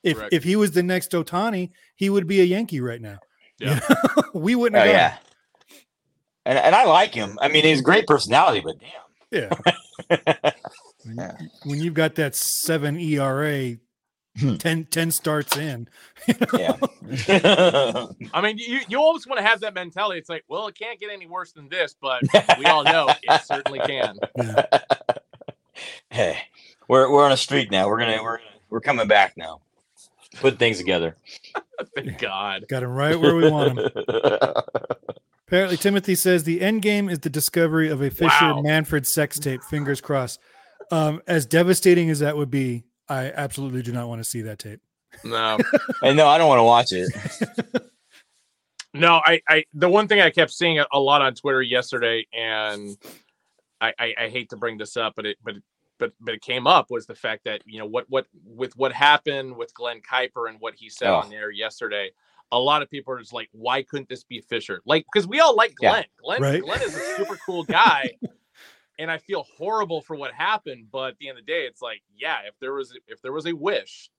If 0.03 0.17
Correct. 0.17 0.35
if 0.35 0.43
he 0.43 0.57
was 0.57 0.73
the 0.73 0.83
next 0.83 1.12
Ohtani, 1.12 1.71
he 1.95 2.11
would 2.11 2.27
be 2.27 2.41
a 2.41 2.45
Yankee 2.45 2.81
right 2.81 3.01
now. 3.01 3.21
Yeah, 3.61 3.81
you 3.89 3.95
know? 4.17 4.23
we 4.35 4.55
wouldn't. 4.57 4.83
Oh, 4.83 4.85
yeah, 4.85 5.17
and 6.45 6.59
and 6.59 6.75
I 6.75 6.85
like 6.85 7.15
him. 7.15 7.39
I 7.41 7.47
mean, 7.47 7.65
he's 7.65 7.83
great 7.83 8.09
personality, 8.09 8.62
but 8.65 8.77
damn. 8.81 9.01
Yeah. 9.31 9.51
when, 11.05 11.51
when 11.65 11.81
you've 11.81 11.95
got 11.95 12.17
that 12.17 12.35
seven 12.35 12.99
ERA 12.99 13.77
10, 14.39 14.87
10 14.87 15.11
starts 15.11 15.57
in. 15.57 15.89
You 16.26 16.35
know? 16.41 16.78
Yeah. 17.28 18.07
I 18.32 18.41
mean, 18.41 18.57
you, 18.57 18.80
you 18.89 18.99
always 18.99 19.26
want 19.26 19.39
to 19.39 19.45
have 19.45 19.61
that 19.61 19.74
mentality. 19.74 20.18
It's 20.18 20.30
like, 20.30 20.43
well, 20.49 20.68
it 20.68 20.74
can't 20.74 20.99
get 20.99 21.11
any 21.11 21.26
worse 21.26 21.53
than 21.53 21.68
this, 21.68 21.95
but 22.01 22.22
we 22.59 22.64
all 22.64 22.82
know 22.82 23.11
it 23.11 23.43
certainly 23.45 23.80
can. 23.80 24.16
Yeah. 24.35 24.64
Hey, 26.09 26.39
we're 26.89 27.11
we're 27.12 27.22
on 27.22 27.32
a 27.32 27.37
streak 27.37 27.70
now. 27.70 27.89
We're 27.89 27.99
gonna 27.99 28.22
we're 28.22 28.39
we're 28.70 28.80
coming 28.80 29.07
back 29.07 29.35
now. 29.37 29.61
Put 30.37 30.59
things 30.59 30.78
together. 30.78 31.14
Thank 31.95 32.18
God. 32.18 32.64
Got 32.68 32.85
him 32.85 32.93
right 32.93 33.20
where 33.20 33.37
we 33.37 33.51
want 33.51 33.78
him. 33.78 33.91
Apparently, 35.47 35.76
Timothy 35.76 36.14
says 36.14 36.45
the 36.45 36.62
end 36.62 36.80
game 36.80 37.11
is 37.11 37.18
the 37.18 37.28
discovery 37.28 37.91
of 37.91 38.01
a 38.01 38.11
Fisher 38.11 38.55
wow. 38.55 38.62
Manfred 38.62 39.07
sex 39.07 39.39
tape. 39.39 39.62
Fingers 39.62 40.01
crossed. 40.01 40.41
Um, 40.91 41.20
as 41.26 41.45
devastating 41.45 42.09
as 42.09 42.20
that 42.20 42.37
would 42.39 42.51
be, 42.51 42.85
I 43.09 43.33
absolutely 43.33 43.83
do 43.83 43.93
not 43.93 44.09
want 44.09 44.21
to 44.21 44.25
see 44.25 44.43
that 44.43 44.59
tape. 44.59 44.81
No, 45.23 45.59
and 46.03 46.17
no, 46.17 46.27
I 46.27 46.39
don't 46.39 46.49
want 46.49 46.59
to 46.59 46.65
watch 46.65 46.93
it. 46.93 47.13
no, 48.95 49.21
I, 49.25 49.41
I, 49.49 49.65
the 49.75 49.89
one 49.89 50.09
thing 50.09 50.21
I 50.21 50.31
kept 50.31 50.53
seeing 50.53 50.83
a 50.93 50.99
lot 50.99 51.23
on 51.23 51.35
Twitter 51.35 51.63
yesterday, 51.63 52.27
and 52.33 52.97
I, 53.81 53.93
I, 53.99 54.15
I 54.23 54.29
hate 54.29 54.51
to 54.51 54.57
bring 54.57 54.79
this 54.79 54.97
up, 54.97 55.15
but 55.17 55.27
it, 55.27 55.39
but 55.45 55.55
but 55.99 56.13
but 56.21 56.35
it 56.35 56.41
came 56.41 56.67
up 56.67 56.91
was 56.91 57.07
the 57.07 57.15
fact 57.15 57.45
that 57.45 57.63
you 57.67 57.79
know 57.79 57.87
what 57.87 58.07
what 58.09 58.27
with 58.45 58.77
what 58.77 58.93
happened 58.93 59.57
with 59.57 59.73
Glenn 59.75 60.01
Kuiper 60.01 60.49
and 60.49 60.59
what 60.61 60.75
he 60.75 60.89
said 60.89 61.09
oh. 61.09 61.17
on 61.17 61.31
there 61.31 61.51
yesterday. 61.51 62.11
A 62.53 62.59
lot 62.59 62.83
of 62.83 62.91
people 62.91 63.13
are 63.15 63.19
just 63.19 63.33
like, 63.33 63.49
why 63.53 63.83
couldn't 63.83 64.09
this 64.09 64.23
be 64.23 64.41
Fisher? 64.41 64.81
Like, 64.85 65.07
because 65.13 65.27
we 65.27 65.41
all 65.41 65.57
like 65.57 65.75
Glenn. 65.75 66.03
Yeah. 66.03 66.23
Glen, 66.23 66.43
right? 66.43 66.63
Glen 66.63 66.83
is 66.83 66.95
a 66.95 67.17
super 67.17 67.37
cool 67.45 67.65
guy. 67.65 68.11
and 68.99 69.11
I 69.11 69.18
feel 69.18 69.47
horrible 69.57 70.01
for 70.01 70.16
what 70.16 70.32
happened. 70.32 70.86
But 70.90 71.12
at 71.12 71.18
the 71.18 71.28
end 71.28 71.38
of 71.38 71.47
the 71.47 71.53
day, 71.53 71.62
it's 71.66 71.82
like, 71.82 72.03
yeah, 72.16 72.38
if 72.47 72.55
there 72.61 72.74
was 72.74 72.97
if 73.09 73.20
there 73.22 73.32
was 73.32 73.47
a 73.47 73.53
wish 73.53 74.11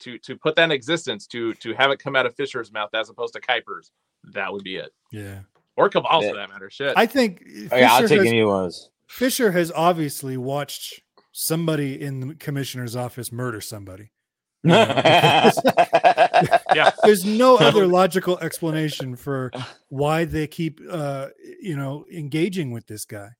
to 0.00 0.18
to 0.18 0.36
put 0.36 0.56
that 0.56 0.64
in 0.64 0.70
existence, 0.70 1.26
to 1.28 1.54
to 1.54 1.74
have 1.74 1.90
it 1.90 1.98
come 1.98 2.16
out 2.16 2.26
of 2.26 2.34
Fisher's 2.34 2.72
mouth 2.72 2.90
as 2.94 3.08
opposed 3.08 3.34
to 3.34 3.40
Kuiper's, 3.40 3.90
that 4.32 4.52
would 4.52 4.64
be 4.64 4.76
it. 4.76 4.92
Yeah. 5.10 5.40
Or 5.76 5.88
Cabal's 5.88 6.24
yeah. 6.24 6.30
for 6.30 6.36
that 6.36 6.50
matter. 6.50 6.70
Shit. 6.70 6.92
I 6.96 7.06
think 7.06 7.44
Fisher 7.44 7.68
oh, 7.72 7.76
yeah, 7.76 7.92
I'll 7.92 8.08
take 8.08 8.18
has, 8.18 8.26
any 8.28 8.44
ones. 8.44 8.90
Fisher 9.06 9.52
has 9.52 9.72
obviously 9.72 10.36
watched 10.36 11.00
somebody 11.32 12.00
in 12.00 12.20
the 12.20 12.34
commissioner's 12.34 12.94
office 12.94 13.32
murder 13.32 13.60
somebody. 13.60 14.10
yeah. 14.64 15.50
There's 17.02 17.24
no 17.24 17.56
other 17.56 17.86
logical 17.86 18.38
explanation 18.38 19.16
for 19.16 19.50
why 19.88 20.24
they 20.24 20.46
keep 20.46 20.80
uh 20.88 21.28
you 21.60 21.76
know 21.76 22.04
engaging 22.12 22.70
with 22.70 22.86
this 22.86 23.04
guy. 23.04 23.30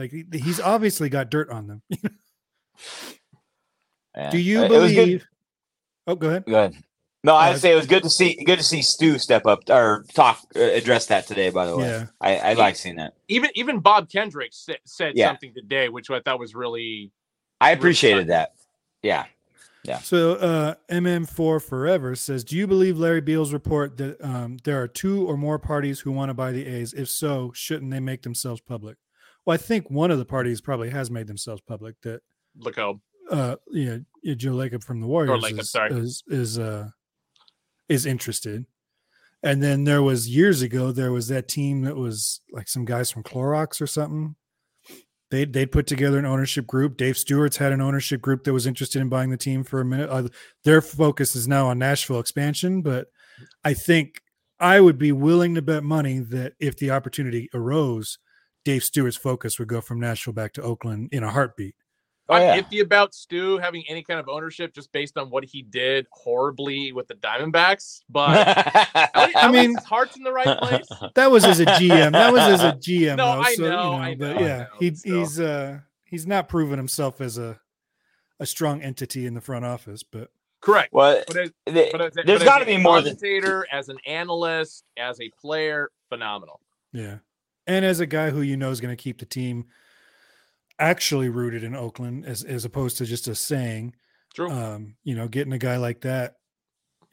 Like 0.00 0.12
he's 0.32 0.58
obviously 0.58 1.10
got 1.10 1.28
dirt 1.30 1.50
on 1.50 1.66
them. 1.66 1.82
Do 4.30 4.38
you 4.38 4.66
believe? 4.66 5.26
Oh, 6.06 6.14
go 6.14 6.28
ahead. 6.28 6.46
Go 6.46 6.54
ahead. 6.54 6.82
No, 7.22 7.34
I'd 7.34 7.56
uh, 7.56 7.58
say 7.58 7.72
it 7.72 7.76
was 7.76 7.86
good 7.86 8.02
to 8.04 8.08
see 8.08 8.42
good 8.46 8.58
to 8.58 8.64
see 8.64 8.80
Stu 8.80 9.18
step 9.18 9.44
up 9.44 9.68
or 9.68 10.06
talk 10.14 10.40
uh, 10.56 10.60
address 10.60 11.04
that 11.06 11.26
today. 11.26 11.50
By 11.50 11.66
the 11.66 11.76
way, 11.76 11.86
yeah, 11.86 12.06
I, 12.18 12.36
I 12.36 12.52
like 12.54 12.76
seeing 12.76 12.96
that. 12.96 13.12
Even 13.28 13.50
even 13.56 13.80
Bob 13.80 14.08
Kendrick 14.08 14.54
said, 14.54 14.78
said 14.84 15.12
yeah. 15.16 15.28
something 15.28 15.52
today, 15.52 15.90
which 15.90 16.08
I 16.10 16.20
thought 16.20 16.38
was 16.38 16.54
really. 16.54 17.12
I 17.60 17.72
appreciated 17.72 18.14
really 18.16 18.28
that. 18.28 18.54
Yeah, 19.02 19.26
yeah. 19.84 19.98
So 19.98 20.36
uh, 20.36 20.74
MM4 20.90 21.62
Forever 21.62 22.16
says, 22.16 22.42
"Do 22.42 22.56
you 22.56 22.66
believe 22.66 22.98
Larry 22.98 23.20
Beil's 23.20 23.52
report 23.52 23.98
that 23.98 24.18
um, 24.24 24.56
there 24.64 24.80
are 24.80 24.88
two 24.88 25.28
or 25.28 25.36
more 25.36 25.58
parties 25.58 26.00
who 26.00 26.12
want 26.12 26.30
to 26.30 26.34
buy 26.34 26.52
the 26.52 26.66
A's? 26.66 26.94
If 26.94 27.10
so, 27.10 27.52
shouldn't 27.54 27.90
they 27.90 28.00
make 28.00 28.22
themselves 28.22 28.62
public?" 28.62 28.96
Well, 29.44 29.54
I 29.54 29.56
think 29.56 29.90
one 29.90 30.10
of 30.10 30.18
the 30.18 30.24
parties 30.24 30.60
probably 30.60 30.90
has 30.90 31.10
made 31.10 31.26
themselves 31.26 31.62
public 31.66 32.00
that 32.02 32.20
Lacob. 32.58 33.00
Uh, 33.30 33.56
yeah, 33.70 33.98
Joe 34.36 34.52
Lacob 34.52 34.82
from 34.82 35.00
the 35.00 35.06
Warriors 35.06 35.42
Lacob, 35.42 35.60
is, 35.60 35.70
sorry. 35.70 35.92
is 35.92 36.22
is 36.26 36.58
uh 36.58 36.88
is 37.88 38.06
interested. 38.06 38.66
And 39.42 39.62
then 39.62 39.84
there 39.84 40.02
was 40.02 40.28
years 40.28 40.60
ago, 40.60 40.92
there 40.92 41.12
was 41.12 41.28
that 41.28 41.48
team 41.48 41.82
that 41.82 41.96
was 41.96 42.40
like 42.52 42.68
some 42.68 42.84
guys 42.84 43.10
from 43.10 43.22
Clorox 43.22 43.80
or 43.80 43.86
something. 43.86 44.34
They 45.30 45.44
they'd 45.44 45.72
put 45.72 45.86
together 45.86 46.18
an 46.18 46.26
ownership 46.26 46.66
group. 46.66 46.96
Dave 46.96 47.16
Stewart's 47.16 47.56
had 47.56 47.72
an 47.72 47.80
ownership 47.80 48.20
group 48.20 48.44
that 48.44 48.52
was 48.52 48.66
interested 48.66 49.00
in 49.00 49.08
buying 49.08 49.30
the 49.30 49.36
team 49.36 49.64
for 49.64 49.80
a 49.80 49.84
minute. 49.84 50.10
Uh, 50.10 50.28
their 50.64 50.82
focus 50.82 51.36
is 51.36 51.46
now 51.46 51.68
on 51.68 51.78
Nashville 51.78 52.18
expansion, 52.18 52.82
but 52.82 53.06
I 53.64 53.74
think 53.74 54.20
I 54.58 54.80
would 54.80 54.98
be 54.98 55.12
willing 55.12 55.54
to 55.54 55.62
bet 55.62 55.84
money 55.84 56.18
that 56.18 56.54
if 56.58 56.76
the 56.76 56.90
opportunity 56.90 57.48
arose, 57.54 58.18
Dave 58.70 58.84
Stewart's 58.84 59.16
focus 59.16 59.58
would 59.58 59.66
go 59.66 59.80
from 59.80 59.98
Nashville 59.98 60.32
back 60.32 60.52
to 60.52 60.62
Oakland 60.62 61.08
in 61.10 61.24
a 61.24 61.30
heartbeat. 61.30 61.74
Oh, 62.28 62.36
yeah. 62.36 62.52
I'm 62.52 62.62
iffy 62.62 62.80
about 62.82 63.12
Stu 63.12 63.58
having 63.58 63.82
any 63.88 64.04
kind 64.04 64.20
of 64.20 64.28
ownership 64.28 64.72
just 64.72 64.92
based 64.92 65.18
on 65.18 65.28
what 65.28 65.44
he 65.44 65.62
did 65.62 66.06
horribly 66.12 66.92
with 66.92 67.08
the 67.08 67.14
Diamondbacks, 67.14 68.02
but 68.08 68.30
I 69.16 69.50
mean, 69.50 69.74
his 69.74 69.84
heart's 69.84 70.16
in 70.16 70.22
the 70.22 70.32
right 70.32 70.56
place. 70.58 70.86
That 71.16 71.32
was 71.32 71.44
as 71.44 71.58
a 71.58 71.64
GM. 71.64 72.12
That 72.12 72.32
was 72.32 72.42
as 72.42 72.62
a 72.62 72.74
GM. 72.74 73.16
no, 73.16 73.34
though, 73.34 73.40
I, 73.40 73.54
so, 73.54 73.62
know, 73.62 73.68
you 73.68 73.72
know, 73.72 73.92
I 73.94 74.14
know, 74.14 74.34
but 74.34 74.40
yeah, 74.40 74.58
know, 74.58 74.66
he, 74.78 74.90
he's 75.02 75.40
uh 75.40 75.80
he's 76.04 76.28
not 76.28 76.48
proven 76.48 76.78
himself 76.78 77.20
as 77.20 77.38
a 77.38 77.58
a 78.38 78.46
strong 78.46 78.82
entity 78.82 79.26
in 79.26 79.34
the 79.34 79.40
front 79.40 79.64
office, 79.64 80.04
but 80.04 80.30
correct. 80.60 80.92
Well, 80.92 81.24
but 81.26 81.36
as, 81.36 81.50
but 81.66 82.00
as, 82.00 82.12
there's 82.24 82.44
got 82.44 82.60
to 82.60 82.66
be 82.66 82.76
more 82.76 83.02
than 83.02 83.16
as 83.72 83.88
an 83.88 83.98
analyst, 84.06 84.84
as 84.96 85.20
a 85.20 85.28
player, 85.40 85.90
phenomenal. 86.08 86.60
Yeah 86.92 87.16
and 87.66 87.84
as 87.84 88.00
a 88.00 88.06
guy 88.06 88.30
who 88.30 88.40
you 88.42 88.56
know 88.56 88.70
is 88.70 88.80
going 88.80 88.94
to 88.94 89.02
keep 89.02 89.18
the 89.18 89.26
team 89.26 89.66
actually 90.78 91.28
rooted 91.28 91.62
in 91.62 91.76
Oakland 91.76 92.24
as 92.26 92.42
as 92.42 92.64
opposed 92.64 92.98
to 92.98 93.04
just 93.04 93.28
a 93.28 93.34
saying. 93.34 93.94
True. 94.34 94.50
Um, 94.50 94.96
you 95.04 95.14
know, 95.14 95.28
getting 95.28 95.52
a 95.52 95.58
guy 95.58 95.76
like 95.76 96.00
that 96.02 96.36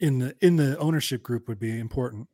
in 0.00 0.18
the 0.18 0.34
in 0.40 0.56
the 0.56 0.76
ownership 0.78 1.22
group 1.22 1.48
would 1.48 1.58
be 1.58 1.78
important, 1.78 2.28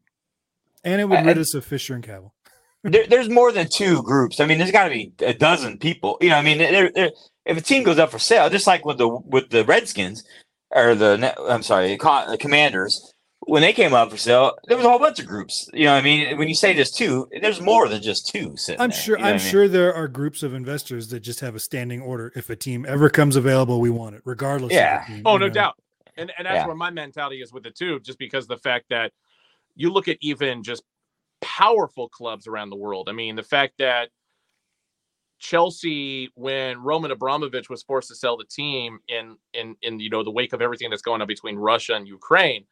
and 0.84 1.00
it 1.00 1.08
would 1.08 1.24
rid 1.24 1.38
us 1.38 1.54
of 1.54 1.64
Fisher 1.64 1.94
and 1.94 2.04
Kaval. 2.04 2.30
There, 2.86 3.06
there's 3.06 3.30
more 3.30 3.50
than 3.50 3.66
two 3.66 4.02
groups. 4.02 4.40
I 4.40 4.44
mean, 4.44 4.58
there's 4.58 4.70
got 4.70 4.84
to 4.84 4.90
be 4.90 5.14
a 5.20 5.32
dozen 5.32 5.78
people. 5.78 6.18
You 6.20 6.28
know, 6.28 6.36
I 6.36 6.42
mean, 6.42 6.58
they're, 6.58 6.92
they're, 6.92 7.12
if 7.46 7.56
a 7.56 7.62
team 7.62 7.82
goes 7.82 7.98
up 7.98 8.10
for 8.10 8.18
sale, 8.18 8.50
just 8.50 8.66
like 8.66 8.84
with 8.84 8.98
the 8.98 9.08
with 9.08 9.48
the 9.48 9.64
Redskins 9.64 10.22
or 10.70 10.94
the 10.94 11.34
I'm 11.48 11.62
sorry, 11.62 11.96
the 11.96 12.36
Commanders, 12.38 13.13
when 13.46 13.62
they 13.62 13.72
came 13.72 13.92
up 13.94 14.10
for 14.10 14.16
sale, 14.16 14.56
there 14.66 14.76
was 14.76 14.86
a 14.86 14.88
whole 14.88 14.98
bunch 14.98 15.18
of 15.18 15.26
groups. 15.26 15.68
You 15.72 15.84
know, 15.84 15.92
what 15.92 15.98
I 15.98 16.02
mean, 16.02 16.38
when 16.38 16.48
you 16.48 16.54
say 16.54 16.74
just 16.74 16.96
two, 16.96 17.28
there's 17.40 17.60
more 17.60 17.88
than 17.88 18.00
just 18.02 18.26
two. 18.28 18.56
Sitting 18.56 18.80
I'm 18.80 18.90
there, 18.90 18.98
sure. 18.98 19.16
you 19.18 19.22
know 19.22 19.28
I'm 19.28 19.34
what 19.34 19.40
I 19.40 19.44
mean? 19.44 19.50
sure 19.52 19.68
there 19.68 19.94
are 19.94 20.08
groups 20.08 20.42
of 20.42 20.54
investors 20.54 21.08
that 21.08 21.20
just 21.20 21.40
have 21.40 21.54
a 21.54 21.60
standing 21.60 22.00
order. 22.00 22.32
If 22.34 22.50
a 22.50 22.56
team 22.56 22.86
ever 22.88 23.10
comes 23.10 23.36
available, 23.36 23.80
we 23.80 23.90
want 23.90 24.16
it, 24.16 24.22
regardless. 24.24 24.72
Yeah. 24.72 25.02
Of 25.02 25.08
the 25.08 25.14
team, 25.14 25.22
Oh, 25.26 25.36
no 25.36 25.46
know? 25.48 25.52
doubt. 25.52 25.74
And 26.16 26.32
and 26.38 26.46
that's 26.46 26.56
Yeah. 26.56 26.66
where 26.66 26.76
my 26.76 26.90
mentality 26.90 27.42
is 27.42 27.52
with 27.52 27.66
it 27.66 27.74
too, 27.76 28.00
just 28.00 28.18
because 28.18 28.46
the 28.46 28.58
fact 28.58 28.86
that 28.90 29.12
you 29.74 29.90
look 29.90 30.08
at 30.08 30.16
even 30.20 30.62
just 30.62 30.82
powerful 31.40 32.08
clubs 32.08 32.46
around 32.46 32.70
the 32.70 32.76
world. 32.76 33.08
I 33.08 33.12
mean, 33.12 33.36
the 33.36 33.42
fact 33.42 33.74
that 33.78 34.08
Chelsea, 35.38 36.30
when 36.36 36.78
Roman 36.78 37.10
Abramovich 37.10 37.68
was 37.68 37.82
forced 37.82 38.08
to 38.08 38.14
sell 38.14 38.36
the 38.36 38.44
team 38.44 39.00
in 39.08 39.36
in 39.52 39.76
in 39.82 40.00
you 40.00 40.08
know 40.08 40.22
the 40.22 40.30
wake 40.30 40.52
of 40.52 40.62
everything 40.62 40.88
that's 40.90 41.02
going 41.02 41.20
on 41.20 41.26
between 41.26 41.56
Russia 41.56 41.94
and 41.94 42.06
Ukraine, 42.08 42.64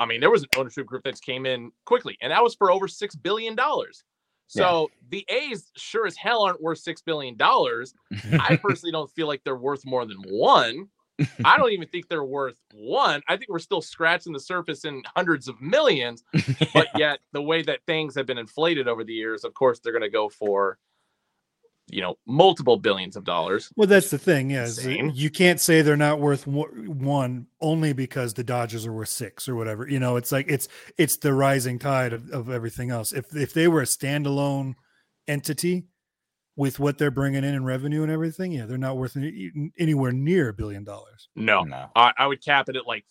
I 0.00 0.06
mean, 0.06 0.20
there 0.20 0.30
was 0.30 0.42
an 0.42 0.48
ownership 0.56 0.86
group 0.86 1.04
that 1.04 1.20
came 1.20 1.46
in 1.46 1.70
quickly, 1.84 2.16
and 2.20 2.32
that 2.32 2.42
was 2.42 2.54
for 2.54 2.72
over 2.72 2.88
six 2.88 3.14
billion 3.14 3.54
dollars. 3.54 4.02
So 4.48 4.90
the 5.10 5.24
A's 5.28 5.70
sure 5.76 6.08
as 6.08 6.16
hell 6.16 6.42
aren't 6.42 6.60
worth 6.60 6.78
six 6.78 7.00
billion 7.00 7.36
dollars. 7.36 7.94
I 8.40 8.56
personally 8.56 8.90
don't 8.90 9.10
feel 9.12 9.28
like 9.28 9.44
they're 9.44 9.54
worth 9.54 9.86
more 9.86 10.04
than 10.04 10.16
one. 10.28 10.88
I 11.44 11.56
don't 11.56 11.70
even 11.70 11.86
think 11.86 12.08
they're 12.08 12.24
worth 12.24 12.58
one. 12.72 13.22
I 13.28 13.36
think 13.36 13.50
we're 13.50 13.60
still 13.60 13.82
scratching 13.82 14.32
the 14.32 14.40
surface 14.40 14.84
in 14.84 15.02
hundreds 15.14 15.46
of 15.46 15.60
millions. 15.60 16.24
But 16.74 16.88
yet, 16.96 17.20
the 17.32 17.42
way 17.42 17.62
that 17.62 17.80
things 17.86 18.14
have 18.16 18.26
been 18.26 18.38
inflated 18.38 18.88
over 18.88 19.04
the 19.04 19.12
years, 19.12 19.44
of 19.44 19.54
course, 19.54 19.78
they're 19.78 19.92
going 19.92 20.02
to 20.02 20.08
go 20.08 20.28
for, 20.28 20.78
you 21.92 22.00
know, 22.00 22.16
multiple 22.26 22.76
billions 22.76 23.16
of 23.16 23.24
dollars. 23.24 23.70
Well, 23.76 23.86
that's 23.86 24.10
the 24.10 24.18
thing. 24.18 24.50
Is 24.52 24.78
Insane. 24.78 25.12
you 25.14 25.30
can't 25.30 25.60
say 25.60 25.82
they're 25.82 25.96
not 25.96 26.20
worth 26.20 26.46
one 26.46 27.46
only 27.60 27.92
because 27.92 28.34
the 28.34 28.44
Dodgers 28.44 28.86
are 28.86 28.92
worth 28.92 29.08
six 29.08 29.48
or 29.48 29.54
whatever. 29.54 29.88
You 29.88 29.98
know, 29.98 30.16
it's 30.16 30.32
like 30.32 30.46
it's 30.48 30.68
it's 30.98 31.16
the 31.16 31.32
rising 31.32 31.78
tide 31.78 32.12
of, 32.12 32.30
of 32.30 32.50
everything 32.50 32.90
else. 32.90 33.12
If 33.12 33.34
if 33.34 33.54
they 33.54 33.68
were 33.68 33.82
a 33.82 33.86
standalone 33.86 34.74
entity 35.28 35.84
with 36.56 36.78
what 36.78 36.98
they're 36.98 37.10
bringing 37.10 37.44
in 37.44 37.54
in 37.54 37.64
revenue 37.64 38.02
and 38.02 38.10
everything, 38.10 38.52
yeah, 38.52 38.66
they're 38.66 38.76
not 38.76 38.96
worth 38.96 39.16
any, 39.16 39.50
anywhere 39.78 40.12
near 40.12 40.48
a 40.48 40.52
billion 40.52 40.84
dollars. 40.84 41.28
No, 41.34 41.62
no. 41.62 41.86
I, 41.96 42.12
I 42.18 42.26
would 42.26 42.44
cap 42.44 42.68
it 42.68 42.76
at 42.76 42.86
like 42.86 43.04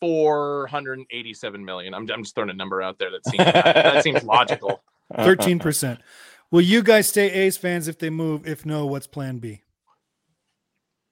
487 0.00 1.64
million. 1.64 1.94
I'm, 1.94 2.08
I'm 2.10 2.22
just 2.22 2.34
throwing 2.34 2.50
a 2.50 2.54
number 2.54 2.82
out 2.82 2.98
there 2.98 3.10
that 3.10 3.26
seems 3.26 3.44
that 3.44 4.02
seems 4.02 4.24
logical. 4.24 4.82
Thirteen 5.16 5.58
percent. 5.58 6.00
Will 6.50 6.60
you 6.60 6.82
guys 6.82 7.08
stay 7.08 7.30
A's 7.30 7.56
fans 7.56 7.88
if 7.88 7.98
they 7.98 8.10
move? 8.10 8.46
If 8.46 8.64
no, 8.64 8.86
what's 8.86 9.06
Plan 9.06 9.38
B? 9.38 9.62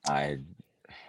I, 0.09 0.39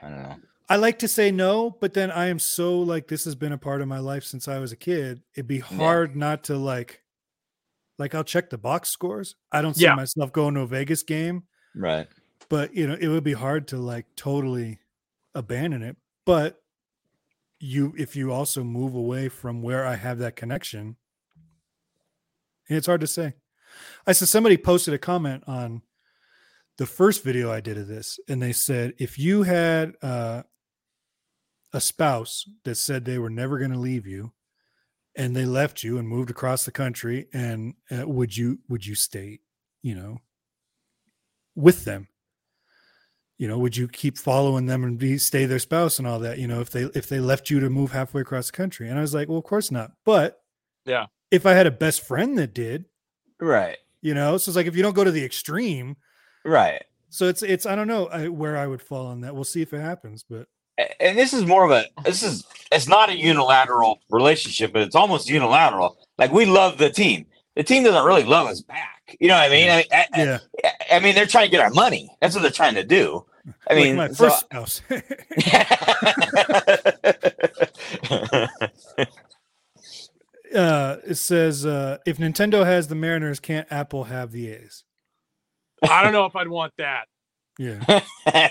I 0.02 0.10
don't 0.10 0.24
know. 0.24 0.36
I 0.70 0.78
like 0.78 1.00
to 1.00 1.08
say 1.08 1.30
no, 1.30 1.70
but 1.82 1.94
then 1.94 2.10
I 2.10 2.28
am 2.28 2.40
so 2.40 2.80
like 2.80 3.08
this 3.08 3.26
has 3.26 3.36
been 3.36 3.52
a 3.52 3.58
part 3.58 3.82
of 3.82 3.88
my 3.88 4.00
life 4.00 4.24
since 4.24 4.48
I 4.48 4.60
was 4.60 4.72
a 4.72 4.76
kid. 4.78 5.22
It'd 5.36 5.48
be 5.48 5.60
hard 5.60 6.16
not 6.16 6.46
to 6.46 6.58
like 6.58 7.02
like 8.00 8.16
I'll 8.16 8.24
check 8.24 8.50
the 8.50 8.58
box 8.58 8.90
scores. 8.90 9.36
I 9.52 9.62
don't 9.62 9.76
see 9.76 9.84
Yeah. 9.84 9.96
myself 9.96 10.32
going 10.32 10.56
to 10.56 10.62
a 10.62 10.68
Vegas 10.68 11.04
game, 11.04 11.44
Right. 11.76 12.08
but 12.50 12.74
you 12.74 12.88
know, 12.88 12.96
it 13.00 13.08
would 13.08 13.24
be 13.24 13.34
hard 13.34 13.68
to 13.70 13.78
like 13.78 14.06
totally 14.16 14.80
abandon 15.36 15.84
it. 15.84 15.98
But 16.26 16.60
you 17.60 17.94
if 17.98 18.16
you 18.16 18.32
also 18.32 18.64
move 18.64 18.96
away 18.96 19.30
from 19.30 19.62
where 19.62 19.86
I 19.86 19.96
have 19.96 20.18
that 20.20 20.36
connection, 20.36 20.96
it's 22.68 22.88
hard 22.88 23.02
to 23.02 23.08
say. 23.08 23.34
I 24.06 24.12
said 24.12 24.28
somebody 24.28 24.58
posted 24.58 24.94
a 24.94 25.00
comment 25.00 25.44
on 25.48 25.82
the 26.78 26.86
first 26.86 27.24
video 27.24 27.52
I 27.52 27.62
did 27.62 27.78
of 27.78 27.88
this, 27.88 28.20
and 28.28 28.42
they 28.42 28.54
said 28.54 28.94
if 28.98 29.20
you 29.20 29.44
had 29.44 29.94
uh, 30.02 30.44
a 31.72 31.82
spouse 31.82 32.46
that 32.64 32.76
said 32.76 33.06
they 33.06 33.20
were 33.20 33.30
never 33.30 33.60
going 33.60 33.72
to 33.72 33.80
leave 33.80 34.08
you, 34.08 34.34
and 35.16 35.36
they 35.36 35.46
left 35.46 35.84
you 35.84 35.98
and 35.98 36.08
moved 36.08 36.32
across 36.32 36.66
the 36.66 36.72
country, 36.72 37.28
and 37.34 37.76
uh, 37.92 38.08
would 38.08 38.36
you 38.36 38.60
would 38.68 38.86
you 38.86 38.96
stay, 38.96 39.40
you 39.82 39.94
know, 39.96 40.18
with 41.56 41.86
them? 41.86 42.08
You 43.38 43.48
know, 43.48 43.58
would 43.58 43.76
you 43.76 43.88
keep 43.88 44.18
following 44.18 44.68
them 44.68 44.84
and 44.84 44.98
be 44.98 45.18
stay 45.18 45.46
their 45.46 45.60
spouse 45.60 46.00
and 46.00 46.08
all 46.08 46.20
that? 46.20 46.40
You 46.40 46.48
know, 46.48 46.62
if 46.62 46.72
they 46.72 46.84
if 46.96 47.08
they 47.10 47.20
left 47.20 47.50
you 47.50 47.60
to 47.60 47.70
move 47.70 47.92
halfway 47.92 48.22
across 48.22 48.48
the 48.48 48.58
country, 48.58 48.90
and 48.90 48.98
I 48.98 49.02
was 49.02 49.14
like, 49.14 49.28
well, 49.28 49.38
of 49.38 49.44
course 49.44 49.70
not. 49.70 49.92
But 50.06 50.42
Yeah. 50.86 51.08
if 51.30 51.46
I 51.46 51.54
had 51.54 51.68
a 51.68 51.72
best 51.72 52.02
friend 52.06 52.38
that 52.38 52.54
did, 52.54 52.86
Right. 53.44 53.78
you 54.02 54.14
know, 54.14 54.38
so 54.38 54.50
it's 54.50 54.56
like 54.56 54.68
if 54.68 54.76
you 54.76 54.84
don't 54.84 54.96
go 54.96 55.04
to 55.04 55.12
the 55.12 55.24
extreme, 55.24 55.98
Right. 56.46 56.84
so 57.10 57.28
it's 57.28 57.44
it's 57.44 57.66
I 57.66 57.76
don't 57.76 57.88
know 57.88 58.06
where 58.32 58.58
I 58.58 58.68
would 58.68 58.82
fall 58.82 59.08
on 59.08 59.22
that. 59.22 59.36
We'll 59.36 59.44
see 59.44 59.62
if 59.62 59.74
it 59.74 59.82
happens, 59.82 60.24
but 60.30 60.48
And 61.00 61.18
this 61.18 61.34
is 61.34 61.46
more 61.46 61.66
of 61.66 61.72
a 61.72 61.86
this 62.04 62.24
is 62.24 62.46
it's 62.72 62.88
not 62.88 63.10
a 63.10 63.18
unilateral 63.18 64.00
relationship, 64.10 64.74
but 64.74 64.82
it's 64.82 64.96
almost 64.96 65.30
unilateral. 65.30 65.98
Like 66.18 66.32
we 66.32 66.46
love 66.46 66.78
the 66.78 66.90
team. 66.90 67.26
The 67.56 67.64
team 67.64 67.84
doesn't 67.84 68.06
really 68.06 68.24
love 68.24 68.48
us 68.48 68.62
back. 68.62 69.16
You 69.20 69.28
know 69.28 69.36
what 69.36 69.44
I 69.44 69.50
mean? 69.50 69.70
I, 69.70 69.76
mean, 69.78 69.86
I, 69.92 70.08
yeah, 70.18 70.40
I, 70.64 70.72
I 70.96 71.00
mean, 71.00 71.14
they're 71.14 71.28
trying 71.28 71.46
to 71.46 71.52
get 71.52 71.60
our 71.62 71.70
money. 71.70 72.10
That's 72.20 72.34
what 72.36 72.42
they're 72.42 72.50
trying 72.52 72.74
to 72.76 72.84
do. 72.84 73.26
I 73.70 73.74
like 73.76 73.84
mean, 73.84 73.96
my 73.96 74.08
so- 74.10 74.30
first 74.30 74.40
spouse. 74.40 74.82
uh, 80.56 80.98
it 81.06 81.16
says 81.16 81.66
uh, 81.66 81.98
if 82.06 82.18
Nintendo 82.18 82.66
has 82.66 82.88
the 82.88 82.96
Mariners, 82.96 83.40
can't 83.40 83.68
Apple 83.72 84.06
have 84.06 84.32
the 84.32 84.50
A's? 84.50 84.84
I 85.90 86.04
don't 86.04 86.14
know 86.14 86.26
if 86.26 86.36
I'd 86.36 86.48
want 86.48 86.74
that. 86.78 87.06
Yeah, 87.60 88.02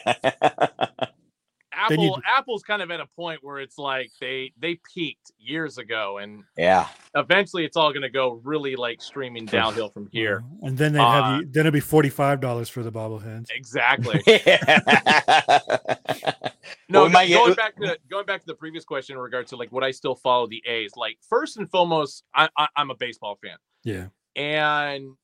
Apple 1.74 2.20
Apple's 2.26 2.62
kind 2.62 2.82
of 2.82 2.90
at 2.90 3.00
a 3.00 3.06
point 3.16 3.40
where 3.42 3.58
it's 3.58 3.78
like 3.78 4.10
they 4.20 4.52
they 4.58 4.78
peaked 4.94 5.32
years 5.38 5.78
ago, 5.78 6.18
and 6.18 6.44
yeah. 6.56 6.86
eventually 7.16 7.64
it's 7.64 7.76
all 7.76 7.90
going 7.90 8.02
to 8.02 8.10
go 8.10 8.40
really 8.44 8.76
like 8.76 9.00
streaming 9.02 9.46
downhill 9.46 9.88
from 9.88 10.08
here. 10.12 10.44
and 10.60 10.76
then 10.76 10.92
they 10.92 11.00
have 11.00 11.24
Uh, 11.24 11.38
you. 11.38 11.46
Then 11.46 11.60
it'll 11.66 11.72
be 11.72 11.80
forty 11.80 12.10
five 12.10 12.40
dollars 12.40 12.68
for 12.68 12.82
the 12.82 12.92
bobbleheads. 12.92 13.46
Exactly. 13.50 14.20
Well, 16.92 17.02
No, 17.02 17.06
we 17.06 17.12
might 17.12 17.26
get- 17.28 17.38
going 17.44 17.54
back 17.54 17.76
to 17.76 17.98
going 18.08 18.26
back 18.26 18.40
to 18.40 18.46
the 18.46 18.54
previous 18.54 18.84
question 18.84 19.16
in 19.16 19.22
regards 19.22 19.50
to 19.50 19.56
like 19.56 19.72
would 19.72 19.84
I 19.84 19.90
still 19.90 20.14
follow 20.14 20.46
the 20.46 20.62
A's? 20.66 20.92
Like 20.96 21.18
first 21.28 21.56
and 21.56 21.70
foremost, 21.70 22.24
I, 22.34 22.48
I, 22.56 22.68
I'm 22.76 22.90
a 22.90 22.94
baseball 22.96 23.38
fan, 23.42 23.56
Yeah, 23.84 24.06
and 24.36 25.14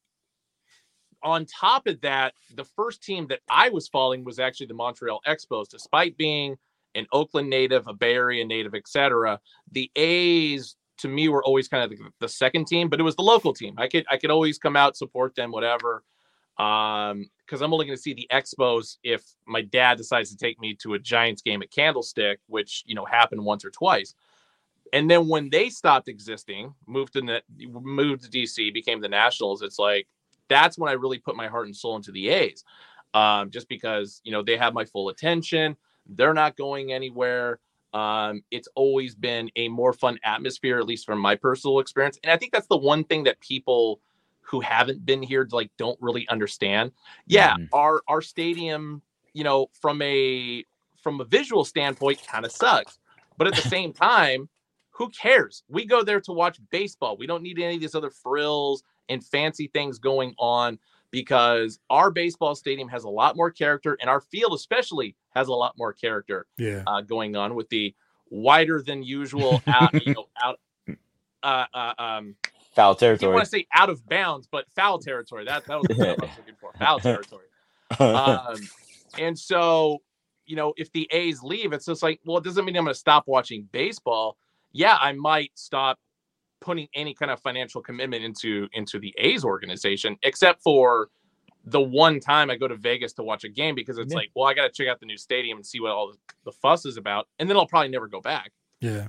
on 1.22 1.46
top 1.46 1.86
of 1.86 2.00
that, 2.02 2.34
the 2.54 2.64
first 2.64 3.02
team 3.02 3.26
that 3.28 3.40
I 3.50 3.70
was 3.70 3.88
following 3.88 4.24
was 4.24 4.38
actually 4.38 4.66
the 4.66 4.74
Montreal 4.74 5.20
Expos. 5.26 5.68
Despite 5.68 6.16
being 6.16 6.56
an 6.94 7.06
Oakland 7.12 7.50
native, 7.50 7.86
a 7.88 7.92
Bay 7.92 8.14
Area 8.14 8.44
native, 8.44 8.74
etc., 8.74 9.40
the 9.72 9.90
A's 9.96 10.76
to 10.98 11.08
me 11.08 11.28
were 11.28 11.44
always 11.44 11.68
kind 11.68 11.84
of 11.84 11.90
the, 11.90 12.04
the 12.20 12.28
second 12.28 12.66
team, 12.66 12.88
but 12.88 12.98
it 13.00 13.04
was 13.04 13.16
the 13.16 13.22
local 13.22 13.52
team. 13.52 13.74
I 13.78 13.88
could 13.88 14.04
I 14.10 14.16
could 14.16 14.30
always 14.30 14.58
come 14.58 14.76
out 14.76 14.96
support 14.96 15.34
them, 15.34 15.50
whatever. 15.50 16.02
Um, 16.58 17.30
because 17.46 17.62
I'm 17.62 17.72
only 17.72 17.86
going 17.86 17.96
to 17.96 18.02
see 18.02 18.12
the 18.12 18.28
Expos 18.30 18.98
if 19.02 19.22
my 19.46 19.62
dad 19.62 19.96
decides 19.96 20.30
to 20.30 20.36
take 20.36 20.60
me 20.60 20.74
to 20.82 20.94
a 20.94 20.98
Giants 20.98 21.40
game 21.40 21.62
at 21.62 21.70
Candlestick, 21.70 22.40
which 22.46 22.82
you 22.84 22.94
know 22.94 23.06
happened 23.06 23.42
once 23.42 23.64
or 23.64 23.70
twice. 23.70 24.14
And 24.92 25.10
then 25.10 25.28
when 25.28 25.48
they 25.50 25.70
stopped 25.70 26.08
existing, 26.08 26.74
moved 26.86 27.14
to 27.14 27.42
moved 27.58 28.24
to 28.24 28.30
DC, 28.30 28.72
became 28.74 29.00
the 29.00 29.08
Nationals. 29.08 29.62
It's 29.62 29.78
like 29.78 30.06
that's 30.48 30.78
when 30.78 30.90
I 30.90 30.94
really 30.94 31.18
put 31.18 31.36
my 31.36 31.48
heart 31.48 31.66
and 31.66 31.76
soul 31.76 31.96
into 31.96 32.12
the 32.12 32.28
A's, 32.28 32.64
um, 33.14 33.50
just 33.50 33.68
because 33.68 34.20
you 34.24 34.32
know 34.32 34.42
they 34.42 34.56
have 34.56 34.74
my 34.74 34.84
full 34.84 35.08
attention. 35.08 35.76
They're 36.06 36.34
not 36.34 36.56
going 36.56 36.92
anywhere. 36.92 37.60
Um, 37.94 38.42
it's 38.50 38.68
always 38.74 39.14
been 39.14 39.50
a 39.56 39.68
more 39.68 39.92
fun 39.92 40.18
atmosphere, 40.24 40.78
at 40.78 40.86
least 40.86 41.06
from 41.06 41.18
my 41.18 41.34
personal 41.34 41.80
experience. 41.80 42.18
And 42.22 42.30
I 42.30 42.36
think 42.36 42.52
that's 42.52 42.66
the 42.66 42.76
one 42.76 43.04
thing 43.04 43.24
that 43.24 43.40
people 43.40 44.00
who 44.48 44.60
haven't 44.60 45.04
been 45.04 45.22
here 45.22 45.46
like 45.52 45.70
don't 45.76 45.98
really 46.00 46.26
understand. 46.28 46.92
Yeah, 47.26 47.54
Mhm. 47.56 47.68
our 47.72 48.02
our 48.08 48.22
stadium, 48.22 49.02
you 49.34 49.44
know, 49.44 49.68
from 49.72 50.00
a 50.02 50.64
from 51.02 51.20
a 51.20 51.24
visual 51.24 51.64
standpoint, 51.64 52.26
kind 52.26 52.44
of 52.44 52.52
sucks. 52.52 52.98
But 53.36 53.46
at 53.46 53.54
the 53.54 53.68
same 53.68 53.92
time, 53.92 54.48
who 54.90 55.10
cares? 55.10 55.62
We 55.68 55.84
go 55.84 56.02
there 56.02 56.20
to 56.22 56.32
watch 56.32 56.58
baseball. 56.70 57.16
We 57.16 57.26
don't 57.26 57.42
need 57.42 57.58
any 57.58 57.74
of 57.76 57.80
these 57.80 57.94
other 57.94 58.10
frills 58.10 58.82
and 59.08 59.24
fancy 59.24 59.68
things 59.68 59.98
going 59.98 60.34
on 60.38 60.78
because 61.10 61.78
our 61.88 62.10
baseball 62.10 62.54
stadium 62.54 62.88
has 62.88 63.04
a 63.04 63.08
lot 63.08 63.36
more 63.36 63.50
character, 63.50 63.96
and 64.00 64.10
our 64.10 64.20
field 64.20 64.54
especially 64.54 65.14
has 65.30 65.48
a 65.48 65.54
lot 65.54 65.74
more 65.78 65.92
character 65.92 66.46
yeah. 66.56 66.82
uh, 66.86 67.00
going 67.00 67.36
on 67.36 67.54
with 67.54 67.68
the 67.68 67.94
wider 68.30 68.82
than 68.82 69.02
usual 69.02 69.62
out, 69.66 70.06
you 70.06 70.14
know, 70.14 70.26
out. 70.42 70.58
Uh, 71.40 71.66
uh, 71.72 71.94
um, 72.00 72.34
Foul 72.78 72.96
I 73.00 73.16
didn't 73.16 73.32
want 73.32 73.44
to 73.44 73.50
say 73.50 73.66
out 73.74 73.90
of 73.90 74.08
bounds, 74.08 74.46
but 74.46 74.64
foul 74.76 75.00
territory. 75.00 75.44
That 75.44 75.64
that 75.66 75.78
was 75.78 75.88
the 75.88 75.94
term 75.96 76.16
I 76.20 76.24
was 76.26 76.30
looking 76.38 76.54
for. 76.60 76.72
Foul 76.78 77.00
territory. 77.00 77.46
Um, 77.98 78.56
and 79.18 79.36
so, 79.36 79.98
you 80.46 80.54
know, 80.54 80.74
if 80.76 80.92
the 80.92 81.08
A's 81.10 81.42
leave, 81.42 81.72
it's 81.72 81.86
just 81.86 82.04
like, 82.04 82.20
well, 82.24 82.36
it 82.38 82.44
doesn't 82.44 82.64
mean 82.64 82.76
I'm 82.76 82.84
going 82.84 82.94
to 82.94 82.98
stop 82.98 83.24
watching 83.26 83.68
baseball. 83.72 84.36
Yeah, 84.70 84.96
I 85.00 85.10
might 85.12 85.50
stop 85.56 85.98
putting 86.60 86.86
any 86.94 87.14
kind 87.14 87.32
of 87.32 87.40
financial 87.40 87.80
commitment 87.82 88.22
into 88.24 88.68
into 88.72 89.00
the 89.00 89.12
A's 89.18 89.44
organization, 89.44 90.16
except 90.22 90.62
for 90.62 91.08
the 91.64 91.80
one 91.80 92.20
time 92.20 92.48
I 92.48 92.56
go 92.56 92.68
to 92.68 92.76
Vegas 92.76 93.12
to 93.14 93.24
watch 93.24 93.42
a 93.42 93.48
game 93.48 93.74
because 93.74 93.98
it's 93.98 94.12
Yeah. 94.12 94.18
like, 94.18 94.30
well, 94.36 94.46
I 94.46 94.54
got 94.54 94.62
to 94.62 94.70
check 94.70 94.86
out 94.86 95.00
the 95.00 95.06
new 95.06 95.18
stadium 95.18 95.58
and 95.58 95.66
see 95.66 95.80
what 95.80 95.90
all 95.90 96.12
the, 96.12 96.18
the 96.44 96.52
fuss 96.52 96.86
is 96.86 96.96
about, 96.96 97.26
and 97.40 97.50
then 97.50 97.56
I'll 97.56 97.66
probably 97.66 97.88
never 97.88 98.06
go 98.06 98.20
back. 98.20 98.52
Yeah. 98.80 99.08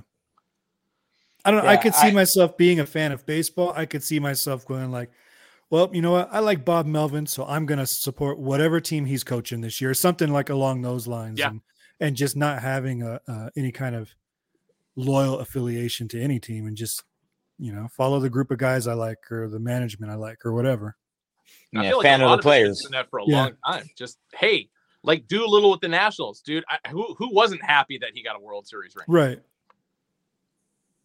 I 1.44 1.50
don't. 1.50 1.64
know. 1.64 1.70
I 1.70 1.76
could 1.76 1.94
see 1.94 2.08
I- 2.08 2.12
myself 2.12 2.56
being 2.56 2.80
a 2.80 2.86
fan 2.86 3.12
of 3.12 3.24
baseball. 3.26 3.72
I 3.76 3.86
could 3.86 4.02
see 4.02 4.18
myself 4.20 4.66
going 4.66 4.90
like, 4.90 5.10
"Well, 5.70 5.90
you 5.92 6.02
know 6.02 6.12
what? 6.12 6.28
I 6.32 6.40
like 6.40 6.64
Bob 6.64 6.86
Melvin, 6.86 7.26
so 7.26 7.44
I'm 7.46 7.66
going 7.66 7.78
to 7.78 7.86
support 7.86 8.38
whatever 8.38 8.80
team 8.80 9.04
he's 9.06 9.24
coaching 9.24 9.60
this 9.60 9.80
year." 9.80 9.94
Something 9.94 10.32
like 10.32 10.50
along 10.50 10.82
those 10.82 11.06
lines. 11.06 11.38
Yeah. 11.38 11.48
And, 11.50 11.60
and 12.00 12.16
just 12.16 12.36
not 12.36 12.60
having 12.62 13.02
a 13.02 13.20
uh, 13.28 13.50
any 13.56 13.72
kind 13.72 13.94
of 13.94 14.10
loyal 14.96 15.38
affiliation 15.38 16.08
to 16.08 16.20
any 16.20 16.38
team, 16.40 16.66
and 16.66 16.76
just 16.76 17.02
you 17.58 17.72
know 17.72 17.88
follow 17.96 18.20
the 18.20 18.30
group 18.30 18.50
of 18.50 18.58
guys 18.58 18.86
I 18.86 18.94
like 18.94 19.18
or 19.30 19.48
the 19.48 19.60
management 19.60 20.10
I 20.12 20.16
like 20.16 20.44
or 20.44 20.52
whatever. 20.52 20.96
I 21.74 21.82
Yeah, 21.82 21.88
feel 21.90 21.98
like 21.98 22.04
fan 22.04 22.20
a 22.20 22.24
of 22.24 22.30
lot 22.30 22.42
the 22.42 22.48
us 22.48 22.54
have 22.54 22.62
been 22.62 22.62
players. 22.64 22.80
doing 22.82 22.92
that 22.92 23.10
for 23.10 23.18
a 23.20 23.24
Yeah. 23.26 23.36
long 23.36 23.52
time. 23.66 23.90
Just 23.96 24.18
hey, 24.34 24.68
like 25.02 25.26
do 25.26 25.44
a 25.44 25.48
little 25.48 25.70
with 25.70 25.80
the 25.80 25.88
Nationals, 25.88 26.40
dude. 26.40 26.64
I, 26.68 26.88
who 26.90 27.14
who 27.14 27.32
wasn't 27.34 27.62
happy 27.64 27.98
that 27.98 28.10
he 28.14 28.22
got 28.22 28.36
a 28.36 28.40
World 28.40 28.66
Series 28.66 28.94
ring? 28.96 29.04
Right. 29.08 29.40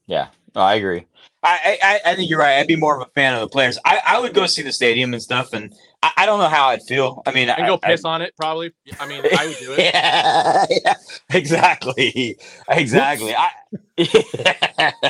Yeah, 0.07 0.27
no, 0.55 0.61
I 0.61 0.75
agree. 0.75 1.05
I, 1.43 1.77
I 1.83 1.99
I 2.11 2.15
think 2.15 2.27
you're 2.29 2.39
right. 2.39 2.57
I'd 2.57 2.65
be 2.67 2.75
more 2.75 2.99
of 2.99 3.07
a 3.07 3.11
fan 3.13 3.35
of 3.35 3.39
the 3.41 3.47
players. 3.47 3.77
I, 3.85 4.01
I 4.05 4.19
would 4.19 4.33
go 4.33 4.47
see 4.47 4.63
the 4.63 4.71
stadium 4.71 5.13
and 5.13 5.21
stuff, 5.21 5.53
and 5.53 5.71
I, 6.01 6.11
I 6.17 6.25
don't 6.25 6.39
know 6.39 6.47
how 6.47 6.69
I'd 6.69 6.81
feel. 6.83 7.21
I 7.27 7.31
mean, 7.31 7.49
And 7.49 7.63
I, 7.63 7.67
go 7.67 7.79
I- 7.83 7.89
piss 7.91 8.03
on 8.03 8.23
it, 8.23 8.33
probably. 8.35 8.71
I 8.99 9.07
mean, 9.07 9.21
I 9.37 9.45
would 9.47 9.57
do 9.57 9.73
it. 9.73 9.79
yeah, 9.93 10.65
yeah, 10.69 10.93
exactly, 11.37 12.37
exactly. 12.67 13.35
I, 13.35 13.49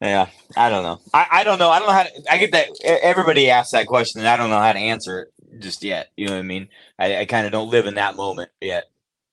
yeah, 0.00 0.26
I 0.56 0.68
don't 0.70 0.82
know. 0.82 1.00
I, 1.12 1.26
I 1.30 1.44
don't 1.44 1.58
know. 1.58 1.70
I 1.70 1.78
don't 1.78 1.88
know 1.88 1.94
how. 1.94 2.02
To, 2.04 2.10
I 2.32 2.38
get 2.38 2.52
that. 2.52 2.68
Everybody 2.84 3.50
asks 3.50 3.72
that 3.72 3.86
question, 3.86 4.20
and 4.20 4.28
I 4.28 4.36
don't 4.36 4.50
know 4.50 4.58
how 4.60 4.72
to 4.72 4.78
answer 4.78 5.20
it 5.22 5.60
just 5.60 5.82
yet. 5.82 6.08
You 6.16 6.26
know 6.26 6.32
what 6.34 6.38
I 6.40 6.42
mean? 6.42 6.68
I, 6.98 7.18
I 7.18 7.24
kind 7.26 7.44
of 7.46 7.52
don't 7.52 7.70
live 7.70 7.86
in 7.86 7.94
that 7.94 8.16
moment 8.16 8.50
yet. 8.60 8.84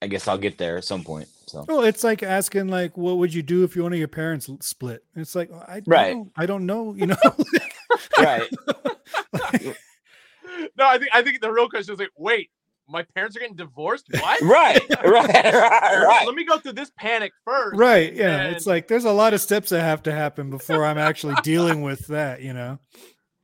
I 0.01 0.07
guess 0.07 0.27
I'll 0.27 0.37
get 0.37 0.57
there 0.57 0.77
at 0.77 0.83
some 0.85 1.03
point. 1.03 1.27
So 1.49 1.65
Well, 1.67 1.83
it's 1.83 2.03
like 2.03 2.23
asking 2.23 2.67
like, 2.69 2.97
"What 2.97 3.17
would 3.17 3.33
you 3.33 3.41
do 3.43 3.63
if 3.63 3.75
one 3.75 3.91
of 3.93 3.99
your 3.99 4.07
parents 4.07 4.47
l- 4.49 4.57
split?" 4.61 5.03
It's 5.15 5.35
like, 5.35 5.51
I, 5.51 5.75
I 5.77 5.81
Right. 5.85 6.11
don't, 6.13 6.31
I 6.37 6.45
don't 6.45 6.65
know. 6.65 6.93
You 6.95 7.07
know. 7.07 7.17
right, 8.19 8.49
No, 10.77 10.85
I 10.87 10.97
think 10.97 11.09
I 11.13 11.21
think 11.21 11.41
the 11.41 11.51
real 11.51 11.69
question 11.69 11.93
is 11.93 11.99
like, 11.99 12.11
wait, 12.17 12.49
my 12.87 13.03
parents 13.15 13.35
are 13.37 13.39
getting 13.39 13.55
divorced? 13.55 14.07
What? 14.11 14.41
right, 14.41 14.81
right, 14.89 15.03
right, 15.05 16.03
right. 16.03 16.23
Let 16.25 16.35
me 16.35 16.43
go 16.43 16.57
through 16.59 16.73
this 16.73 16.91
panic 16.97 17.31
first. 17.45 17.77
Right. 17.77 18.13
Yeah. 18.13 18.47
It's 18.49 18.65
like 18.65 18.87
there's 18.87 19.05
a 19.05 19.11
lot 19.11 19.33
of 19.33 19.41
steps 19.41 19.69
that 19.69 19.81
have 19.81 20.03
to 20.03 20.11
happen 20.11 20.49
before 20.49 20.85
I'm 20.85 20.97
actually 20.97 21.35
dealing 21.43 21.81
with 21.81 22.07
that, 22.07 22.41
you 22.41 22.53
know? 22.53 22.79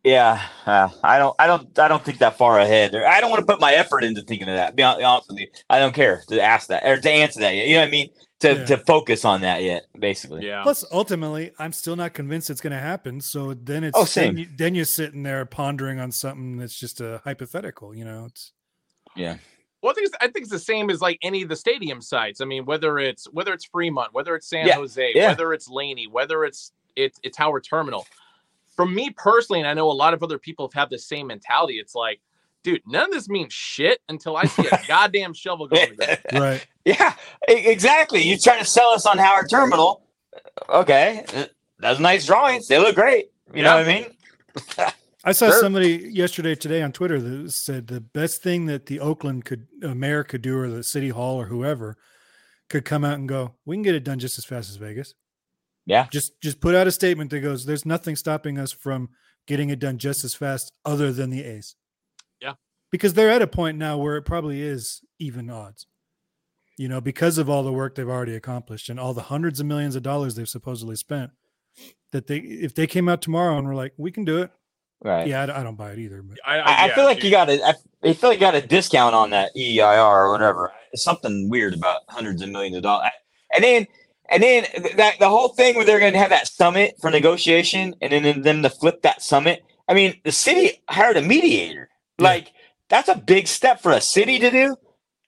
Yeah, 0.06 0.40
uh, 0.68 0.88
I 1.04 1.18
don't, 1.18 1.36
I 1.40 1.48
don't, 1.48 1.80
I 1.80 1.88
don't 1.88 2.04
think 2.06 2.20
that 2.20 2.38
far 2.38 2.60
ahead. 2.60 2.96
I 2.96 3.20
don't 3.20 3.32
want 3.32 3.40
to 3.40 3.46
put 3.52 3.60
my 3.60 3.74
effort 3.74 4.04
into 4.04 4.22
thinking 4.22 4.48
of 4.48 4.56
that. 4.56 4.76
Be 4.76 4.84
hon- 4.84 5.04
honest 5.04 5.30
with 5.30 5.40
you, 5.40 5.48
I 5.68 5.80
don't 5.80 5.96
care 5.96 6.22
to 6.28 6.40
ask 6.40 6.68
that 6.68 6.86
or 6.86 6.98
to 7.02 7.10
answer 7.10 7.40
that. 7.40 7.56
Yet. 7.56 7.68
You 7.68 7.74
know 7.76 7.82
what 7.82 7.88
I 7.88 7.92
mean? 7.92 8.10
To 8.42 8.50
Yeah. 8.54 8.66
to 8.66 8.78
focus 8.78 9.26
on 9.26 9.42
that 9.42 9.64
yet, 9.64 9.88
basically. 9.98 10.46
Yeah. 10.46 10.62
Plus, 10.62 10.86
ultimately, 10.92 11.54
I'm 11.58 11.72
still 11.74 11.96
not 11.96 12.14
convinced 12.14 12.52
it's 12.52 12.62
going 12.62 12.74
to 12.74 12.80
happen. 12.80 13.20
So 13.20 13.56
then 13.56 13.84
it's 13.84 13.98
Oh, 13.98 14.02
then, 14.02 14.08
same. 14.08 14.38
you, 14.38 14.48
then 14.56 14.76
you're 14.76 14.86
sitting 14.86 15.24
there 15.24 15.44
pondering 15.46 16.00
on 16.00 16.12
something 16.12 16.58
that's 16.58 16.78
just 16.80 17.02
a 17.02 17.22
hypothetical, 17.24 17.96
you 17.96 18.06
know? 18.06 18.26
It's 18.26 18.52
Yeah, 19.16 19.38
Well, 19.82 19.92
I 19.92 19.96
think 19.96 20.08
it's, 20.08 20.16
I 20.22 20.26
think 20.28 20.38
it's 20.44 20.52
the 20.52 20.60
same 20.60 20.92
as 20.92 21.02
like 21.02 21.18
any 21.24 21.42
of 21.42 21.50
the 21.50 21.56
stadium 21.56 22.00
sites. 22.02 22.42
I 22.42 22.46
mean, 22.46 22.66
whether 22.66 23.00
it's 23.00 23.26
whether 23.32 23.54
it's 23.54 23.66
Fremont, 23.66 24.14
whether 24.14 24.36
it's 24.36 24.48
San 24.50 24.68
Yeah, 24.68 24.76
Jose, 24.76 25.12
yeah. 25.16 25.30
whether 25.30 25.52
it's 25.54 25.68
Laney, 25.68 26.06
whether 26.06 26.44
it's 26.44 26.74
it's 26.96 27.20
it's 27.24 27.38
Howard 27.38 27.64
Terminal. 27.64 28.06
For 28.76 28.86
me 28.86 29.10
personally, 29.12 29.60
and 29.62 29.68
I 29.68 29.74
know 29.74 29.90
a 29.90 29.94
lot 29.94 30.14
of 30.14 30.22
other 30.24 30.38
people 30.38 30.68
have 30.68 30.74
had 30.74 30.90
the 30.90 31.00
same 31.00 31.28
mentality. 31.28 31.76
It's 31.76 31.96
like, 31.96 32.20
dude, 32.64 32.82
none 32.86 33.06
of 33.06 33.12
this 33.12 33.30
means 33.30 33.54
shit 33.54 34.02
until 34.10 34.36
I 34.36 34.46
see 34.46 34.68
a 34.68 34.82
goddamn 34.88 35.34
shovel 35.34 35.68
go 35.68 35.78
in 35.78 35.96
the 35.96 36.20
right. 36.40 36.68
yeah, 36.84 37.14
exactly. 37.48 38.22
You're 38.22 38.38
trying 38.38 38.60
to 38.60 38.66
sell 38.66 38.90
us 38.90 39.06
on 39.06 39.18
Howard 39.18 39.50
Terminal. 39.50 40.02
Okay, 40.70 41.24
uh, 41.34 41.46
those 41.80 42.00
nice 42.00 42.26
drawings. 42.26 42.68
They 42.68 42.78
look 42.80 42.96
great. 42.96 43.28
You 43.54 43.64
know 43.64 43.76
what 43.78 43.88
I 43.88 43.94
mean? 43.94 44.94
I 45.24 45.32
saw 45.32 45.48
Sure. 45.52 45.60
somebody 45.62 46.10
yesterday, 46.12 46.56
today 46.56 46.82
on 46.82 46.92
Twitter 46.92 47.22
that 47.22 47.52
said 47.52 47.88
the 47.88 48.02
best 48.02 48.42
thing 48.44 48.66
that 48.66 48.88
the 48.88 49.00
Oakland 49.00 49.46
could, 49.46 49.68
uh, 49.84 49.94
mayor 49.96 50.24
could 50.24 50.42
do, 50.42 50.58
or 50.58 50.70
the 50.70 50.84
city 50.84 51.10
hall, 51.10 51.40
or 51.40 51.46
whoever, 51.46 51.96
could 52.70 52.84
come 52.84 53.06
out 53.06 53.16
and 53.20 53.30
go, 53.30 53.54
"We 53.66 53.76
can 53.76 53.84
get 53.84 53.96
it 53.96 54.04
done 54.04 54.20
just 54.20 54.38
as 54.38 54.46
fast 54.46 54.70
as 54.70 54.76
Vegas." 54.76 55.14
Yeah. 55.86 56.08
Just, 56.12 56.40
just 56.42 56.60
put 56.60 56.76
out 56.76 56.88
a 56.88 56.92
statement 56.92 57.30
that 57.32 57.42
goes, 57.42 57.66
"There's 57.66 57.86
nothing 57.86 58.16
stopping 58.16 58.58
us 58.58 58.72
from 58.72 59.10
getting 59.48 59.70
it 59.70 59.80
done 59.80 59.98
just 59.98 60.24
as 60.24 60.34
fast, 60.34 60.72
other 60.84 61.12
than 61.12 61.30
the 61.30 61.44
A's." 61.44 61.76
Yeah. 62.42 62.54
because 62.92 63.14
they're 63.14 63.30
at 63.32 63.42
a 63.42 63.48
point 63.48 63.78
now 63.78 63.98
where 63.98 64.18
it 64.18 64.24
probably 64.24 64.62
is 64.62 65.02
even 65.20 65.50
odds. 65.50 65.86
You 66.78 66.90
know, 66.90 67.00
because 67.02 67.38
of 67.38 67.50
all 67.50 67.64
the 67.64 67.72
work 67.72 67.96
they've 67.96 68.10
already 68.10 68.36
accomplished 68.36 68.90
and 68.90 69.00
all 69.00 69.14
the 69.14 69.22
hundreds 69.24 69.60
of 69.62 69.66
millions 69.66 69.96
of 69.96 70.04
dollars 70.04 70.36
they've 70.36 70.50
supposedly 70.50 70.96
spent. 70.98 71.32
That 72.12 72.28
they, 72.28 72.38
if 72.38 72.74
they 72.76 72.88
came 72.88 73.08
out 73.10 73.22
tomorrow 73.22 73.58
and 73.58 73.68
were 73.68 73.76
like, 73.76 73.94
"We 73.98 74.12
can 74.12 74.26
do 74.26 74.42
it," 74.42 74.52
Right. 75.04 75.28
yeah, 75.28 75.42
I, 75.42 75.60
I 75.60 75.64
don't 75.64 75.76
buy 75.76 75.92
it 75.92 76.00
either. 76.00 76.22
But 76.22 76.40
I, 76.46 76.58
I, 76.60 76.72
I 76.72 76.86
yeah, 76.88 76.96
feel 76.96 77.04
like 77.04 77.18
dude. 77.18 77.26
you 77.26 77.32
got 77.32 77.50
a, 77.50 77.62
I, 77.64 77.74
I 78.04 78.14
feel 78.14 78.30
like 78.30 78.38
you 78.38 78.46
got 78.46 78.56
a 78.56 78.62
discount 78.62 79.14
on 79.14 79.30
that 79.32 79.52
EIR 79.56 79.94
or 79.94 80.32
whatever. 80.32 80.72
It's 80.94 81.04
something 81.04 81.50
weird 81.50 81.74
about 81.74 82.02
hundreds 82.10 82.42
of 82.42 82.50
millions 82.50 82.76
of 82.78 82.84
dollars. 82.84 83.10
And 83.54 83.64
then, 83.64 83.88
and 84.30 84.42
then 84.44 84.66
that 84.98 85.20
the 85.20 85.30
whole 85.30 85.50
thing 85.50 85.76
where 85.76 85.86
they're 85.86 86.00
going 86.00 86.14
to 86.14 86.20
have 86.20 86.30
that 86.30 86.48
summit 86.48 86.96
for 87.02 87.10
negotiation, 87.12 87.96
and 88.02 88.12
then 88.12 88.24
then 88.24 88.42
them 88.42 88.64
to 88.64 88.70
flip 88.70 89.02
that 89.04 89.22
summit. 89.22 89.64
I 89.88 89.94
mean, 89.94 90.20
the 90.24 90.32
city 90.32 90.82
hired 90.90 91.18
a 91.18 91.22
mediator. 91.22 91.90
Yeah. 92.18 92.24
Like 92.30 92.52
that's 92.90 93.10
a 93.10 93.16
big 93.16 93.48
step 93.48 93.82
for 93.82 93.92
a 93.92 94.02
city 94.02 94.40
to 94.40 94.50
do, 94.52 94.76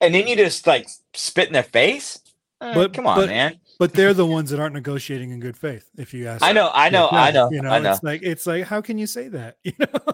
and 0.00 0.14
then 0.14 0.26
you 0.26 0.36
just 0.36 0.66
like 0.66 0.88
spit 1.14 1.46
in 1.48 1.52
their 1.52 1.62
face. 1.62 2.18
Eh, 2.60 2.74
But- 2.74 2.92
come 2.92 3.06
on, 3.06 3.16
but- 3.18 3.28
man. 3.28 3.60
but 3.78 3.92
they're 3.92 4.14
the 4.14 4.26
ones 4.26 4.50
that 4.50 4.58
aren't 4.58 4.74
negotiating 4.74 5.30
in 5.30 5.38
good 5.38 5.56
faith. 5.56 5.88
If 5.96 6.12
you 6.12 6.26
ask, 6.26 6.42
I 6.42 6.50
know, 6.52 6.70
I 6.74 6.88
know, 6.90 7.08
I 7.10 7.30
know, 7.30 7.50
You 7.52 7.62
know, 7.62 7.70
I 7.70 7.78
know. 7.78 7.92
it's 7.92 8.02
like 8.02 8.22
it's 8.22 8.46
like 8.46 8.64
how 8.64 8.80
can 8.80 8.98
you 8.98 9.06
say 9.06 9.28
that? 9.28 9.56
You 9.64 9.72
know, 9.78 10.12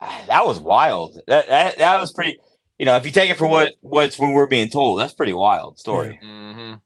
Ah, 0.00 0.20
That 0.26 0.44
was 0.46 0.58
wild. 0.58 1.20
That, 1.28 1.46
that 1.48 1.78
that 1.78 2.00
was 2.00 2.12
pretty. 2.12 2.38
You 2.78 2.86
know, 2.86 2.96
if 2.96 3.06
you 3.06 3.12
take 3.12 3.30
it 3.30 3.36
for 3.38 3.46
what 3.46 3.74
what's 3.80 4.18
when 4.18 4.32
we're 4.32 4.48
being 4.48 4.68
told, 4.68 4.98
that's 4.98 5.14
pretty 5.14 5.32
wild 5.34 5.78
story. 5.78 6.18
Mhm. 6.24 6.80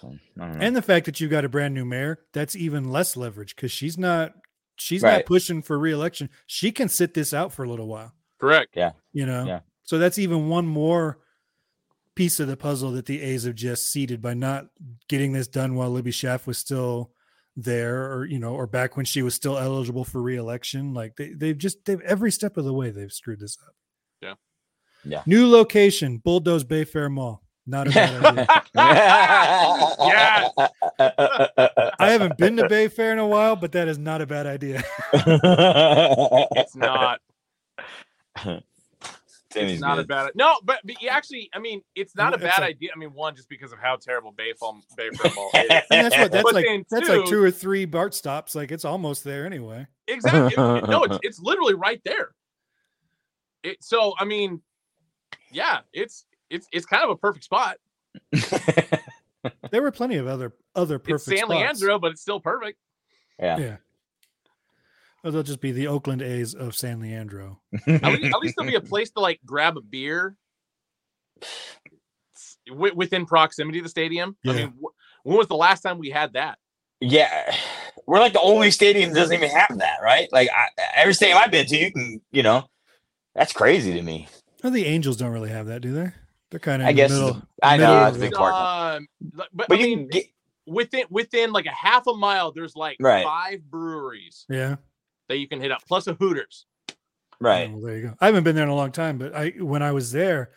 So, 0.00 0.14
I 0.40 0.46
don't 0.46 0.58
know. 0.58 0.64
and 0.64 0.76
the 0.76 0.82
fact 0.82 1.06
that 1.06 1.20
you've 1.20 1.30
got 1.30 1.44
a 1.44 1.48
brand 1.48 1.74
new 1.74 1.84
mayor, 1.84 2.20
that's 2.32 2.54
even 2.54 2.90
less 2.90 3.16
leverage 3.16 3.56
because 3.56 3.72
she's 3.72 3.98
not 3.98 4.32
she's 4.76 5.02
Right. 5.02 5.16
not 5.16 5.26
pushing 5.26 5.60
for 5.62 5.78
reelection. 5.78 6.30
She 6.46 6.70
can 6.70 6.88
sit 6.88 7.14
this 7.14 7.34
out 7.34 7.52
for 7.52 7.64
a 7.64 7.68
little 7.68 7.88
while. 7.88 8.12
Correct. 8.38 8.76
Yeah. 8.76 8.92
You 9.12 9.26
know, 9.26 9.44
Yeah. 9.44 9.60
so 9.82 9.98
that's 9.98 10.18
even 10.18 10.48
one 10.48 10.66
more 10.66 11.18
piece 12.14 12.38
of 12.40 12.46
the 12.48 12.56
puzzle 12.56 12.92
that 12.92 13.06
the 13.06 13.20
A's 13.22 13.44
have 13.44 13.54
just 13.56 13.90
ceded 13.90 14.20
by 14.22 14.34
not 14.34 14.68
getting 15.08 15.32
this 15.32 15.48
done 15.48 15.74
while 15.74 15.90
Libby 15.90 16.10
Schaaf 16.12 16.46
was 16.46 16.58
still 16.58 17.12
there 17.56 18.12
or 18.12 18.24
you 18.24 18.38
know 18.38 18.54
or 18.54 18.68
back 18.68 18.96
when 18.96 19.04
she 19.04 19.20
was 19.20 19.34
still 19.34 19.58
eligible 19.58 20.04
for 20.04 20.22
reelection 20.22 20.94
like 20.94 21.16
they, 21.16 21.32
they've 21.32 21.58
just 21.58 21.84
they've 21.86 22.00
every 22.02 22.30
step 22.30 22.56
of 22.56 22.64
the 22.64 22.72
way 22.72 22.90
they've 22.90 23.12
screwed 23.12 23.40
this 23.40 23.58
up 23.66 23.74
Yeah. 24.22 24.34
Yeah. 25.04 25.22
new 25.26 25.48
location 25.48 26.18
bulldoze 26.18 26.62
bayfair 26.62 27.10
mall 27.10 27.42
not 27.68 27.86
a 27.86 27.90
bad 27.90 28.24
idea 28.24 28.46
Yes. 30.00 30.52
i 31.98 32.10
haven't 32.10 32.36
been 32.38 32.56
to 32.56 32.68
Bay 32.68 32.88
Fair 32.88 33.12
in 33.12 33.18
a 33.18 33.26
while 33.26 33.56
but 33.56 33.72
that 33.72 33.88
is 33.88 33.98
not 33.98 34.20
a 34.22 34.26
bad 34.26 34.46
idea 34.46 34.82
It's 35.12 36.74
not. 36.76 37.20
Timmy's 39.50 39.72
It's 39.74 39.80
not 39.80 39.96
good. 39.96 40.04
a 40.04 40.08
bad. 40.08 40.30
No, 40.34 40.56
but, 40.62 40.80
but 40.84 41.00
you 41.00 41.08
actually, 41.08 41.48
I 41.54 41.58
mean, 41.58 41.80
it's 41.94 42.14
not 42.14 42.34
a 42.34 42.38
bad 42.38 42.60
like- 42.60 42.76
idea. 42.76 42.90
I 42.94 42.98
mean, 42.98 43.14
one 43.14 43.34
just 43.34 43.48
because 43.48 43.72
of 43.72 43.78
how 43.78 43.96
terrible 43.96 44.30
Bayfall 44.34 44.76
Bayfair 44.98 45.34
Mall 45.34 45.50
is. 45.54 45.70
and 45.90 46.04
that's 46.04 46.18
what 46.18 46.30
that's 46.32 46.42
But 46.42 46.54
like 46.54 46.66
then 46.66 46.84
that's 46.90 47.08
like 47.08 47.24
two- 47.24 47.30
two 47.30 47.42
or 47.42 47.50
three 47.50 47.86
bart 47.86 48.12
stops 48.14 48.54
like 48.54 48.70
it's 48.70 48.84
almost 48.84 49.24
there 49.24 49.46
anyway 49.46 49.86
Exactly. 50.06 50.54
no, 50.56 51.02
it's 51.04 51.18
it's 51.22 51.40
literally 51.40 51.72
right 51.74 52.00
there. 52.04 52.32
It 53.62 53.82
so 53.82 54.12
I 54.18 54.26
mean, 54.26 54.60
yeah, 55.50 55.80
it's 55.94 56.26
it's 56.50 56.66
it's 56.72 56.86
kind 56.86 57.04
of 57.04 57.10
a 57.10 57.16
perfect 57.16 57.44
spot. 57.44 57.76
there 59.70 59.82
were 59.82 59.90
plenty 59.90 60.16
of 60.16 60.26
other 60.26 60.52
other 60.74 60.96
It's 60.96 61.04
perfect 61.06 61.24
San 61.38 61.38
spots. 61.38 61.50
Leandro, 61.50 61.98
but 61.98 62.12
it's 62.12 62.20
still 62.22 62.40
perfect. 62.40 62.78
yeah. 63.38 63.58
yeah 63.58 63.76
or 65.24 65.32
they'll 65.32 65.42
just 65.42 65.60
be 65.60 65.72
the 65.72 65.88
oakland 65.88 66.22
a's 66.22 66.54
of 66.54 66.74
san 66.76 67.00
leandro 67.00 67.60
At 67.88 68.04
least, 68.04 68.24
at 68.34 68.38
least 68.40 68.54
there'll 68.56 68.70
be 68.70 68.76
a 68.76 68.80
place 68.80 69.10
to 69.10 69.20
like 69.20 69.40
grab 69.44 69.76
a 69.76 69.80
beer 69.80 70.36
wi- 72.68 72.92
within 72.94 73.26
proximity 73.26 73.78
of 73.78 73.84
the 73.84 73.88
stadium. 73.90 74.36
I 74.46 74.52
mean, 74.52 74.74
wh- 74.82 75.26
when 75.26 75.36
was 75.36 75.48
the 75.48 75.56
last 75.56 75.80
time 75.82 75.98
we 75.98 76.10
had 76.10 76.34
that? 76.34 76.58
Yeah, 77.00 77.54
we're 78.06 78.20
like 78.20 78.32
the 78.32 78.40
only 78.40 78.70
stadium 78.70 79.10
that 79.12 79.16
doesn't 79.20 79.36
even 79.36 79.50
have 79.50 79.78
that, 79.78 79.98
right? 80.02 80.28
Like 80.32 80.48
I, 80.54 80.66
every 80.96 81.14
stadium 81.14 81.38
I've 81.38 81.50
been 81.50 81.66
to, 81.66 81.76
you 81.76 81.92
can, 81.92 82.20
you 82.32 82.42
know, 82.42 82.64
that's 83.34 83.52
crazy 83.52 83.92
to 83.94 84.02
me. 84.02 84.28
well, 84.62 84.72
the 84.72 84.86
angels 84.86 85.16
don't 85.16 85.32
really 85.32 85.50
have 85.50 85.66
that 85.66 85.80
do 85.80 85.92
they 85.92 86.10
they're 86.50 86.60
kind 86.60 86.82
of 86.82 86.86
I 86.88 86.90
in 86.90 86.96
guess 86.96 87.10
the 87.10 87.16
middle 87.16 87.42
a- 87.62 87.66
I 87.66 87.76
middle 87.76 87.94
know 87.94 88.02
of 88.02 88.08
it's 88.08 88.16
a 88.16 88.20
the- 88.20 88.26
big 88.26 88.34
park, 88.34 88.54
Um, 88.54 89.08
but, 89.20 89.48
but 89.52 89.68
but 89.68 89.78
I 89.78 89.80
you 89.80 89.86
mean, 89.86 89.98
can 89.98 90.08
get 90.08 90.26
within 90.66 91.04
within 91.10 91.52
like 91.52 91.66
a 91.66 91.70
half 91.70 92.06
a 92.06 92.14
mile, 92.14 92.52
there's 92.52 92.76
like 92.76 92.96
Right. 93.00 93.24
five 93.24 93.62
breweries 93.70 94.44
yeah 94.48 94.76
that 95.28 95.38
you 95.38 95.48
can 95.48 95.60
hit 95.60 95.70
up, 95.72 95.82
plus 95.86 96.06
a 96.06 96.14
Hooters. 96.14 96.66
right. 97.40 97.68
Oh, 97.70 97.76
well, 97.76 97.86
there 97.86 97.96
you 97.96 98.02
go. 98.08 98.14
I 98.20 98.26
haven't 98.26 98.44
been 98.44 98.54
there 98.56 98.64
in 98.64 98.70
a 98.70 98.74
long 98.74 98.92
time, 98.92 99.18
but 99.18 99.34
I 99.34 99.50
when 99.58 99.82
I 99.82 99.92
was 99.92 100.12
there, 100.12 100.50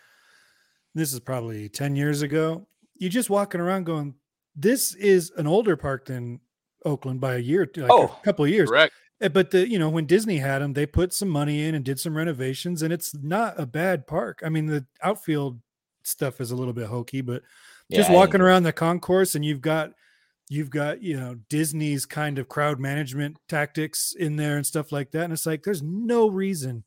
this 0.96 1.14
is 1.14 1.20
probably 1.20 1.70
ten 1.70 1.96
years 1.96 2.22
ago. 2.22 2.68
You're 2.98 3.10
just 3.10 3.30
walking 3.30 3.60
around 3.62 3.86
going, 3.86 4.16
"This 4.56 4.94
is 4.96 5.32
an 5.38 5.48
older 5.48 5.76
park 5.76 6.06
than 6.06 6.40
Oakland 6.86 7.20
by 7.22 7.36
a 7.36 7.40
year, 7.40 7.70
like 7.78 7.92
Oh, 7.92 8.06
a 8.22 8.26
couple 8.26 8.46
of 8.46 8.52
years. 8.52 8.70
Correct. 8.70 8.94
Uh, 9.22 9.30
But 9.30 9.52
the 9.52 9.68
you 9.70 9.78
know 9.80 9.90
when 9.90 10.06
Disney 10.06 10.38
had 10.38 10.60
them, 10.60 10.74
they 10.74 10.86
put 10.86 11.14
some 11.14 11.30
money 11.30 11.64
in 11.66 11.76
and 11.76 11.86
did 11.86 12.00
some 12.00 12.16
renovations, 12.18 12.82
and 12.82 12.92
it's 12.94 13.14
not 13.16 13.60
a 13.60 13.66
bad 13.66 14.08
park. 14.08 14.42
I 14.44 14.50
mean, 14.50 14.66
the 14.68 14.86
outfield 15.04 15.62
stuff 16.04 16.42
is 16.42 16.52
a 16.52 16.56
little 16.56 16.74
bit 16.74 16.88
hokey, 16.88 17.22
but 17.22 17.44
just 17.92 18.10
Yeah, 18.10 18.16
walking 18.16 18.42
around 18.42 18.64
the 18.64 18.74
concourse 18.74 19.36
and 19.36 19.44
you've 19.44 19.62
got 19.62 19.92
you've 20.50 20.70
got 20.70 21.02
you 21.02 21.18
know 21.18 21.36
Disney's 21.50 22.06
kind 22.06 22.38
of 22.38 22.50
crowd 22.50 22.80
management 22.80 23.38
tactics 23.48 24.14
in 24.18 24.36
there 24.36 24.58
and 24.58 24.66
stuff 24.66 24.92
like 24.92 25.12
that, 25.12 25.24
and 25.24 25.34
it's 25.34 25.46
like 25.46 25.64
there's 25.64 25.82
no 25.82 26.28
reason 26.28 26.84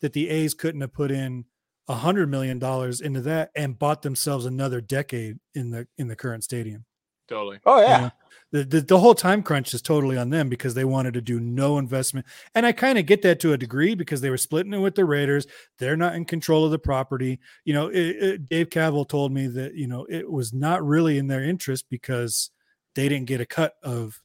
that 0.00 0.12
the 0.12 0.28
A's 0.28 0.54
couldn't 0.54 0.80
have 0.80 0.92
put 0.92 1.10
in 1.10 1.44
a 1.88 1.94
hundred 1.94 2.28
million 2.30 2.58
dollars 2.58 3.00
into 3.00 3.20
that 3.22 3.50
and 3.56 3.78
bought 3.78 4.02
themselves 4.02 4.44
another 4.44 4.80
decade 4.80 5.38
in 5.54 5.70
the 5.70 5.86
in 5.96 6.08
the 6.08 6.16
current 6.16 6.44
stadium. 6.44 6.84
Totally. 7.28 7.58
Oh 7.64 7.78
you 7.78 7.86
yeah. 7.86 8.00
know? 8.00 8.10
The, 8.50 8.64
the 8.64 8.80
the 8.80 8.98
whole 8.98 9.14
time 9.14 9.42
crunch 9.42 9.74
is 9.74 9.82
totally 9.82 10.16
on 10.16 10.30
them 10.30 10.48
because 10.48 10.72
they 10.72 10.84
wanted 10.86 11.12
to 11.14 11.20
do 11.20 11.38
no 11.38 11.76
investment. 11.76 12.26
And 12.54 12.64
i 12.64 12.72
kind 12.72 12.96
of 12.98 13.04
get 13.04 13.20
that 13.22 13.40
to 13.40 13.52
a 13.52 13.58
degree 13.58 13.94
because 13.94 14.22
they 14.22 14.30
were 14.30 14.38
splitting 14.38 14.72
it 14.72 14.78
with 14.78 14.94
the 14.94 15.04
raiders. 15.04 15.46
They're 15.78 15.98
not 15.98 16.14
in 16.14 16.24
control 16.24 16.64
of 16.64 16.70
the 16.70 16.78
property. 16.78 17.40
You 17.66 17.74
know 17.74 17.88
it, 17.88 17.96
it- 18.16 18.48
Dave 18.48 18.70
Kaval 18.70 19.06
told 19.06 19.32
me 19.32 19.48
that 19.48 19.74
you 19.74 19.86
know 19.86 20.06
it 20.08 20.30
was 20.30 20.54
not 20.54 20.82
really 20.82 21.18
in 21.18 21.26
their 21.26 21.44
interest 21.44 21.84
because 21.90 22.50
they 22.94 23.06
didn't 23.08 23.26
get 23.26 23.42
a 23.42 23.46
cut 23.46 23.74
of 23.82 24.18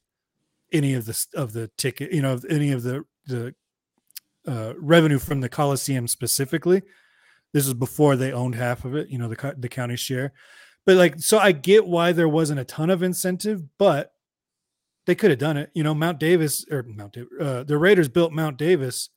any 0.72 0.94
of 0.94 1.04
the 1.04 1.26
of 1.34 1.52
the 1.52 1.70
ticket 1.76 2.10
you 2.10 2.22
know 2.22 2.32
of 2.32 2.46
any 2.48 2.72
of 2.72 2.82
the 2.82 3.04
the 3.26 3.54
uh, 4.46 4.72
revenue 4.78 5.18
from 5.18 5.40
the 5.42 5.48
coliseum 5.50 6.08
specifically. 6.08 6.82
This 7.52 7.66
was 7.66 7.74
before 7.74 8.16
they 8.16 8.32
owned 8.32 8.54
half 8.54 8.86
of 8.86 8.94
it 8.96 9.10
you 9.10 9.18
know 9.18 9.28
the 9.28 9.54
the 9.58 9.68
county 9.68 9.96
share. 9.96 10.32
But 10.86 10.96
like 10.96 11.20
so 11.20 11.38
i 11.38 11.52
get 11.52 11.86
why 11.86 12.12
there 12.12 12.28
wasn't 12.28 12.60
a 12.60 12.64
ton 12.64 12.88
of 12.90 13.02
incentive 13.02 13.62
but 13.78 14.12
they 15.06 15.14
could 15.14 15.30
have 15.30 15.38
done 15.38 15.56
it 15.56 15.70
you 15.74 15.82
know 15.82 15.94
mount 15.94 16.18
davis 16.18 16.64
or 16.70 16.82
mount 16.84 17.16
uh, 17.40 17.62
the 17.64 17.76
raiders 17.78 18.08
built 18.08 18.32
mount 18.32 18.56
davis 18.56 19.10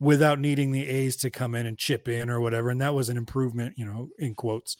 without 0.00 0.38
needing 0.40 0.72
the 0.72 0.86
a's 0.88 1.16
to 1.16 1.30
come 1.30 1.54
in 1.54 1.66
and 1.66 1.78
chip 1.78 2.08
in 2.08 2.30
or 2.30 2.40
whatever 2.40 2.70
and 2.70 2.80
that 2.80 2.94
was 2.94 3.08
an 3.08 3.16
improvement 3.16 3.74
you 3.76 3.84
know 3.84 4.08
in 4.18 4.34
quotes 4.34 4.76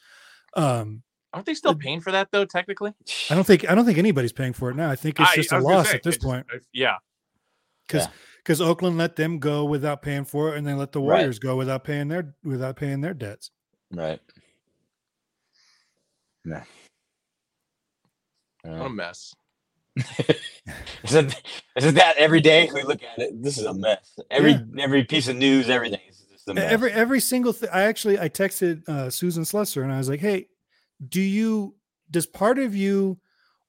um 0.57 1.03
Aren't 1.33 1.47
they 1.47 1.55
still 1.55 1.77
paying 1.77 2.01
for 2.01 2.11
that 2.11 2.29
though? 2.33 2.45
Technically, 2.45 2.93
i 3.31 3.35
don't 3.35 3.47
think 3.47 3.69
i 3.71 3.75
don't 3.75 3.85
think 3.85 3.99
anybody's 3.99 4.33
paying 4.33 4.53
for 4.53 4.71
it 4.71 4.77
now 4.77 4.91
i 4.91 4.97
think 4.97 5.21
it's 5.21 5.35
just 5.35 5.53
I 5.53 5.59
a 5.59 5.61
loss 5.61 5.89
say, 5.91 5.95
at 5.97 6.03
this 6.03 6.19
point 6.19 6.47
it's- 6.49 6.67
Yeah. 6.73 6.97
because 7.87 8.07
Yeah. 8.07 8.13
because 8.39 8.61
oakland 8.61 8.99
let 8.99 9.15
them 9.17 9.39
go 9.39 9.65
without 9.65 10.03
paying 10.03 10.25
for 10.25 10.53
it 10.55 10.59
and 10.59 10.67
they 10.67 10.75
let 10.75 10.91
the 10.93 11.01
Right. 11.01 11.19
warriors 11.19 11.39
go 11.39 11.57
without 11.57 11.85
paying 11.85 12.09
their 12.09 12.35
without 12.43 12.77
paying 12.77 13.01
their 13.01 13.15
debts 13.15 13.51
Right. 13.93 14.21
Yeah. 16.45 16.65
What 18.63 18.87
a 18.87 18.89
mess. 18.91 19.35
isn't, 21.05 21.35
isn't 21.77 21.95
that 21.95 22.17
every 22.17 22.41
day 22.41 22.71
we 22.73 22.83
look 22.83 23.03
at 23.03 23.19
it? 23.19 23.43
This 23.43 23.59
is 23.59 23.65
a 23.65 23.75
mess. 23.75 24.19
Every 24.31 24.53
Yeah. 24.53 24.61
every 24.79 25.05
piece 25.05 25.29
of 25.29 25.37
news, 25.37 25.69
everything 25.69 26.01
is 26.09 26.25
just 26.31 26.49
a 26.49 26.55
mess. 26.55 26.71
every 26.73 26.93
every 26.93 27.21
single 27.21 27.53
thing 27.53 27.69
i 27.73 27.83
actually 27.83 28.19
i 28.19 28.29
texted 28.29 28.89
uh, 28.89 29.11
susan 29.11 29.43
slusser 29.43 29.83
and 29.83 29.93
i 29.93 29.99
was 29.99 30.09
like 30.09 30.21
hey 30.21 30.47
do 31.07 31.21
you 31.21 31.75
does 32.11 32.27
part 32.27 32.59
of 32.59 32.75
you 32.75 33.19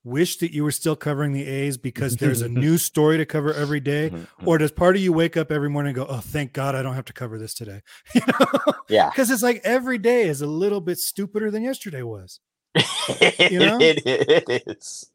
wish 0.04 0.38
that 0.38 0.52
you 0.52 0.64
were 0.64 0.72
still 0.72 0.96
covering 0.96 1.32
the 1.34 1.46
a's 1.46 1.78
because 1.78 2.16
there's 2.18 2.42
a 2.42 2.50
new 2.66 2.78
story 2.78 3.18
to 3.18 3.26
cover 3.26 3.54
every 3.54 3.80
day 3.80 4.10
Mhm, 4.10 4.26
or 4.46 4.58
does 4.58 4.72
part 4.72 4.96
of 4.96 5.02
you 5.02 5.12
wake 5.14 5.38
up 5.38 5.52
every 5.52 5.70
morning 5.70 5.90
and 5.96 6.08
go 6.08 6.12
oh 6.12 6.20
thank 6.22 6.54
god 6.54 6.76
i 6.76 6.82
don't 6.82 6.96
have 6.96 7.06
to 7.06 7.14
cover 7.14 7.38
this 7.38 7.54
today 7.54 7.82
you 8.16 8.22
know 8.28 8.74
yeah. 8.90 9.10
because 9.10 9.30
it's 9.30 9.44
like 9.44 9.62
every 9.64 9.98
day 9.98 10.24
is 10.30 10.42
a 10.42 10.48
little 10.48 10.82
bit 10.82 10.98
stupider 10.98 11.52
than 11.52 11.62
yesterday 11.64 12.02
was 12.04 12.40
know? 12.76 13.78
it, 13.82 14.02
it 14.06 14.64
is. 14.68 15.12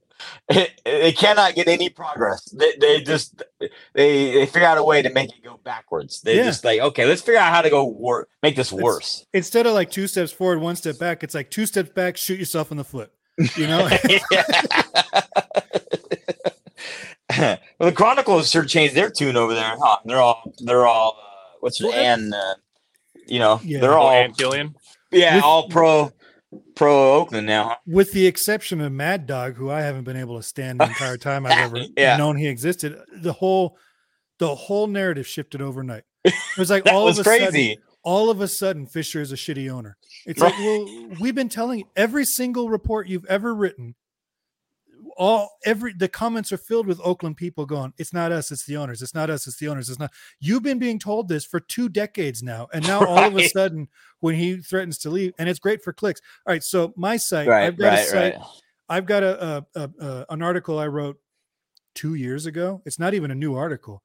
It, 0.48 0.80
they 0.84 1.12
cannot 1.12 1.54
get 1.54 1.68
any 1.68 1.88
progress. 1.90 2.44
They, 2.46 2.72
they 2.80 3.00
just 3.02 3.42
they 3.60 3.68
they 3.94 4.46
figure 4.46 4.66
out 4.66 4.78
a 4.78 4.82
way 4.84 5.02
to 5.02 5.10
make 5.12 5.30
it 5.30 5.42
go 5.44 5.58
backwards. 5.64 6.20
They 6.22 6.36
Yeah. 6.36 6.44
just 6.44 6.64
like 6.64 6.80
okay, 6.80 7.04
let's 7.04 7.20
figure 7.22 7.40
out 7.40 7.52
how 7.52 7.62
to 7.62 7.70
go 7.70 7.84
wor- 7.84 8.28
make 8.42 8.56
this 8.56 8.72
It's- 8.72 8.82
worse. 8.82 9.26
instead 9.34 9.66
of 9.66 9.74
like 9.74 9.90
two 9.90 10.06
steps 10.06 10.32
forward 10.32 10.60
one 10.60 10.76
step 10.76 10.98
back 10.98 11.22
it's 11.22 11.34
like 11.34 11.50
two 11.50 11.66
steps 11.66 11.90
back 11.90 12.16
shoot 12.16 12.38
yourself 12.38 12.70
in 12.70 12.76
the 12.78 12.84
foot 12.84 13.10
you 13.56 13.66
know 13.66 13.88
well, 17.38 17.58
the 17.80 17.92
Chronicles 17.92 18.50
sure 18.50 18.64
changed 18.64 18.94
their 18.94 19.10
tune 19.10 19.36
over 19.36 19.54
there, 19.54 19.74
huh? 19.78 19.98
They're 20.04 20.20
all 20.20 20.52
they're 20.60 20.86
all 20.86 21.16
uh, 21.20 21.56
what's 21.60 21.78
her 21.80 21.88
Well, 21.88 21.94
and 21.94 22.32
uh, 22.34 22.54
you 23.26 23.38
know 23.38 23.60
Yeah. 23.64 23.80
they're 23.80 23.92
Oh, 23.98 24.02
all 24.02 24.10
and 24.12 24.36
Killion. 24.36 24.74
yeah 25.10 25.36
With- 25.36 25.44
all 25.44 25.68
pro 25.68 26.12
pro 26.74 27.14
Oakland 27.14 27.46
now. 27.46 27.76
With 27.86 28.12
the 28.12 28.26
exception 28.26 28.80
of 28.80 28.92
Mad 28.92 29.26
Dog, 29.26 29.54
who 29.54 29.70
I 29.70 29.80
haven't 29.82 30.04
been 30.04 30.16
able 30.16 30.36
to 30.36 30.42
stand 30.42 30.80
the 30.80 30.84
entire 30.88 31.16
time 31.16 31.46
I've 31.46 31.58
ever 31.58 31.78
Yeah. 31.96 32.16
known 32.16 32.36
he 32.36 32.46
existed, 32.48 32.96
the 33.12 33.32
whole 33.32 33.78
the 34.38 34.54
whole 34.54 34.86
narrative 34.86 35.26
shifted 35.26 35.62
overnight. 35.62 36.04
It 36.24 36.34
was 36.58 36.70
like 36.70 36.86
all 36.86 37.04
was 37.04 37.18
of 37.18 37.26
a 37.26 37.38
sudden, 37.38 37.76
all 38.02 38.30
of 38.30 38.40
a 38.40 38.48
sudden, 38.48 38.86
Fisher 38.86 39.20
is 39.20 39.32
a 39.32 39.36
shitty 39.36 39.70
owner. 39.70 39.96
It's 40.26 40.40
like, 40.40 40.56
well, 40.58 40.86
we've 41.20 41.34
been 41.34 41.48
telling 41.48 41.84
every 41.96 42.24
single 42.24 42.68
report 42.68 43.08
you've 43.08 43.24
ever 43.26 43.54
written. 43.54 43.94
All 45.16 45.58
every 45.64 45.92
the 45.94 46.08
comments 46.08 46.52
are 46.52 46.58
filled 46.58 46.86
with 46.86 47.00
Oakland 47.02 47.36
people 47.36 47.64
going, 47.64 47.92
"It's 47.96 48.12
not 48.12 48.32
us, 48.32 48.50
it's 48.52 48.64
the 48.66 48.76
owners. 48.76 49.00
It's 49.00 49.14
not 49.14 49.30
us, 49.30 49.46
it's 49.46 49.56
the 49.56 49.68
owners. 49.68 49.88
It's 49.88 49.98
not." 49.98 50.12
You've 50.40 50.62
been 50.62 50.78
being 50.78 50.98
told 50.98 51.28
this 51.28 51.44
for 51.44 51.58
two 51.58 51.88
decades 51.88 52.42
now, 52.42 52.68
and 52.72 52.86
now 52.86 53.04
all 53.06 53.24
of 53.24 53.36
a 53.36 53.48
sudden, 53.48 53.88
when 54.20 54.34
he 54.34 54.58
threatens 54.58 54.98
to 54.98 55.10
leave, 55.10 55.32
and 55.38 55.48
it's 55.48 55.58
great 55.58 55.82
for 55.82 55.92
clicks. 55.92 56.20
All 56.46 56.52
right, 56.52 56.62
so 56.62 56.92
my 56.96 57.16
site, 57.16 57.48
Right, 57.48 57.66
I've 57.66 57.78
got 57.78 57.94
a 57.94 57.96
right, 57.96 58.06
site 58.06 58.34
right. 58.36 58.46
I've 58.88 59.06
got 59.06 59.22
a, 59.22 59.66
a, 59.74 59.80
a, 59.80 59.90
a 60.00 60.26
an 60.30 60.42
article 60.42 60.78
I 60.78 60.86
wrote 60.86 61.18
two 61.94 62.14
years 62.14 62.46
ago. 62.46 62.82
It's 62.84 62.98
not 62.98 63.14
even 63.14 63.30
a 63.30 63.34
new 63.34 63.54
article. 63.54 64.02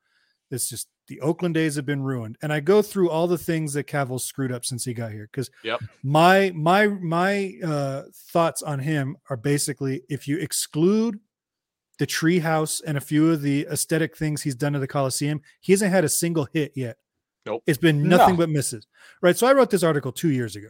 It's 0.50 0.68
just 0.68 0.88
the 1.12 1.20
Oakland 1.20 1.54
days 1.54 1.76
have 1.76 1.86
been 1.86 2.02
ruined, 2.02 2.38
and 2.42 2.54
I 2.54 2.62
go 2.62 2.82
through 2.82 3.10
all 3.10 3.28
the 3.28 3.38
things 3.38 3.74
that 3.74 3.86
Kaval 3.86 4.22
screwed 4.22 4.50
up 4.52 4.64
since 4.64 4.86
he 4.86 4.94
got 4.94 5.12
here. 5.12 5.28
Because 5.30 5.52
Yep. 5.64 5.82
my 6.04 6.52
my 6.56 6.88
my 6.88 7.54
uh, 7.62 8.04
thoughts 8.32 8.62
on 8.62 8.80
him 8.80 9.18
are 9.30 9.36
basically 9.36 10.04
if 10.08 10.26
you 10.26 10.38
exclude 10.38 11.20
the 12.00 12.08
treehouse 12.08 12.82
and 12.86 12.98
a 12.98 13.02
few 13.02 13.30
of 13.30 13.42
the 13.42 13.68
aesthetic 13.70 14.16
things 14.16 14.42
he's 14.42 14.56
done 14.56 14.72
to 14.72 14.80
the 14.80 14.88
Coliseum, 14.88 15.42
he 15.60 15.74
hasn't 15.74 15.92
had 15.92 16.06
a 16.06 16.10
single 16.10 16.48
hit 16.54 16.72
yet. 16.76 16.96
Nope. 17.46 17.62
It's 17.68 17.78
been 17.78 18.08
nothing 18.08 18.36
No. 18.36 18.38
but 18.38 18.50
misses. 18.50 18.88
Right. 19.22 19.36
So 19.36 19.48
I 19.48 19.52
wrote 19.54 19.70
this 19.70 19.84
article 19.84 20.14
two 20.14 20.30
years 20.32 20.56
ago. 20.56 20.70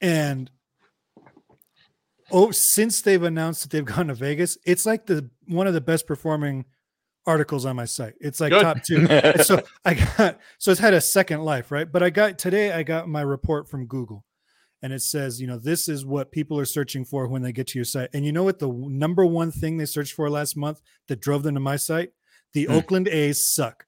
And 0.00 0.48
oh, 2.30 2.50
since 2.52 3.00
they've 3.02 3.22
announced 3.22 3.62
that 3.62 3.70
they've 3.70 3.84
gone 3.96 4.08
to 4.08 4.14
Vegas, 4.14 4.56
it's 4.64 4.86
like 4.86 5.06
the 5.06 5.28
one 5.48 5.66
of 5.66 5.74
the 5.74 5.80
best 5.80 6.06
performing 6.06 6.64
articles 7.26 7.64
on 7.64 7.76
my 7.76 7.84
site. 7.84 8.14
It's 8.20 8.40
like 8.40 8.50
Good. 8.52 8.62
top 8.62 8.82
two. 8.82 9.06
So 9.44 9.62
I 9.84 9.94
got 9.94 10.38
so 10.58 10.70
it's 10.70 10.80
had 10.80 10.94
a 10.94 11.00
second 11.00 11.42
life, 11.42 11.70
right? 11.70 11.90
But 11.90 12.02
I 12.02 12.10
got 12.10 12.38
today 12.38 12.72
I 12.72 12.82
got 12.82 13.08
my 13.08 13.22
report 13.22 13.68
from 13.68 13.86
Google 13.86 14.24
and 14.82 14.92
it 14.92 15.00
says, 15.02 15.40
you 15.40 15.46
know, 15.46 15.58
this 15.58 15.88
is 15.88 16.04
what 16.04 16.30
people 16.32 16.58
are 16.58 16.64
searching 16.66 17.04
for 17.04 17.26
when 17.26 17.40
they 17.42 17.52
get 17.52 17.68
to 17.68 17.78
your 17.78 17.84
site. 17.86 18.10
And 18.12 18.24
you 18.26 18.32
know 18.32 18.42
what 18.44 18.58
the 18.58 18.68
number 18.68 19.24
one 19.24 19.50
thing 19.50 19.76
they 19.78 19.86
searched 19.86 20.12
for 20.12 20.28
last 20.28 20.56
month 20.56 20.80
that 21.08 21.20
drove 21.20 21.42
them 21.42 21.54
to 21.54 21.60
my 21.60 21.76
site? 21.76 22.12
The 22.52 22.66
Hmm. 22.66 22.72
Oakland 22.72 23.08
A's 23.08 23.52
suck. 23.54 23.86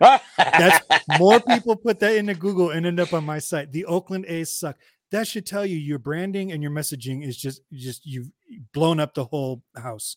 That's 0.00 0.80
more 1.18 1.40
people 1.40 1.76
put 1.76 1.98
that 2.00 2.14
into 2.16 2.34
Google 2.34 2.70
and 2.70 2.86
end 2.86 3.00
up 3.00 3.12
on 3.12 3.24
my 3.24 3.38
site. 3.40 3.72
The 3.72 3.84
Oakland 3.84 4.24
A's 4.28 4.58
suck. 4.58 4.76
That 5.10 5.26
should 5.26 5.44
tell 5.46 5.66
you 5.66 5.76
your 5.76 5.98
branding 5.98 6.52
and 6.52 6.62
your 6.62 6.70
messaging 6.72 7.26
is 7.26 7.36
just 7.36 7.62
just 7.72 8.06
you've 8.06 8.30
blown 8.72 9.00
up 9.00 9.14
the 9.14 9.24
whole 9.24 9.62
house. 9.76 10.16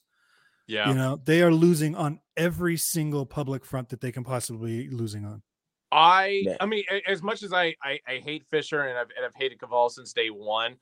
Yeah. 0.67 0.89
You 0.89 0.95
know, 0.95 1.19
they 1.23 1.41
are 1.41 1.51
losing 1.51 1.95
on 1.95 2.19
every 2.37 2.77
single 2.77 3.25
public 3.25 3.65
front 3.65 3.89
that 3.89 4.01
they 4.01 4.11
can 4.11 4.23
possibly 4.23 4.87
be 4.87 4.95
losing 4.95 5.25
on. 5.25 5.41
I 5.91 6.45
I 6.59 6.65
mean, 6.65 6.83
as 7.07 7.21
much 7.21 7.43
as 7.43 7.51
I 7.51 7.75
I, 7.83 7.99
I 8.07 8.21
hate 8.23 8.45
Fisher 8.49 8.81
and 8.81 8.97
I've 8.97 9.09
and 9.17 9.25
I've 9.25 9.35
hated 9.35 9.59
Kaval 9.59 9.91
since 9.91 10.13
day 10.13 10.29
one. 10.29 10.75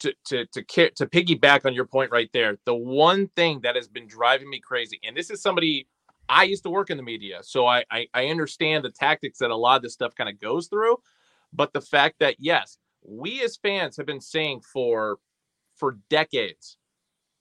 To 0.00 0.12
to 0.26 0.46
to 0.46 0.64
ki- 0.64 0.90
to 0.96 1.06
piggyback 1.06 1.64
on 1.64 1.74
your 1.74 1.86
point 1.86 2.10
right 2.10 2.28
there, 2.32 2.58
the 2.64 2.74
one 2.74 3.28
thing 3.36 3.60
that 3.62 3.76
has 3.76 3.86
been 3.86 4.08
driving 4.08 4.50
me 4.50 4.58
crazy, 4.58 4.98
and 5.04 5.16
this 5.16 5.30
is 5.30 5.40
somebody 5.40 5.86
I 6.28 6.42
used 6.42 6.64
to 6.64 6.70
work 6.70 6.90
in 6.90 6.96
the 6.96 7.04
media, 7.04 7.38
so 7.42 7.66
I 7.66 7.84
I, 7.88 8.08
I 8.12 8.26
understand 8.26 8.84
the 8.84 8.90
tactics 8.90 9.38
that 9.38 9.52
a 9.52 9.56
lot 9.56 9.76
of 9.76 9.82
this 9.82 9.92
stuff 9.92 10.16
kind 10.16 10.28
of 10.28 10.40
goes 10.40 10.66
through, 10.66 10.96
but 11.52 11.72
the 11.72 11.80
fact 11.80 12.16
that 12.18 12.34
yes, 12.40 12.78
we 13.04 13.42
as 13.44 13.56
fans 13.56 13.96
have 13.96 14.06
been 14.06 14.20
saying 14.20 14.62
for 14.62 15.18
for 15.76 15.98
decades 16.10 16.78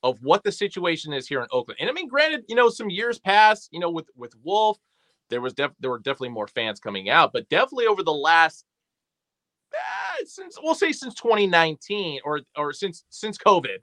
of 0.03 0.17
what 0.23 0.43
the 0.43 0.51
situation 0.51 1.13
is 1.13 1.27
here 1.27 1.41
in 1.41 1.47
Oakland, 1.51 1.79
and 1.79 1.89
I 1.89 1.93
mean, 1.93 2.07
granted, 2.07 2.43
you 2.47 2.55
know, 2.55 2.69
some 2.69 2.89
years 2.89 3.19
past, 3.19 3.69
you 3.71 3.79
know, 3.79 3.89
with 3.91 4.09
with 4.15 4.33
Wolff, 4.43 4.77
there 5.29 5.41
was 5.41 5.53
def- 5.53 5.75
there 5.79 5.91
were 5.91 5.99
definitely 5.99 6.29
more 6.29 6.47
fans 6.47 6.79
coming 6.79 7.09
out, 7.09 7.31
but 7.33 7.47
definitely 7.49 7.87
over 7.87 8.03
the 8.03 8.13
last 8.13 8.65
eh, 9.73 10.23
since 10.25 10.57
we'll 10.61 10.75
say 10.75 10.91
since 10.91 11.13
2019 11.15 12.21
or 12.25 12.41
or 12.57 12.73
since 12.73 13.03
since 13.09 13.37
COVID, 13.37 13.77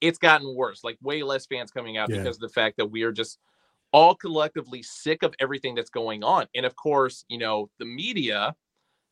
it's 0.00 0.18
gotten 0.18 0.54
worse. 0.54 0.84
Like 0.84 0.98
way 1.02 1.22
less 1.22 1.46
fans 1.46 1.70
coming 1.70 1.96
out 1.96 2.08
Yeah. 2.10 2.18
because 2.18 2.36
of 2.36 2.40
the 2.42 2.48
fact 2.48 2.76
that 2.78 2.86
we 2.86 3.02
are 3.02 3.12
just 3.12 3.38
all 3.92 4.14
collectively 4.14 4.82
sick 4.82 5.22
of 5.22 5.34
everything 5.40 5.74
that's 5.74 5.90
going 5.90 6.22
on. 6.22 6.46
And 6.54 6.66
of 6.66 6.76
course, 6.76 7.24
you 7.28 7.38
know, 7.38 7.70
the 7.78 7.84
media, 7.86 8.54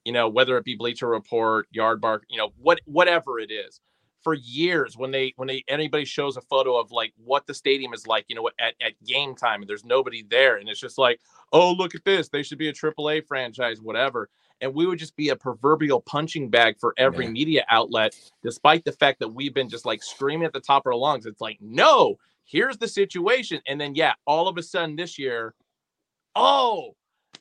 you 0.05 0.12
know, 0.12 0.29
whether 0.29 0.57
it 0.59 0.65
be 0.65 0.75
Bleacher 0.77 1.09
Report, 1.09 1.66
Yard 1.71 2.01
Bark, 2.01 2.25
you 2.29 2.37
know, 2.39 2.51
what 2.59 2.81
whatever 2.85 3.39
it 3.39 3.51
is, 3.51 3.81
for 4.24 4.34
years 4.34 4.96
when 4.98 5.12
they 5.12 5.34
when 5.36 5.48
they 5.48 5.64
anybody 5.68 6.06
shows 6.06 6.36
a 6.38 6.42
photo 6.42 6.78
of 6.78 6.92
like 6.92 7.12
what 7.24 7.46
the 7.46 7.55
stadium 7.55 7.94
is 7.94 8.06
like, 8.09 8.26
you 8.28 8.36
know, 8.36 8.51
at, 8.60 8.74
at 8.82 8.94
game 9.06 9.36
time 9.36 9.62
and 9.62 9.70
there's 9.70 9.84
nobody 9.84 10.24
there, 10.30 10.56
and 10.56 10.68
it's 10.68 10.80
just 10.80 10.98
like, 10.98 11.20
oh, 11.52 11.72
look 11.72 11.94
at 11.94 12.05
this, 12.05 12.28
they 12.30 12.42
should 12.42 12.59
be 12.59 12.68
a 12.68 12.74
AAA 12.74 13.26
franchise, 13.26 13.80
whatever. 13.82 14.30
And 14.62 14.74
we 14.74 14.86
would 14.86 14.98
just 14.98 15.16
be 15.16 15.30
a 15.30 15.36
proverbial 15.36 16.01
punching 16.02 16.51
bag 16.51 16.76
for 16.80 16.94
every 16.98 17.26
Yeah. 17.26 17.32
media 17.32 17.66
outlet, 17.70 18.16
despite 18.42 18.84
the 18.84 18.92
fact 18.92 19.20
that 19.20 19.28
we've 19.28 19.55
been 19.55 19.68
just 19.68 19.86
like 19.86 20.02
screaming 20.02 20.46
at 20.46 20.55
the 20.55 20.60
top 20.60 20.84
of 20.86 20.92
our 20.92 20.96
lungs. 20.98 21.26
It's 21.26 21.40
like, 21.42 21.59
no, 21.60 22.16
here's 22.44 22.78
the 22.78 22.88
situation. 22.88 23.60
And 23.68 23.80
then 23.80 23.94
yeah, 23.94 24.14
all 24.26 24.48
of 24.48 24.59
a 24.59 24.62
sudden 24.62 24.96
this 24.96 25.18
year, 25.18 25.55
oh, 26.36 26.96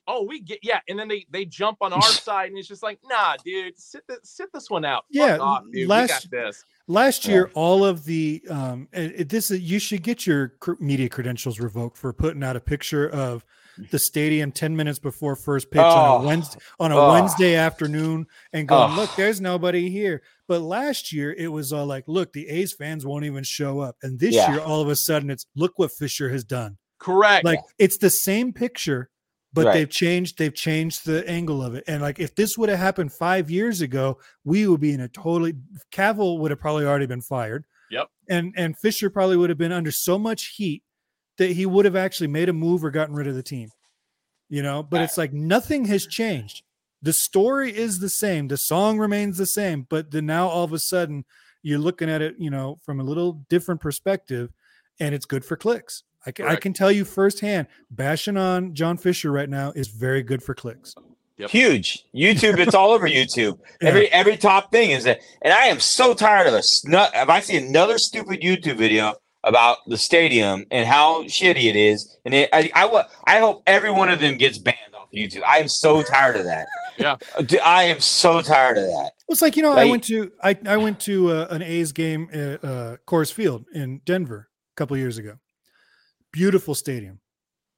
oh, 0.07 0.23
we 0.23 0.41
get 0.41 0.59
yeah, 0.63 0.79
and 0.87 0.97
then 0.99 1.07
they 1.07 1.25
they 1.29 1.45
jump 1.45 1.77
on 1.81 1.93
our 1.93 2.01
side, 2.01 2.49
and 2.49 2.57
it's 2.57 2.67
just 2.67 2.83
like, 2.83 2.99
nah, 3.05 3.35
dude, 3.43 3.77
sit 3.79 4.03
this 4.07 4.19
sit 4.23 4.49
this 4.53 4.69
one 4.69 4.85
out. 4.85 5.03
Fuck 5.13 5.27
Yeah, 5.27 5.37
off, 5.37 5.63
last- 5.87 6.25
we 6.25 6.29
got 6.29 6.45
this. 6.45 6.63
Last 6.87 7.25
Yeah. 7.25 7.31
year, 7.33 7.51
all 7.53 7.85
of 7.85 8.03
the 8.05 8.41
um, 8.49 8.87
it, 8.91 9.29
this 9.29 9.49
is 9.51 9.61
you 9.61 9.79
should 9.79 10.03
get 10.03 10.27
your 10.27 10.53
media 10.79 11.07
credentials 11.09 11.59
revoked 11.59 11.97
for 11.97 12.11
putting 12.13 12.43
out 12.43 12.55
a 12.55 12.59
picture 12.59 13.07
of 13.09 13.45
the 13.89 13.97
stadium 13.97 14.51
ten 14.51 14.75
minutes 14.75 14.99
before 14.99 15.35
first 15.35 15.71
pitch 15.71 15.79
on 15.81 16.21
Oh. 16.21 16.23
a 16.23 16.27
Wednesday 16.27 16.59
on 16.79 16.91
a 16.91 16.97
Oh. 16.97 17.11
Wednesday 17.13 17.55
afternoon 17.55 18.27
and 18.51 18.67
going, 18.67 18.91
Oh. 18.91 18.95
look, 18.95 19.15
there's 19.15 19.41
nobody 19.41 19.89
here. 19.89 20.21
But 20.47 20.61
last 20.61 21.11
year, 21.13 21.33
it 21.33 21.47
was 21.47 21.71
all 21.73 21.85
like, 21.85 22.03
look, 22.07 22.33
the 22.33 22.49
A's 22.49 22.73
fans 22.73 23.05
won't 23.05 23.23
even 23.25 23.43
show 23.45 23.79
up, 23.79 23.95
and 24.03 24.19
this 24.19 24.35
Yeah. 24.35 24.51
year, 24.51 24.59
all 24.59 24.81
of 24.81 24.89
a 24.89 24.95
sudden, 24.95 25.29
it's 25.31 25.45
look 25.55 25.79
what 25.79 25.91
Fisher 25.91 26.29
has 26.29 26.43
done. 26.43 26.77
Correct. 26.99 27.43
Like 27.45 27.59
it's 27.79 27.97
the 27.97 28.09
same 28.09 28.53
picture, 28.53 29.09
but 29.53 29.65
Right. 29.65 29.73
they've 29.73 29.89
changed. 29.89 30.37
They've 30.37 30.53
changed 30.53 31.05
the 31.05 31.27
angle 31.29 31.63
of 31.63 31.75
it. 31.75 31.83
And 31.87 32.01
like 32.01 32.19
if 32.19 32.35
this 32.35 32.57
would 32.57 32.69
have 32.69 32.79
happened 32.79 33.13
five 33.13 33.51
years 33.51 33.81
ago, 33.81 34.17
we 34.43 34.67
would 34.67 34.81
be 34.81 34.93
in 34.93 35.01
a 35.01 35.07
totally. 35.07 35.53
Kaval 35.91 36.39
would 36.39 36.51
have 36.51 36.59
probably 36.59 36.85
already 36.85 37.05
been 37.05 37.21
fired. 37.21 37.65
Yep. 37.91 38.09
And 38.27 38.53
and 38.57 38.77
Fisher 38.77 39.09
probably 39.09 39.37
would 39.37 39.49
have 39.49 39.59
been 39.59 39.71
under 39.71 39.91
so 39.91 40.17
much 40.17 40.55
heat 40.55 40.83
that 41.37 41.51
he 41.51 41.65
would 41.65 41.85
have 41.85 41.95
actually 41.95 42.27
made 42.27 42.49
a 42.49 42.53
move 42.53 42.83
or 42.83 42.91
gotten 42.91 43.15
rid 43.15 43.27
of 43.27 43.35
the 43.35 43.43
team. 43.43 43.69
You 44.49 44.61
know, 44.61 44.83
but 44.83 45.01
it's 45.01 45.17
like 45.17 45.33
nothing 45.33 45.85
has 45.85 46.05
changed. 46.05 46.63
The 47.01 47.13
story 47.13 47.75
is 47.75 47.99
the 47.99 48.09
same. 48.09 48.47
The 48.47 48.57
song 48.57 48.97
remains 48.97 49.37
the 49.37 49.45
same, 49.45 49.85
but 49.89 50.11
then 50.11 50.25
now 50.25 50.47
all 50.47 50.63
of 50.63 50.73
a 50.73 50.79
sudden 50.79 51.25
you're 51.61 51.79
looking 51.79 52.09
at 52.09 52.21
it, 52.21 52.35
you 52.37 52.49
know, 52.49 52.79
from 52.83 52.99
a 52.99 53.03
little 53.03 53.45
different 53.49 53.81
perspective, 53.81 54.51
and 54.99 55.13
it's 55.15 55.25
good 55.25 55.43
for 55.43 55.55
clicks. 55.57 56.03
I 56.25 56.31
can, 56.31 56.45
I 56.47 56.55
can 56.55 56.73
tell 56.73 56.91
you 56.91 57.05
firsthand, 57.05 57.67
bashing 57.91 58.37
on 58.37 58.73
John 58.73 58.97
Fisher 58.97 59.31
right 59.31 59.49
now 59.49 59.71
is 59.75 59.89
very 59.89 60.23
good 60.23 60.41
for 60.41 60.53
clicks. 60.53 60.95
Yep. 61.37 61.49
Huge 61.49 62.05
YouTube. 62.15 62.59
It's 62.59 62.75
all 62.75 62.91
over 62.91 63.07
YouTube. 63.07 63.59
Yeah. 63.81 63.89
Every 63.89 64.07
every 64.13 64.37
top 64.37 64.71
thing 64.71 64.91
is 64.91 65.03
that, 65.03 65.19
and 65.41 65.51
I 65.53 65.65
am 65.65 65.79
so 65.81 66.13
tired 66.13 66.47
of 66.47 66.53
this. 66.53 66.85
Not, 66.85 67.11
if 67.13 67.27
I 67.27 67.41
see 67.41 67.57
another 67.57 67.97
stupid 67.97 68.39
YouTube 68.39 68.77
video 68.77 69.15
about 69.43 69.79
the 69.87 69.97
stadium 69.97 70.65
and 70.71 70.87
how 70.87 71.23
shitty 71.23 71.65
it 71.65 71.75
is, 71.75 72.17
and 72.23 72.33
it, 72.33 72.49
I 72.53 72.71
I 72.73 73.03
I 73.25 73.39
hope 73.39 73.63
every 73.67 73.91
one 73.91 74.07
of 74.07 74.21
them 74.21 74.37
gets 74.37 74.57
banned 74.57 74.77
off 74.97 75.09
YouTube. 75.13 75.43
I 75.43 75.57
am 75.57 75.67
so 75.67 76.01
tired 76.01 76.37
of 76.37 76.45
that. 76.45 76.67
Yeah. 76.97 77.17
I 77.63 77.83
am 77.83 77.99
so 77.99 78.41
tired 78.41 78.77
of 78.77 78.85
that. 78.85 79.11
It's 79.27 79.41
like 79.41 79.57
you 79.57 79.63
know, 79.63 79.73
I 79.73 79.85
went 79.85 80.03
to 80.05 80.31
I 80.41 80.57
I 80.65 80.77
went 80.77 80.99
to 81.01 81.31
uh, 81.31 81.47
an 81.49 81.61
A's 81.61 81.91
game 81.91 82.29
at 82.31 82.63
uh, 82.63 82.97
Coors 83.05 83.33
Field 83.33 83.65
in 83.73 83.99
Denver 84.05 84.49
a 84.49 84.75
couple 84.75 84.95
years 84.95 85.17
ago. 85.17 85.39
Beautiful 86.33 86.75
stadium. 86.75 87.19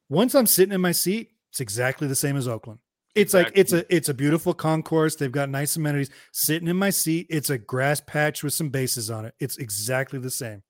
Once 0.10 0.34
I'm 0.34 0.48
sitting 0.48 0.74
in 0.74 0.82
my 0.82 0.94
seat, 0.94 1.30
it's 1.52 1.60
exactly 1.60 2.08
the 2.08 2.16
same 2.16 2.38
as 2.38 2.48
Oakland. 2.48 2.80
It's 3.16 3.34
like 3.34 3.52
it's 3.56 3.72
a 3.72 3.86
it's 3.94 4.10
a 4.10 4.14
beautiful 4.14 4.54
concourse. 4.54 5.16
They've 5.16 5.32
got 5.32 5.50
nice 5.50 5.78
amenities. 5.78 6.10
Sitting 6.34 6.68
in 6.68 6.76
my 6.76 6.90
seat, 6.90 7.28
it's 7.30 7.50
a 7.50 7.58
grass 7.58 8.02
patch 8.02 8.44
with 8.44 8.54
some 8.54 8.70
bases 8.70 9.10
on 9.10 9.26
it. 9.26 9.34
It's 9.40 9.58
exactly 9.58 10.20
the 10.20 10.32
same. 10.32 10.64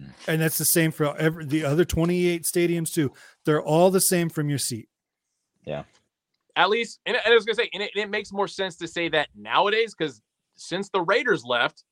Mm. 0.00 0.10
And 0.28 0.40
that's 0.40 0.58
the 0.58 0.64
same 0.64 0.92
for 0.92 1.16
every 1.16 1.44
the 1.44 1.64
other 1.64 1.84
28 1.84 2.44
stadiums 2.44 2.92
too. 2.92 3.12
They're 3.44 3.62
all 3.62 3.90
the 3.90 4.00
same 4.00 4.28
from 4.28 4.48
your 4.48 4.58
seat. 4.58 4.88
Yeah. 5.64 5.82
At 6.54 6.70
least, 6.70 7.00
and 7.04 7.16
I 7.16 7.30
was 7.30 7.44
gonna 7.44 7.56
say, 7.56 7.68
and 7.74 7.82
it, 7.82 7.90
and 7.94 8.04
it 8.04 8.10
makes 8.10 8.32
more 8.32 8.48
sense 8.48 8.76
to 8.76 8.86
say 8.86 9.08
that 9.08 9.28
nowadays 9.34 9.94
because 9.96 10.22
since 10.56 10.88
the 10.88 11.02
Raiders 11.02 11.44
left, 11.44 11.82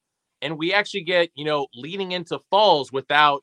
and 0.40 0.56
we 0.56 0.72
actually 0.72 1.02
get 1.02 1.30
you 1.34 1.44
know 1.44 1.66
leading 1.74 2.12
into 2.12 2.38
falls 2.50 2.92
without 2.92 3.42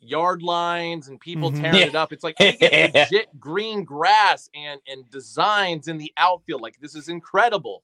yard 0.00 0.42
lines 0.42 1.08
and 1.08 1.20
people 1.20 1.50
Mhm. 1.50 1.60
tearing 1.60 1.78
Yeah. 1.80 1.86
it 1.86 1.94
up. 1.94 2.12
It's 2.12 2.22
like 2.24 2.38
legit 2.40 3.28
green 3.40 3.84
grass 3.84 4.48
and 4.54 4.80
and 4.86 5.08
designs 5.10 5.88
in 5.88 5.98
the 5.98 6.12
outfield. 6.16 6.60
Like 6.62 6.78
this 6.80 6.94
is 6.94 7.08
incredible. 7.08 7.82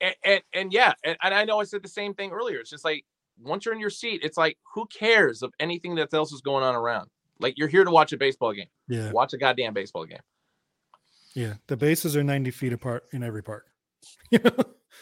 and, 0.00 0.14
and, 0.24 0.42
and 0.52 0.72
yeah, 0.72 0.92
and, 1.04 1.16
and 1.22 1.34
I 1.34 1.44
know 1.44 1.60
I 1.60 1.64
said 1.64 1.82
the 1.82 1.88
same 1.88 2.14
thing 2.14 2.30
earlier. 2.30 2.58
It's 2.60 2.70
just 2.70 2.84
like 2.84 3.04
once 3.42 3.64
you're 3.64 3.74
in 3.74 3.80
your 3.80 3.90
seat, 3.90 4.20
it's 4.22 4.36
like 4.36 4.58
who 4.74 4.86
cares 4.86 5.42
of 5.42 5.52
anything 5.60 5.94
that 5.96 6.12
else 6.14 6.32
is 6.32 6.40
going 6.40 6.62
on 6.64 6.74
around? 6.74 7.08
Like 7.40 7.54
you're 7.56 7.68
here 7.68 7.84
to 7.84 7.90
watch 7.90 8.12
a 8.12 8.16
baseball 8.16 8.52
game. 8.52 8.68
Yeah. 8.88 9.10
Watch 9.12 9.32
a 9.32 9.38
goddamn 9.38 9.74
baseball 9.74 10.04
game. 10.04 10.20
Yeah. 11.34 11.54
The 11.66 11.76
bases 11.76 12.16
are 12.16 12.22
90 12.22 12.50
feet 12.52 12.72
apart 12.72 13.04
in 13.12 13.22
every 13.22 13.42
park. 13.42 13.66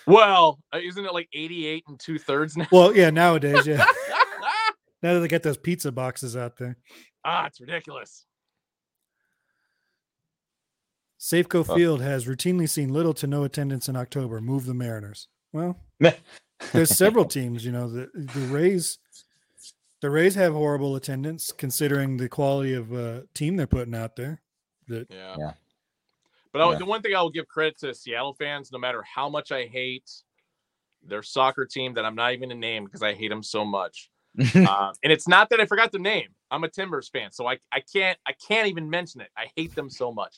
Well, 0.06 0.58
uh, 0.74 0.78
isn't 0.82 1.04
it 1.04 1.12
like 1.12 1.28
88 1.34 1.84
and 1.86 2.00
two 2.00 2.18
thirds 2.18 2.56
now? 2.56 2.66
well, 2.72 2.96
yeah, 2.96 3.10
nowadays, 3.10 3.66
yeah. 3.66 3.84
now 5.02 5.14
that 5.14 5.20
they 5.20 5.28
got 5.28 5.42
those 5.42 5.56
pizza 5.56 5.90
boxes 5.92 6.36
out 6.36 6.56
there. 6.56 6.76
ah, 7.24 7.46
it's 7.46 7.60
ridiculous. 7.60 8.26
Safeco 11.20 11.64
Oh. 11.68 11.76
Field 11.76 12.00
has 12.00 12.26
routinely 12.26 12.68
seen 12.68 12.92
little 12.92 13.14
to 13.14 13.26
no 13.26 13.44
attendance 13.44 13.88
in 13.88 13.96
October. 13.96 14.40
Move 14.40 14.66
the 14.66 14.74
Mariners. 14.74 15.28
Well, 15.52 15.78
there's 16.72 16.96
several 16.96 17.24
teams. 17.24 17.64
You 17.64 17.72
know, 17.72 17.88
the 17.88 18.10
the 18.14 18.46
Rays. 18.46 18.98
The 20.00 20.10
Rays 20.10 20.34
have 20.34 20.52
horrible 20.52 20.96
attendance 20.96 21.52
considering 21.52 22.16
the 22.16 22.28
quality 22.28 22.74
of 22.74 22.92
uh, 22.92 23.20
team 23.34 23.56
they're 23.56 23.68
putting 23.68 23.94
out 23.94 24.16
there. 24.16 24.42
That 24.88 25.06
Yeah. 25.10 25.36
Yeah. 25.38 25.52
But 26.52 26.60
I, 26.60 26.76
the 26.76 26.84
one 26.84 27.02
thing 27.02 27.14
I 27.14 27.22
will 27.22 27.30
give 27.30 27.46
credit 27.46 27.78
to 27.78 27.94
Seattle 27.94 28.34
fans, 28.34 28.72
no 28.72 28.78
matter 28.78 29.02
how 29.02 29.28
much 29.28 29.52
I 29.52 29.66
hate 29.66 30.10
their 31.04 31.22
soccer 31.22 31.64
team 31.64 31.94
that 31.94 32.04
I'm 32.04 32.16
not 32.16 32.32
even 32.32 32.50
a 32.50 32.54
name 32.54 32.84
because 32.84 33.02
I 33.02 33.14
hate 33.14 33.28
them 33.28 33.42
so 33.44 33.64
much. 33.64 34.10
Uh, 34.38 34.92
and 35.02 35.12
it's 35.12 35.28
not 35.28 35.50
that 35.50 35.60
I 35.60 35.66
forgot 35.66 35.92
the 35.92 35.98
name. 35.98 36.28
I'm 36.50 36.64
a 36.64 36.68
Timbers 36.68 37.08
fan, 37.08 37.32
so 37.32 37.46
I, 37.46 37.58
I 37.70 37.80
can't 37.80 38.18
I 38.26 38.32
can't 38.32 38.68
even 38.68 38.90
mention 38.90 39.20
it. 39.20 39.28
I 39.36 39.46
hate 39.56 39.74
them 39.74 39.90
so 39.90 40.12
much. 40.12 40.36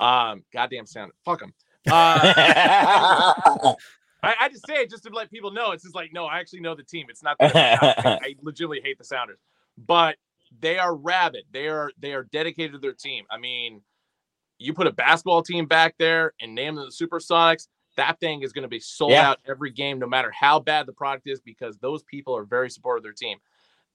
Um, 0.00 0.44
goddamn 0.52 0.86
sound, 0.86 1.12
fuck 1.24 1.40
them. 1.40 1.54
Uh, 1.90 2.18
I, 4.22 4.34
I 4.40 4.48
just 4.48 4.66
say 4.66 4.76
it 4.76 4.90
just 4.90 5.04
to 5.04 5.10
let 5.10 5.30
people 5.30 5.52
know. 5.52 5.72
It's 5.72 5.84
just 5.84 5.94
like, 5.94 6.12
no, 6.12 6.26
I 6.26 6.40
actually 6.40 6.60
know 6.60 6.74
the 6.74 6.82
team. 6.82 7.06
It's 7.08 7.22
not 7.22 7.36
that 7.38 7.54
I, 7.56 8.18
I 8.22 8.34
legitimately 8.42 8.80
hate 8.82 8.98
the 8.98 9.04
Sounders, 9.04 9.38
but 9.78 10.16
they 10.60 10.78
are 10.78 10.94
rabid. 10.94 11.44
They 11.52 11.68
are 11.68 11.90
they 11.98 12.12
are 12.12 12.24
dedicated 12.24 12.72
to 12.72 12.78
their 12.78 12.92
team. 12.92 13.24
I 13.30 13.38
mean, 13.38 13.82
you 14.58 14.74
put 14.74 14.86
a 14.86 14.92
basketball 14.92 15.42
team 15.42 15.66
back 15.66 15.94
there 15.98 16.32
and 16.40 16.54
name 16.54 16.76
them 16.76 16.86
the 16.86 17.06
Supersonics, 17.06 17.68
that 17.96 18.20
thing 18.20 18.42
is 18.42 18.52
going 18.52 18.62
to 18.62 18.68
be 18.68 18.80
sold 18.80 19.12
Yeah. 19.12 19.30
out 19.30 19.38
every 19.46 19.70
game, 19.70 19.98
no 19.98 20.06
matter 20.06 20.30
how 20.30 20.58
bad 20.60 20.86
the 20.86 20.92
product 20.92 21.26
is, 21.26 21.40
because 21.40 21.78
those 21.78 22.02
people 22.04 22.36
are 22.36 22.44
very 22.44 22.70
supportive 22.70 23.00
of 23.00 23.04
their 23.04 23.12
team. 23.12 23.38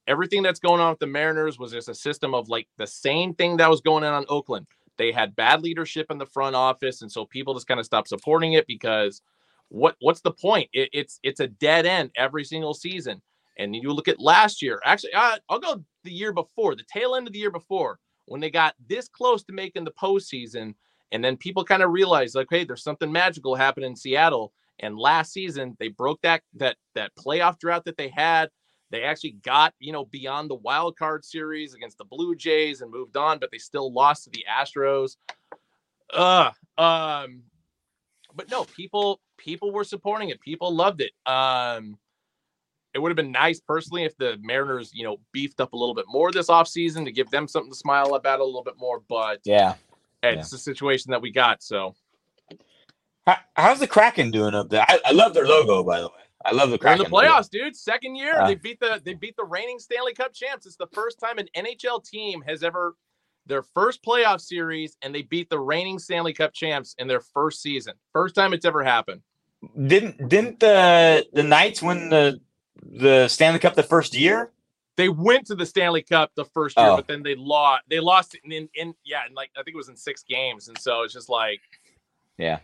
Everything 0.07 0.41
that's 0.41 0.59
going 0.59 0.81
on 0.81 0.89
with 0.91 0.99
the 0.99 1.07
Mariners 1.07 1.59
was 1.59 1.71
just 1.71 1.89
a 1.89 1.95
system 1.95 2.33
of 2.33 2.49
like 2.49 2.67
the 2.77 2.87
same 2.87 3.33
thing 3.33 3.57
that 3.57 3.69
was 3.69 3.81
going 3.81 4.03
on 4.03 4.13
on 4.13 4.25
Oakland. 4.29 4.65
They 4.97 5.11
had 5.11 5.35
bad 5.35 5.61
leadership 5.61 6.07
in 6.09 6.17
the 6.17 6.25
front 6.25 6.55
office, 6.55 7.01
and 7.01 7.11
so 7.11 7.25
people 7.25 7.53
just 7.53 7.67
kind 7.67 7.79
of 7.79 7.85
stopped 7.85 8.09
supporting 8.09 8.53
it 8.53 8.67
because 8.67 9.21
what 9.69 9.95
what's 10.01 10.21
the 10.21 10.31
point? 10.31 10.69
It, 10.73 10.89
it's 10.91 11.19
it's 11.23 11.39
a 11.39 11.47
dead 11.47 11.85
end 11.85 12.11
every 12.15 12.43
single 12.43 12.73
season. 12.73 13.21
And 13.57 13.75
you 13.75 13.91
look 13.93 14.07
at 14.07 14.19
last 14.19 14.61
year. 14.61 14.79
Actually, 14.85 15.13
uh, 15.13 15.37
I'll 15.49 15.59
go 15.59 15.83
the 16.03 16.11
year 16.11 16.33
before, 16.33 16.75
the 16.75 16.83
tail 16.91 17.15
end 17.15 17.27
of 17.27 17.33
the 17.33 17.39
year 17.39 17.51
before, 17.51 17.99
when 18.25 18.41
they 18.41 18.49
got 18.49 18.75
this 18.87 19.07
close 19.07 19.43
to 19.43 19.53
making 19.53 19.83
the 19.83 19.91
postseason, 19.91 20.73
and 21.11 21.23
then 21.23 21.37
people 21.37 21.63
kind 21.63 21.83
of 21.83 21.91
realized, 21.91 22.35
like, 22.35 22.47
hey, 22.49 22.63
there's 22.63 22.83
something 22.83 23.11
magical 23.11 23.55
happening 23.55 23.91
in 23.91 23.95
Seattle. 23.95 24.53
And 24.79 24.97
last 24.97 25.33
season, 25.33 25.75
they 25.79 25.89
broke 25.89 26.21
that 26.21 26.41
that 26.55 26.77
that 26.95 27.11
playoff 27.15 27.59
drought 27.59 27.85
that 27.85 27.97
they 27.97 28.09
had. 28.09 28.49
They 28.89 29.03
actually 29.03 29.37
got 29.43 29.73
you 29.79 29.91
know 29.91 30.05
beyond 30.05 30.49
the 30.49 30.55
wild 30.55 30.97
card 30.97 31.23
series 31.23 31.73
against 31.73 31.97
the 31.97 32.05
Blue 32.05 32.35
Jays 32.35 32.81
and 32.81 32.91
moved 32.91 33.15
on, 33.15 33.39
but 33.39 33.51
they 33.51 33.57
still 33.57 33.93
lost 33.93 34.23
to 34.23 34.29
the 34.31 34.45
Astros. 34.49 35.17
Uh, 36.13 36.51
um, 36.77 37.43
but 38.35 38.49
no, 38.49 38.63
people 38.63 39.21
people 39.37 39.71
were 39.71 39.83
supporting 39.83 40.29
it. 40.29 40.41
People 40.41 40.73
loved 40.75 41.01
it. 41.01 41.11
Um, 41.31 41.97
it 42.93 42.99
would 42.99 43.09
have 43.09 43.15
been 43.15 43.31
nice 43.31 43.59
personally 43.59 44.03
if 44.03 44.17
the 44.17 44.37
Mariners, 44.41 44.91
you 44.93 45.03
know, 45.03 45.17
beefed 45.31 45.61
up 45.61 45.73
a 45.73 45.77
little 45.77 45.95
bit 45.95 46.05
more 46.07 46.31
this 46.31 46.47
offseason 46.47 47.05
to 47.05 47.11
give 47.11 47.29
them 47.29 47.47
something 47.47 47.71
to 47.71 47.77
smile 47.77 48.15
about 48.15 48.39
a 48.39 48.45
little 48.45 48.63
bit 48.63 48.75
more. 48.77 49.01
But 49.07 49.39
yeah. 49.45 49.75
It's 50.23 50.49
the 50.49 50.57
situation 50.57 51.11
that 51.11 51.21
we 51.21 51.31
got. 51.31 51.61
So 51.63 51.95
How, 53.25 53.37
how's 53.55 53.79
the 53.79 53.87
Kraken 53.87 54.31
doing 54.31 54.55
up 54.55 54.69
there? 54.69 54.85
I, 54.87 54.99
I 55.05 55.11
love 55.11 55.33
their 55.33 55.45
logo, 55.47 55.83
by 55.83 55.99
the 56.01 56.07
way. 56.07 56.13
I 56.43 56.51
love 56.53 56.71
the 56.71 56.77
they're 56.77 56.93
in 56.93 56.97
Kraken. 56.97 57.11
the 57.11 57.15
logo. 57.15 57.27
playoffs, 57.27 57.49
dude. 57.49 57.75
Second 57.75 58.15
year, 58.15 58.35
Uh. 58.39 58.47
they 58.47 58.55
beat 58.55 58.79
the 58.79 59.01
they 59.03 59.13
beat 59.13 59.35
the 59.37 59.43
reigning 59.45 59.77
Stanley 59.79 60.13
Cup 60.13 60.33
champs. 60.33 60.65
It's 60.65 60.75
the 60.75 60.87
first 60.87 61.19
time 61.19 61.37
an 61.37 61.47
NHL 61.55 62.03
team 62.03 62.41
has 62.47 62.63
ever 62.63 62.95
their 63.47 63.63
first 63.63 64.03
playoff 64.03 64.39
series 64.41 64.95
and 65.01 65.13
they 65.13 65.23
beat 65.23 65.49
the 65.49 65.59
reigning 65.59 65.99
Stanley 65.99 66.33
Cup 66.33 66.53
champs 66.53 66.95
in 66.99 67.07
their 67.07 67.19
first 67.21 67.61
season. 67.61 67.93
First 68.13 68.35
time 68.35 68.53
it's 68.53 68.65
ever 68.65 68.83
happened. 68.83 69.21
Didn't 69.87 70.27
didn't 70.29 70.59
the 70.59 71.27
the 71.33 71.43
Knights 71.43 71.81
win 71.81 72.09
the 72.09 72.39
the 72.83 73.27
Stanley 73.27 73.59
Cup 73.59 73.75
the 73.75 73.83
first 73.83 74.15
year? 74.15 74.51
They 75.01 75.09
went 75.09 75.47
to 75.47 75.55
the 75.55 75.65
Stanley 75.65 76.03
Cup 76.03 76.31
the 76.35 76.45
first 76.45 76.77
year, 76.77 76.85
Oh. 76.85 76.95
but 76.97 77.07
then 77.07 77.23
they 77.23 77.33
lost. 77.33 77.81
They 77.89 77.99
lost 77.99 78.35
in, 78.43 78.51
in, 78.51 78.69
in 78.75 78.93
yeah, 79.03 79.25
in 79.27 79.33
like 79.33 79.49
I 79.57 79.63
think 79.63 79.73
it 79.73 79.77
was 79.77 79.89
in 79.89 79.97
six 79.97 80.21
games, 80.21 80.67
and 80.67 80.77
so 80.79 81.01
it's 81.01 81.13
just 81.13 81.27
like 81.27 81.59
Yeah. 82.37 82.59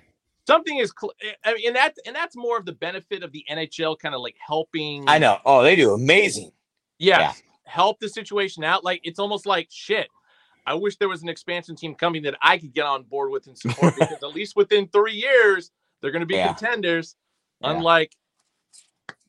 something 0.45 0.77
is. 0.77 0.93
Cl- 0.99 1.13
eh, 1.23 1.33
I 1.43 1.55
mean, 1.55 1.67
and 1.67 1.75
that 1.75 1.95
and 2.05 2.15
that's 2.15 2.35
more 2.35 2.55
of 2.57 2.65
the 2.65 2.73
benefit 2.73 3.23
of 3.23 3.31
the 3.31 3.43
NHL 3.49 3.97
kind 3.97 4.13
of 4.13 4.21
like 4.21 4.35
helping. 4.45 5.09
I 5.09 5.17
know. 5.17 5.39
Oh, 5.45 5.63
they 5.63 5.75
do 5.75 5.93
amazing. 5.95 6.51
Yeah, 6.99 7.19
Yeah. 7.19 7.33
help 7.65 7.99
the 7.99 8.07
situation 8.09 8.63
out. 8.63 8.83
Like 8.83 9.01
it's 9.03 9.17
almost 9.17 9.47
like 9.47 9.67
shit. 9.71 10.07
I 10.67 10.75
wish 10.75 10.97
there 10.97 11.09
was 11.09 11.23
an 11.23 11.29
expansion 11.29 11.75
team 11.75 11.95
coming 11.95 12.21
that 12.23 12.35
I 12.41 12.59
could 12.59 12.73
get 12.73 12.85
on 12.85 13.01
board 13.03 13.31
with 13.31 13.47
and 13.47 13.57
support 13.57 13.95
because 13.99 14.21
at 14.21 14.35
least 14.35 14.55
within 14.55 14.87
three 14.89 15.13
years 15.15 15.71
they're 16.01 16.11
going 16.11 16.19
to 16.19 16.25
be 16.27 16.35
Yeah. 16.35 16.53
contenders. 16.53 17.15
Yeah. 17.61 17.71
Unlike 17.71 18.11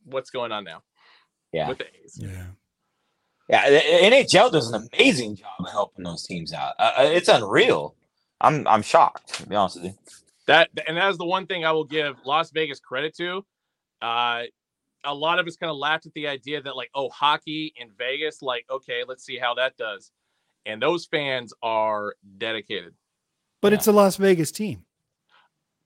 what's 0.05 0.30
going 0.30 0.52
on 0.52 0.64
now 0.64 0.82
Yeah. 1.52 1.68
with 1.68 1.78
the 1.78 1.86
A's. 2.02 2.18
Yeah. 2.20 2.44
Yeah, 3.49 3.70
the 3.70 3.79
NHL 3.81 4.53
does 4.53 4.70
an 4.73 4.89
amazing 4.93 5.37
job 5.37 5.49
of 5.61 5.70
helping 5.70 6.05
those 6.05 6.25
teams 6.27 6.53
out. 6.53 6.75
Uh, 6.79 6.93
uh, 6.99 7.03
it's 7.05 7.29
unreal. 7.29 7.95
I'm 8.41 8.66
I'm 8.66 8.83
shocked. 8.83 9.35
To 9.35 9.47
be 9.47 9.57
honest 9.57 9.77
with 9.77 9.87
you. 9.87 9.95
That 10.47 10.70
and 10.87 10.97
that 10.97 11.09
is 11.11 11.19
the 11.19 11.27
one 11.27 11.47
thing 11.47 11.65
I 11.65 11.73
will 11.73 11.85
give 11.85 12.16
Las 12.25 12.51
Vegas 12.51 12.79
credit 12.81 13.16
to. 13.16 13.45
Uh, 14.03 14.43
a 15.05 15.15
lot 15.15 15.39
of 15.39 15.47
us 15.47 15.57
kind 15.57 15.70
of 15.70 15.77
laughed 15.77 16.07
at 16.07 16.12
the 16.12 16.27
idea 16.29 16.61
that 16.62 16.77
like, 16.77 16.91
oh, 16.95 17.09
hockey 17.09 17.73
in 17.77 17.89
Vegas, 17.97 18.43
like, 18.43 18.65
okay, 18.70 19.03
let's 19.07 19.25
see 19.25 19.39
how 19.39 19.55
that 19.55 19.77
does. 19.77 20.11
And 20.66 20.83
those 20.83 21.07
fans 21.07 21.55
are 21.62 22.15
dedicated. 22.37 22.95
But 23.61 23.73
Yeah. 23.73 23.79
it's 23.79 23.87
a 23.87 23.93
Las 23.93 24.16
Vegas 24.16 24.51
team. 24.53 24.85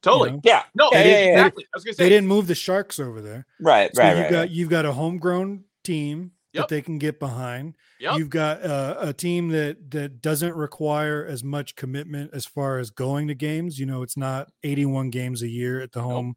Totally. 0.02 0.32
know? 0.32 0.40
Yeah. 0.42 0.64
No, 0.74 0.88
Yeah, 0.92 1.02
They 1.02 1.10
yeah, 1.10 1.16
didn't- 1.16 1.26
yeah. 1.26 1.40
exactly. 1.40 1.64
I 1.64 1.76
was 1.76 1.84
gonna 1.84 1.94
say 1.94 2.04
They 2.04 2.08
didn't 2.08 2.26
move 2.28 2.46
the 2.48 2.54
Sharks 2.56 2.98
over 2.98 3.20
there. 3.20 3.46
Right. 3.60 3.94
So 3.94 4.02
right. 4.02 4.08
you've 4.10 4.18
right, 4.24 4.30
got 4.30 4.38
right. 4.40 4.50
you've 4.50 4.68
got 4.70 4.84
a 4.84 4.92
homegrown 4.92 5.64
team 5.84 6.32
Yep. 6.52 6.62
that 6.68 6.74
they 6.74 6.82
can 6.82 6.98
get 6.98 7.18
behind. 7.18 7.76
Yep. 8.00 8.18
You've 8.18 8.30
got 8.30 8.62
uh, 8.62 8.96
a 9.00 9.12
team 9.12 9.48
that 9.50 9.90
that 9.92 10.20
doesn't 10.20 10.54
require 10.54 11.24
as 11.24 11.42
much 11.42 11.76
commitment 11.76 12.30
as 12.34 12.44
far 12.46 12.78
as 12.78 12.90
going 12.90 13.28
to 13.28 13.34
games. 13.34 13.78
You 13.78 13.86
know, 13.86 14.02
it's 14.02 14.16
not 14.16 14.50
81 14.62 15.10
games 15.10 15.42
a 15.42 15.48
year 15.48 15.80
at 15.80 15.92
the 15.92 16.00
Nope. 16.00 16.10
home 16.10 16.34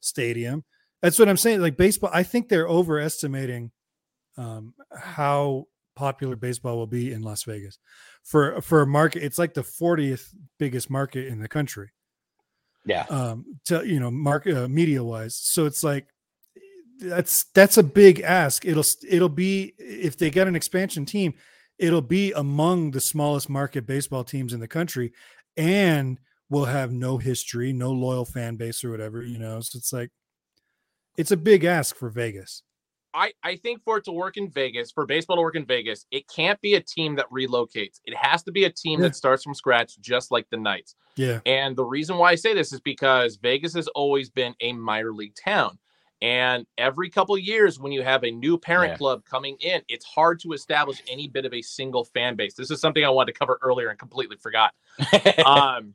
stadium. 0.00 0.64
That's 1.02 1.18
what 1.18 1.28
I'm 1.28 1.36
saying. 1.36 1.60
Like 1.60 1.76
baseball, 1.76 2.10
I 2.12 2.22
think 2.22 2.48
they're 2.48 2.68
overestimating 2.68 3.70
um, 4.36 4.74
how 4.94 5.64
popular 5.96 6.34
baseball 6.36 6.76
will 6.76 6.86
be 6.86 7.12
in 7.12 7.22
Las 7.22 7.44
Vegas. 7.44 7.78
For 8.24 8.60
for 8.60 8.82
a 8.82 8.86
market, 8.86 9.22
it's 9.22 9.38
like 9.38 9.54
the 9.54 9.62
40th 9.62 10.28
biggest 10.58 10.90
market 10.90 11.26
in 11.28 11.38
the 11.40 11.48
country 11.48 11.90
Yeah. 12.84 13.04
um 13.10 13.44
to 13.66 13.86
you 13.86 14.00
know 14.00 14.10
market 14.10 14.56
uh, 14.56 14.66
media 14.68 15.02
wise 15.04 15.36
so 15.36 15.66
it's 15.66 15.82
like 15.84 16.06
that's 17.04 17.44
that's 17.54 17.76
a 17.76 17.82
big 17.82 18.20
ask 18.20 18.64
it'll 18.64 18.84
it'll 19.08 19.28
be 19.28 19.74
if 19.78 20.16
they 20.16 20.30
get 20.30 20.48
an 20.48 20.56
expansion 20.56 21.04
team 21.04 21.34
it'll 21.78 22.00
be 22.02 22.32
among 22.32 22.90
the 22.92 23.00
smallest 23.00 23.48
market 23.48 23.86
baseball 23.86 24.24
teams 24.24 24.52
in 24.52 24.60
the 24.60 24.68
country 24.68 25.12
and 25.56 26.18
will 26.50 26.64
have 26.66 26.92
no 26.92 27.18
history 27.18 27.72
no 27.72 27.90
loyal 27.90 28.24
fan 28.24 28.56
base 28.56 28.84
or 28.84 28.90
whatever 28.90 29.22
you 29.22 29.38
know 29.38 29.60
so 29.60 29.76
it's 29.76 29.92
like 29.92 30.10
it's 31.16 31.30
a 31.30 31.36
big 31.36 31.64
ask 31.64 31.96
for 31.96 32.10
vegas 32.10 32.62
I, 33.16 33.32
I 33.44 33.54
think 33.54 33.80
for 33.84 33.98
it 33.98 34.04
to 34.06 34.12
work 34.12 34.36
in 34.36 34.50
Vegas, 34.50 34.90
for 34.90 35.06
baseball 35.06 35.36
to 35.36 35.42
work 35.42 35.54
in 35.54 35.64
Vegas, 35.64 36.04
it 36.10 36.26
can't 36.26 36.60
be 36.60 36.74
a 36.74 36.80
team 36.80 37.14
that 37.14 37.30
relocates. 37.30 38.00
It 38.04 38.16
has 38.16 38.42
to 38.42 38.50
be 38.50 38.64
a 38.64 38.70
team 38.70 38.98
Yeah. 38.98 39.06
that 39.06 39.14
starts 39.14 39.44
from 39.44 39.54
scratch, 39.54 39.96
just 40.00 40.32
like 40.32 40.46
the 40.50 40.56
Knights. 40.56 40.96
yeah 41.14 41.38
And 41.46 41.76
the 41.76 41.84
reason 41.84 42.16
why 42.18 42.32
I 42.32 42.34
say 42.34 42.54
this 42.54 42.72
is 42.72 42.80
because 42.80 43.36
Vegas 43.36 43.72
has 43.74 43.86
always 43.88 44.30
been 44.30 44.52
a 44.60 44.72
minor 44.72 45.12
league 45.12 45.36
town. 45.36 45.78
And 46.24 46.64
every 46.78 47.10
couple 47.10 47.34
of 47.34 47.42
years, 47.42 47.78
when 47.78 47.92
you 47.92 48.02
have 48.02 48.24
a 48.24 48.30
new 48.30 48.56
parent 48.56 48.92
Yeah. 48.92 48.96
club 48.96 49.24
coming 49.26 49.58
in, 49.60 49.82
it's 49.88 50.06
hard 50.06 50.40
to 50.40 50.52
establish 50.52 51.02
any 51.06 51.28
bit 51.28 51.44
of 51.44 51.52
a 51.52 51.60
single 51.60 52.06
fan 52.06 52.34
base. 52.34 52.54
This 52.54 52.70
is 52.70 52.80
something 52.80 53.04
I 53.04 53.10
wanted 53.10 53.34
to 53.34 53.38
cover 53.38 53.58
earlier 53.60 53.90
and 53.90 53.98
completely 53.98 54.36
forgot. 54.38 54.72
Um, 55.44 55.92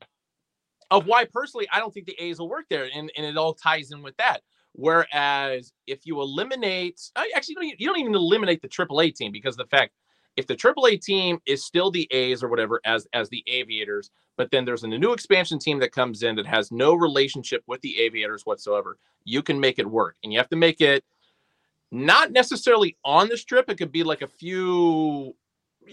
of 0.92 1.08
why 1.08 1.26
personally, 1.26 1.68
I 1.74 1.80
don't 1.80 1.92
think 1.92 2.06
the 2.06 2.16
A's 2.20 2.38
will 2.38 2.48
work 2.48 2.66
there. 2.70 2.88
And, 2.94 3.12
and 3.18 3.26
it 3.26 3.38
all 3.38 3.56
ties 3.56 3.92
in 3.92 4.04
with 4.04 4.16
that. 4.18 4.42
Whereas 4.74 5.74
if 5.88 6.06
you 6.06 6.22
eliminate, 6.22 7.02
actually, 7.36 7.54
you 7.54 7.56
don't, 7.56 7.80
you 7.80 7.88
don't 7.88 8.00
even 8.00 8.14
eliminate 8.14 8.62
the 8.62 8.70
AAA 8.70 9.16
team 9.16 9.32
because 9.32 9.56
the 9.56 9.66
fact 9.66 9.94
if 10.40 10.48
the 10.48 10.56
AAA 10.56 11.04
team 11.04 11.40
is 11.46 11.66
still 11.66 11.92
the 11.92 12.08
A's 12.12 12.42
or 12.42 12.48
whatever 12.48 12.80
as 12.86 13.06
as 13.14 13.28
the 13.30 13.44
Aviators, 13.48 14.10
but 14.38 14.50
then 14.52 14.64
there's 14.64 14.86
a 14.86 14.88
new 14.88 15.12
expansion 15.12 15.60
team 15.60 15.80
that 15.80 15.92
comes 15.92 16.24
in 16.24 16.38
that 16.38 16.46
has 16.46 16.72
no 16.72 16.96
relationship 16.96 17.62
with 17.68 17.82
the 17.82 18.00
Aviators 18.00 18.46
whatsoever, 18.46 18.98
you 19.26 19.44
can 19.44 19.60
make 19.60 19.80
it 19.80 19.86
work, 19.86 20.16
and 20.24 20.32
you 20.32 20.40
have 20.40 20.50
to 20.50 20.56
make 20.56 20.80
it 20.80 21.04
not 21.92 22.32
necessarily 22.32 22.98
on 23.04 23.28
the 23.28 23.36
strip. 23.36 23.70
It 23.70 23.76
could 23.78 23.92
be 23.92 24.04
like 24.04 24.22
a 24.22 24.28
few 24.28 25.36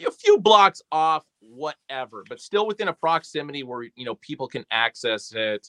a 0.06 0.10
few 0.12 0.38
blocks 0.38 0.80
off, 0.92 1.24
whatever, 1.40 2.22
but 2.28 2.40
still 2.40 2.66
within 2.66 2.86
a 2.86 2.92
proximity 2.92 3.64
where 3.64 3.82
you 3.82 4.04
know 4.04 4.14
people 4.16 4.46
can 4.46 4.64
access 4.70 5.32
it 5.34 5.68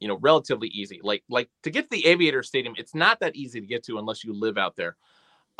you 0.00 0.08
know 0.08 0.18
relatively 0.20 0.66
easy 0.68 1.00
like 1.04 1.22
like 1.30 1.48
to 1.62 1.70
get 1.70 1.82
to 1.82 1.96
the 1.96 2.06
aviator 2.06 2.42
stadium 2.42 2.74
it's 2.76 2.92
not 2.92 3.20
that 3.20 3.36
easy 3.36 3.60
to 3.60 3.66
get 3.68 3.84
to 3.84 3.98
unless 3.98 4.24
you 4.24 4.32
live 4.34 4.58
out 4.58 4.74
there 4.74 4.96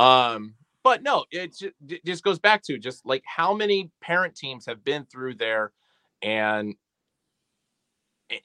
um 0.00 0.54
but 0.84 1.02
no 1.02 1.24
it 1.30 1.56
ju- 1.56 1.72
it 1.88 2.04
just 2.04 2.22
goes 2.24 2.38
back 2.38 2.62
to 2.62 2.78
just 2.78 3.04
like 3.06 3.22
how 3.26 3.54
many 3.54 3.90
parent 4.00 4.34
teams 4.34 4.66
have 4.66 4.82
been 4.84 5.04
through 5.06 5.34
there 5.34 5.72
and 6.22 6.74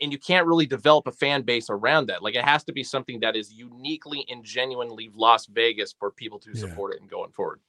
and 0.01 0.11
you 0.11 0.17
can't 0.19 0.45
really 0.45 0.65
develop 0.65 1.07
a 1.07 1.11
fan 1.11 1.43
base 1.43 1.69
around 1.69 2.07
that 2.07 2.21
like 2.21 2.35
it 2.35 2.43
has 2.43 2.63
to 2.65 2.73
be 2.73 2.83
something 2.83 3.19
that 3.21 3.35
is 3.35 3.53
uniquely 3.53 4.25
and 4.29 4.43
genuinely 4.43 5.09
las 5.15 5.45
vegas 5.47 5.93
for 5.97 6.11
people 6.11 6.39
to 6.39 6.51
Yeah. 6.53 6.61
support 6.61 6.93
it 6.93 7.01
and 7.01 7.09
going 7.09 7.31
forward 7.31 7.61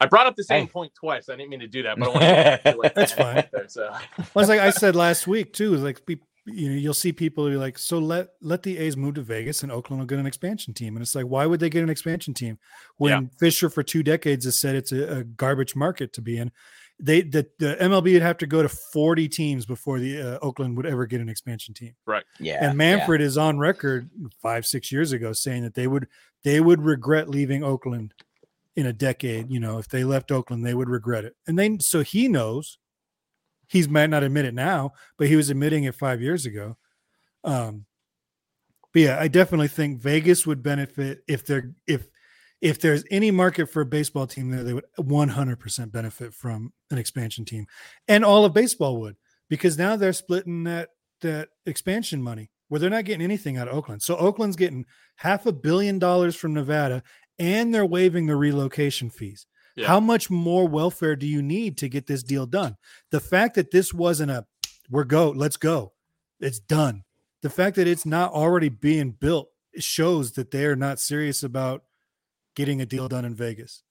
i 0.00 0.06
brought 0.06 0.26
up 0.26 0.34
the 0.36 0.42
same 0.44 0.66
Hey. 0.66 0.72
point 0.72 0.92
twice 0.94 1.28
i 1.28 1.36
didn't 1.36 1.50
mean 1.50 1.60
to 1.60 1.68
do 1.68 1.84
that 1.84 1.98
but 1.98 2.08
i 2.08 2.10
want 2.10 2.62
to 2.64 2.76
like, 2.82 2.94
That's 2.94 3.12
fine. 3.12 3.44
there, 3.52 3.68
so 3.68 3.90
well, 4.34 4.42
it's 4.42 4.48
like 4.48 4.60
i 4.60 4.70
said 4.70 4.96
last 4.96 5.26
week 5.28 5.52
too 5.52 5.76
like 5.76 6.04
you 6.46 6.68
know 6.68 6.74
you'll 6.76 6.92
see 6.94 7.12
people 7.12 7.48
be 7.48 7.56
like 7.56 7.78
so 7.78 7.98
let 7.98 8.28
let 8.42 8.62
the 8.62 8.76
a's 8.78 8.96
move 8.96 9.14
to 9.14 9.22
vegas 9.22 9.62
and 9.62 9.72
oakland 9.72 9.98
will 10.00 10.06
get 10.06 10.18
an 10.18 10.26
expansion 10.26 10.74
team 10.74 10.94
and 10.94 11.02
it's 11.02 11.14
like 11.14 11.24
why 11.24 11.46
would 11.46 11.58
they 11.60 11.70
get 11.70 11.82
an 11.82 11.88
expansion 11.88 12.34
team 12.34 12.58
when 12.98 13.10
Yeah. 13.10 13.20
fisher 13.40 13.70
for 13.70 13.82
two 13.82 14.02
decades 14.02 14.44
has 14.44 14.58
said 14.60 14.74
it's 14.76 14.92
a, 14.92 15.18
a 15.20 15.24
garbage 15.24 15.74
market 15.74 16.12
to 16.12 16.20
be 16.20 16.36
in 16.36 16.52
they 17.00 17.22
the, 17.22 17.46
the 17.58 17.76
mlb 17.80 18.12
would 18.12 18.20
have 18.22 18.36
to 18.38 18.46
go 18.46 18.62
to 18.62 18.68
40 18.68 19.26
teams 19.28 19.64
before 19.64 19.98
the 19.98 20.20
uh, 20.20 20.38
oakland 20.42 20.76
would 20.76 20.84
ever 20.86 21.06
get 21.06 21.20
an 21.22 21.28
expansion 21.30 21.72
team 21.72 21.94
Right. 22.04 22.24
yeah. 22.38 22.68
and 22.68 22.76
manfred 22.76 23.20
is 23.22 23.38
on 23.38 23.58
record 23.58 24.10
five 24.42 24.66
six 24.66 24.92
years 24.92 25.12
ago 25.12 25.32
saying 25.32 25.62
that 25.62 25.74
they 25.74 25.86
would 25.86 26.08
they 26.42 26.60
would 26.60 26.82
regret 26.82 27.28
leaving 27.30 27.64
oakland 27.64 28.12
in 28.76 28.84
a 28.86 28.92
decade 28.92 29.50
you 29.50 29.60
know 29.60 29.78
if 29.78 29.88
they 29.88 30.04
left 30.04 30.30
oakland 30.30 30.64
they 30.66 30.74
would 30.74 30.88
regret 30.90 31.24
it 31.24 31.34
and 31.46 31.58
then 31.58 31.80
so 31.80 32.02
he 32.02 32.28
knows 32.28 32.76
he's 33.68 33.88
might 33.88 34.10
not 34.10 34.22
admit 34.22 34.44
it 34.44 34.54
now 34.54 34.92
but 35.18 35.28
he 35.28 35.36
was 35.36 35.50
admitting 35.50 35.84
it 35.84 35.94
five 35.94 36.20
years 36.20 36.46
ago 36.46 36.76
um 37.44 37.84
but 38.92 39.02
yeah 39.02 39.18
i 39.20 39.28
definitely 39.28 39.68
think 39.68 40.00
vegas 40.00 40.46
would 40.46 40.62
benefit 40.62 41.20
if 41.28 41.44
they're 41.44 41.72
if 41.86 42.08
if 42.60 42.80
there's 42.80 43.04
any 43.10 43.30
market 43.30 43.66
for 43.66 43.82
a 43.82 43.86
baseball 43.86 44.26
team 44.26 44.50
there 44.50 44.62
they 44.62 44.72
would 44.72 44.86
100% 44.98 45.92
benefit 45.92 46.32
from 46.32 46.72
an 46.90 46.98
expansion 46.98 47.44
team 47.44 47.66
and 48.08 48.24
all 48.24 48.44
of 48.44 48.54
baseball 48.54 49.00
would 49.00 49.16
because 49.48 49.78
now 49.78 49.96
they're 49.96 50.12
splitting 50.12 50.64
that 50.64 50.90
that 51.20 51.48
expansion 51.66 52.22
money 52.22 52.50
where 52.68 52.78
they're 52.78 52.90
not 52.90 53.04
getting 53.04 53.24
anything 53.24 53.56
out 53.56 53.68
of 53.68 53.74
Oakland. 53.74 54.02
So 54.02 54.16
Oakland's 54.16 54.56
getting 54.56 54.84
half 55.16 55.46
a 55.46 55.52
billion 55.52 55.98
dollars 55.98 56.34
from 56.34 56.54
Nevada 56.54 57.02
and 57.38 57.74
they're 57.74 57.86
waiving 57.86 58.26
the 58.26 58.36
relocation 58.36 59.10
fees. 59.10 59.46
Yeah. 59.76 59.88
How 59.88 60.00
much 60.00 60.30
more 60.30 60.68
welfare 60.68 61.16
do 61.16 61.26
you 61.26 61.42
need 61.42 61.76
to 61.78 61.88
get 61.88 62.06
this 62.06 62.22
deal 62.22 62.46
done? 62.46 62.76
The 63.10 63.20
fact 63.20 63.56
that 63.56 63.70
this 63.70 63.92
wasn't 63.92 64.30
a 64.30 64.46
we're 64.90 65.04
go, 65.04 65.30
let's 65.30 65.56
go. 65.56 65.92
It's 66.40 66.60
done. 66.60 67.04
The 67.42 67.50
fact 67.50 67.76
that 67.76 67.88
it's 67.88 68.06
not 68.06 68.32
already 68.32 68.68
being 68.68 69.10
built 69.10 69.48
shows 69.78 70.32
that 70.32 70.50
they're 70.50 70.76
not 70.76 71.00
serious 71.00 71.42
about 71.42 71.84
getting 72.54 72.80
a 72.80 72.86
deal 72.86 73.08
done 73.08 73.24
in 73.24 73.34
Vegas 73.34 73.82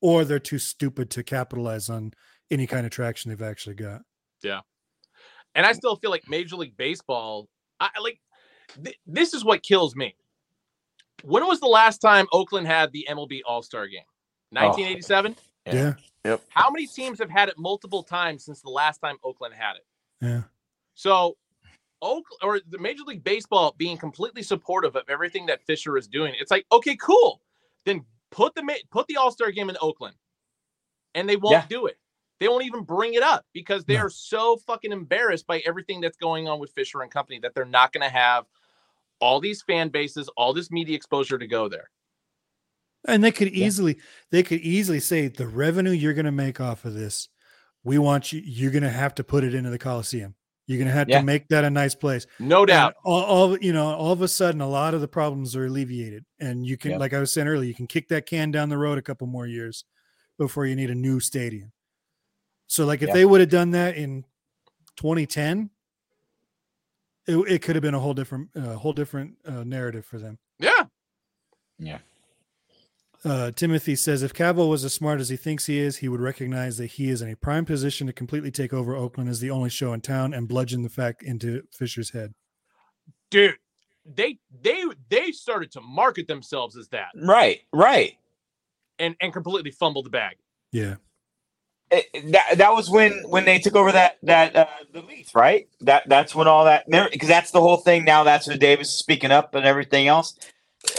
or 0.00 0.24
they're 0.24 0.38
too 0.38 0.58
stupid 0.58 1.10
to 1.10 1.22
capitalize 1.22 1.88
on 1.88 2.12
any 2.50 2.66
kind 2.66 2.86
of 2.86 2.92
traction 2.92 3.30
they've 3.30 3.42
actually 3.42 3.74
got. 3.74 4.02
Yeah. 4.42 4.60
And 5.54 5.66
I 5.66 5.72
still 5.72 5.96
feel 5.96 6.10
like 6.10 6.28
Major 6.28 6.56
League 6.56 6.76
Baseball. 6.76 7.48
I 7.80 7.88
I 7.94 8.00
like 8.00 8.20
th- 8.82 8.98
this 9.06 9.34
is 9.34 9.44
what 9.44 9.62
kills 9.62 9.96
me. 9.96 10.14
When 11.24 11.46
was 11.46 11.60
the 11.60 11.66
last 11.66 11.98
time 11.98 12.26
Oakland 12.32 12.66
had 12.66 12.92
the 12.92 13.06
MLB 13.08 13.40
All 13.46 13.62
Star 13.62 13.86
Game? 13.86 14.02
1987. 14.52 15.36
Yeah. 15.66 15.94
Yep. 16.24 16.42
How 16.50 16.70
many 16.70 16.86
teams 16.86 17.18
have 17.18 17.30
had 17.30 17.48
it 17.48 17.58
multiple 17.58 18.02
times 18.02 18.44
since 18.44 18.60
the 18.60 18.70
last 18.70 18.98
time 18.98 19.16
Oakland 19.24 19.54
had 19.54 19.76
it? 19.76 19.86
Yeah. 20.20 20.42
So, 20.94 21.36
Oak 22.00 22.24
or 22.42 22.60
the 22.68 22.78
Major 22.78 23.02
League 23.06 23.24
Baseball 23.24 23.74
being 23.76 23.96
completely 23.96 24.42
supportive 24.42 24.94
of 24.96 25.04
everything 25.08 25.46
that 25.46 25.62
Fisher 25.62 25.96
is 25.96 26.06
doing. 26.06 26.34
It's 26.38 26.50
like, 26.50 26.66
okay, 26.72 26.96
cool. 26.96 27.40
Then 27.84 28.04
put 28.30 28.54
the 28.54 28.62
put 28.90 29.06
the 29.06 29.16
All 29.16 29.30
Star 29.30 29.50
Game 29.50 29.70
in 29.70 29.76
Oakland, 29.80 30.16
and 31.14 31.28
they 31.28 31.36
won't 31.36 31.52
Yeah. 31.54 31.66
do 31.68 31.86
it. 31.86 31.98
They 32.40 32.48
won't 32.48 32.64
even 32.64 32.82
bring 32.82 33.14
it 33.14 33.22
up 33.22 33.46
because 33.52 33.84
they 33.84 33.94
No. 33.94 34.02
are 34.02 34.10
so 34.10 34.56
fucking 34.56 34.90
embarrassed 34.90 35.46
by 35.46 35.60
everything 35.60 36.00
that's 36.00 36.16
going 36.16 36.48
on 36.48 36.58
with 36.58 36.72
Fisher 36.72 37.02
and 37.02 37.10
Company 37.10 37.38
that 37.40 37.54
they're 37.54 37.64
not 37.64 37.92
going 37.92 38.02
to 38.02 38.10
have 38.10 38.46
all 39.20 39.38
these 39.38 39.62
fan 39.62 39.88
bases, 39.88 40.28
all 40.36 40.52
this 40.52 40.70
media 40.72 40.96
exposure 40.96 41.38
to 41.38 41.46
go 41.46 41.68
there. 41.68 41.88
And 43.06 43.22
they 43.22 43.32
could 43.32 43.48
easily 43.48 43.94
yeah. 43.94 44.02
they 44.30 44.42
could 44.42 44.60
easily 44.60 45.00
say 45.00 45.28
the 45.28 45.46
revenue 45.46 45.90
you're 45.90 46.14
going 46.14 46.24
to 46.24 46.32
make 46.32 46.60
off 46.60 46.84
of 46.84 46.94
this, 46.94 47.28
we 47.82 47.98
want 47.98 48.32
you 48.32 48.40
you're 48.44 48.70
going 48.70 48.82
to 48.82 48.90
have 48.90 49.14
to 49.16 49.24
put 49.24 49.44
it 49.44 49.54
into 49.54 49.70
the 49.70 49.78
Coliseum. 49.78 50.34
You're 50.66 50.78
going 50.78 50.88
to 50.88 50.94
have 50.94 51.08
yeah. 51.08 51.18
to 51.18 51.24
make 51.24 51.48
that 51.48 51.64
a 51.64 51.70
nice 51.70 51.94
place. 51.94 52.26
No 52.38 52.64
doubt. 52.64 52.94
All, 53.04 53.22
all, 53.24 53.58
you 53.58 53.72
know, 53.72 53.88
all 53.88 54.12
of 54.12 54.22
a 54.22 54.28
sudden 54.28 54.60
a 54.60 54.68
lot 54.68 54.94
of 54.94 55.00
the 55.00 55.08
problems 55.08 55.56
are 55.56 55.66
alleviated 55.66 56.24
and 56.38 56.64
you 56.64 56.76
can 56.76 56.98
like 56.98 57.12
I 57.12 57.18
was 57.18 57.32
saying 57.32 57.48
earlier, 57.48 57.68
you 57.68 57.74
can 57.74 57.88
kick 57.88 58.08
that 58.08 58.26
can 58.26 58.50
down 58.52 58.68
the 58.68 58.78
road 58.78 58.98
a 58.98 59.02
couple 59.02 59.26
more 59.26 59.46
years 59.46 59.84
before 60.38 60.66
you 60.66 60.76
need 60.76 60.90
a 60.90 60.94
new 60.94 61.18
stadium. 61.18 61.72
So 62.68 62.86
like 62.86 63.02
if 63.02 63.12
they 63.12 63.24
would 63.24 63.40
have 63.40 63.50
done 63.50 63.72
that 63.72 63.96
in 63.96 64.24
2010, 64.96 65.70
it, 67.26 67.36
it 67.36 67.62
could 67.62 67.76
have 67.76 67.82
been 67.82 67.94
a 67.94 68.00
whole 68.00 68.14
different 68.14 68.48
uh, 68.56 68.74
whole 68.74 68.92
different 68.92 69.36
uh, 69.46 69.64
narrative 69.64 70.04
for 70.04 70.18
them. 70.18 70.38
Yeah. 70.58 70.84
Yeah. 71.78 71.98
Uh, 73.24 73.52
Timothy 73.52 73.94
says 73.94 74.22
if 74.22 74.34
Kaval 74.34 74.68
was 74.68 74.84
as 74.84 74.92
smart 74.92 75.20
as 75.20 75.28
he 75.28 75.36
thinks 75.36 75.66
he 75.66 75.78
is, 75.78 75.98
he 75.98 76.08
would 76.08 76.20
recognize 76.20 76.76
that 76.78 76.86
he 76.86 77.08
is 77.08 77.22
in 77.22 77.30
a 77.30 77.36
prime 77.36 77.64
position 77.64 78.08
to 78.08 78.12
completely 78.12 78.50
take 78.50 78.72
over 78.72 78.96
Oakland 78.96 79.30
as 79.30 79.38
the 79.38 79.50
only 79.50 79.70
show 79.70 79.92
in 79.92 80.00
town 80.00 80.34
and 80.34 80.48
bludgeon 80.48 80.82
the 80.82 80.88
fact 80.88 81.22
into 81.22 81.62
Fisher's 81.70 82.10
head. 82.10 82.34
Dude, 83.30 83.56
they 84.04 84.38
they 84.62 84.82
they 85.08 85.30
started 85.30 85.70
to 85.72 85.80
market 85.80 86.26
themselves 86.26 86.76
as 86.76 86.88
that. 86.88 87.10
Right, 87.14 87.60
right. 87.72 88.16
And 88.98 89.14
and 89.20 89.32
completely 89.32 89.70
fumbled 89.70 90.06
the 90.06 90.10
bag. 90.10 90.36
Yeah. 90.72 90.96
It, 91.92 92.32
that 92.32 92.58
that 92.58 92.72
was 92.72 92.90
when 92.90 93.12
when 93.28 93.44
they 93.44 93.58
took 93.58 93.76
over 93.76 93.92
that 93.92 94.18
that 94.24 94.56
uh, 94.56 94.66
the 94.92 95.02
lease, 95.02 95.34
right? 95.34 95.68
That 95.82 96.08
that's 96.08 96.34
when 96.34 96.48
all 96.48 96.64
that 96.64 96.86
because 96.88 97.28
that's 97.28 97.52
the 97.52 97.60
whole 97.60 97.76
thing. 97.76 98.04
Now 98.04 98.24
that's 98.24 98.48
when 98.48 98.58
Davis 98.58 98.88
is 98.88 98.98
speaking 98.98 99.30
up 99.30 99.54
and 99.54 99.64
everything 99.64 100.08
else. 100.08 100.34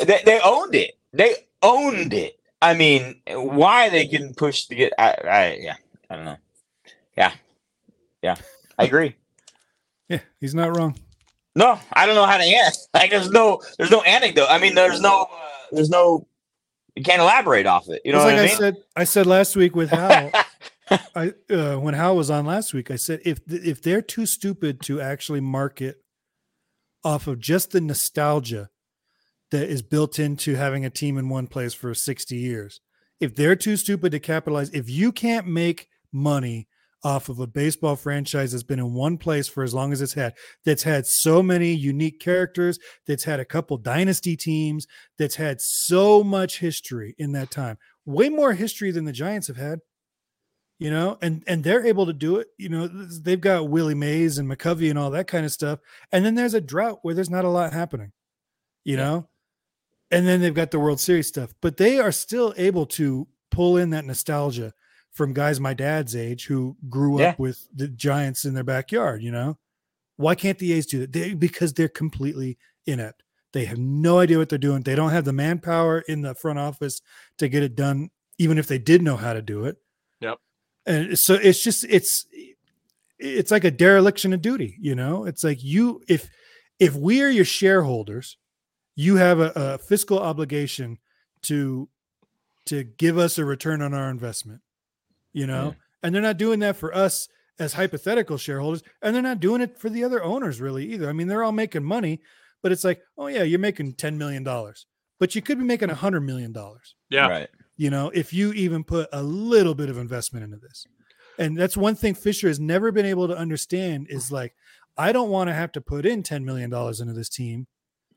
They, 0.06 0.22
they 0.24 0.40
owned 0.40 0.76
it. 0.76 0.94
They 1.12 1.36
owned 1.64 2.14
it. 2.14 2.40
I 2.62 2.76
mean, 2.76 3.22
why 3.28 3.90
they 3.90 4.06
getting 4.06 4.34
push 4.34 4.66
to 4.66 4.76
get? 4.76 4.94
I, 4.98 5.16
I 5.24 5.58
yeah, 5.60 5.76
I 6.10 6.16
don't 6.16 6.26
know. 6.26 6.38
Yeah, 7.18 7.34
yeah, 8.22 8.36
I 8.78 8.86
agree. 8.86 9.16
Yeah, 10.10 10.20
he's 10.42 10.54
not 10.54 10.76
wrong. 10.76 11.00
No, 11.56 11.80
I 11.94 12.06
don't 12.06 12.16
know 12.16 12.26
how 12.26 12.38
to 12.38 12.44
answer. 12.44 12.82
Like, 12.94 13.10
there's 13.10 13.32
no, 13.32 13.62
there's 13.78 13.90
no 13.90 14.02
anecdote. 14.02 14.48
I 14.50 14.60
mean, 14.60 14.76
there's 14.76 15.00
no, 15.00 15.24
uh, 15.32 15.38
there's 15.72 15.90
no. 15.90 16.28
You 16.96 17.04
can't 17.04 17.22
elaborate 17.22 17.66
off 17.66 17.88
it. 17.88 18.02
You 18.06 18.12
know 18.12 18.20
what 18.20 18.36
like 18.36 18.38
I, 18.38 18.46
mean? 18.48 18.58
said. 18.58 18.76
I 18.98 19.06
said 19.06 19.26
last 19.26 19.56
week 19.56 19.76
with 19.76 19.90
Hal. 19.90 20.30
I 21.16 21.34
uh, 21.50 21.78
when 21.78 21.94
Hal 21.94 22.18
was 22.18 22.30
on 22.30 22.46
last 22.46 22.74
week, 22.74 22.92
I 22.92 22.98
said 22.98 23.22
if 23.26 23.40
if 23.48 23.82
they're 23.82 24.02
too 24.02 24.26
stupid 24.26 24.82
to 24.82 25.02
actually 25.02 25.40
market 25.40 26.04
off 27.04 27.28
of 27.28 27.40
just 27.40 27.72
the 27.72 27.82
nostalgia 27.82 28.70
that 29.54 29.70
is 29.70 29.84
built 29.84 30.18
into 30.18 30.56
having 30.56 30.84
a 30.84 30.90
team 30.90 31.16
in 31.16 31.30
one 31.30 31.46
place 31.46 31.76
for 31.76 31.94
60 31.94 32.36
years. 32.36 32.82
If 33.20 33.36
they're 33.36 33.56
too 33.56 33.78
stupid 33.78 34.12
to 34.12 34.20
capitalize, 34.20 34.72
if 34.72 34.90
you 34.90 35.12
can't 35.12 35.46
make 35.46 35.90
money 36.12 36.68
off 37.04 37.30
of 37.30 37.38
a 37.38 37.46
baseball 37.46 37.96
franchise 37.96 38.52
that's 38.52 38.64
been 38.64 38.80
in 38.80 38.96
one 38.96 39.16
place 39.16 39.48
for 39.48 39.64
as 39.64 39.72
long 39.72 39.94
as 39.94 40.02
it's 40.02 40.14
had, 40.14 40.34
that's 40.66 40.82
had 40.82 41.06
so 41.06 41.44
many 41.44 41.72
unique 41.72 42.20
characters, 42.20 42.80
that's 43.06 43.26
had 43.26 43.40
a 43.40 43.46
couple 43.46 43.78
dynasty 43.78 44.36
teams, 44.36 44.88
that's 45.20 45.36
had 45.36 45.62
so 45.62 46.24
much 46.24 46.58
history 46.58 47.14
in 47.20 47.34
that 47.34 47.52
time, 47.52 47.78
way 48.06 48.30
more 48.30 48.54
history 48.54 48.90
than 48.90 49.06
the 49.06 49.12
Giants 49.12 49.48
have 49.48 49.58
had. 49.58 49.80
You 50.80 50.90
know, 50.90 51.20
and 51.22 51.44
and 51.46 51.64
they're 51.64 51.86
able 51.86 52.08
to 52.08 52.14
do 52.14 52.38
it. 52.38 52.48
You 52.58 52.70
know, 52.70 52.88
they've 52.88 53.40
got 53.40 53.70
Willie 53.70 53.94
Mays 53.94 54.40
and 54.40 54.50
McCovey 54.50 54.90
and 54.90 54.98
all 54.98 55.12
that 55.12 55.28
kind 55.28 55.46
of 55.46 55.52
stuff. 55.52 55.80
And 56.12 56.26
then 56.26 56.34
there's 56.34 56.56
a 56.56 56.60
drought 56.60 57.00
where 57.04 57.14
there's 57.14 57.30
not 57.30 57.46
a 57.46 57.50
lot 57.50 57.72
happening. 57.72 58.12
You 58.84 58.98
yeah. 58.98 59.04
know, 59.04 59.30
and 60.14 60.28
then 60.28 60.42
they've 60.42 60.54
got 60.54 60.72
the 60.72 60.80
World 60.80 61.00
Series 61.00 61.28
stuff, 61.28 61.54
but 61.62 61.78
they 61.78 62.00
are 62.00 62.12
still 62.12 62.54
able 62.58 62.86
to 62.88 63.28
pull 63.52 63.78
in 63.78 63.90
that 63.92 64.06
nostalgia 64.06 64.74
from 65.12 65.34
guys 65.34 65.60
my 65.60 65.74
dad's 65.74 66.16
age 66.16 66.46
who 66.46 66.76
grew 66.90 67.20
yeah. 67.20 67.30
up 67.30 67.40
with 67.40 67.68
the 67.74 67.88
Giants 67.88 68.46
in 68.46 68.54
their 68.54 68.64
backyard. 68.64 69.22
You 69.22 69.32
know, 69.32 69.58
why 70.18 70.36
can't 70.36 70.58
the 70.58 70.74
A's 70.74 70.86
do 70.86 71.00
that? 71.00 71.14
They, 71.14 71.34
because 71.34 71.74
they're 71.74 71.88
completely 71.88 72.58
inept. 72.86 73.24
They 73.54 73.66
have 73.66 73.78
no 73.78 74.20
idea 74.20 74.40
what 74.40 74.50
they're 74.50 74.58
doing. 74.58 74.82
They 74.82 74.96
don't 74.96 75.12
have 75.12 75.26
the 75.26 75.34
manpower 75.34 76.00
in 76.08 76.22
the 76.22 76.34
front 76.34 76.58
office 76.58 77.02
to 77.38 77.48
get 77.48 77.62
it 77.62 77.76
done, 77.76 78.10
even 78.40 78.58
if 78.58 78.68
they 78.68 78.80
did 78.80 79.04
know 79.04 79.16
how 79.16 79.34
to 79.34 79.42
do 79.42 79.66
it. 79.66 79.78
Yep. 80.22 80.38
And 80.86 81.20
so 81.20 81.36
it's 81.36 81.64
just 81.64 81.86
it's 81.88 82.26
it's 83.20 83.52
like 83.52 83.64
a 83.64 83.72
dereliction 83.72 84.34
of 84.34 84.42
duty. 84.42 84.76
You 84.80 84.96
know, 84.96 85.26
it's 85.26 85.44
like 85.44 85.64
you 85.64 86.02
if 86.08 86.30
if 86.80 86.96
we 86.96 87.22
are 87.22 87.30
your 87.30 87.46
shareholders 87.46 88.38
you 88.96 89.16
have 89.16 89.40
a, 89.40 89.52
a 89.56 89.78
fiscal 89.78 90.20
obligation 90.20 90.98
to 91.44 91.90
to 92.66 92.84
give 92.84 93.18
us 93.18 93.38
a 93.38 93.46
return 93.46 93.82
on 93.82 93.94
our 93.94 94.10
investment 94.10 94.62
you 95.34 95.48
know? 95.48 95.70
Yeah. 95.70 95.74
and 96.04 96.16
they're 96.16 96.22
not 96.22 96.38
doing 96.38 96.60
that 96.60 96.78
for 96.78 96.96
us 96.96 97.28
as 97.60 97.74
hypothetical 97.74 98.38
shareholders 98.38 98.84
and 99.02 99.14
they're 99.14 99.22
not 99.22 99.40
doing 99.40 99.62
it 99.62 99.78
for 99.78 99.90
the 99.90 100.04
other 100.04 100.24
owners 100.24 100.62
really 100.62 100.92
either. 100.94 101.10
I 101.10 101.14
mean 101.14 101.28
they're 101.28 101.44
all 101.44 101.52
making 101.52 101.84
money 101.84 102.22
but 102.62 102.72
it's 102.72 102.84
like 102.84 103.02
oh 103.18 103.28
yeah 103.28 103.44
you're 103.44 103.60
making 103.60 103.94
10 103.94 104.18
million 104.18 104.44
dollars 104.44 104.86
but 105.20 105.36
you 105.36 105.42
could 105.42 105.58
be 105.58 105.66
making 105.66 105.90
a 105.90 105.96
hundred 105.96 106.22
million 106.22 106.52
dollars. 106.52 106.96
Yeah. 107.10 107.28
Right. 107.28 107.50
You 107.76 107.90
know 107.90 108.12
if 108.14 108.34
you 108.34 108.54
even 108.54 108.84
put 108.84 109.10
a 109.12 109.22
little 109.24 109.76
bit 109.76 109.90
of 109.90 109.98
investment 109.98 110.46
into 110.46 110.58
this. 110.58 110.86
And 111.40 111.58
that's 111.58 111.76
one 111.76 111.96
thing 111.96 112.14
fisher 112.14 112.48
has 112.48 112.60
never 112.60 112.92
been 112.92 113.08
able 113.08 113.28
to 113.28 113.36
understand 113.36 114.08
is 114.10 114.32
like 114.32 114.54
i 114.98 115.12
don't 115.12 115.30
want 115.30 115.48
to 115.50 115.54
have 115.54 115.72
to 115.72 115.82
put 115.82 116.06
in 116.06 116.22
10 116.22 116.46
million 116.46 116.70
dollars 116.70 117.02
into 117.02 117.14
this 117.14 117.30
team 117.30 117.66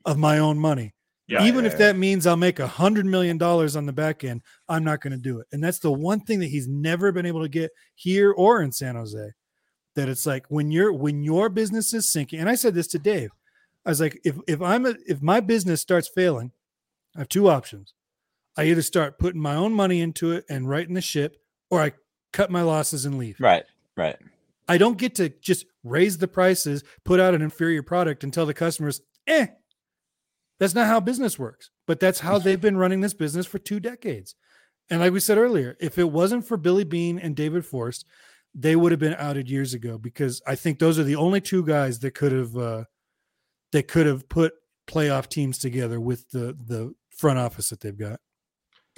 of 0.07 0.17
my 0.17 0.39
own 0.39 0.57
money. 0.57 0.95
Yeah, 1.27 1.43
Even 1.43 1.65
yeah, 1.65 1.71
if 1.71 1.73
yeah. 1.73 1.87
that 1.87 1.97
means 1.97 2.25
I'll 2.25 2.37
make 2.37 2.59
a 2.59 2.67
hundred 2.67 3.05
million 3.05 3.37
dollars 3.37 3.75
on 3.75 3.85
the 3.85 3.93
back 3.93 4.23
end, 4.23 4.41
I'm 4.69 4.85
not 4.85 5.01
going 5.01 5.11
to 5.11 5.19
do 5.19 5.39
it. 5.39 5.47
And 5.51 5.61
that's 5.61 5.79
the 5.79 5.91
one 5.91 6.21
thing 6.21 6.39
that 6.39 6.47
he's 6.47 6.69
never 6.69 7.11
been 7.11 7.25
able 7.25 7.41
to 7.41 7.49
get 7.49 7.71
here 7.95 8.31
or 8.31 8.61
in 8.61 8.71
San 8.71 8.95
Jose. 8.95 9.31
That 9.95 10.07
it's 10.07 10.25
like 10.25 10.45
when 10.47 10.71
you're 10.71 10.93
when 10.93 11.23
your 11.23 11.49
business 11.49 11.93
is 11.93 12.11
sinking, 12.11 12.39
and 12.39 12.49
I 12.49 12.55
said 12.55 12.73
this 12.73 12.87
to 12.89 12.99
Dave. 12.99 13.31
I 13.85 13.89
was 13.89 13.99
like, 13.99 14.19
if 14.23 14.37
if 14.47 14.61
I'm 14.61 14.85
a, 14.85 14.95
if 15.05 15.21
my 15.21 15.39
business 15.39 15.81
starts 15.81 16.07
failing, 16.07 16.51
I 17.15 17.19
have 17.19 17.29
two 17.29 17.49
options. 17.49 17.93
I 18.55 18.65
either 18.65 18.81
start 18.83 19.19
putting 19.19 19.41
my 19.41 19.55
own 19.55 19.73
money 19.73 20.01
into 20.01 20.31
it 20.31 20.45
and 20.49 20.69
writing 20.69 20.93
the 20.93 21.01
ship, 21.01 21.37
or 21.69 21.81
I 21.81 21.93
cut 22.31 22.51
my 22.51 22.61
losses 22.61 23.05
and 23.05 23.17
leave. 23.17 23.37
Right, 23.39 23.65
right. 23.95 24.17
I 24.67 24.77
don't 24.77 24.97
get 24.97 25.15
to 25.15 25.29
just 25.29 25.65
raise 25.83 26.17
the 26.17 26.27
prices, 26.27 26.83
put 27.03 27.19
out 27.19 27.33
an 27.33 27.41
inferior 27.41 27.83
product, 27.83 28.23
and 28.23 28.33
tell 28.33 28.45
the 28.45 28.53
customers, 28.53 29.01
eh, 29.25 29.47
that's 30.59 30.75
not 30.75 30.87
how 30.87 30.99
business 30.99 31.37
works, 31.37 31.69
but 31.85 31.99
that's 31.99 32.19
how 32.19 32.39
they've 32.39 32.59
been 32.61 32.77
running 32.77 33.01
this 33.01 33.13
business 33.13 33.45
for 33.45 33.59
two 33.59 33.79
decades. 33.79 34.35
And 34.89 34.99
like 35.01 35.13
we 35.13 35.19
said 35.19 35.37
earlier, 35.37 35.75
if 35.79 35.97
it 35.97 36.11
wasn't 36.11 36.45
for 36.45 36.57
Billy 36.57 36.83
Beane 36.83 37.19
and 37.19 37.35
David 37.35 37.65
Forst, 37.65 38.05
they 38.55 38.75
would 38.75 38.91
have 38.91 38.99
been 38.99 39.15
outed 39.17 39.49
years 39.49 39.73
ago 39.73 39.97
because 39.97 40.41
I 40.47 40.55
think 40.55 40.79
those 40.79 40.97
are 40.97 41.03
the 41.03 41.15
only 41.15 41.41
two 41.41 41.63
guys 41.63 41.99
that 41.99 42.11
could 42.11 42.31
have 42.31 42.55
uh, 42.55 42.83
that 43.71 43.87
could 43.87 44.07
have 44.07 44.27
put 44.29 44.53
playoff 44.87 45.27
teams 45.27 45.59
together 45.59 45.99
with 45.99 46.29
the 46.29 46.57
the 46.65 46.93
front 47.15 47.37
office 47.37 47.69
that 47.69 47.81
they've 47.81 47.97
got. 47.97 48.19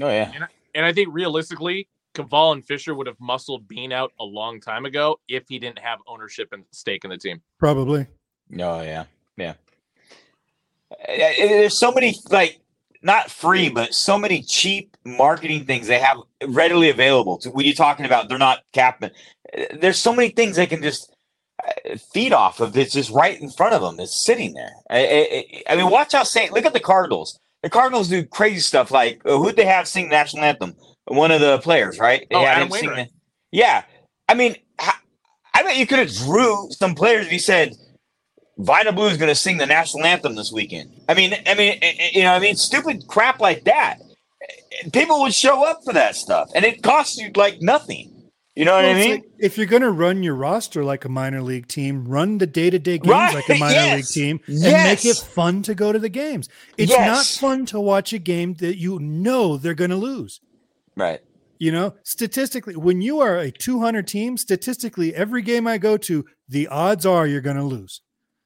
Oh 0.01 0.09
yeah, 0.09 0.31
and 0.33 0.43
I, 0.43 0.47
and 0.75 0.85
I 0.85 0.93
think 0.93 1.09
realistically, 1.11 1.89
Kaval 2.13 2.53
and 2.53 2.63
Fisher 2.63 2.93
would 2.93 3.07
have 3.07 3.19
muscled 3.19 3.67
Beane 3.67 3.91
out 3.91 4.13
a 4.19 4.23
long 4.23 4.61
time 4.61 4.85
ago 4.85 5.19
if 5.27 5.43
he 5.49 5.59
didn't 5.59 5.79
have 5.79 5.99
ownership 6.07 6.49
and 6.53 6.63
stake 6.71 7.03
in 7.03 7.09
the 7.09 7.17
team. 7.17 7.41
Probably. 7.57 8.07
Oh 8.59 8.81
yeah, 8.81 9.05
yeah. 9.35 9.53
There's 11.07 11.77
so 11.77 11.91
many 11.91 12.15
like 12.29 12.59
not 13.01 13.31
free, 13.31 13.69
but 13.69 13.93
so 13.93 14.17
many 14.17 14.41
cheap 14.41 14.95
marketing 15.05 15.65
things 15.65 15.87
they 15.87 15.99
have 15.99 16.17
readily 16.47 16.89
available. 16.89 17.37
To 17.39 17.49
when 17.51 17.65
you're 17.65 17.75
talking 17.75 18.05
about, 18.05 18.29
they're 18.29 18.37
not 18.37 18.63
capping. 18.73 19.11
There's 19.73 19.97
so 19.97 20.13
many 20.13 20.29
things 20.29 20.55
they 20.55 20.67
can 20.67 20.81
just 20.81 21.13
uh, 21.65 21.97
feed 22.13 22.33
off 22.33 22.59
of. 22.59 22.77
It's 22.77 22.93
just 22.93 23.11
right 23.11 23.39
in 23.39 23.49
front 23.49 23.73
of 23.73 23.81
them. 23.81 23.99
It's 23.99 24.25
sitting 24.25 24.53
there. 24.53 24.71
I, 24.89 25.63
I, 25.67 25.73
I 25.73 25.75
mean, 25.75 25.89
watch 25.89 26.13
out! 26.13 26.27
Say, 26.27 26.49
look 26.49 26.65
at 26.65 26.73
the 26.73 26.79
Cardinals. 26.79 27.39
The 27.63 27.69
Cardinals 27.69 28.09
do 28.09 28.25
crazy 28.25 28.59
stuff. 28.59 28.91
Like 28.91 29.21
uh, 29.25 29.37
who'd 29.37 29.55
they 29.55 29.65
have 29.65 29.87
sing 29.87 30.09
national 30.09 30.43
anthem? 30.43 30.75
One 31.05 31.31
of 31.31 31.41
the 31.41 31.59
players, 31.59 31.99
right? 31.99 32.27
They 32.29 32.35
oh, 32.35 32.45
Adam 32.45 32.69
Wainwright. 32.69 33.09
yeah, 33.51 33.83
I 34.27 34.35
mean, 34.35 34.55
I 34.79 35.63
bet 35.63 35.77
you 35.77 35.87
could 35.87 35.99
have 35.99 36.15
drew 36.15 36.69
some 36.71 36.95
players 36.95 37.25
if 37.25 37.33
you 37.33 37.39
said 37.39 37.75
Vida 38.59 38.91
Blue 38.91 39.07
is 39.07 39.17
going 39.17 39.29
to 39.29 39.35
sing 39.35 39.57
the 39.57 39.65
national 39.65 40.05
anthem 40.05 40.35
this 40.35 40.51
weekend. 40.51 40.91
I 41.07 41.13
mean, 41.13 41.33
I 41.47 41.55
mean, 41.55 41.79
eh, 41.81 41.93
eh, 41.97 42.09
you 42.13 42.23
know, 42.23 42.33
I 42.33 42.39
mean, 42.39 42.57
stupid 42.57 43.07
crap 43.07 43.39
like 43.39 43.63
that. 43.63 43.99
People 44.91 45.21
would 45.21 45.33
show 45.33 45.65
up 45.65 45.79
for 45.85 45.93
that 45.93 46.15
stuff, 46.15 46.51
and 46.53 46.65
it 46.65 46.83
costs 46.83 47.17
you 47.17 47.31
like 47.35 47.61
nothing. 47.61 48.13
You 48.55 48.65
know 48.65 48.75
what 48.75 48.83
well, 48.83 48.95
I 48.95 48.99
mean? 48.99 49.11
Like 49.11 49.23
if 49.37 49.57
you're 49.57 49.67
going 49.67 49.83
to 49.83 49.91
run 49.91 50.21
your 50.23 50.35
roster 50.35 50.83
like 50.83 51.05
a 51.05 51.09
minor 51.09 51.41
league 51.41 51.67
team, 51.67 52.05
run 52.05 52.39
the 52.39 52.47
day 52.47 52.69
to 52.69 52.77
day 52.77 52.97
games 52.97 53.09
right. 53.09 53.33
like 53.33 53.49
a 53.49 53.57
minor 53.57 53.73
yes. 53.75 53.95
league 53.95 54.07
team, 54.07 54.39
and 54.47 54.57
yes. 54.57 55.03
make 55.05 55.09
it 55.09 55.17
fun 55.17 55.63
to 55.63 55.73
go 55.73 55.93
to 55.93 55.99
the 55.99 56.09
games. 56.09 56.49
It's 56.77 56.91
yes. 56.91 57.07
not 57.07 57.25
fun 57.25 57.65
to 57.67 57.79
watch 57.79 58.11
a 58.11 58.19
game 58.19 58.55
that 58.55 58.77
you 58.77 58.99
know 58.99 59.55
they're 59.55 59.73
going 59.73 59.91
to 59.91 59.95
lose. 59.95 60.41
Right. 60.97 61.21
You 61.59 61.71
know, 61.71 61.95
statistically, 62.03 62.75
when 62.75 63.01
you 63.01 63.21
are 63.21 63.37
a 63.37 63.51
200 63.51 64.05
team, 64.05 64.35
statistically, 64.35 65.15
every 65.15 65.41
game 65.41 65.65
I 65.65 65.77
go 65.77 65.95
to, 65.95 66.25
the 66.49 66.67
odds 66.67 67.05
are 67.05 67.25
you're 67.25 67.41
going 67.41 67.57
to 67.57 67.63
lose. 67.63 68.01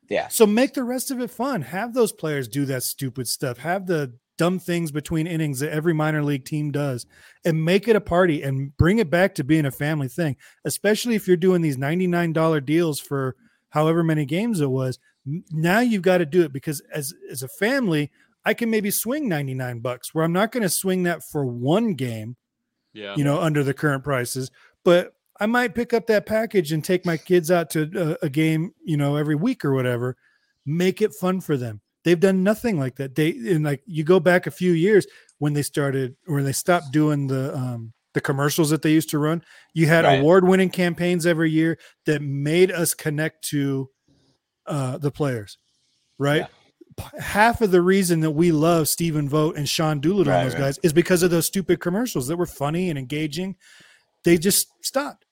Yeah. 0.10 0.28
So 0.28 0.46
make 0.46 0.74
the 0.74 0.84
rest 0.84 1.12
of 1.12 1.20
it 1.22 1.32
fun. 1.32 1.62
Have 1.64 1.94
those 1.94 2.12
players 2.12 2.48
do 2.48 2.66
that 2.66 2.84
stupid 2.84 3.28
stuff. 3.28 3.58
Have 3.60 3.88
the 3.88 4.14
dumb 4.38 4.60
things 4.60 4.92
between 4.92 5.28
innings 5.28 5.60
that 5.60 5.72
every 5.72 5.94
minor 5.94 6.24
league 6.24 6.44
team 6.46 6.72
does 6.72 7.06
and 7.46 7.64
make 7.64 7.88
it 7.88 7.96
a 7.96 8.02
party 8.02 8.42
and 8.42 8.76
bring 8.78 8.98
it 9.00 9.10
back 9.10 9.36
to 9.36 9.44
being 9.44 9.66
a 9.66 9.72
family 9.72 10.08
thing, 10.08 10.36
especially 10.66 11.16
if 11.16 11.28
you're 11.28 11.38
doing 11.38 11.62
these 11.62 11.78
$99 11.78 12.66
deals 12.66 13.00
for 13.00 13.36
however 13.70 14.04
many 14.04 14.26
games 14.26 14.60
it 14.60 14.72
was. 14.72 14.98
Now 15.52 15.80
you've 15.80 16.02
got 16.02 16.18
to 16.18 16.26
do 16.26 16.42
it 16.42 16.52
because 16.52 16.82
as 16.94 17.14
as 17.32 17.44
a 17.44 17.48
family, 17.48 18.12
I 18.44 18.54
can 18.54 18.70
maybe 18.70 18.92
swing 18.92 19.30
99 19.30 19.80
bucks 19.80 20.14
where 20.14 20.26
I'm 20.26 20.34
not 20.34 20.52
going 20.52 20.64
to 20.64 20.70
swing 20.70 21.04
that 21.04 21.24
for 21.24 21.46
one 21.46 21.94
game, 21.94 22.36
Yeah. 22.92 23.16
you 23.16 23.24
know, 23.24 23.40
under 23.40 23.64
the 23.64 23.74
current 23.74 24.04
prices, 24.04 24.52
but 24.84 25.14
I 25.44 25.46
might 25.46 25.76
pick 25.76 25.92
up 25.94 26.08
that 26.08 26.26
package 26.26 26.72
and 26.72 26.82
take 26.82 27.06
my 27.06 27.18
kids 27.18 27.52
out 27.52 27.70
to 27.72 28.18
a, 28.22 28.28
a 28.28 28.30
game, 28.30 28.74
you 28.86 28.96
know, 28.96 29.18
every 29.18 29.36
week 29.36 29.66
or 29.66 29.74
whatever. 29.74 30.16
Make 30.66 31.02
it 31.02 31.14
fun 31.14 31.42
for 31.42 31.58
them. 31.58 31.82
They've 32.06 32.20
done 32.20 32.44
nothing 32.44 32.80
like 32.80 32.96
that. 32.96 33.16
They 33.16 33.32
and 33.32 33.66
like 33.66 33.84
you 33.86 34.06
go 34.06 34.22
back 34.22 34.48
a 34.48 34.52
few 34.52 34.72
years 34.72 35.06
when 35.40 35.52
they 35.52 35.62
started 35.62 36.16
or 36.30 36.42
they 36.44 36.54
stopped 36.54 36.94
doing 36.94 37.28
the 37.28 37.54
um 37.54 37.92
the 38.14 38.22
commercials 38.22 38.70
that 38.70 38.84
they 38.84 38.94
used 38.94 39.10
to 39.10 39.20
run. 39.20 39.44
You 39.74 39.88
had 39.88 40.06
Right. 40.06 40.20
award-winning 40.20 40.70
campaigns 40.70 41.26
every 41.26 41.52
year 41.52 41.78
that 42.06 42.22
made 42.22 42.72
us 42.72 42.94
connect 42.94 43.44
to 43.50 43.90
uh 44.66 44.98
the 44.98 45.12
players, 45.12 45.58
right? 46.18 46.48
P- 46.96 47.20
Half 47.20 47.60
of 47.60 47.72
the 47.72 47.82
reason 47.82 48.22
that 48.22 48.32
we 48.32 48.54
love 48.54 48.88
Stephen 48.88 49.28
Vogt 49.28 49.58
and 49.58 49.68
Sean 49.68 50.00
Doolittle 50.00 50.32
Right, 50.32 50.40
and 50.40 50.48
those 50.48 50.54
right. 50.54 50.68
guys 50.68 50.80
is 50.84 50.94
because 50.94 51.22
of 51.22 51.32
those 51.32 51.48
stupid 51.48 51.82
commercials 51.82 52.28
that 52.28 52.38
were 52.38 52.46
funny 52.46 52.90
and 52.90 52.98
engaging. 52.98 53.58
They 54.24 54.38
just 54.38 54.68
stopped, 54.82 55.26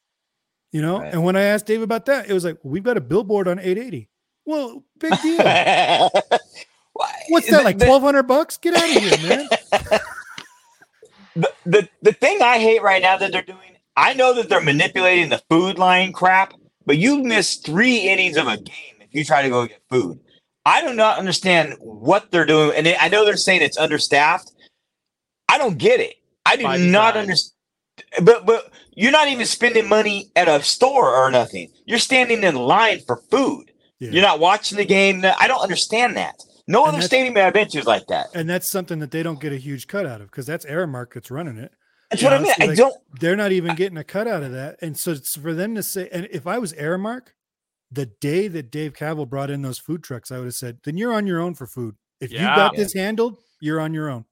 you 0.72 0.82
know. 0.82 1.00
Right. 1.00 1.14
And 1.14 1.24
when 1.24 1.36
I 1.36 1.44
asked 1.44 1.66
Dave 1.66 1.82
about 1.82 2.06
that, 2.08 2.30
it 2.30 2.34
was 2.34 2.44
like, 2.46 2.58
"We've 2.64 2.84
got 2.84 2.98
a 2.98 3.02
billboard 3.02 3.48
on 3.48 3.60
880." 3.60 4.10
Well, 4.46 4.84
big 5.00 5.14
deal. 5.22 5.38
Why- 6.94 7.24
What's 7.30 7.50
that 7.50 7.64
like? 7.64 7.78
Twelve 7.78 8.02
hundred 8.04 8.24
bucks? 8.24 8.58
Get 8.58 8.76
out 8.76 8.84
of 8.84 9.04
here, 9.04 9.30
man. 9.30 9.48
the, 11.36 11.52
the 11.66 11.90
the 12.02 12.14
thing 12.14 12.42
I 12.42 12.60
hate 12.60 12.82
right 12.82 13.02
now 13.02 13.18
that 13.18 13.32
they're 13.32 13.42
doing, 13.42 13.78
I 13.96 14.14
know 14.14 14.34
that 14.36 14.50
they're 14.50 14.62
manipulating 14.62 15.30
the 15.30 15.42
food 15.50 15.78
line 15.78 16.12
crap, 16.14 16.54
but 16.86 16.98
you 16.98 17.24
miss 17.24 17.56
three 17.58 17.98
innings 18.10 18.38
of 18.38 18.48
a 18.48 18.58
game 18.58 18.96
if 19.00 19.10
you 19.12 19.24
try 19.24 19.42
to 19.42 19.50
go 19.50 19.68
get 19.68 19.82
food. 19.90 20.20
I 20.66 20.82
do 20.86 20.94
not 20.94 21.18
understand 21.18 21.76
what 21.80 22.30
they're 22.32 22.46
doing, 22.46 22.76
and 22.76 22.88
I 23.00 23.08
know 23.08 23.26
they're 23.26 23.38
saying 23.38 23.62
it's 23.62 23.78
understaffed. 23.78 24.52
I 25.50 25.58
don't 25.58 25.78
get 25.78 26.00
it. 26.00 26.16
I 26.46 26.56
do 26.56 26.64
By 26.64 26.78
not 26.78 27.18
understand. 27.18 27.54
But 28.24 28.46
but 28.46 28.72
you're 28.94 29.12
not 29.12 29.28
even 29.28 29.46
spending 29.46 29.88
money 29.90 30.32
at 30.36 30.48
a 30.48 30.62
store 30.64 31.16
or 31.16 31.32
nothing. 31.32 31.72
You're 31.86 32.00
standing 32.00 32.44
in 32.44 32.56
line 32.56 33.00
for 33.06 33.18
food. 33.32 33.72
Yeah. 34.00 34.12
You're 34.12 34.24
not 34.24 34.40
watching 34.40 34.78
the 34.78 34.86
game. 34.86 35.24
I 35.40 35.48
don't 35.48 35.62
understand 35.62 36.18
that. 36.18 36.36
No 36.68 36.80
And 36.82 36.90
other 36.90 36.98
that's- 36.98 37.08
stadium 37.08 37.38
I've 37.38 37.54
been 37.54 37.68
to 37.70 37.80
is 37.80 37.86
like 37.86 38.08
that. 38.08 38.28
and 38.34 38.50
that's 38.50 38.70
something 38.72 39.00
that 39.00 39.12
they 39.12 39.24
don't 39.24 39.40
get 39.40 39.52
a 39.54 39.58
huge 39.58 39.88
cut 39.88 40.06
out 40.06 40.22
of 40.22 40.28
because 40.32 40.46
that's 40.46 40.66
Aramark 40.66 41.14
that's 41.14 41.30
running 41.32 41.58
it. 41.58 41.72
That's 42.10 42.22
Yeah, 42.22 42.30
what 42.30 42.34
I 42.34 42.44
mean. 42.44 42.52
honestly, 42.60 42.70
I 42.74 42.76
don't. 42.76 42.96
They're 43.20 43.36
not 43.36 43.52
even 43.52 43.76
getting 43.76 43.98
a 43.98 44.04
cut 44.04 44.28
out 44.28 44.44
of 44.44 44.52
that. 44.52 44.78
And 44.82 44.98
so 44.98 45.12
it's 45.12 45.36
for 45.38 45.54
them 45.54 45.76
to 45.76 45.84
say, 45.84 46.10
and 46.12 46.28
if 46.32 46.46
I 46.48 46.58
was 46.58 46.74
Aramark, 46.74 47.28
the 47.92 48.06
day 48.06 48.48
that 48.50 48.72
Dave 48.72 48.94
Kaval 48.94 49.28
brought 49.30 49.50
in 49.50 49.62
those 49.62 49.80
food 49.80 50.04
trucks, 50.04 50.32
I 50.32 50.38
would 50.38 50.46
have 50.46 50.54
said, 50.54 50.80
then 50.84 50.98
you're 50.98 51.14
on 51.14 51.28
your 51.28 51.40
own 51.40 51.56
for 51.56 51.68
food. 51.68 51.96
If 52.20 52.32
you 52.32 52.40
got 52.40 52.76
this 52.76 52.94
handled, 52.94 53.38
you're 53.60 53.80
on 53.80 53.94
your 53.94 54.10
own. 54.10 54.26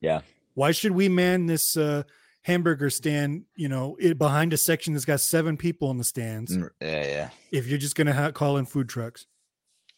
Yeah. 0.00 0.20
Why 0.54 0.72
should 0.72 0.92
we 0.92 1.08
man 1.08 1.46
this 1.46 1.76
uh, 1.76 2.04
hamburger 2.42 2.90
stand, 2.90 3.44
you 3.56 3.68
know, 3.68 3.96
it, 4.00 4.18
behind 4.18 4.52
a 4.52 4.56
section 4.56 4.92
that's 4.92 5.04
got 5.04 5.20
seven 5.20 5.56
people 5.56 5.90
in 5.90 5.98
the 5.98 6.04
stands 6.04 6.56
Mm, 6.56 6.70
Yeah, 6.80 7.06
yeah. 7.06 7.30
if 7.52 7.66
you're 7.66 7.78
just 7.78 7.94
going 7.96 8.06
to 8.06 8.14
ha- 8.14 8.30
call 8.32 8.56
in 8.56 8.64
food 8.66 8.88
trucks? 8.88 9.26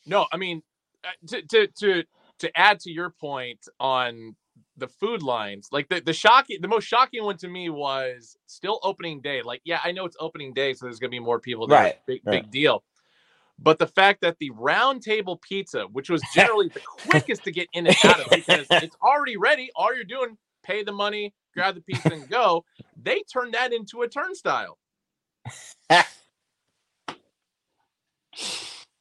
No, 0.07 0.27
I 0.33 0.37
mean 0.37 0.63
uh, 1.05 1.09
to 1.29 1.43
to 1.43 1.67
to 1.79 2.05
to 2.41 2.59
add 2.59 2.81
to 2.81 2.91
your 2.91 3.11
point 3.11 3.61
on 3.79 4.35
the 4.77 4.89
food 4.89 5.23
lines, 5.23 5.69
like 5.73 5.89
the 5.89 6.01
the 6.01 6.13
shocking, 6.13 6.59
the 6.61 6.69
most 6.69 6.85
shocking 6.87 7.23
one 7.23 7.37
to 7.39 7.49
me 7.49 7.69
was 7.69 8.37
still 8.47 8.81
opening 8.83 9.21
day. 9.21 9.43
Like, 9.43 9.61
yeah, 9.65 9.81
I 9.85 9.93
know 9.93 10.07
it's 10.07 10.17
opening 10.19 10.55
day, 10.55 10.73
so 10.73 10.87
there's 10.87 10.99
gonna 10.99 11.11
be 11.11 11.21
more 11.21 11.39
people 11.39 11.67
there. 11.67 11.79
Right, 11.79 12.07
Big 12.07 12.23
right. 12.25 12.43
big 12.43 12.51
deal. 12.51 12.83
But 13.59 13.79
the 13.79 13.87
fact 13.87 14.23
that 14.23 14.39
the 14.39 14.51
round 14.51 15.03
table 15.03 15.37
pizza, 15.37 15.83
which 15.93 16.09
was 16.09 16.23
generally 16.35 16.69
the 16.75 16.81
quickest 16.81 17.45
to 17.45 17.53
get 17.53 17.69
in 17.75 17.87
and 17.87 17.97
out 18.05 18.21
of 18.21 18.31
because 18.31 18.67
it's 18.71 18.97
already 19.03 19.37
ready, 19.37 19.71
all 19.77 19.95
you're 19.95 20.05
doing, 20.05 20.39
pay 20.63 20.83
the 20.83 20.93
money, 20.93 21.35
grab 21.55 21.75
the 21.75 21.81
pizza 21.83 22.13
and 22.13 22.29
go. 22.29 22.65
They 23.03 23.23
turned 23.33 23.55
that 23.55 23.73
into 23.73 24.03
a 24.03 24.09
turnstile. 24.09 24.79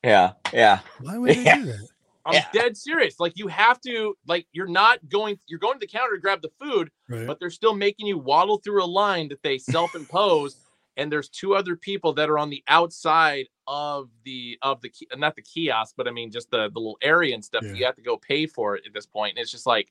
Yeah, 0.03 0.31
yeah. 0.53 0.79
Why 1.01 1.17
would 1.17 1.29
they 1.35 1.43
Yeah. 1.43 1.55
do 1.57 1.65
that? 1.65 1.87
I'm 2.25 2.33
Yeah. 2.35 2.45
dead 2.53 2.77
serious. 2.77 3.19
Like 3.19 3.33
you 3.37 3.47
have 3.47 3.81
to, 3.81 4.15
like 4.27 4.47
you're 4.51 4.67
not 4.67 4.99
going, 5.09 5.39
you're 5.47 5.59
going 5.59 5.73
to 5.73 5.79
the 5.79 5.87
counter 5.91 6.15
to 6.15 6.21
grab 6.21 6.41
the 6.41 6.51
food, 6.59 6.89
Right. 7.09 7.27
but 7.27 7.39
they're 7.39 7.49
still 7.49 7.75
making 7.75 8.07
you 8.07 8.17
waddle 8.17 8.57
through 8.59 8.83
a 8.83 8.85
line 8.85 9.27
that 9.29 9.43
they 9.43 9.57
self-impose 9.57 10.55
and 10.97 11.11
there's 11.11 11.29
two 11.29 11.55
other 11.55 11.75
people 11.75 12.13
that 12.13 12.29
are 12.29 12.37
on 12.37 12.49
the 12.49 12.63
outside 12.67 13.47
of 13.67 14.09
the 14.25 14.57
of 14.61 14.81
the 14.81 14.91
not 15.15 15.35
the 15.35 15.41
kiosk 15.41 15.93
but 15.95 16.07
i 16.07 16.11
mean 16.11 16.29
just 16.31 16.49
the 16.51 16.69
the 16.73 16.79
little 16.79 16.97
area 17.01 17.33
and 17.33 17.45
stuff 17.45 17.63
Yeah. 17.63 17.73
you 17.73 17.85
have 17.85 17.95
to 17.95 18.01
go 18.01 18.17
pay 18.17 18.45
for 18.47 18.75
it 18.75 18.83
at 18.85 18.93
this 18.93 19.05
point. 19.05 19.13
point 19.13 19.29
and 19.37 19.39
it's 19.43 19.51
just 19.51 19.65
like 19.67 19.89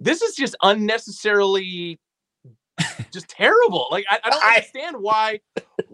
this 0.00 0.22
is 0.22 0.34
just 0.34 0.56
unnecessarily 0.62 1.98
just 3.12 3.28
terrible 3.28 3.86
like 3.90 4.04
i, 4.10 4.18
I 4.24 4.30
don't 4.30 4.42
I- 4.44 4.48
understand 4.56 4.96
why 4.98 5.40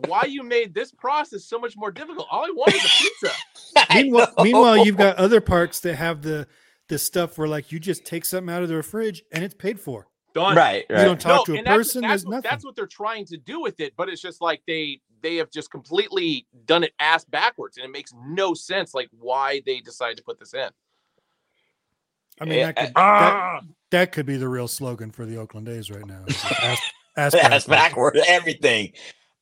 why 0.07 0.25
you 0.29 0.43
made 0.43 0.73
this 0.75 0.93
process 0.93 1.45
so 1.45 1.59
much 1.59 1.75
more 1.77 1.91
difficult 1.91 2.27
all 2.31 2.45
i 2.45 2.51
want 2.51 2.75
is 2.75 2.85
a 2.85 2.89
pizza 2.89 3.93
meanwhile, 3.95 4.33
meanwhile, 4.43 4.85
you've 4.87 4.97
got 4.97 5.17
other 5.17 5.41
parks 5.41 5.81
that 5.81 5.97
have 5.97 6.23
the 6.23 6.47
the 6.89 6.99
stuff 6.99 7.37
where 7.39 7.49
like 7.49 7.73
you 7.73 7.81
just 7.81 8.05
take 8.05 8.25
something 8.25 8.55
out 8.55 8.63
of 8.63 8.69
the 8.69 8.83
fridge 8.83 9.23
and 9.33 9.43
it's 9.43 9.55
paid 9.55 9.81
for. 9.81 10.07
done 10.35 10.55
right, 10.57 10.85
You 10.89 10.97
don't 10.97 11.21
talk 11.21 11.45
to 11.47 11.55
a 11.55 11.57
and 11.59 11.67
that's- 11.67 11.79
person. 11.89 12.03
That's, 12.03 12.11
There's 12.23 12.25
what, 12.27 12.31
nothing. 12.37 12.51
that's 12.51 12.65
what 12.65 12.77
they're 12.77 12.87
trying 12.87 13.25
to 13.27 13.37
do 13.37 13.61
with 13.61 13.81
it, 13.81 13.95
but 13.97 14.09
it's 14.09 14.23
just 14.23 14.41
like 14.41 14.63
they 14.69 15.01
they 15.21 15.37
have 15.37 15.51
just 15.51 15.71
completely 15.73 16.47
done 16.67 16.85
it 16.85 16.93
ass 17.01 17.25
backwards, 17.25 17.77
and 17.77 17.85
it 17.85 17.91
makes 17.91 18.13
no 18.25 18.55
sense 18.55 18.95
like 18.95 19.09
why 19.19 19.63
they 19.67 19.81
decided 19.81 20.17
to 20.19 20.23
put 20.23 20.39
this 20.39 20.55
in. 20.55 20.69
I 22.41 22.45
mean, 22.45 22.61
that 22.61 22.77
could, 22.77 22.87
that, 22.89 22.93
Ah! 22.97 23.61
That 23.97 24.13
could 24.13 24.27
be 24.27 24.37
the 24.37 24.49
real 24.49 24.69
slogan 24.69 25.11
for 25.11 25.25
the 25.25 25.37
Oakland 25.39 25.69
A's 25.69 25.91
right 25.91 26.07
now. 26.07 26.23
ass 26.53 26.81
That's 27.17 27.35
backwards. 27.35 27.67
backward. 27.67 28.19
Everything. 28.29 28.93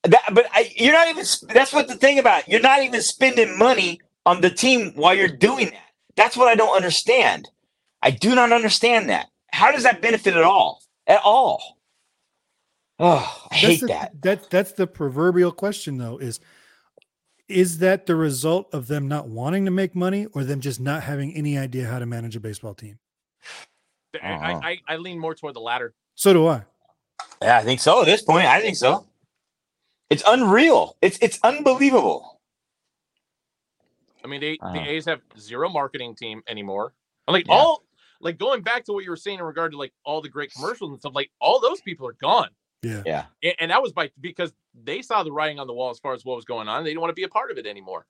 That, 0.05 0.23
but 0.33 0.47
I, 0.53 0.73
you're 0.77 0.93
not 0.93 1.09
even. 1.09 1.25
That's 1.53 1.73
what 1.73 1.89
the 1.89 1.97
thing 1.97 2.21
about. 2.21 2.49
You're 2.49 2.61
not 2.61 2.83
even 2.83 3.03
spending 3.03 3.59
money 3.59 4.01
on 4.25 4.41
the 4.41 4.51
team 4.51 4.93
while 4.95 5.15
you're 5.15 5.29
doing 5.29 5.71
that. 5.71 5.81
That's 6.15 6.37
what 6.37 6.47
I 6.47 6.55
don't 6.55 6.77
understand. 6.77 7.49
I 8.03 8.13
do 8.13 8.35
not 8.35 8.53
understand 8.53 9.09
that. 9.09 9.27
How 9.51 9.73
does 9.73 9.83
that 9.83 10.01
benefit 10.01 10.35
at 10.35 10.45
all? 10.45 10.83
At 11.09 11.21
all? 11.25 11.79
Oh, 13.01 13.47
I 13.51 13.55
That's 13.55 13.61
hate 13.61 13.81
the, 13.81 13.87
that. 13.89 14.23
That 14.23 14.51
that's 14.51 14.73
the 14.73 14.87
proverbial 14.87 15.51
question 15.51 15.99
though. 15.99 16.19
Is 16.19 16.39
is 17.49 17.79
that 17.79 18.07
the 18.07 18.15
result 18.15 18.73
of 18.73 18.87
them 18.87 19.09
not 19.09 19.29
wanting 19.29 19.65
to 19.65 19.71
make 19.73 19.97
money, 19.97 20.27
or 20.33 20.45
them 20.45 20.61
just 20.61 20.81
not 20.81 21.03
having 21.03 21.35
any 21.35 21.59
idea 21.59 21.87
how 21.87 21.99
to 21.99 22.07
manage 22.07 22.37
a 22.37 22.41
baseball 22.41 22.75
team? 22.75 22.99
I, 24.23 24.29
I, 24.33 24.53
I, 24.53 24.79
I 24.89 24.97
lean 24.97 25.19
more 25.19 25.35
toward 25.35 25.55
the 25.55 25.61
latter. 25.61 25.95
So 26.15 26.33
do 26.33 26.47
I. 26.49 26.63
Yeah, 27.43 27.59
I 27.59 27.63
think 27.63 27.81
so. 27.81 28.01
At 28.03 28.07
this 28.07 28.23
point, 28.23 28.47
I 28.47 28.61
think 28.61 28.77
so. 28.77 29.07
It's 30.11 30.23
unreal. 30.27 30.97
It's 31.03 31.19
it's 31.21 31.39
unbelievable. 31.43 32.41
I 34.25 34.27
mean, 34.27 34.41
they, 34.41 34.57
the 34.61 34.67
Uh-huh. 34.67 34.81
A's 34.87 35.05
have 35.07 35.21
zero 35.39 35.69
marketing 35.69 36.15
team 36.15 36.43
anymore. 36.49 36.95
Like 37.29 37.47
Yeah. 37.47 37.55
all, 37.55 37.85
like 38.21 38.39
going 38.39 38.63
back 38.63 38.85
to 38.87 38.93
what 38.93 39.05
you 39.05 39.11
were 39.11 39.17
saying 39.17 39.39
in 39.39 39.45
regard 39.45 39.73
to 39.73 39.79
like 39.79 39.93
all 40.05 40.21
the 40.23 40.29
great 40.29 40.53
commercials 40.53 40.91
and 40.91 41.01
stuff. 41.01 41.15
Like 41.15 41.31
all 41.41 41.61
those 41.61 41.81
people 41.81 42.07
are 42.07 42.15
gone. 42.15 42.49
Yeah. 42.83 43.03
Yeah. 43.05 43.25
and, 43.43 43.55
and 43.61 43.71
that 43.71 43.83
was 43.83 43.93
by 43.93 44.11
because 44.21 44.53
they 44.75 45.03
saw 45.03 45.23
the 45.23 45.33
writing 45.33 45.59
on 45.59 45.67
the 45.67 45.75
wall 45.75 45.91
as 45.91 45.99
far 45.99 46.15
as 46.15 46.25
what 46.25 46.37
was 46.37 46.45
going 46.45 46.69
on. 46.69 46.85
They 46.85 46.91
didn't 46.91 47.01
want 47.01 47.11
to 47.11 47.15
be 47.15 47.23
a 47.25 47.29
part 47.29 47.51
of 47.51 47.59
it 47.59 47.67
anymore. 47.67 48.07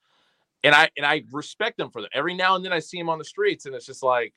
And 0.63 0.75
I 0.75 0.89
and 0.97 1.05
I 1.05 1.25
respect 1.33 1.79
them 1.79 1.91
for 1.91 2.01
that. 2.03 2.11
Every 2.15 2.35
now 2.35 2.57
and 2.57 2.65
then 2.65 2.73
I 2.73 2.79
see 2.79 2.99
them 2.99 3.09
on 3.09 3.19
the 3.19 3.25
streets, 3.25 3.67
and 3.67 3.75
it's 3.75 3.85
just 3.87 4.03
like, 4.03 4.33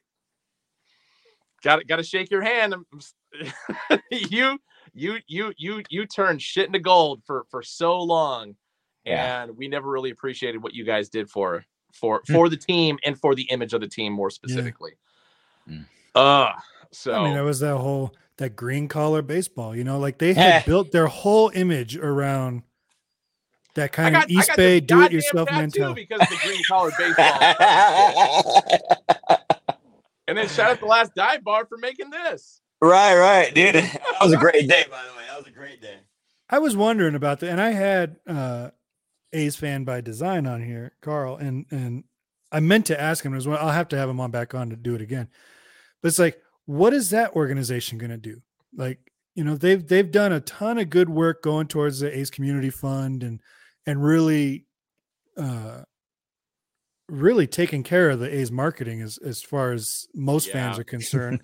got 1.63 1.85
got 1.88 1.97
to 1.97 2.03
shake 2.03 2.29
your 2.31 2.41
hand. 2.41 2.75
You 4.11 4.57
you 4.93 5.19
you 5.27 5.53
you 5.57 5.84
you 5.89 6.05
turned 6.05 6.41
shit 6.41 6.65
into 6.67 6.79
gold 6.79 7.21
for 7.25 7.45
for 7.51 7.61
so 7.61 7.99
long, 8.01 8.55
Yeah. 9.05 9.43
and 9.43 9.57
we 9.57 9.67
never 9.67 9.89
really 9.89 10.09
appreciated 10.11 10.63
what 10.63 10.73
you 10.73 10.84
guys 10.85 11.09
did 11.09 11.29
for 11.29 11.63
for 11.93 12.21
Hmm. 12.25 12.34
for 12.34 12.49
the 12.49 12.57
team 12.57 12.97
and 13.05 13.19
for 13.19 13.35
the 13.35 13.43
image 13.43 13.73
of 13.73 13.81
the 13.81 13.88
team 13.88 14.13
more 14.13 14.29
specifically. 14.29 14.93
Hmm. 15.67 15.81
Uh 16.15 16.53
so 16.91 17.13
I 17.13 17.23
mean, 17.25 17.34
that 17.35 17.43
was 17.43 17.59
that 17.59 17.77
whole 17.77 18.15
that 18.38 18.55
green 18.55 18.88
collar 18.88 19.21
baseball. 19.21 19.75
You 19.75 19.84
know, 19.84 19.99
like 19.99 20.17
they 20.19 20.34
had 20.34 20.65
built 20.71 20.91
their 20.91 21.07
whole 21.07 21.51
image 21.53 21.97
around 21.97 22.63
that 23.75 23.91
kind 23.91 24.15
got, 24.15 24.23
of 24.25 24.31
East 24.31 24.51
Bay 24.55 24.79
do-it-yourself 24.79 25.51
mentality. 25.51 26.07
because 26.09 26.21
of 26.21 26.29
the 26.29 26.38
green 26.43 26.63
collar 26.67 26.91
baseball. 26.97 28.63
and 30.28 30.38
then 30.38 30.48
shout 30.48 30.72
out 30.72 30.80
the 30.80 30.86
last 30.86 31.14
dive 31.16 31.44
bar 31.44 31.66
for 31.66 31.78
making 31.78 32.10
this. 32.10 32.62
right, 32.82 33.18
right, 33.18 33.54
dude. 33.54 33.76
That 33.76 34.22
was 34.22 34.34
a 34.34 34.38
great 34.38 34.68
day, 34.68 34.86
by 34.90 35.02
the 35.04 35.18
way. 35.18 35.24
That 35.30 35.38
was 35.38 35.48
a 35.48 35.52
great 35.52 35.82
day. 35.82 35.98
I 36.49 36.60
was 36.60 36.76
wondering 36.76 37.16
about 37.16 37.40
that, 37.41 37.49
and 37.49 37.62
I 37.62 37.72
had 37.72 38.18
uh 38.28 38.70
A's 39.34 39.56
fan 39.56 39.84
by 39.84 40.02
design 40.02 40.48
on 40.48 40.64
here, 40.64 40.94
Carl, 41.02 41.38
and 41.38 41.66
and 41.72 42.04
I 42.52 42.60
meant 42.60 42.86
to 42.88 42.99
ask 42.99 43.24
him 43.24 43.36
as 43.36 43.48
well. 43.48 43.58
I'll 43.60 43.74
have 43.74 43.90
to 43.90 43.98
have 43.98 44.10
him 44.10 44.20
on 44.20 44.32
back 44.32 44.56
on 44.56 44.70
to 44.70 44.76
do 44.76 44.95
it 44.95 45.02
again. 45.02 45.28
But 46.02 46.10
it's 46.10 46.20
like, 46.20 46.41
what 46.66 46.94
is 46.94 47.10
that 47.10 47.36
organization 47.36 47.98
going 47.98 48.12
to 48.12 48.18
do? 48.18 48.41
Like, 48.76 49.12
you 49.36 49.44
know, 49.44 49.56
they've 49.56 49.86
they've 49.86 50.10
done 50.10 50.32
a 50.32 50.40
ton 50.41 50.78
of 50.78 50.90
good 50.90 51.10
work 51.10 51.44
going 51.44 51.68
towards 51.68 51.99
the 51.99 52.18
A's 52.18 52.30
Community 52.30 52.70
Fund 52.70 53.24
and 53.24 53.41
and 53.86 54.04
really, 54.04 54.66
uh, 55.38 55.82
really 57.09 57.47
taking 57.47 57.84
care 57.84 58.09
of 58.09 58.19
the 58.19 58.34
A's 58.38 58.51
marketing 58.51 59.01
as 59.01 59.17
as 59.17 59.41
far 59.41 59.71
as 59.71 60.07
most 60.13 60.51
fans 60.51 60.77
are 60.79 60.84
concerned. 60.95 61.41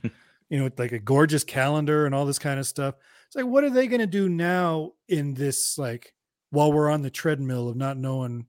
you 0.50 0.60
know, 0.60 0.66
with 0.66 0.78
like 0.78 0.92
a 0.92 1.00
gorgeous 1.00 1.44
calendar 1.44 2.06
and 2.06 2.14
all 2.14 2.26
this 2.26 2.38
kind 2.38 2.60
of 2.60 2.68
stuff. 2.68 2.94
It's 3.26 3.36
like, 3.36 3.46
what 3.46 3.64
are 3.64 3.72
they 3.72 3.88
going 3.88 4.02
to 4.02 4.06
do 4.06 4.30
now 4.30 4.92
in 5.08 5.34
this 5.34 5.80
like 5.80 6.14
while 6.52 6.72
we're 6.72 6.92
on 6.92 7.02
the 7.02 7.10
treadmill 7.10 7.70
of 7.70 7.76
not 7.76 7.98
knowing 7.98 8.46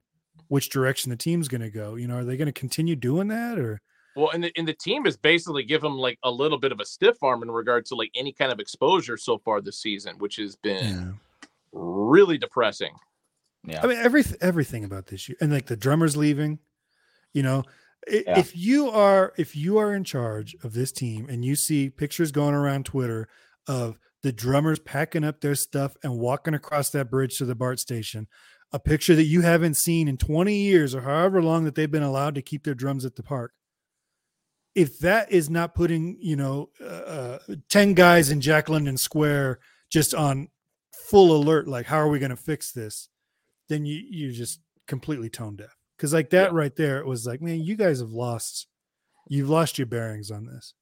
which 0.49 0.69
direction 0.69 1.09
the 1.09 1.17
team's 1.17 1.49
going 1.49 1.63
to 1.63 1.71
go? 1.71 1.95
You 1.95 2.07
know, 2.07 2.17
are 2.17 2.25
they 2.25 2.37
going 2.37 2.47
to 2.47 2.53
continue 2.53 2.95
doing 2.95 3.29
that 3.29 3.59
or? 3.59 3.81
Well, 4.17 4.31
and 4.35 4.45
the, 4.45 4.53
and 4.57 4.69
the 4.69 4.75
team 4.75 5.07
has 5.07 5.17
basically 5.17 5.65
given 5.65 5.93
them 5.93 5.99
like 5.99 6.19
a 6.23 6.31
little 6.31 6.59
bit 6.59 6.73
of 6.73 6.79
a 6.79 6.85
stiff 6.85 7.17
arm 7.23 7.43
in 7.43 7.51
regard 7.51 7.87
to 7.87 7.95
like 7.95 8.11
any 8.15 8.33
kind 8.33 8.53
of 8.53 8.61
exposure 8.61 9.17
so 9.17 9.39
far 9.39 9.63
this 9.63 9.81
season, 9.81 10.17
which 10.19 10.37
has 10.37 10.57
been 10.57 11.19
really 11.73 12.37
depressing. 12.37 12.93
Yeah. 13.67 13.81
I 13.83 13.87
mean, 13.87 13.97
everything, 13.97 14.37
everything 14.43 14.85
about 14.85 15.07
this 15.07 15.27
year, 15.27 15.37
and 15.41 15.51
like 15.51 15.67
the 15.67 15.77
drummers 15.77 16.19
leaving. 16.19 16.59
You 17.35 17.43
know, 17.43 17.65
Yeah. 18.09 18.39
if 18.39 18.57
you 18.57 18.89
are 18.89 19.33
if 19.37 19.55
you 19.55 19.77
are 19.79 19.95
in 19.95 20.05
charge 20.05 20.57
of 20.63 20.73
this 20.73 20.93
team 20.93 21.27
and 21.29 21.45
you 21.45 21.57
see 21.57 21.91
pictures 21.91 22.33
going 22.33 22.55
around 22.55 22.87
Twitter 22.87 23.29
of 23.67 23.99
the 24.23 24.33
drummers 24.33 24.79
packing 24.79 25.25
up 25.25 25.41
their 25.43 25.55
stuff 25.55 25.97
and 26.03 26.19
walking 26.19 26.55
across 26.55 26.89
that 26.91 27.11
bridge 27.11 27.37
to 27.39 27.45
the 27.45 27.55
BART 27.55 27.79
station, 27.79 28.27
a 28.73 28.79
picture 28.79 29.15
that 29.15 29.25
you 29.25 29.43
haven't 29.43 29.75
seen 29.75 30.09
in 30.09 30.17
20 30.17 30.57
years 30.57 30.95
or 30.95 31.03
however 31.03 31.43
long 31.43 31.65
that 31.65 31.75
they've 31.75 31.91
been 31.91 32.03
allowed 32.03 32.35
to 32.35 32.43
keep 32.43 32.65
their 32.65 32.75
drums 32.75 33.05
at 33.05 33.17
the 33.17 33.23
park. 33.23 33.53
If 34.75 34.99
that 35.01 35.31
is 35.31 35.49
not 35.51 35.75
putting, 35.75 36.17
you 36.21 36.37
know, 36.37 36.71
uh, 36.81 36.85
uh, 36.85 37.39
10 37.71 37.95
guys 37.95 38.31
in 38.31 38.41
Jack 38.41 38.69
London 38.69 38.97
Square 38.97 39.61
just 39.91 40.15
on 40.15 40.49
full 41.09 41.37
alert, 41.37 41.69
like, 41.69 41.87
how 41.87 41.99
are 41.99 42.09
we 42.09 42.19
going 42.19 42.31
to 42.31 42.37
fix 42.37 42.73
this? 42.73 43.09
Then 43.69 43.87
you, 43.87 44.03
you're 44.11 44.33
just 44.33 44.61
completely 44.89 45.29
tone 45.31 45.57
deaf. 45.57 45.77
Cause 45.99 46.13
like 46.13 46.31
that 46.31 46.51
Yeah. 46.53 46.59
right 46.59 46.75
there, 46.75 46.99
it 46.99 47.07
was 47.07 47.27
like, 47.27 47.41
man, 47.41 47.61
you 47.61 47.77
guys 47.77 48.01
have 48.01 48.11
lost, 48.11 48.67
you've 49.29 49.49
lost 49.49 49.79
your 49.79 49.87
bearings 49.87 50.31
on 50.31 50.47
this. 50.47 50.75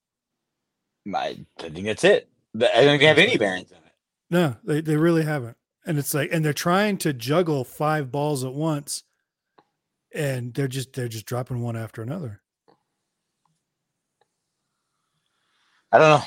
I, 1.15 1.45
I 1.59 1.69
think 1.69 1.85
that's 1.85 2.05
it. 2.05 2.29
I 2.55 2.59
don't 2.59 2.71
think 2.73 3.01
they 3.01 3.07
have 3.07 3.19
any 3.19 3.37
bearings 3.37 3.71
in 3.71 3.79
it. 3.79 3.93
No, 4.31 4.57
they, 4.65 4.81
they 4.81 4.97
really 4.97 5.25
haven't. 5.25 5.57
And 5.85 5.99
it's 5.99 6.15
like, 6.15 6.31
and 6.33 6.45
they're 6.45 6.53
trying 6.53 6.97
to 6.99 7.13
juggle 7.13 7.65
five 7.65 8.13
balls 8.13 8.45
at 8.45 8.55
once, 8.55 9.03
and 10.15 10.55
they're 10.55 10.69
just 10.69 10.93
they're 10.93 11.09
just 11.09 11.27
dropping 11.27 11.61
one 11.61 11.77
after 11.77 12.03
another. 12.03 12.41
I 15.91 15.99
don't 15.99 16.21
know. 16.21 16.25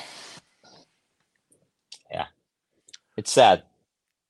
Yeah. 2.10 2.26
It's 3.16 3.32
sad. 3.32 3.62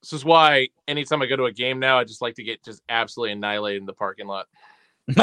This 0.02 0.12
is 0.12 0.24
why 0.24 0.68
anytime 0.86 1.20
I 1.22 1.26
go 1.26 1.36
to 1.36 1.44
a 1.46 1.52
game 1.52 1.78
now, 1.80 1.98
I 1.98 2.04
just 2.04 2.22
like 2.22 2.34
to 2.36 2.42
get 2.44 2.62
just 2.64 2.80
absolutely 2.88 3.32
annihilated 3.32 3.80
in 3.82 3.86
the 3.86 3.92
parking 3.92 4.26
lot 4.26 4.46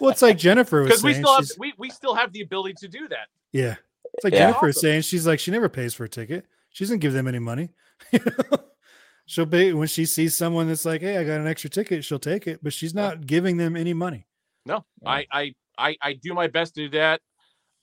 Well, 0.00 0.10
it's 0.10 0.22
like 0.22 0.38
Jennifer 0.38 0.80
was 0.82 0.88
because 0.88 1.02
we 1.04 1.12
saying. 1.14 1.24
still 1.24 1.34
have 1.36 1.44
she's- 1.46 1.58
we, 1.58 1.72
we 1.78 1.90
still 1.90 2.14
have 2.14 2.32
the 2.32 2.42
ability 2.42 2.74
to 2.80 2.88
do 2.88 3.08
that. 3.08 3.26
yeah, 3.52 3.76
it's 4.14 4.24
like 4.24 4.32
Yeah. 4.32 4.40
Jennifer 4.50 4.66
was 4.66 4.76
Awesome. 4.76 4.88
saying. 4.88 5.02
She's 5.02 5.26
like 5.26 5.40
she 5.40 5.50
never 5.50 5.68
pays 5.68 5.94
for 5.94 6.04
a 6.04 6.08
ticket. 6.08 6.46
She 6.70 6.84
doesn't 6.84 6.98
give 7.00 7.12
them 7.12 7.26
any 7.26 7.38
money. 7.40 7.70
She'll 9.26 9.46
pay 9.46 9.72
when 9.72 9.88
she 9.88 10.06
sees 10.06 10.36
someone 10.36 10.68
that's 10.68 10.84
like, 10.86 11.00
"Hey, 11.02 11.18
I 11.18 11.24
got 11.24 11.40
an 11.40 11.46
extra 11.46 11.68
ticket." 11.68 12.02
She'll 12.04 12.18
take 12.18 12.46
it, 12.46 12.60
but 12.62 12.72
she's 12.72 12.94
not 12.94 13.26
giving 13.26 13.56
them 13.58 13.76
any 13.76 13.92
money. 13.92 14.26
No, 14.64 14.84
Yeah. 15.02 15.08
I, 15.10 15.26
I 15.32 15.54
I 15.76 15.96
I 16.00 16.12
do 16.14 16.32
my 16.34 16.46
best 16.46 16.74
to 16.76 16.88
do 16.88 16.98
that. 16.98 17.20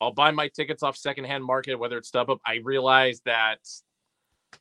I'll 0.02 0.14
buy 0.14 0.32
my 0.32 0.48
tickets 0.48 0.82
off 0.84 0.98
secondhand 0.98 1.44
market, 1.44 1.76
whether 1.76 1.98
it's 1.98 2.10
StubHub. 2.10 2.40
I 2.46 2.62
realize 2.64 3.22
that 3.26 3.60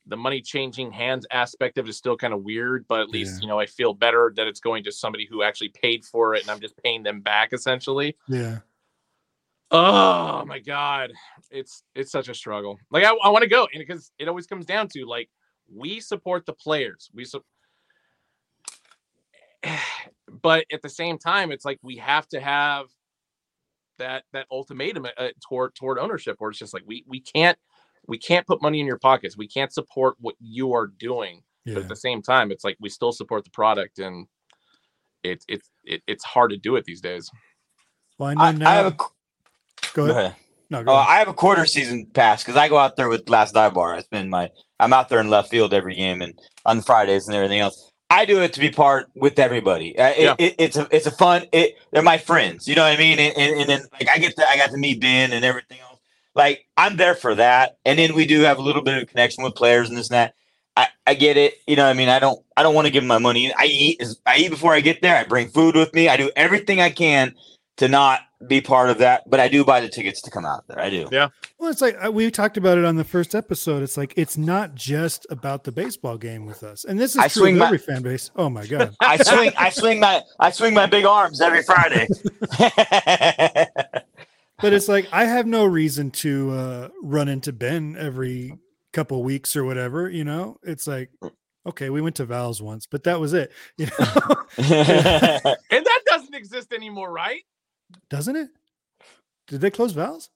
the 0.07 0.17
money 0.17 0.41
changing 0.41 0.93
hands 0.93 1.27
aspect 1.31 1.79
of 1.79 1.87
it 1.87 1.89
is 1.91 1.97
still 1.97 2.17
kind 2.17 2.35
of 2.35 2.43
weird, 2.43 2.87
but 2.89 3.01
at 3.01 3.09
least 3.09 3.37
Yeah. 3.37 3.41
you 3.43 3.49
know 3.49 3.59
I 3.59 3.67
feel 3.67 3.95
better 3.95 4.33
that 4.37 4.47
it's 4.47 4.61
going 4.61 4.85
to 4.85 4.93
somebody 4.93 5.27
who 5.27 5.43
actually 5.43 5.71
paid 5.71 6.05
for 6.05 6.35
it, 6.35 6.43
and 6.43 6.51
I'm 6.51 6.61
just 6.61 6.77
paying 6.83 7.03
them 7.03 7.21
back 7.21 7.53
essentially. 7.53 8.17
Yeah, 8.29 8.59
Oh 9.71 10.45
my 10.47 10.59
god, 10.61 11.13
it's 11.51 11.83
it's 11.95 12.13
such 12.13 12.29
a 12.29 12.35
struggle. 12.35 12.79
Like 12.91 13.05
I, 13.05 13.09
I 13.23 13.29
want 13.31 13.43
to 13.43 13.49
go, 13.49 13.67
and 13.73 13.81
because 13.81 14.13
it 14.19 14.29
always 14.29 14.47
comes 14.47 14.67
down 14.67 14.89
to 14.89 15.05
like 15.07 15.29
we 15.73 16.01
support 16.01 16.47
the 16.47 16.53
players, 16.53 17.11
we 17.15 17.25
su- 17.25 17.43
but 20.43 20.65
at 20.73 20.83
the 20.83 20.89
same 20.89 21.19
time, 21.19 21.51
it's 21.51 21.65
like 21.65 21.79
we 21.83 21.97
have 21.97 22.29
to 22.29 22.41
have 22.41 22.87
that 23.99 24.25
that 24.33 24.47
ultimatum 24.51 25.07
uh, 25.17 25.29
toward 25.49 25.75
toward 25.75 25.99
ownership, 25.99 26.37
where 26.39 26.51
it's 26.51 26.59
just 26.59 26.75
like 26.75 26.83
we 26.87 27.05
we 27.09 27.21
can't 27.21 27.59
we 28.09 28.19
can't 28.19 28.47
put 28.47 28.63
money 28.63 28.81
in 28.81 28.87
your 28.87 28.99
pockets, 28.99 29.37
we 29.37 29.49
can't 29.49 29.73
support 29.73 30.17
what 30.21 30.35
you 30.41 30.73
are 30.75 30.87
doing, 30.87 31.43
yeah. 31.65 31.75
but 31.75 31.83
at 31.85 31.89
the 31.89 31.97
same 31.97 32.23
time, 32.23 32.51
it's 32.51 32.65
like 32.65 32.77
we 32.81 32.89
still 32.89 33.13
support 33.13 33.45
the 33.45 33.51
product, 33.51 33.99
and 33.99 34.27
it's 35.23 35.45
it's 35.49 35.71
it, 35.85 36.03
it's 36.07 36.25
hard 36.25 36.51
to 36.51 36.57
do 36.57 36.77
it 36.77 36.85
these 36.85 37.01
days. 37.01 37.31
Well, 38.19 38.31
I 38.31 38.35
know 38.35 38.43
I, 38.43 38.53
now. 38.53 38.71
I 38.71 38.75
have 38.75 38.87
a. 38.87 38.93
qu- 38.93 39.09
go 39.95 40.07
Go 40.07 40.13
ahead. 40.13 40.25
ahead. 40.27 40.37
No, 40.71 40.83
go 40.85 40.93
Oh, 40.93 40.97
ahead. 40.97 41.09
I 41.11 41.19
have 41.19 41.29
a 41.29 41.35
quarter 41.35 41.67
season 41.67 42.07
pass 42.15 42.43
because 42.43 42.57
I 42.57 42.69
go 42.69 42.79
out 42.79 42.97
there 42.97 43.09
with 43.09 43.29
Last 43.29 43.55
Dive 43.55 43.75
Bar. 43.75 43.97
It's 43.97 44.09
been 44.09 44.31
my 44.31 44.51
I'm 44.81 44.93
out 44.93 45.09
there 45.09 45.21
in 45.21 45.29
left 45.31 45.51
field 45.51 45.73
every 45.75 45.95
game 45.95 46.23
and 46.23 46.39
on 46.65 46.81
Fridays 46.83 47.27
and 47.27 47.37
everything 47.37 47.61
else. 47.61 47.91
I 48.11 48.25
do 48.27 48.41
it 48.43 48.53
to 48.53 48.61
be 48.61 48.71
part 48.71 49.09
with 49.17 49.39
everybody. 49.39 49.99
Uh, 49.99 50.09
it, 50.11 50.19
Yeah. 50.19 50.35
it, 50.39 50.55
it's 50.59 50.77
a 50.77 50.87
it's 50.91 51.07
a 51.07 51.11
fun. 51.11 51.45
It, 51.53 51.75
they're 51.93 52.03
my 52.03 52.19
friends. 52.19 52.69
You 52.69 52.75
know 52.77 52.83
what 52.83 52.93
I 52.93 52.99
mean? 52.99 53.19
And, 53.19 53.37
and, 53.37 53.61
and 53.61 53.69
then 53.69 53.81
like 53.93 54.09
I 54.09 54.19
get 54.19 54.37
to 54.37 54.49
I 54.49 54.57
got 54.57 54.71
to 54.71 54.77
meet 54.77 55.01
Ben 55.01 55.33
and 55.33 55.45
everything 55.45 55.79
else. 55.81 55.94
Like 56.35 56.67
I'm 56.77 56.97
there 56.97 57.15
for 57.15 57.35
that. 57.35 57.77
And 57.85 57.99
then 57.99 58.15
we 58.15 58.27
do 58.27 58.41
have 58.41 58.59
a 58.59 58.63
little 58.63 58.83
bit 58.83 59.03
of 59.03 59.09
connection 59.09 59.45
with 59.45 59.55
players 59.55 59.89
and 59.89 59.97
this 59.99 60.11
and 60.11 60.15
that. 60.15 60.35
I, 60.77 60.89
I 61.07 61.15
get 61.15 61.37
it. 61.37 61.55
You 61.69 61.77
know 61.77 61.85
what 61.85 61.91
I 61.91 61.95
mean? 61.95 62.09
I 62.09 62.19
don't 62.19 62.45
I 62.57 62.63
don't 62.63 62.75
want 62.75 62.87
to 62.87 62.91
give 62.91 63.03
them 63.03 63.09
my 63.09 63.19
money. 63.19 63.53
I 63.55 63.67
eat 63.67 64.03
I 64.27 64.39
eat 64.39 64.51
before 64.51 64.75
I 64.75 64.81
get 64.81 65.03
there. 65.03 65.17
I 65.17 65.25
bring 65.25 65.49
food 65.49 65.77
with 65.77 65.95
me. 65.95 66.09
I 66.09 66.17
do 66.17 66.31
everything 66.35 66.81
I 66.81 66.91
can 66.91 67.35
to 67.77 67.89
not 67.89 68.21
be 68.47 68.61
part 68.61 68.91
of 68.91 68.99
that, 68.99 69.29
but 69.29 69.41
I 69.41 69.49
do 69.49 69.65
buy 69.65 69.81
the 69.81 69.89
tickets 69.89 70.21
to 70.23 70.31
come 70.31 70.45
out 70.45 70.67
there. 70.69 70.79
I 70.79 70.91
do. 70.91 71.09
Yeah. 71.11 71.29
Well, 71.59 71.71
it's 71.71 71.81
like 71.81 71.97
uh, 72.05 72.11
we 72.11 72.31
talked 72.31 72.57
about 72.57 72.77
it 72.77 72.85
on 72.85 72.97
the 72.97 73.05
first 73.05 73.35
episode. 73.35 73.83
It's 73.83 73.97
like 73.97 74.13
it's 74.17 74.37
not 74.37 74.75
just 74.75 75.27
about 75.31 75.65
the 75.65 75.73
baseball 75.73 76.19
game 76.19 76.45
with 76.45 76.63
us, 76.63 76.85
and 76.85 77.01
this 77.01 77.13
is 77.13 77.19
I 77.19 77.29
true 77.29 77.43
swing 77.43 77.55
of 77.55 77.61
my- 77.61 77.67
every 77.67 77.79
fan 77.79 78.03
base. 78.03 78.31
Oh 78.37 78.51
my 78.51 78.67
god! 78.67 78.95
I 79.01 79.17
swing 79.17 79.53
I 79.57 79.71
swing 79.71 80.01
my 80.01 80.23
I 80.41 80.51
swing 80.51 80.75
my 80.75 80.87
big 80.87 81.05
arms 81.05 81.41
every 81.41 81.63
Friday. 81.63 82.09
but 84.65 84.73
it's 84.73 84.89
like 84.89 85.07
I 85.13 85.27
have 85.27 85.47
no 85.47 85.67
reason 85.67 86.11
to 86.13 86.51
uh, 86.53 86.89
run 87.03 87.29
into 87.29 87.53
Ben 87.53 87.97
every 87.99 88.59
couple 88.95 89.23
weeks 89.23 89.57
or 89.57 89.65
whatever. 89.65 90.09
You 90.09 90.25
know, 90.25 90.59
it's 90.63 90.87
like 90.87 91.11
okay, 91.67 91.91
we 91.91 92.01
went 92.01 92.17
to 92.17 92.25
Val's 92.25 92.63
once, 92.63 92.87
but 92.87 93.05
that 93.05 93.21
was 93.21 93.35
it. 93.35 93.53
You 93.77 93.87
know, 93.87 94.05
And 94.59 95.87
that 95.87 96.01
doesn't 96.07 96.35
exist 96.35 96.73
anymore, 96.73 97.13
right? 97.13 97.43
doesn't 98.09 98.37
it? 98.37 98.49
Did 99.49 99.61
they 99.61 99.71
close 99.71 99.93
Val's? 99.93 100.31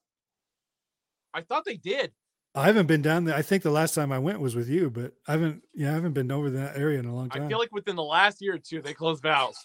I 1.33 1.41
thought 1.41 1.65
they 1.65 1.77
did. 1.77 2.13
I 2.55 2.67
haven't 2.67 2.87
been 2.87 3.03
down 3.03 3.25
there. 3.25 3.35
I 3.35 3.43
think 3.43 3.63
the 3.63 3.71
last 3.71 3.95
time 3.95 4.13
I 4.13 4.19
went 4.19 4.41
was 4.41 4.55
with 4.55 4.69
you, 4.69 4.91
but 4.91 5.15
I 5.27 5.33
haven't. 5.33 5.63
Yeah, 5.75 5.93
I 5.93 5.95
haven't 5.95 6.13
been 6.13 6.31
over 6.31 6.51
that 6.51 6.77
area 6.77 6.99
in 6.99 7.07
a 7.07 7.15
long 7.15 7.31
time. 7.31 7.45
I 7.45 7.49
feel 7.49 7.59
like 7.59 7.73
within 7.73 7.97
the 7.97 8.03
last 8.03 8.43
year 8.43 8.57
or 8.57 8.59
two, 8.59 8.83
they 8.83 8.93
closed 8.93 9.23
Val's. 9.23 9.57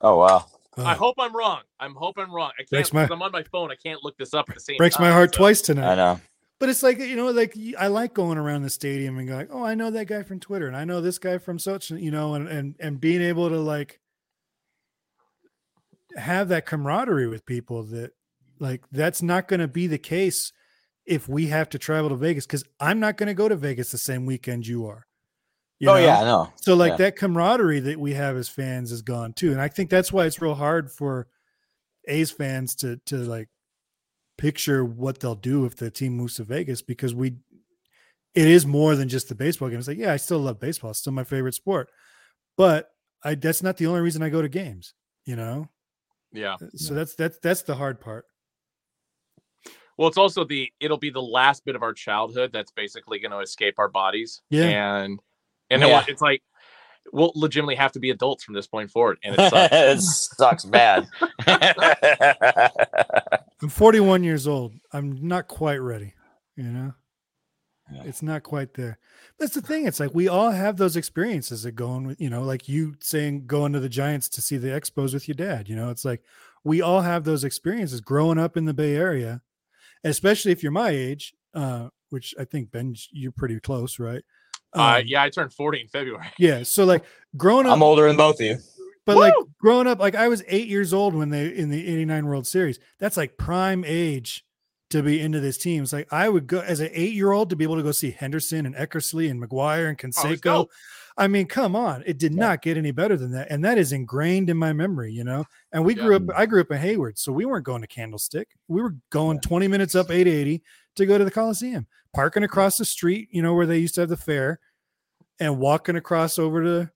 oh 0.00 0.16
wow. 0.16 0.46
I 0.84 0.94
hope 0.94 1.16
I'm 1.18 1.34
wrong. 1.34 1.60
I'm 1.78 1.94
hope 1.94 2.16
I'm 2.18 2.32
wrong. 2.32 2.50
I 2.58 2.64
can't. 2.64 2.92
My- 2.92 3.02
'cause 3.06 3.10
I'm 3.14 3.22
on 3.22 3.32
my 3.32 3.42
phone. 3.44 3.70
I 3.70 3.76
can't 3.76 4.02
look 4.04 4.16
this 4.18 4.34
up 4.34 4.48
at 4.48 4.54
the 4.56 4.60
same. 4.60 4.76
breaks 4.78 4.98
my 4.98 5.10
heart 5.10 5.34
so- 5.34 5.38
twice 5.38 5.60
tonight. 5.60 5.92
I 5.92 5.94
know. 5.96 6.20
But 6.58 6.68
it's 6.68 6.82
like 6.82 6.98
you 6.98 7.16
know, 7.16 7.30
like 7.30 7.54
y- 7.56 7.72
I 7.78 7.86
like 7.86 8.12
going 8.12 8.36
around 8.36 8.62
the 8.62 8.70
stadium 8.70 9.16
and 9.18 9.26
going, 9.26 9.48
oh, 9.50 9.64
I 9.64 9.74
know 9.74 9.90
that 9.92 10.06
guy 10.06 10.22
from 10.22 10.40
Twitter, 10.40 10.66
and 10.66 10.76
I 10.76 10.84
know 10.84 11.00
this 11.00 11.18
guy 11.18 11.38
from 11.38 11.58
such, 11.58 11.90
you 11.90 12.10
know, 12.10 12.34
and 12.34 12.46
and 12.48 12.74
and 12.78 13.00
being 13.00 13.22
able 13.22 13.48
to 13.48 13.58
like 13.58 13.98
have 16.16 16.48
that 16.48 16.66
camaraderie 16.66 17.28
with 17.28 17.46
people 17.46 17.82
that 17.84 18.10
like 18.58 18.82
that's 18.92 19.22
not 19.22 19.48
going 19.48 19.60
to 19.60 19.68
be 19.68 19.86
the 19.86 19.96
case 19.98 20.52
if 21.06 21.28
we 21.28 21.46
have 21.46 21.68
to 21.70 21.78
travel 21.78 22.10
to 22.10 22.16
Vegas 22.16 22.46
because 22.46 22.64
I'm 22.78 23.00
not 23.00 23.16
going 23.16 23.28
to 23.28 23.34
go 23.34 23.48
to 23.48 23.56
Vegas 23.56 23.90
the 23.90 23.98
same 23.98 24.26
weekend 24.26 24.66
you 24.66 24.86
are. 24.86 25.06
You 25.80 25.90
oh 25.90 25.94
know? 25.94 25.98
yeah, 25.98 26.20
I 26.20 26.24
know. 26.24 26.52
So 26.56 26.74
like 26.74 26.92
Yeah. 26.92 26.96
that 26.98 27.16
camaraderie 27.16 27.80
that 27.80 27.98
we 27.98 28.14
have 28.14 28.36
as 28.36 28.48
fans 28.48 28.92
is 28.92 29.02
gone 29.02 29.32
too. 29.32 29.50
And 29.50 29.60
I 29.60 29.68
think 29.68 29.90
that's 29.90 30.12
why 30.12 30.26
it's 30.26 30.40
real 30.40 30.54
hard 30.54 30.92
for 30.92 31.26
A's 32.06 32.30
fans 32.30 32.74
to 32.76 32.98
to 33.06 33.16
like 33.16 33.48
picture 34.38 34.84
what 34.84 35.20
they'll 35.20 35.34
do 35.34 35.64
if 35.64 35.76
the 35.76 35.90
team 35.90 36.16
moves 36.16 36.36
to 36.36 36.44
Vegas 36.44 36.82
because 36.82 37.14
we 37.14 37.34
it 38.34 38.46
is 38.46 38.64
more 38.64 38.94
than 38.94 39.08
just 39.08 39.28
the 39.28 39.34
baseball 39.34 39.68
game. 39.68 39.78
It's 39.78 39.88
like, 39.88 39.98
yeah, 39.98 40.12
I 40.12 40.16
still 40.16 40.38
love 40.38 40.60
baseball. 40.60 40.90
It's 40.90 41.00
still 41.00 41.12
my 41.12 41.24
favorite 41.24 41.54
sport. 41.54 41.88
But 42.56 42.90
I 43.24 43.34
that's 43.34 43.62
not 43.62 43.76
the 43.78 43.86
only 43.86 44.00
reason 44.00 44.22
I 44.22 44.28
go 44.28 44.42
to 44.42 44.48
games, 44.48 44.94
you 45.24 45.34
know? 45.34 45.68
Yeah. 46.32 46.54
Uh, 46.54 46.68
so 46.76 46.94
that's 46.94 47.14
that's 47.14 47.38
that's 47.42 47.62
the 47.62 47.74
hard 47.74 48.00
part. 48.00 48.26
Well, 49.98 50.08
it's 50.08 50.16
also 50.16 50.44
the. 50.44 50.72
It'll 50.80 50.96
be 50.96 51.10
the 51.10 51.20
last 51.20 51.64
bit 51.66 51.76
of 51.76 51.82
our 51.82 51.92
childhood 51.92 52.52
that's 52.52 52.72
basically 52.72 53.18
going 53.18 53.32
to 53.32 53.40
escape 53.40 53.74
our 53.78 53.88
bodies. 53.88 54.40
Yeah. 54.48 55.02
And 55.02 55.20
and 55.70 55.80
Yeah. 55.82 55.88
what- 55.88 56.08
it's 56.08 56.20
like, 56.22 56.42
we'll 57.12 57.32
legitimately 57.34 57.74
have 57.76 57.92
to 57.92 57.98
be 58.00 58.10
adults 58.10 58.44
from 58.44 58.54
this 58.54 58.66
point 58.66 58.90
forward, 58.90 59.18
and 59.24 59.34
it 59.38 59.50
sucks. 59.50 59.72
it 59.74 60.00
sucks 60.02 60.64
bad. 60.64 61.08
I'm 63.62 63.68
41 63.68 64.24
years 64.24 64.46
old. 64.46 64.74
I'm 64.92 65.26
not 65.26 65.48
quite 65.48 65.78
ready. 65.78 66.14
You 66.56 66.64
know, 66.64 66.94
Yeah. 67.92 68.02
it's 68.04 68.22
not 68.22 68.42
quite 68.42 68.74
there. 68.74 68.98
That's 69.38 69.54
the 69.54 69.60
thing. 69.62 69.86
It's 69.86 70.00
like 70.00 70.14
we 70.14 70.28
all 70.28 70.50
have 70.50 70.76
those 70.76 70.96
experiences 70.96 71.64
of 71.64 71.74
going 71.74 72.06
with, 72.06 72.20
you 72.20 72.30
know, 72.30 72.42
like 72.42 72.68
you 72.68 72.94
saying 73.00 73.46
going 73.46 73.72
to 73.72 73.80
the 73.80 73.88
Giants 73.88 74.28
to 74.30 74.42
see 74.42 74.56
the 74.56 74.68
Expos 74.68 75.14
with 75.14 75.26
your 75.28 75.34
dad. 75.36 75.68
You 75.68 75.76
know, 75.76 75.90
it's 75.90 76.04
like 76.04 76.22
we 76.64 76.80
all 76.82 77.00
have 77.00 77.24
those 77.24 77.44
experiences 77.44 78.00
growing 78.00 78.38
up 78.38 78.56
in 78.56 78.66
the 78.66 78.74
Bay 78.74 78.94
Area, 78.94 79.42
especially 80.04 80.52
if 80.52 80.62
you're 80.62 80.72
my 80.72 80.90
age, 80.90 81.34
uh, 81.54 81.88
which 82.10 82.34
I 82.38 82.44
think 82.44 82.70
Ben, 82.70 82.94
you're 83.10 83.32
pretty 83.32 83.58
close, 83.60 83.98
right? 83.98 84.22
Uh, 84.74 84.98
Um, 85.00 85.02
yeah, 85.06 85.22
I 85.22 85.30
turned 85.30 85.52
40 85.52 85.80
in 85.80 85.88
February. 85.88 86.26
yeah. 86.38 86.62
So 86.62 86.84
like 86.84 87.04
growing 87.36 87.66
up, 87.66 87.72
I'm 87.72 87.82
older 87.82 88.06
than 88.06 88.16
both 88.16 88.36
of 88.40 88.46
you. 88.46 88.58
but 89.06 89.16
like 89.16 89.34
growing 89.60 89.86
up, 89.86 89.98
like 89.98 90.14
I 90.14 90.28
was 90.28 90.42
eight 90.46 90.68
years 90.68 90.92
old 90.94 91.14
when 91.14 91.30
they 91.30 91.46
in 91.48 91.70
the 91.70 91.88
'89 91.88 92.26
World 92.26 92.46
Series. 92.46 92.78
That's 92.98 93.16
like 93.16 93.36
prime 93.36 93.84
age 93.86 94.44
to 94.90 95.02
be 95.02 95.20
into 95.20 95.38
this 95.40 95.56
team. 95.58 95.82
It's 95.84 95.92
like 95.92 96.08
I 96.12 96.28
would 96.28 96.46
go 96.46 96.60
as 96.60 96.80
an 96.80 96.90
eight 96.92 97.12
year 97.14 97.30
old 97.32 97.50
to 97.50 97.56
be 97.56 97.64
able 97.64 97.76
to 97.76 97.82
go 97.82 97.92
see 97.92 98.10
Henderson 98.10 98.66
and 98.66 98.74
Eckersley 98.74 99.30
and 99.30 99.40
McGwire 99.42 99.88
and 99.88 99.98
Oh, 100.00 100.06
it's 100.08 100.18
Canseco. 100.18 100.42
dope. 100.42 100.70
I 101.20 101.28
mean, 101.28 101.46
come 101.46 101.76
on, 101.76 102.02
it 102.06 102.18
did 102.18 102.32
Yeah. 102.32 102.40
not 102.40 102.62
get 102.62 102.76
any 102.76 102.90
better 102.90 103.16
than 103.16 103.30
that, 103.32 103.50
and 103.50 103.64
that 103.64 103.78
is 103.78 103.92
ingrained 103.92 104.48
in 104.50 104.56
my 104.56 104.72
memory. 104.72 105.12
You 105.12 105.22
know, 105.24 105.44
and 105.70 105.84
we 105.84 105.94
Yeah. 105.94 106.02
grew 106.04 106.16
up. 106.16 106.22
I 106.34 106.46
grew 106.46 106.62
up 106.62 106.70
in 106.72 106.78
Hayward, 106.78 107.18
so 107.18 107.30
we 107.30 107.44
weren't 107.44 107.64
going 107.66 107.82
to 107.82 107.86
Candlestick. 107.86 108.48
We 108.68 108.80
were 108.82 108.96
going 109.10 109.38
20 109.40 109.68
minutes 109.68 109.94
up 109.94 110.10
880 110.10 110.62
to 110.96 111.06
go 111.06 111.18
to 111.18 111.24
the 111.24 111.30
Coliseum, 111.30 111.86
parking 112.14 112.42
across 112.42 112.78
the 112.78 112.84
street. 112.84 113.28
You 113.30 113.42
know 113.42 113.54
where 113.54 113.66
they 113.66 113.78
used 113.78 113.94
to 113.96 114.00
have 114.00 114.10
the 114.10 114.16
fair, 114.16 114.58
and 115.38 115.58
walking 115.58 115.94
across 115.96 116.38
over 116.38 116.62
to 116.64 116.90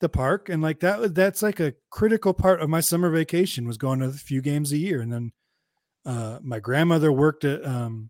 the 0.00 0.08
park 0.08 0.48
and 0.48 0.62
like 0.62 0.80
that, 0.80 1.14
that's 1.14 1.42
like 1.42 1.60
a 1.60 1.74
critical 1.90 2.32
part 2.32 2.62
of 2.62 2.70
my 2.70 2.80
summer 2.80 3.10
vacation 3.10 3.66
was 3.66 3.76
going 3.76 3.98
to 4.00 4.06
a 4.06 4.12
few 4.12 4.40
games 4.40 4.72
a 4.72 4.78
year 4.78 5.02
and 5.02 5.12
then 5.12 5.30
uh 6.06 6.38
my 6.42 6.58
grandmother 6.58 7.12
worked 7.12 7.44
at 7.44 7.62
um 7.66 8.08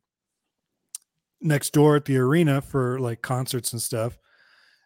next 1.40 1.72
door 1.72 1.96
at 1.96 2.04
the 2.04 2.16
arena 2.16 2.60
for 2.62 3.00
like 3.00 3.22
concerts 3.22 3.72
and 3.72 3.82
stuff 3.82 4.18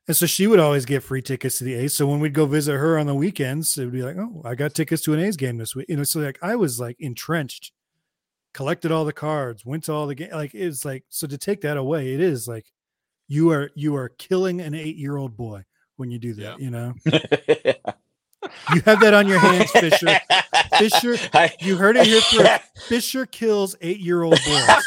and 0.07 0.17
so 0.17 0.27
she 0.27 0.47
would 0.47 0.61
always 0.61 0.85
get 0.85 1.03
free 1.03 1.23
tickets 1.23 1.59
to 1.59 1.65
the 1.65 1.75
A's. 1.75 1.95
So 1.95 2.07
when 2.07 2.21
we'd 2.21 2.35
go 2.35 2.47
visit 2.47 2.77
her 2.77 2.99
on 2.99 3.07
the 3.07 3.15
weekends, 3.15 3.77
it 3.79 3.85
would 3.85 3.93
be 3.93 4.03
like, 4.03 4.17
"Oh, 4.19 4.43
I 4.45 4.55
got 4.55 4.75
tickets 4.75 5.03
to 5.03 5.15
an 5.15 5.21
A's 5.21 5.37
game 5.37 5.57
this 5.59 5.75
week." 5.75 5.87
You 5.89 5.97
know, 5.97 6.05
so 6.05 6.21
like 6.21 6.39
I 6.43 6.57
was 6.57 6.79
like 6.81 6.97
entrenched, 7.01 7.73
collected 8.53 8.93
all 8.93 9.05
the 9.05 9.13
cards, 9.13 9.65
went 9.65 9.85
to 9.85 9.93
all 9.93 10.07
the 10.07 10.15
game. 10.15 10.31
Like 10.33 10.55
it's 10.55 10.85
like 10.85 11.05
so 11.09 11.27
to 11.27 11.39
take 11.39 11.61
that 11.63 11.77
away, 11.77 12.13
it 12.15 12.21
is 12.21 12.47
like 12.49 12.67
you 13.29 13.51
are 13.51 13.71
you 13.75 13.97
are 13.97 14.09
killing 14.11 14.61
an 14.61 14.75
eight 14.75 14.97
year 14.97 15.17
old 15.17 15.37
boy 15.37 15.63
when 15.97 16.11
you 16.11 16.19
do 16.19 16.35
that. 16.35 16.59
Yeah. 16.61 16.65
You 16.65 16.71
know, 16.71 16.95
you 18.75 18.81
have 18.85 19.01
that 19.01 19.15
on 19.15 19.27
your 19.27 19.39
hands, 19.39 19.71
Fisher. 19.71 20.21
Fisher, 20.79 21.17
I- 21.33 21.55
You 21.61 21.77
heard 21.77 21.97
it 21.97 22.07
here 22.07 22.21
first. 22.21 22.63
Fisher 22.89 23.27
kills 23.27 23.77
eight 23.81 24.01
year 24.01 24.23
old 24.23 24.39
boys. 24.45 24.85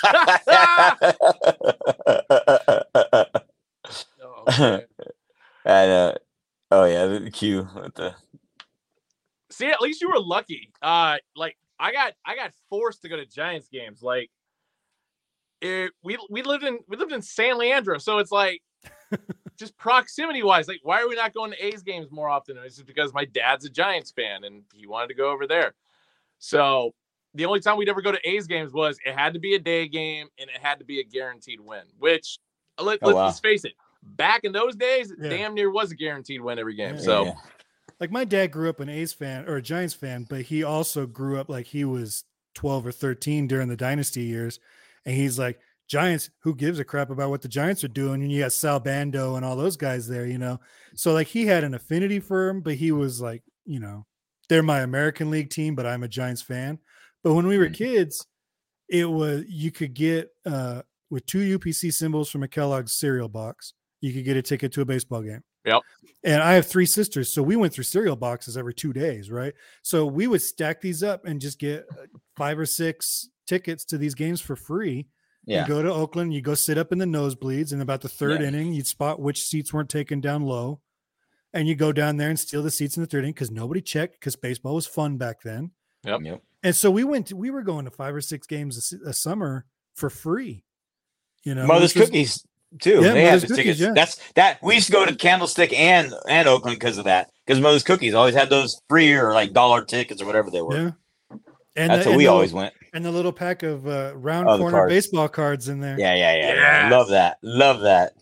Oh, 4.47 4.79
and 5.65 5.91
uh, 5.91 6.13
oh 6.71 6.85
yeah, 6.85 7.05
the 7.05 7.31
Q 7.31 7.67
with 7.75 7.95
the 7.95 8.15
See, 9.49 9.67
at 9.67 9.81
least 9.81 10.01
you 10.01 10.09
were 10.09 10.19
lucky. 10.19 10.71
Uh, 10.81 11.17
like 11.35 11.57
I 11.79 11.91
got, 11.91 12.13
I 12.25 12.35
got 12.35 12.51
forced 12.69 13.01
to 13.03 13.09
go 13.09 13.15
to 13.15 13.25
Giants 13.25 13.67
games. 13.69 14.01
Like, 14.01 14.29
it, 15.61 15.91
we 16.03 16.17
we 16.29 16.43
lived 16.43 16.63
in 16.63 16.79
we 16.87 16.97
lived 16.97 17.11
in 17.11 17.21
San 17.21 17.57
Leandro, 17.57 17.97
so 17.97 18.19
it's 18.19 18.31
like 18.31 18.61
just 19.57 19.77
proximity 19.77 20.43
wise. 20.43 20.67
Like, 20.67 20.81
why 20.83 21.01
are 21.01 21.07
we 21.07 21.15
not 21.15 21.33
going 21.33 21.51
to 21.51 21.65
A's 21.65 21.81
games 21.81 22.11
more 22.11 22.29
often? 22.29 22.57
It's 22.57 22.75
just 22.75 22.87
because 22.87 23.13
my 23.13 23.25
dad's 23.25 23.65
a 23.65 23.69
Giants 23.69 24.11
fan 24.11 24.43
and 24.43 24.63
he 24.73 24.85
wanted 24.85 25.07
to 25.07 25.15
go 25.15 25.31
over 25.31 25.47
there. 25.47 25.73
So 26.39 26.93
the 27.33 27.45
only 27.45 27.59
time 27.59 27.77
we'd 27.77 27.89
ever 27.89 28.01
go 28.01 28.11
to 28.11 28.29
A's 28.29 28.47
games 28.47 28.73
was 28.73 28.99
it 29.05 29.15
had 29.15 29.33
to 29.33 29.39
be 29.39 29.55
a 29.55 29.59
day 29.59 29.87
game 29.87 30.27
and 30.39 30.49
it 30.49 30.57
had 30.61 30.79
to 30.79 30.85
be 30.85 30.99
a 30.99 31.03
guaranteed 31.03 31.59
win. 31.59 31.83
Which 31.97 32.37
let, 32.79 32.99
Oh, 33.01 33.07
let's 33.07 33.15
wow. 33.15 33.31
face 33.31 33.65
it, 33.65 33.73
back 34.15 34.43
in 34.43 34.51
those 34.51 34.75
days, 34.75 35.11
Yeah. 35.19 35.29
damn 35.29 35.53
near 35.53 35.69
was 35.71 35.91
a 35.91 35.95
guaranteed 35.95 36.41
win 36.41 36.59
every 36.59 36.75
game. 36.75 36.95
Yeah. 36.95 37.01
So. 37.01 37.25
Yeah. 37.25 37.33
Like 37.99 38.11
my 38.11 38.25
dad 38.25 38.51
grew 38.51 38.69
up 38.69 38.79
an 38.79 38.89
A's 38.89 39.11
fan 39.11 39.45
or 39.49 39.55
a 39.55 39.61
Giants 39.61 39.95
fan, 39.95 40.27
but 40.29 40.41
he 40.43 40.61
also 40.63 41.07
grew 41.07 41.39
up 41.39 41.49
like 41.49 41.65
he 41.65 41.83
was 41.83 42.25
12 42.53 42.85
or 42.85 42.91
13 42.91 43.47
during 43.47 43.69
the 43.69 43.75
dynasty 43.75 44.21
years. 44.23 44.59
And 45.05 45.15
he's 45.15 45.39
like, 45.39 45.59
Giants, 45.87 46.29
who 46.43 46.53
gives 46.53 46.77
a 46.77 46.83
crap 46.85 47.09
about 47.09 47.31
what 47.31 47.41
the 47.41 47.47
Giants 47.47 47.83
are 47.83 47.87
doing? 47.87 48.21
And 48.21 48.31
you 48.31 48.41
got 48.41 48.51
Sal 48.51 48.79
Bando 48.79 49.35
and 49.35 49.43
all 49.43 49.55
those 49.55 49.77
guys 49.77 50.07
there, 50.07 50.27
you 50.27 50.37
know? 50.37 50.59
So 50.93 51.11
like 51.13 51.25
he 51.27 51.47
had 51.47 51.63
an 51.63 51.73
affinity 51.73 52.19
for 52.19 52.49
him, 52.49 52.61
but 52.61 52.75
he 52.75 52.91
was 52.91 53.19
like, 53.19 53.41
you 53.65 53.79
know, 53.79 54.05
they're 54.47 54.61
my 54.61 54.81
American 54.81 55.31
League 55.31 55.49
team, 55.49 55.73
but 55.73 55.87
I'm 55.87 56.03
a 56.03 56.07
Giants 56.07 56.43
fan. 56.43 56.77
But 57.23 57.33
when 57.33 57.47
we 57.47 57.57
were 57.57 57.67
Mhm. 57.69 57.73
kids, 57.73 58.27
it 58.89 59.05
was 59.09 59.43
you 59.47 59.71
could 59.71 59.93
get 59.95 60.29
uh 60.45 60.83
with 61.09 61.25
two 61.25 61.39
UPC 61.57 61.91
symbols 61.91 62.29
from 62.29 62.43
a 62.43 62.47
Kellogg's 62.47 62.93
cereal 62.93 63.27
box, 63.29 63.73
you 64.01 64.13
could 64.13 64.25
get 64.25 64.37
a 64.37 64.41
ticket 64.41 64.71
to 64.73 64.81
a 64.81 64.85
baseball 64.85 65.21
game. 65.21 65.43
Yep. 65.65 65.81
And 66.23 66.41
I 66.41 66.53
have 66.53 66.65
three 66.65 66.85
sisters, 66.85 67.33
so 67.33 67.41
we 67.43 67.55
went 67.55 67.73
through 67.73 67.83
cereal 67.85 68.15
boxes 68.15 68.57
every 68.57 68.73
two 68.73 68.93
days, 68.93 69.29
right? 69.31 69.53
So 69.81 70.05
we 70.05 70.27
would 70.27 70.41
stack 70.41 70.81
these 70.81 71.03
up 71.03 71.25
and 71.25 71.41
just 71.41 71.59
get 71.59 71.85
uh, 71.91 72.05
five 72.35 72.57
or 72.59 72.65
six 72.65 73.29
tickets 73.47 73.85
to 73.85 73.97
these 73.97 74.15
games 74.15 74.41
for 74.41 74.55
free. 74.55 75.07
Yeah. 75.45 75.61
You 75.61 75.67
go 75.67 75.81
to 75.81 75.93
Oakland, 75.93 76.33
you 76.33 76.41
go 76.41 76.53
sit 76.55 76.77
up 76.77 76.91
in 76.91 76.97
the 76.97 77.05
nosebleeds, 77.05 77.71
and 77.71 77.81
about 77.81 78.01
the 78.01 78.09
third 78.09 78.41
Yeah. 78.41 78.47
inning, 78.47 78.73
you'd 78.73 78.87
spot 78.87 79.19
which 79.21 79.43
seats 79.43 79.71
weren't 79.73 79.89
taken 79.89 80.19
down 80.19 80.41
low, 80.43 80.81
and 81.53 81.67
you 81.67 81.75
go 81.75 81.91
down 81.91 82.17
there 82.17 82.29
and 82.29 82.39
steal 82.39 82.61
the 82.63 82.71
seats 82.71 82.97
in 82.97 83.01
the 83.03 83.07
third 83.07 83.19
inning 83.23 83.33
because 83.33 83.51
nobody 83.51 83.81
checked 83.81 84.19
because 84.19 84.35
baseball 84.35 84.75
was 84.75 84.87
fun 84.87 85.17
back 85.17 85.41
then. 85.43 85.71
Yep. 86.03 86.19
Yep. 86.23 86.41
And 86.63 86.75
so 86.75 86.91
we 86.91 87.03
went, 87.03 87.27
to, 87.27 87.35
we 87.37 87.49
were 87.51 87.61
going 87.61 87.85
to 87.85 87.91
five 87.91 88.13
or 88.15 88.21
six 88.21 88.47
games 88.47 88.93
a 89.05 89.13
summer 89.13 89.65
for 89.95 90.09
free. 90.09 90.63
You 91.43 91.55
know, 91.55 91.65
Mother's 91.67 91.93
which 91.93 92.01
was- 92.01 92.09
cookies 92.09 92.47
too. 92.81 93.01
Yeah, 93.01 93.13
they 93.13 93.23
have 93.25 93.41
the 93.41 93.47
Cookies, 93.47 93.57
tickets. 93.63 93.79
yeah. 93.79 93.93
That's 93.93 94.19
that. 94.33 94.59
We 94.61 94.75
used 94.75 94.87
to 94.87 94.91
go 94.93 95.05
to 95.05 95.15
Candlestick 95.15 95.73
and 95.73 96.13
and 96.29 96.47
Oakland 96.47 96.79
because 96.79 96.97
of 96.97 97.05
that. 97.05 97.29
Because 97.45 97.61
Mother's 97.61 97.83
Cookies 97.83 98.13
always 98.13 98.35
had 98.35 98.49
those 98.49 98.81
free 98.89 99.13
or 99.13 99.33
like 99.33 99.53
dollar 99.53 99.83
tickets 99.85 100.21
or 100.21 100.25
whatever 100.25 100.49
they 100.51 100.61
were. 100.61 100.75
Yeah. 100.77 100.91
And 101.75 101.91
That's 101.91 102.03
the- 102.03 102.09
what 102.09 102.13
and 102.13 102.17
we 102.17 102.23
the- 102.25 102.31
always 102.31 102.53
went. 102.53 102.73
and 102.93 103.05
the 103.05 103.11
little 103.11 103.31
pack 103.31 103.63
of 103.63 103.87
uh, 103.87 104.13
round 104.15 104.49
Oh, 104.49 104.57
corner 104.57 104.77
cards. 104.77 104.91
baseball 104.93 105.29
cards 105.29 105.69
in 105.69 105.79
there. 105.79 105.97
Yeah, 105.99 106.15
yeah, 106.15 106.35
yeah. 106.35 106.53
Yes. 106.53 106.91
Love 106.91 107.09
that. 107.09 107.37
Love 107.43 107.81
that. 107.81 108.13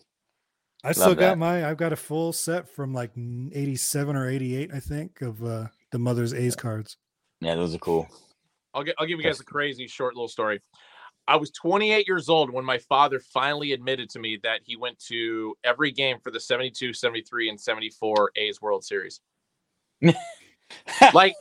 I 0.84 0.92
still 0.92 1.14
got 1.14 1.20
that. 1.30 1.38
my 1.38 1.68
I've 1.68 1.78
got 1.78 1.92
a 1.92 1.96
full 1.96 2.32
set 2.32 2.68
from 2.68 2.92
like 2.94 3.10
87 3.16 4.14
or 4.14 4.28
88 4.28 4.70
I 4.72 4.78
think 4.80 5.20
of 5.22 5.42
uh 5.44 5.66
the 5.90 5.98
mother's 5.98 6.32
A's 6.34 6.54
cards. 6.54 6.96
Yeah, 7.40 7.54
those 7.56 7.74
are 7.74 7.78
cool. 7.78 8.06
I'll 8.74 8.82
get, 8.84 8.94
I'll 8.98 9.06
give 9.06 9.18
you 9.18 9.24
guys 9.24 9.40
a 9.40 9.44
crazy 9.44 9.86
short 9.88 10.14
little 10.14 10.28
story. 10.28 10.60
I 11.28 11.36
was 11.36 11.50
28 11.50 12.06
years 12.06 12.28
old 12.28 12.50
when 12.50 12.64
my 12.64 12.78
father 12.78 13.18
finally 13.20 13.72
admitted 13.72 14.08
to 14.10 14.18
me 14.18 14.38
that 14.42 14.60
he 14.64 14.76
went 14.76 14.98
to 15.06 15.56
every 15.64 15.90
game 15.90 16.18
for 16.22 16.30
the 16.30 16.38
72, 16.40 16.92
73, 16.92 17.48
and 17.50 17.60
74 17.60 18.30
A's 18.36 18.62
World 18.62 18.84
Series. 18.84 19.20
Like, 21.14 21.34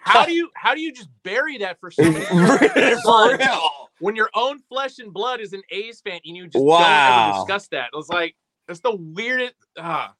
how 0.00 0.24
do 0.24 0.32
you 0.32 0.50
how 0.54 0.74
do 0.74 0.80
you 0.80 0.92
just 0.92 1.08
bury 1.24 1.58
that 1.58 1.78
for 1.80 1.90
so 1.90 2.02
many? 2.02 2.24
For 3.04 3.36
real. 3.36 3.70
when 4.00 4.16
your 4.16 4.30
own 4.34 4.60
flesh 4.60 4.98
and 4.98 5.12
blood 5.12 5.40
is 5.40 5.52
an 5.52 5.62
A's 5.70 6.00
fan 6.00 6.20
and 6.24 6.36
you 6.36 6.44
just 6.46 6.64
don't 6.64 6.80
ever 6.82 7.38
discuss 7.38 7.68
that? 7.68 7.90
It 7.92 7.96
was 7.96 8.08
like 8.08 8.34
that's 8.66 8.80
the 8.80 8.96
weirdest. 8.96 9.54
Ah, 9.78 10.14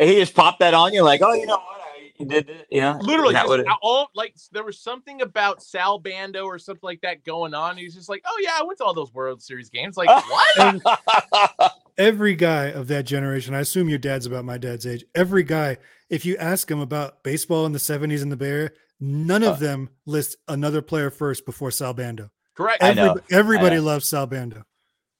He 0.00 0.16
just 0.16 0.34
popped 0.34 0.58
that 0.60 0.74
on 0.74 0.92
you, 0.92 1.02
like, 1.02 1.20
oh, 1.22 1.32
you 1.32 1.46
know 1.46 1.58
what? 1.58 1.80
I 2.20 2.24
did 2.24 2.48
it. 2.50 2.66
yeah. 2.70 2.96
literally, 2.98 3.32
That 3.34 3.46
just 3.46 3.68
all 3.82 4.10
like 4.14 4.34
there 4.52 4.64
was 4.64 4.78
something 4.78 5.22
about 5.22 5.62
Sal 5.62 5.98
Bando 5.98 6.44
or 6.44 6.58
something 6.58 6.80
like 6.82 7.00
that 7.00 7.24
going 7.24 7.54
on. 7.54 7.76
He's 7.76 7.94
just 7.94 8.08
like, 8.08 8.22
oh 8.26 8.40
yeah, 8.42 8.56
I 8.58 8.62
went 8.62 8.78
to 8.78 8.84
all 8.84 8.94
those 8.94 9.12
World 9.14 9.42
Series 9.42 9.70
games. 9.70 9.96
Like 9.96 10.08
what? 10.28 11.72
Every 11.98 12.34
guy 12.34 12.66
of 12.66 12.88
that 12.88 13.04
generation, 13.04 13.54
I 13.54 13.60
assume 13.60 13.88
your 13.88 13.98
dad's 13.98 14.26
about 14.26 14.44
my 14.44 14.58
dad's 14.58 14.86
age. 14.86 15.04
Every 15.14 15.42
guy, 15.42 15.76
if 16.08 16.24
you 16.24 16.36
ask 16.38 16.70
him 16.70 16.80
about 16.80 17.22
baseball 17.22 17.66
in 17.66 17.72
the 17.72 17.78
70s 17.78 18.22
in 18.22 18.28
the 18.30 18.36
Bay 18.36 18.48
Area, 18.50 18.70
none 19.00 19.42
of 19.42 19.54
Uh, 19.56 19.60
them 19.60 19.90
list 20.06 20.36
another 20.48 20.80
player 20.82 21.10
first 21.10 21.44
before 21.44 21.70
Sal 21.70 21.92
Bando. 21.94 22.30
Correct. 22.56 22.82
I 22.82 22.94
know. 22.94 23.14
Everyb- 23.14 23.32
everybody 23.32 23.76
know. 23.76 23.82
loves 23.82 24.08
Sal 24.08 24.26
Bando. 24.26 24.64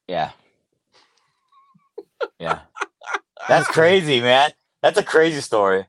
yeah, 0.08 0.30
yeah. 2.38 2.60
That's 3.48 3.68
crazy, 3.68 4.20
man. 4.20 4.50
That's 4.82 4.98
a 4.98 5.02
crazy 5.02 5.40
story. 5.40 5.86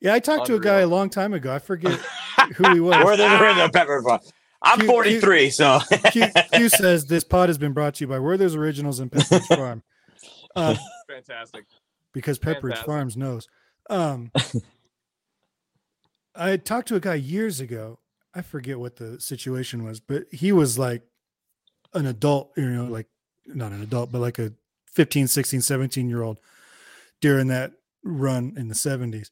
Yeah, 0.00 0.14
I 0.14 0.18
talked 0.18 0.46
to 0.46 0.54
a 0.54 0.60
guy 0.60 0.80
a 0.80 0.86
long 0.86 1.10
time 1.10 1.32
ago. 1.32 1.52
I 1.54 1.58
forget 1.58 1.92
who 2.56 2.72
he 2.74 2.80
was. 2.80 3.04
Where 3.04 3.16
the, 3.16 3.24
where 3.24 3.54
the 3.54 3.70
pepper 3.72 4.02
from? 4.02 4.20
I'm 4.62 4.78
Cute, 4.78 5.04
cute. 5.04 5.22
43, 5.22 5.50
so 5.50 5.80
Q, 6.10 6.26
Q 6.52 6.68
says 6.68 7.06
this 7.06 7.24
pod 7.24 7.48
has 7.48 7.58
been 7.58 7.72
brought 7.72 7.94
to 7.94 8.04
you 8.04 8.08
by 8.08 8.18
Werther's 8.18 8.54
Originals 8.54 9.00
and 9.00 9.10
Pepperidge 9.10 9.46
Farm. 9.56 9.82
Um, 10.56 10.76
Fantastic. 11.08 11.66
because 12.12 12.38
Pepperidge 12.38 12.60
Fantastic. 12.62 12.86
Farms 12.86 13.16
knows. 13.16 13.48
Um, 13.90 14.32
I 16.34 16.56
talked 16.56 16.88
to 16.88 16.96
a 16.96 17.00
guy 17.00 17.14
years 17.14 17.60
ago. 17.60 17.98
I 18.34 18.42
forget 18.42 18.78
what 18.78 18.96
the 18.96 19.20
situation 19.20 19.84
was, 19.84 20.00
but 20.00 20.24
he 20.30 20.52
was 20.52 20.78
like 20.78 21.02
an 21.94 22.06
adult, 22.06 22.52
you 22.56 22.68
know, 22.68 22.84
like 22.84 23.06
not 23.46 23.72
an 23.72 23.82
adult, 23.82 24.12
but 24.12 24.20
like 24.20 24.38
a 24.38 24.52
15, 24.92 25.28
16, 25.28 25.60
17 25.62 26.08
year 26.08 26.22
old 26.22 26.38
during 27.20 27.46
that 27.48 27.72
run 28.02 28.54
in 28.56 28.68
the 28.68 28.74
70s. 28.74 29.30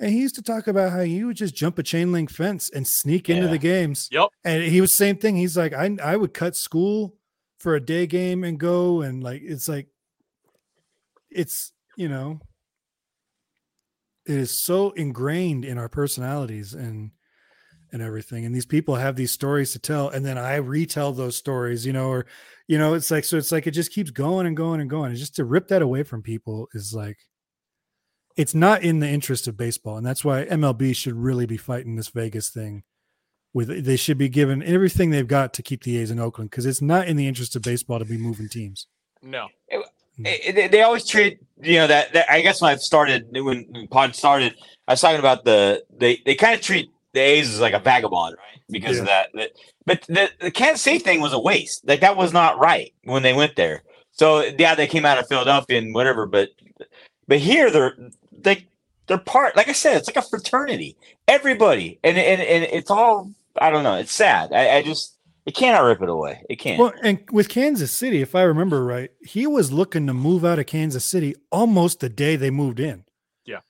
And 0.00 0.10
he 0.10 0.18
used 0.20 0.34
to 0.34 0.42
talk 0.42 0.66
about 0.66 0.90
how 0.92 1.02
he 1.02 1.22
would 1.24 1.36
just 1.36 1.54
jump 1.54 1.78
a 1.78 1.82
chain 1.82 2.10
link 2.12 2.30
fence 2.30 2.68
and 2.70 2.86
sneak 2.86 3.30
into 3.30 3.44
Yeah. 3.44 3.50
the 3.52 3.58
games. 3.58 4.08
Yep. 4.10 4.28
And 4.44 4.62
he 4.62 4.80
was 4.80 4.96
same 4.96 5.16
thing. 5.16 5.36
He's 5.36 5.56
like, 5.56 5.72
I 5.72 5.96
I 6.02 6.16
would 6.16 6.34
cut 6.34 6.56
school 6.56 7.16
for 7.58 7.74
a 7.76 7.80
day 7.80 8.06
game 8.06 8.44
and 8.44 8.58
go 8.58 9.00
and 9.02 9.22
like 9.22 9.40
it's 9.42 9.68
like 9.68 9.88
it's 11.30 11.72
you 11.96 12.08
know 12.08 12.40
it 14.26 14.36
is 14.36 14.50
so 14.50 14.90
ingrained 14.92 15.64
in 15.64 15.78
our 15.78 15.88
personalities 15.88 16.74
and 16.74 17.10
and 17.92 18.02
everything. 18.02 18.44
And 18.44 18.52
these 18.54 18.66
people 18.66 18.96
have 18.96 19.14
these 19.14 19.30
stories 19.30 19.72
to 19.72 19.78
tell, 19.78 20.08
and 20.08 20.26
then 20.26 20.36
I 20.36 20.56
retell 20.56 21.12
those 21.12 21.36
stories, 21.36 21.86
you 21.86 21.92
know, 21.92 22.08
or 22.08 22.26
you 22.66 22.76
know, 22.78 22.94
it's 22.94 23.10
like 23.10 23.24
so 23.24 23.36
it's 23.36 23.52
like 23.52 23.66
it 23.68 23.70
just 23.70 23.92
keeps 23.92 24.10
going 24.10 24.46
and 24.46 24.56
going 24.56 24.80
and 24.80 24.90
going. 24.90 25.10
And 25.10 25.18
just 25.18 25.36
to 25.36 25.44
rip 25.44 25.68
that 25.68 25.82
away 25.82 26.02
from 26.02 26.20
people 26.22 26.68
is 26.74 26.92
like 26.92 27.18
it's 28.36 28.54
not 28.54 28.82
in 28.82 29.00
the 29.00 29.08
interest 29.08 29.46
of 29.46 29.56
baseball. 29.56 29.96
And 29.96 30.06
that's 30.06 30.24
why 30.24 30.44
MLB 30.44 30.94
should 30.96 31.14
really 31.14 31.46
be 31.46 31.56
fighting 31.56 31.96
this 31.96 32.08
Vegas 32.08 32.48
thing 32.50 32.82
with 33.52 33.84
they 33.84 33.96
should 33.96 34.18
be 34.18 34.28
given 34.28 34.62
everything 34.62 35.10
they've 35.10 35.26
got 35.26 35.54
to 35.54 35.62
keep 35.62 35.84
the 35.84 35.96
A's 35.98 36.10
in 36.10 36.18
Oakland 36.18 36.50
because 36.50 36.66
it's 36.66 36.82
not 36.82 37.06
in 37.06 37.16
the 37.16 37.28
interest 37.28 37.54
of 37.54 37.62
baseball 37.62 38.00
to 38.00 38.04
be 38.04 38.18
moving 38.18 38.48
teams. 38.48 38.88
No. 39.22 39.48
Eh, 40.24 40.52
they, 40.52 40.68
they 40.68 40.82
always 40.82 41.06
treat 41.06 41.40
you 41.60 41.74
know 41.74 41.86
that, 41.86 42.12
that 42.12 42.30
I 42.30 42.40
guess 42.40 42.60
when 42.60 42.72
I 42.72 42.76
started 42.76 43.26
when, 43.30 43.66
when 43.70 43.88
pod 43.88 44.14
started, 44.14 44.54
I 44.86 44.92
was 44.92 45.00
talking 45.00 45.18
about 45.18 45.44
the 45.44 45.84
they 45.96 46.20
they 46.26 46.34
kind 46.34 46.54
of 46.54 46.60
treat 46.60 46.90
the 47.12 47.20
A's 47.20 47.52
as 47.52 47.60
like 47.60 47.74
a 47.74 47.78
vagabond, 47.78 48.36
right? 48.36 48.60
Because 48.68 48.98
of 48.98 49.06
that. 49.06 49.30
that 49.34 49.50
but 49.86 50.02
the, 50.02 50.30
the 50.40 50.50
Kansas 50.50 50.82
City 50.82 50.98
thing 50.98 51.20
was 51.20 51.32
a 51.32 51.38
waste. 51.38 51.86
Like 51.86 52.00
that 52.00 52.16
was 52.16 52.32
not 52.32 52.58
right 52.58 52.92
when 53.04 53.22
they 53.22 53.32
went 53.32 53.56
there. 53.56 53.82
So 54.12 54.42
yeah, 54.58 54.74
they 54.74 54.86
came 54.86 55.04
out 55.04 55.18
of 55.18 55.28
Philadelphia 55.28 55.78
and 55.78 55.94
whatever, 55.94 56.26
but 56.26 56.50
but 57.26 57.38
here 57.38 57.70
they're 57.70 57.96
they 58.44 58.66
they're 59.06 59.18
part. 59.18 59.56
Like 59.56 59.68
I 59.68 59.72
said, 59.72 59.96
it's 59.96 60.08
like 60.08 60.16
a 60.16 60.28
fraternity. 60.28 60.96
Everybody 61.28 61.98
and 62.04 62.16
and 62.16 62.40
and 62.40 62.64
it's 62.64 62.90
all 62.90 63.30
I 63.60 63.70
don't 63.70 63.84
know. 63.84 63.96
It's 63.96 64.12
sad. 64.12 64.52
I, 64.52 64.76
I 64.76 64.82
just 64.82 65.16
it 65.46 65.54
cannot 65.54 65.82
rip 65.84 66.00
it 66.00 66.08
away. 66.08 66.42
It 66.48 66.56
can't. 66.56 66.78
Well, 66.78 66.92
and 67.02 67.18
with 67.30 67.48
Kansas 67.50 67.92
City, 67.92 68.22
if 68.22 68.34
I 68.34 68.42
remember 68.42 68.84
right, 68.84 69.10
he 69.22 69.46
was 69.46 69.70
looking 69.72 70.06
to 70.06 70.14
move 70.14 70.44
out 70.44 70.58
of 70.58 70.66
Kansas 70.66 71.04
City 71.04 71.34
almost 71.52 72.00
the 72.00 72.08
day 72.08 72.36
they 72.36 72.50
moved 72.50 72.80
in. 72.80 73.04
Yeah. 73.44 73.60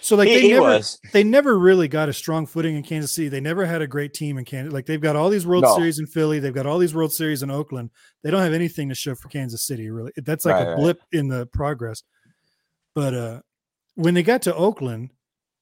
So 0.00 0.14
like 0.16 0.28
he, 0.28 0.34
they 0.36 0.40
he 0.42 0.48
never 0.52 0.62
was. 0.62 1.00
they 1.12 1.24
never 1.24 1.58
really 1.58 1.88
got 1.88 2.08
a 2.08 2.12
strong 2.12 2.46
footing 2.46 2.76
in 2.76 2.84
Kansas 2.84 3.12
City. 3.12 3.28
They 3.28 3.40
never 3.40 3.66
had 3.66 3.82
a 3.82 3.86
great 3.88 4.14
team 4.14 4.38
in 4.38 4.44
Kansas. 4.44 4.72
Like 4.72 4.86
they've 4.86 5.00
got 5.00 5.16
all 5.16 5.28
these 5.28 5.44
World 5.46 5.64
No. 5.64 5.74
Series 5.76 5.98
in 5.98 6.06
Philly, 6.06 6.38
they've 6.38 6.54
got 6.54 6.66
all 6.66 6.78
these 6.78 6.94
World 6.94 7.12
Series 7.12 7.42
in 7.42 7.50
Oakland. 7.50 7.90
They 8.22 8.30
don't 8.30 8.42
have 8.42 8.52
anything 8.52 8.88
to 8.90 8.94
show 8.94 9.16
for 9.16 9.28
Kansas 9.28 9.66
City, 9.66 9.90
really. 9.90 10.12
That's 10.16 10.44
like 10.44 10.54
Right, 10.54 10.66
a 10.66 10.70
right. 10.70 10.76
blip 10.78 11.00
in 11.10 11.26
the 11.28 11.46
progress. 11.46 12.04
But 12.94 13.12
uh 13.14 13.40
when 13.94 14.14
they 14.14 14.22
got 14.22 14.42
to 14.42 14.54
Oakland 14.54 15.10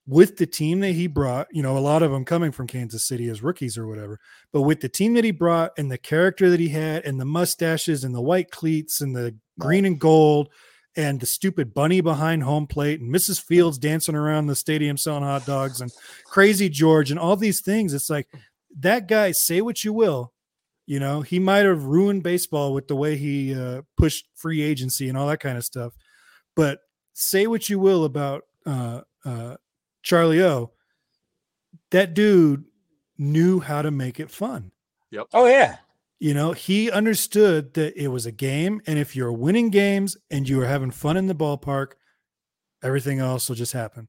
with 0.06 0.36
the 0.36 0.46
team 0.46 0.80
that 0.80 0.92
he 0.92 1.06
brought, 1.06 1.46
you 1.52 1.62
know, 1.62 1.76
a 1.76 1.80
lot 1.80 2.02
of 2.02 2.10
them 2.10 2.24
coming 2.24 2.50
from 2.50 2.66
Kansas 2.66 3.06
City 3.06 3.28
as 3.28 3.42
rookies 3.42 3.78
or 3.78 3.86
whatever, 3.86 4.18
but 4.52 4.62
with 4.62 4.80
the 4.80 4.88
team 4.88 5.14
that 5.14 5.24
he 5.24 5.30
brought 5.30 5.72
and 5.78 5.90
the 5.90 5.98
character 5.98 6.50
that 6.50 6.60
he 6.60 6.68
had 6.68 7.04
and 7.04 7.20
the 7.20 7.24
mustaches 7.24 8.02
and 8.02 8.14
the 8.14 8.20
white 8.20 8.50
cleats 8.50 9.00
and 9.00 9.14
the 9.14 9.36
green 9.60 9.84
and 9.84 10.00
gold 10.00 10.48
and 10.96 11.20
the 11.20 11.26
stupid 11.26 11.72
bunny 11.72 12.00
behind 12.00 12.42
home 12.42 12.66
plate 12.66 13.00
and 13.00 13.14
Mrs. 13.14 13.40
Fields 13.40 13.78
dancing 13.78 14.16
around 14.16 14.46
the 14.46 14.56
stadium 14.56 14.96
selling 14.96 15.22
hot 15.22 15.46
dogs 15.46 15.80
and 15.80 15.92
crazy 16.26 16.68
George 16.68 17.10
and 17.10 17.20
all 17.20 17.36
these 17.36 17.60
things. 17.60 17.94
It's 17.94 18.10
like 18.10 18.28
that 18.80 19.06
guy, 19.06 19.32
say 19.32 19.60
what 19.60 19.84
you 19.84 19.92
will, 19.92 20.32
you 20.86 20.98
know, 20.98 21.22
he 21.22 21.38
might 21.38 21.64
have 21.64 21.84
ruined 21.84 22.22
baseball 22.22 22.74
with 22.74 22.88
the 22.88 22.96
way 22.96 23.16
he 23.16 23.54
uh, 23.54 23.82
pushed 23.96 24.28
free 24.34 24.62
agency 24.62 25.08
and 25.08 25.16
all 25.16 25.28
that 25.28 25.40
kind 25.40 25.56
of 25.56 25.64
stuff. 25.64 25.94
But 26.56 26.80
say 27.12 27.46
what 27.46 27.68
you 27.68 27.78
will 27.78 28.04
about 28.04 28.44
uh, 28.66 29.02
uh, 29.24 29.56
Charlie 30.02 30.42
O, 30.42 30.72
that 31.90 32.14
dude 32.14 32.64
knew 33.18 33.60
how 33.60 33.82
to 33.82 33.90
make 33.90 34.18
it 34.20 34.30
fun. 34.30 34.72
Yep. 35.10 35.26
Oh 35.32 35.46
yeah. 35.46 35.76
You 36.18 36.34
know, 36.34 36.52
he 36.52 36.90
understood 36.90 37.74
that 37.74 37.96
it 38.00 38.08
was 38.08 38.26
a 38.26 38.32
game, 38.32 38.80
and 38.86 38.98
if 38.98 39.16
you're 39.16 39.32
winning 39.32 39.70
games 39.70 40.16
and 40.30 40.48
you 40.48 40.60
are 40.60 40.66
having 40.66 40.90
fun 40.92 41.16
in 41.16 41.26
the 41.26 41.34
ballpark, 41.34 41.92
everything 42.82 43.18
else 43.18 43.48
will 43.48 43.56
just 43.56 43.72
happen. 43.72 44.08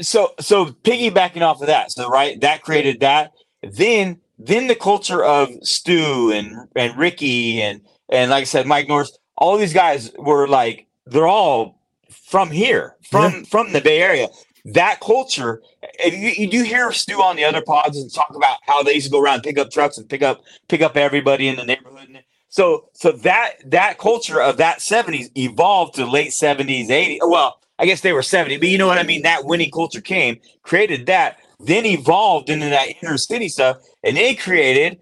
so 0.00 0.32
so 0.38 0.66
piggybacking 0.66 1.42
off 1.42 1.60
of 1.60 1.66
that 1.66 1.90
so 1.90 2.08
right 2.08 2.40
that 2.40 2.62
created 2.62 3.00
that 3.00 3.32
then 3.62 4.20
then 4.38 4.68
the 4.68 4.74
culture 4.74 5.24
of 5.24 5.48
stu 5.62 6.30
and 6.30 6.54
and 6.76 6.96
ricky 6.96 7.60
and 7.60 7.80
and 8.08 8.30
like 8.30 8.42
i 8.42 8.44
said 8.44 8.66
mike 8.66 8.86
norris 8.86 9.18
all 9.36 9.56
these 9.56 9.72
guys 9.72 10.12
were 10.18 10.46
like 10.46 10.86
they're 11.10 11.28
all 11.28 11.80
from 12.10 12.50
here 12.50 12.96
from 13.02 13.44
from 13.44 13.72
the 13.72 13.80
bay 13.80 14.00
area. 14.00 14.28
That 14.64 15.00
culture 15.00 15.62
and 16.04 16.12
you, 16.12 16.30
you 16.30 16.50
do 16.50 16.62
hear 16.62 16.92
stu 16.92 17.22
on 17.22 17.36
the 17.36 17.44
other 17.44 17.62
pods 17.62 17.96
and 17.96 18.12
talk 18.12 18.32
about 18.34 18.58
how 18.66 18.82
they 18.82 18.94
used 18.94 19.06
to 19.06 19.12
go 19.12 19.20
around 19.20 19.34
and 19.34 19.42
pick 19.44 19.58
up 19.58 19.70
trucks 19.70 19.98
and 19.98 20.08
pick 20.08 20.22
up 20.22 20.42
pick 20.68 20.82
up 20.82 20.96
everybody 20.96 21.48
in 21.48 21.56
the 21.56 21.64
neighborhood. 21.64 22.22
So 22.48 22.88
so 22.92 23.12
that 23.12 23.54
that 23.66 23.98
culture 23.98 24.40
of 24.40 24.56
that 24.58 24.78
70s 24.78 25.30
evolved 25.36 25.94
to 25.96 26.06
late 26.06 26.30
70s 26.30 26.88
80s 26.88 27.18
well 27.22 27.60
I 27.78 27.86
guess 27.86 28.00
they 28.00 28.12
were 28.12 28.22
70, 28.22 28.56
but 28.56 28.68
you 28.68 28.76
know 28.76 28.88
what 28.88 28.98
I 28.98 29.04
mean? 29.04 29.22
That 29.22 29.44
winning 29.44 29.70
culture 29.70 30.00
came, 30.00 30.40
created 30.62 31.06
that, 31.06 31.38
then 31.60 31.86
evolved 31.86 32.50
into 32.50 32.68
that 32.68 32.88
inner 33.00 33.16
city 33.16 33.48
stuff, 33.48 33.78
and 34.02 34.16
they 34.16 34.34
created 34.34 34.98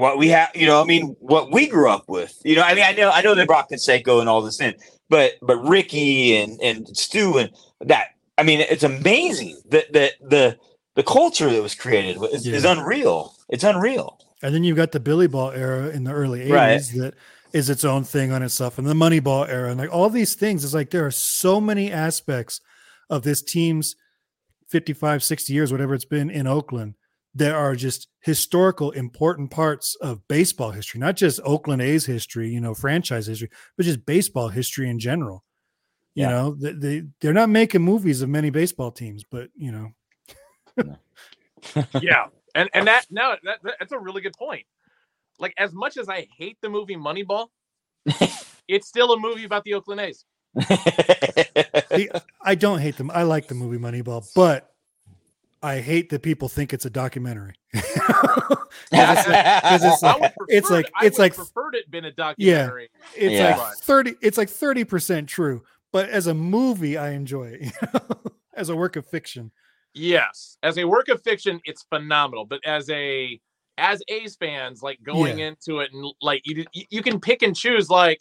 what 0.00 0.18
we 0.18 0.28
have, 0.28 0.50
you 0.54 0.66
know, 0.66 0.80
I 0.80 0.84
mean, 0.84 1.14
what 1.20 1.52
we 1.52 1.66
grew 1.68 1.90
up 1.90 2.04
with. 2.08 2.36
You 2.44 2.56
know, 2.56 2.62
I 2.62 2.74
mean, 2.74 2.84
I 2.84 2.92
know 2.92 3.10
I 3.10 3.22
know 3.22 3.34
they 3.34 3.46
brought 3.46 3.70
Canseco 3.70 4.20
and 4.20 4.28
all 4.28 4.42
this 4.42 4.60
in, 4.60 4.74
but 5.08 5.32
but 5.42 5.56
Ricky 5.58 6.36
and 6.36 6.60
and 6.60 6.96
Stu 6.96 7.38
and 7.38 7.50
that 7.80 8.08
I 8.38 8.42
mean, 8.42 8.60
it's 8.60 8.82
amazing 8.82 9.60
that 9.68 9.92
the 9.92 10.12
the 10.20 10.58
the 10.96 11.02
culture 11.02 11.50
that 11.50 11.62
was 11.62 11.74
created 11.74 12.16
is, 12.32 12.46
is 12.46 12.64
unreal. 12.64 13.34
It's 13.48 13.64
unreal. 13.64 14.18
And 14.42 14.54
then 14.54 14.64
you've 14.64 14.76
got 14.76 14.92
the 14.92 15.00
Billy 15.00 15.26
Ball 15.26 15.50
era 15.50 15.88
in 15.90 16.04
the 16.04 16.12
early 16.12 16.40
80s 16.46 16.50
Right. 16.50 16.82
that 16.96 17.14
is 17.52 17.68
its 17.68 17.84
own 17.84 18.04
thing 18.04 18.32
on 18.32 18.42
itself, 18.42 18.78
and 18.78 18.86
the 18.86 18.94
Moneyball 18.94 19.48
era, 19.48 19.70
and 19.70 19.78
like 19.78 19.92
all 19.92 20.08
these 20.08 20.34
things. 20.34 20.64
It's 20.64 20.74
like 20.74 20.90
there 20.90 21.04
are 21.04 21.10
so 21.10 21.60
many 21.60 21.92
aspects 21.92 22.60
of 23.10 23.22
this 23.22 23.42
team's 23.42 23.96
55, 24.68 25.22
60 25.22 25.52
years, 25.52 25.72
whatever 25.72 25.94
it's 25.94 26.04
been 26.04 26.30
in 26.30 26.46
Oakland, 26.46 26.94
that 27.34 27.54
are 27.54 27.76
just 27.76 28.08
historical, 28.20 28.90
important 28.90 29.50
parts 29.50 29.94
of 29.96 30.26
baseball 30.28 30.70
history, 30.72 30.98
not 31.00 31.16
just 31.16 31.40
Oakland 31.44 31.80
A's 31.82 32.06
history, 32.06 32.50
you 32.50 32.60
know, 32.60 32.74
franchise 32.74 33.26
history, 33.26 33.50
but 33.76 33.86
just 33.86 34.04
baseball 34.04 34.48
history 34.48 34.88
in 34.90 34.98
general. 34.98 35.44
You 36.14 36.24
Yeah. 36.24 36.30
know, 36.30 36.54
they, 36.54 36.72
they 36.72 37.02
they're 37.20 37.32
not 37.32 37.48
making 37.50 37.82
movies 37.82 38.20
of 38.20 38.28
many 38.28 38.50
baseball 38.50 38.90
teams, 38.90 39.22
but 39.22 39.48
you 39.56 39.70
know, 39.72 39.88
yeah 42.00 42.26
and 42.54 42.68
and 42.74 42.86
that 42.86 43.06
no 43.10 43.36
that, 43.44 43.58
that- 43.62 43.76
that's 43.78 43.92
a 43.92 43.98
really 43.98 44.20
good 44.22 44.34
point 44.36 44.64
like 45.38 45.52
as 45.58 45.72
much 45.72 45.96
as 45.96 46.08
i 46.08 46.26
hate 46.36 46.56
the 46.62 46.68
movie 46.68 46.96
moneyball 46.96 47.48
it's 48.68 48.88
still 48.88 49.12
a 49.12 49.18
movie 49.18 49.44
about 49.44 49.62
the 49.64 49.74
oakland 49.74 50.00
a's 50.00 50.24
I 52.42 52.54
don't 52.56 52.78
hate 52.80 52.96
them. 52.96 53.10
I 53.12 53.22
like 53.22 53.46
the 53.46 53.54
movie 53.54 53.78
Moneyball, 53.78 54.26
but 54.34 54.69
I 55.62 55.80
hate 55.80 56.08
that 56.10 56.22
people 56.22 56.48
think 56.48 56.72
it's 56.72 56.86
a 56.86 56.90
documentary. 56.90 57.54
it's 57.74 59.28
like, 59.28 59.62
it's 59.64 60.02
like- 60.02 60.32
it's 60.48 60.70
like- 60.70 60.90
it's 61.02 61.18
like- 61.18 61.34
preferred 61.34 61.74
it 61.74 61.90
been 61.90 62.04
a 62.06 62.10
documentary 62.12 62.88
Yeah, 63.16 63.22
it's 63.26 63.34
Yeah. 63.34 63.56
like 63.56 63.76
30 63.78 64.14
it's 64.22 64.38
like 64.38 64.48
30% 64.48 65.26
true, 65.26 65.62
but 65.92 66.08
as 66.08 66.26
a 66.26 66.34
movie 66.34 66.96
I 66.96 67.10
enjoy 67.10 67.48
it. 67.48 67.60
you 67.82 67.88
know, 67.94 68.00
as 68.54 68.68
a 68.68 68.76
work 68.76 68.96
of 68.96 69.06
fiction. 69.06 69.50
yes 69.94 70.56
as 70.62 70.78
a 70.78 70.84
work 70.84 71.08
of 71.08 71.22
fiction 71.22 71.60
it's 71.64 71.82
phenomenal 71.84 72.44
but 72.44 72.60
as 72.64 72.88
a 72.90 73.40
as 73.78 74.02
a's 74.08 74.36
fans 74.36 74.82
like 74.82 75.02
going 75.02 75.38
into 75.40 75.80
it 75.80 75.90
and 75.92 76.04
like 76.22 76.42
you 76.44 76.64
you 76.90 77.02
can 77.02 77.18
pick 77.18 77.42
and 77.42 77.56
choose 77.56 77.88
like 77.90 78.20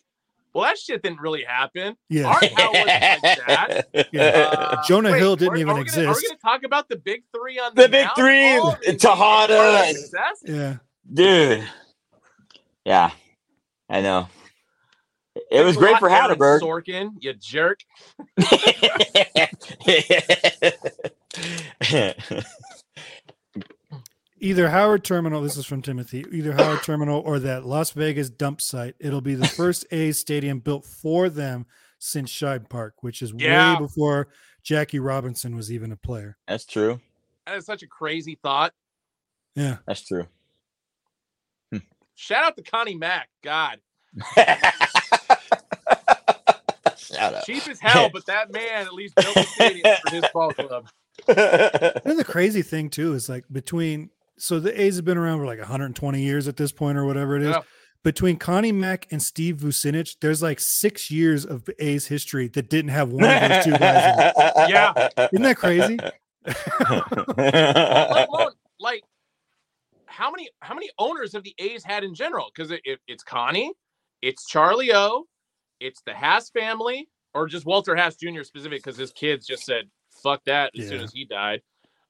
well 0.53 0.63
that 0.65 0.77
shit 0.77 1.01
didn't 1.03 1.19
really 1.21 1.43
happen 1.43 1.95
Yeah. 2.09 2.25
Art 2.27 2.43
Howe 2.55 2.71
wasn't 2.71 2.87
like 2.87 3.21
that 3.47 3.87
Yeah. 4.11 4.21
Uh, 4.23 4.81
Jonah 4.87 5.11
wait, 5.11 5.19
Hill 5.19 5.35
didn't 5.35 5.53
are- 5.53 5.57
even 5.57 5.69
are 5.75 5.79
we 5.79 5.83
gonna- 5.85 6.07
Are 6.07 6.13
we 6.15 6.21
going 6.21 6.35
to 6.35 6.41
talk 6.43 6.63
about 6.63 6.89
the 6.89 6.95
big 6.97 7.23
three 7.35 7.59
on 7.59 7.73
the, 7.75 7.83
The 7.83 7.89
big 7.89 8.05
mound? 8.05 8.15
three, 8.17 8.57
Oh, 8.59 8.75
and 8.87 8.99
Tejada 8.99 9.17
part 9.17 9.51
of 9.51 9.75
and- 9.87 9.97
success? 9.97 10.43
Yeah. 10.45 10.75
Dude. 11.11 11.67
Yeah, 12.85 13.11
I 13.89 14.01
know. 14.01 14.27
It 15.51 15.63
was 15.63 15.77
great 15.77 15.97
for 15.99 16.09
Aaron 16.09 16.37
Hatteberg. 16.37 16.61
Sorkin, 16.61 17.11
you 17.19 17.33
jerk. 17.33 17.79
Either 24.41 24.69
Howard 24.69 25.03
Terminal, 25.03 25.41
this 25.41 25.57
is 25.57 25.65
from 25.65 25.81
Timothy, 25.81 26.25
either 26.31 26.53
Howard 26.53 26.83
Terminal 26.83 27.21
or 27.25 27.39
that 27.39 27.65
Las 27.65 27.91
Vegas 27.91 28.29
dump 28.29 28.61
site. 28.61 28.95
It'll 28.99 29.21
be 29.21 29.35
the 29.35 29.47
first 29.57 29.85
A 29.91 30.11
stadium 30.11 30.59
built 30.59 30.85
for 30.85 31.29
them 31.29 31.65
since 31.99 32.31
Shibe 32.31 32.69
Park, 32.69 32.95
which 33.01 33.21
is 33.21 33.33
Yeah. 33.35 33.73
way 33.73 33.79
before 33.79 34.29
Jackie 34.63 34.99
Robinson 34.99 35.55
was 35.55 35.71
even 35.71 35.91
a 35.91 35.97
player. 35.97 36.37
That's 36.47 36.65
true. 36.65 36.99
That 37.45 37.57
is 37.57 37.65
such 37.65 37.83
a 37.83 37.87
crazy 37.87 38.37
thought. 38.41 38.73
Yeah. 39.55 39.77
That's 39.85 40.05
true. 40.07 40.27
Hmm. 41.71 41.79
Shout 42.15 42.43
out 42.45 42.55
to 42.57 42.63
Connie 42.63 42.95
Mack. 42.95 43.29
God. 43.43 43.79
Shut 46.97 47.33
up. 47.33 47.45
Cheap 47.45 47.67
as 47.67 47.79
hell, 47.79 48.09
but 48.13 48.25
that 48.27 48.51
man 48.51 48.85
at 48.85 48.93
least 48.93 49.15
built 49.15 49.35
a 49.35 49.43
stadium 49.43 49.97
for 50.07 50.15
his 50.15 50.25
ball 50.33 50.51
club. 50.53 50.87
And 51.27 52.17
the 52.17 52.23
crazy 52.25 52.61
thing 52.61 52.89
too 52.89 53.13
is 53.13 53.27
like 53.27 53.43
between 53.51 54.09
so 54.39 54.59
the 54.59 54.79
A's 54.81 54.95
have 54.97 55.05
been 55.05 55.17
around 55.17 55.39
for 55.39 55.45
like 55.45 55.59
120 55.59 56.21
years 56.21 56.47
at 56.47 56.57
this 56.57 56.71
point 56.71 56.97
or 56.97 57.05
whatever 57.05 57.35
it 57.35 57.43
is. 57.43 57.49
Yeah. 57.49 57.61
Between 58.03 58.37
Connie 58.37 58.71
Mack 58.71 59.07
and 59.11 59.21
Steve 59.21 59.57
Vucinich, 59.57 60.15
there's 60.21 60.41
like 60.41 60.59
six 60.61 61.11
years 61.11 61.45
of 61.45 61.67
A's 61.79 62.07
history 62.07 62.47
that 62.49 62.69
didn't 62.69 62.91
have 62.91 63.09
one 63.11 63.25
of 63.25 63.49
those 63.49 63.65
two 63.65 63.71
guys. 63.77 64.13
In 64.15 64.19
it. 64.21 64.53
Yeah. 64.69 65.09
Isn't 65.33 65.41
that 65.43 65.57
crazy? 65.57 65.99
Let 67.37 68.29
alone, 68.29 68.51
like 68.79 69.03
how 70.05 70.31
many 70.31 70.49
how 70.61 70.73
many 70.73 70.89
owners 70.97 71.33
have 71.33 71.43
the 71.43 71.53
A's 71.59 71.83
had 71.83 72.03
in 72.03 72.13
general? 72.15 72.49
Because 72.53 72.71
it, 72.71 72.81
it- 72.85 72.99
it's 73.07 73.23
Connie, 73.23 73.73
it's 74.21 74.45
Charlie 74.47 74.93
O, 74.93 75.25
it's 75.79 76.01
the 76.05 76.13
Haas 76.13 76.49
family, 76.49 77.07
or 77.33 77.47
just 77.47 77.65
Walter 77.65 77.95
Haas 77.95 78.15
Jr. 78.15 78.43
specific 78.43 78.83
because 78.83 78.97
his 78.97 79.11
kids 79.11 79.45
just 79.45 79.63
said 79.65 79.85
fuck 80.23 80.41
that 80.45 80.71
as 80.77 80.87
soon 80.89 81.01
as 81.01 81.11
he 81.13 81.25
died. 81.25 81.61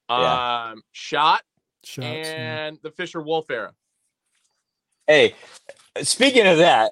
Yeah. 0.10 0.70
Um, 0.72 0.82
Shot 0.92 1.42
Shots. 1.84 2.06
yeah. 2.06 2.66
and 2.68 2.78
the 2.84 2.92
Fisher 2.92 3.22
Wolff 3.22 3.50
era. 3.50 3.74
Hey, 5.08 5.34
speaking 6.02 6.46
of 6.46 6.58
that, 6.60 6.92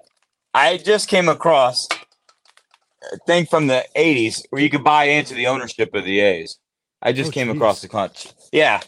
I 0.53 0.77
just 0.77 1.07
came 1.07 1.29
across 1.29 1.87
a 3.13 3.17
thing 3.27 3.45
from 3.45 3.67
the 3.67 3.85
80s 3.95 4.43
where 4.49 4.61
you 4.61 4.69
could 4.69 4.83
buy 4.83 5.05
into 5.05 5.33
the 5.33 5.47
ownership 5.47 5.93
of 5.93 6.03
the 6.03 6.19
A's. 6.19 6.57
I 7.01 7.11
just 7.13 7.29
Oh, 7.29 7.31
came 7.33 7.47
jeez. 7.47 7.55
across 7.55 7.81
the 7.81 7.87
con. 7.87 8.09
Yeah. 8.51 8.81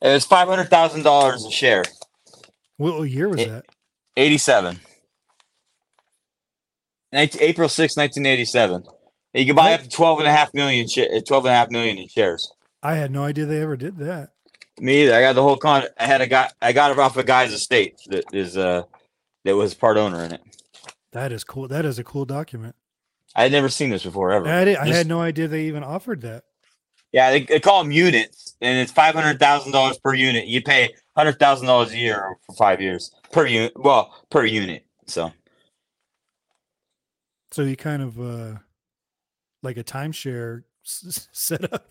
It 0.00 0.08
was 0.08 0.24
$500,000 0.26 1.46
a 1.46 1.50
share. 1.50 1.82
What, 2.76 2.98
what 2.98 3.10
year 3.10 3.28
was 3.28 3.40
It- 3.40 3.48
that? 3.48 3.64
87. 4.16 4.78
19, 7.12 7.40
April 7.42 7.68
6, 7.68 7.96
1987. 7.96 8.84
You 9.34 9.46
can 9.46 9.56
buy 9.56 9.74
up 9.74 9.82
to 9.82 9.88
12 9.88 10.18
and 10.20 10.28
a 10.28 10.32
half 10.32 10.52
million, 10.54 10.86
12 10.88 11.44
and 11.44 11.52
a 11.52 11.56
half 11.56 11.70
million 11.70 11.98
in 11.98 12.08
shares. 12.08 12.50
I 12.82 12.94
had 12.94 13.10
no 13.10 13.24
idea 13.24 13.46
they 13.46 13.60
ever 13.62 13.76
did 13.76 13.96
that. 13.98 14.30
Me 14.80 15.02
either. 15.02 15.14
I 15.14 15.20
got 15.20 15.34
the 15.34 15.42
whole 15.42 15.56
con. 15.56 15.84
I 15.98 16.06
had 16.06 16.20
a 16.20 16.26
guy. 16.26 16.50
I 16.62 16.72
got 16.72 16.90
it 16.90 16.98
off 16.98 17.16
a 17.16 17.24
guy's 17.24 17.52
estate 17.52 18.00
that 18.08 18.32
is 18.34 18.56
uh 18.56 18.82
that 19.44 19.56
was 19.56 19.74
part 19.74 19.96
owner 19.96 20.22
in 20.24 20.32
it. 20.32 20.40
That 21.12 21.32
is 21.32 21.44
cool. 21.44 21.68
That 21.68 21.84
is 21.84 21.98
a 21.98 22.04
cool 22.04 22.24
document. 22.24 22.74
I 23.34 23.42
had 23.42 23.52
never 23.52 23.68
seen 23.68 23.90
this 23.90 24.02
before 24.04 24.32
ever. 24.32 24.48
I, 24.48 24.64
did, 24.64 24.76
I 24.76 24.86
had 24.86 25.06
no 25.06 25.20
idea 25.20 25.48
they 25.48 25.64
even 25.66 25.84
offered 25.84 26.22
that. 26.22 26.44
Yeah, 27.12 27.30
they, 27.30 27.44
they 27.44 27.60
call 27.60 27.82
them 27.82 27.92
units, 27.92 28.56
and 28.60 28.78
it's 28.78 28.92
five 28.92 29.14
hundred 29.14 29.38
thousand 29.38 29.72
dollars 29.72 29.98
per 29.98 30.14
unit. 30.14 30.46
You 30.46 30.62
pay 30.62 30.94
hundred 31.16 31.38
thousand 31.38 31.66
dollars 31.66 31.92
a 31.92 31.96
year 31.96 32.36
for 32.46 32.54
five 32.54 32.80
years 32.82 33.12
per 33.32 33.46
unit. 33.46 33.72
Well, 33.76 34.14
per 34.30 34.44
unit. 34.44 34.84
So 35.06 35.32
So 37.50 37.62
you 37.62 37.76
kind 37.76 38.02
of 38.02 38.20
uh 38.20 38.58
like 39.62 39.76
a 39.76 39.84
timeshare 39.84 40.64
s- 40.84 41.28
setup. 41.32 41.90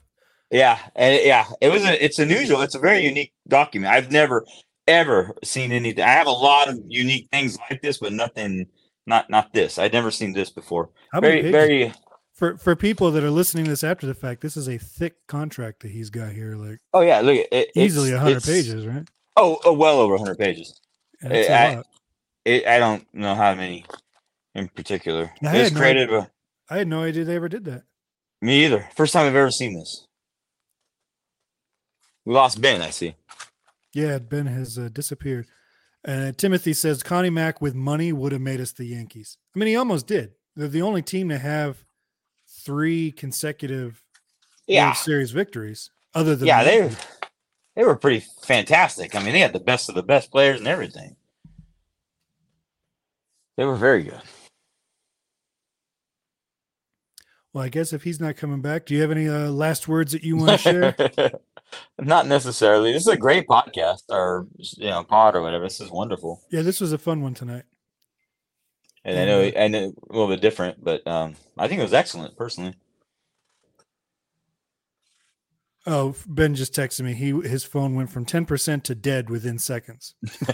Yeah, 0.51 0.79
and 0.95 1.13
it- 1.15 1.25
yeah, 1.25 1.45
it 1.61 1.69
was 1.69 1.83
a. 1.83 2.03
It's 2.03 2.19
unusual. 2.19 2.61
It's 2.61 2.75
a 2.75 2.79
very 2.79 3.01
unique 3.03 3.33
document. 3.47 3.93
I've 3.93 4.11
never 4.11 4.45
ever 4.87 5.35
seen 5.43 5.71
anything. 5.71 6.03
I 6.03 6.09
have 6.11 6.27
a 6.27 6.31
lot 6.31 6.69
of 6.69 6.79
unique 6.87 7.27
things 7.31 7.57
like 7.69 7.81
this, 7.81 7.97
but 7.97 8.13
nothing. 8.13 8.67
Not 9.05 9.29
not 9.29 9.53
this. 9.53 9.77
I'd 9.79 9.93
never 9.93 10.11
seen 10.11 10.33
this 10.33 10.49
before. 10.49 10.89
How 11.13 11.21
Very 11.21 11.37
pages? 11.41 11.51
very. 11.51 11.93
for 12.33 12.57
for 12.57 12.75
people 12.75 13.09
that 13.11 13.23
are 13.23 13.31
listening 13.31 13.63
to 13.65 13.69
this 13.71 13.83
after 13.83 14.05
the 14.05 14.13
fact, 14.13 14.41
this 14.41 14.57
is 14.57 14.67
a 14.67 14.77
thick 14.77 15.15
contract 15.27 15.81
that 15.81 15.91
he's 15.91 16.09
got 16.09 16.33
here, 16.33 16.55
like 16.55 16.79
Oh 16.93 17.01
yeah, 17.01 17.21
look. 17.21 17.37
At 17.37 17.47
it, 17.53 17.71
easily 17.75 18.11
a 18.11 18.19
hundred 18.19 18.43
pages, 18.43 18.85
right? 18.85 19.07
Oh, 19.37 19.59
oh, 19.65 19.73
well 19.73 19.99
over 20.01 20.17
hundred 20.17 20.37
pages. 20.39 20.81
A 21.23 21.53
I-. 21.53 21.83
It, 22.43 22.65
I 22.67 22.79
don't 22.79 23.05
know 23.13 23.35
how 23.35 23.53
many 23.55 23.85
in 24.55 24.67
particular. 24.69 25.31
I 25.43 25.57
It's 25.57 25.71
no 25.73 25.79
created. 25.79 26.09
I 26.69 26.77
had 26.77 26.87
no 26.87 27.03
idea 27.03 27.23
they 27.23 27.35
ever 27.35 27.49
did 27.49 27.65
that. 27.65 27.83
me 28.41 28.65
either. 28.65 28.87
First 28.95 29.13
time 29.13 29.25
I've 29.27 29.35
ever 29.35 29.51
seen 29.51 29.73
this. 29.77 30.06
We 32.27 32.33
lost 32.33 32.59
Ben. 32.59 32.81
I 32.81 32.89
see. 32.89 33.15
Yeah, 33.93 34.19
Ben 34.19 34.47
has 34.47 34.77
uh, 34.77 34.89
disappeared. 34.91 35.47
Uh, 36.05 36.33
Timothy 36.33 36.73
says 36.73 37.01
Connie 37.01 37.29
Mack 37.29 37.61
with 37.61 37.73
money 37.73 38.11
would 38.11 38.33
have 38.33 38.41
made 38.41 38.59
us 38.59 38.73
the 38.73 38.83
Yankees. 38.83 39.37
I 39.55 39.59
mean, 39.59 39.69
he 39.69 39.77
almost 39.77 40.07
did. 40.07 40.33
They're 40.53 40.67
the 40.67 40.81
only 40.81 41.01
team 41.01 41.29
to 41.29 41.37
have 41.37 41.85
three 42.65 43.13
consecutive 43.13 44.03
Yeah, 44.67 44.87
World 44.87 44.97
Series 44.97 45.31
victories, 45.31 45.89
other 46.13 46.35
than 46.35 46.49
yeah. 46.49 46.65
They 46.65 46.91
they 47.77 47.85
were 47.85 47.95
pretty 47.95 48.25
fantastic. 48.41 49.15
I 49.15 49.23
mean, 49.23 49.31
they 49.31 49.39
had 49.39 49.53
the 49.53 49.61
best 49.61 49.87
of 49.87 49.95
the 49.95 50.03
best 50.03 50.29
players 50.29 50.59
and 50.59 50.67
everything. 50.67 51.15
They 53.55 53.63
were 53.63 53.77
very 53.77 54.03
good. 54.03 54.21
Well, 57.53 57.63
I 57.63 57.69
guess 57.69 57.93
if 57.93 58.03
he's 58.03 58.19
not 58.19 58.35
coming 58.35 58.61
back, 58.61 58.85
do 58.85 58.95
you 58.95 59.01
have 59.01 59.11
any 59.11 59.29
uh, 59.29 59.49
last 59.49 59.87
words 59.87 60.11
that 60.11 60.25
you 60.25 60.35
want 60.35 60.51
to 60.51 60.57
share? 60.57 61.39
Not 61.99 62.27
necessarily. 62.27 62.93
This 62.93 63.03
is 63.03 63.07
a 63.07 63.17
great 63.17 63.47
podcast 63.47 64.03
or 64.09 64.47
you 64.57 64.89
know 64.89 65.03
pod 65.03 65.35
or 65.35 65.41
whatever. 65.41 65.63
This 65.63 65.81
is 65.81 65.91
wonderful. 65.91 66.41
yeah, 66.51 66.61
this 66.61 66.79
was 66.79 66.93
a 66.93 66.97
fun 66.97 67.21
one 67.21 67.33
tonight. 67.33 67.63
And 69.03 69.17
I 69.17 69.25
know 69.25 69.51
I 69.57 69.67
know 69.67 69.93
a 70.09 70.13
little 70.13 70.27
bit 70.27 70.41
different, 70.41 70.83
but 70.83 71.05
um, 71.07 71.35
I 71.57 71.67
think 71.67 71.79
it 71.79 71.83
was 71.83 71.93
excellent 71.93 72.35
personally. 72.37 72.75
Oh, 75.89 76.13
Ben 76.27 76.53
just 76.53 76.73
texted 76.73 77.05
me. 77.05 77.13
He 77.13 77.31
his 77.47 77.63
phone 77.63 77.95
went 77.95 78.11
from 78.11 78.25
ten 78.25 78.45
percent 78.45 78.83
to 78.85 78.95
dead 78.95 79.29
within 79.29 79.57
seconds. 79.57 80.15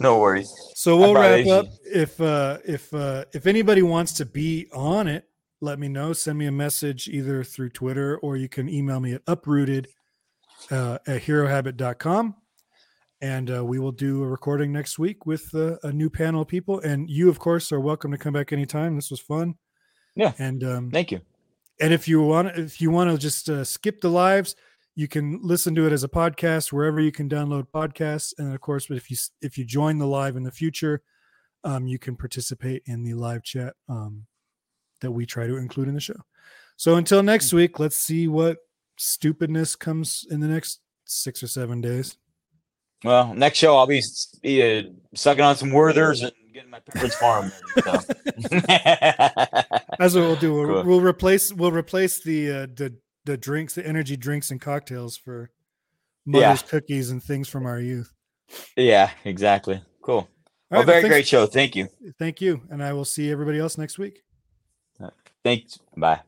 no 0.00 0.18
worries. 0.18 0.52
So 0.74 0.96
we'll 0.96 1.14
wrap 1.14 1.46
up. 1.46 1.66
If 1.84 2.20
uh, 2.20 2.58
if 2.66 2.92
uh, 2.92 3.26
if 3.32 3.46
anybody 3.46 3.82
wants 3.82 4.14
to 4.14 4.26
be 4.26 4.66
on 4.74 5.06
it, 5.06 5.28
let 5.60 5.78
me 5.78 5.88
know. 5.88 6.12
Send 6.12 6.38
me 6.38 6.46
a 6.46 6.52
message 6.52 7.08
either 7.08 7.42
through 7.44 7.70
Twitter 7.70 8.18
or 8.18 8.36
you 8.36 8.48
can 8.48 8.68
email 8.68 9.00
me 9.00 9.14
at 9.14 9.22
uprooted 9.26 9.88
uh, 10.70 10.98
at 11.06 11.22
herohabit.com. 11.22 12.34
And 13.20 13.50
uh, 13.56 13.64
we 13.64 13.80
will 13.80 13.92
do 13.92 14.22
a 14.22 14.26
recording 14.28 14.72
next 14.72 14.98
week 14.98 15.26
with 15.26 15.52
uh, 15.54 15.76
a 15.82 15.92
new 15.92 16.08
panel 16.08 16.42
of 16.42 16.48
people. 16.48 16.78
And 16.80 17.10
you, 17.10 17.28
of 17.28 17.38
course, 17.40 17.72
are 17.72 17.80
welcome 17.80 18.12
to 18.12 18.18
come 18.18 18.32
back 18.32 18.52
anytime. 18.52 18.94
This 18.94 19.10
was 19.10 19.18
fun. 19.20 19.56
Yeah. 20.14 20.32
And 20.38 20.62
um, 20.62 20.90
Thank 20.90 21.10
you. 21.10 21.20
and 21.80 21.92
if 21.92 22.06
you 22.08 22.22
want 22.22 22.56
if 22.56 22.80
you 22.80 22.90
want 22.90 23.10
to 23.10 23.18
just 23.18 23.48
uh, 23.48 23.64
skip 23.64 24.00
the 24.00 24.08
lives 24.10 24.54
you 24.96 25.06
can 25.06 25.38
listen 25.44 25.76
to 25.76 25.86
it 25.86 25.92
as 25.92 26.02
a 26.02 26.08
podcast 26.08 26.72
wherever 26.72 26.98
you 26.98 27.12
can 27.12 27.28
download 27.28 27.68
podcasts 27.72 28.34
and 28.38 28.52
of 28.52 28.60
course 28.60 28.90
if 28.90 29.08
you 29.12 29.16
if 29.42 29.56
you 29.56 29.64
join 29.64 29.96
the 29.96 30.06
live 30.06 30.34
in 30.36 30.42
the 30.42 30.50
future 30.50 31.02
um, 31.62 31.86
you 31.86 32.00
can 32.00 32.16
participate 32.16 32.82
in 32.86 33.04
the 33.04 33.14
live 33.14 33.44
chat 33.44 33.74
um, 33.88 34.26
that 35.00 35.10
we 35.12 35.24
try 35.26 35.46
to 35.46 35.56
include 35.56 35.88
in 35.88 35.94
the 35.94 36.00
show 36.00 36.16
so 36.76 36.96
until 36.96 37.22
next 37.22 37.52
week 37.52 37.78
let's 37.78 37.96
see 37.96 38.28
what 38.28 38.58
stupidness 38.96 39.76
comes 39.76 40.26
in 40.30 40.40
the 40.40 40.46
next 40.48 40.80
six 41.04 41.42
or 41.42 41.46
seven 41.46 41.80
days 41.80 42.16
Well, 43.04 43.32
next 43.34 43.58
show 43.58 43.76
I'll 43.76 43.86
be, 43.86 44.02
be 44.42 44.62
uh, 44.78 44.82
sucking 45.14 45.44
on 45.44 45.56
some 45.56 45.70
Werthers 45.70 46.22
and 46.22 46.32
getting 46.52 46.70
my 46.70 46.80
parents' 46.80 47.14
Farm. 47.16 47.52
so. 47.84 47.92
that's 49.98 50.14
what 50.14 50.22
we'll 50.22 50.36
do 50.36 50.54
we'll, 50.54 50.66
Cool. 50.66 50.82
we'll 50.84 51.00
replace 51.00 51.52
we'll 51.52 51.72
replace 51.72 52.20
the 52.22 52.50
uh, 52.50 52.66
the 52.74 52.94
the 53.24 53.36
drinks 53.36 53.74
the 53.74 53.86
energy 53.86 54.16
drinks 54.16 54.50
and 54.50 54.60
cocktails 54.60 55.16
for 55.16 55.50
Yeah. 56.26 56.40
mother's 56.40 56.62
cookies 56.62 57.10
and 57.10 57.22
things 57.22 57.48
from 57.48 57.66
our 57.66 57.78
youth 57.80 58.12
yeah, 58.78 59.10
exactly. 59.26 59.82
Cool. 60.02 60.16
All 60.16 60.28
well, 60.70 60.78
right, 60.80 60.86
very 60.86 61.02
great 61.08 61.26
show. 61.28 61.44
Thank 61.44 61.76
you. 61.76 61.86
Thank 62.18 62.40
you. 62.40 62.62
And 62.70 62.82
I 62.82 62.94
will 62.94 63.04
see 63.04 63.30
everybody 63.30 63.58
else 63.58 63.76
next 63.76 63.98
week. 63.98 64.22
Thanks. 65.48 65.78
Bye. 65.96 66.20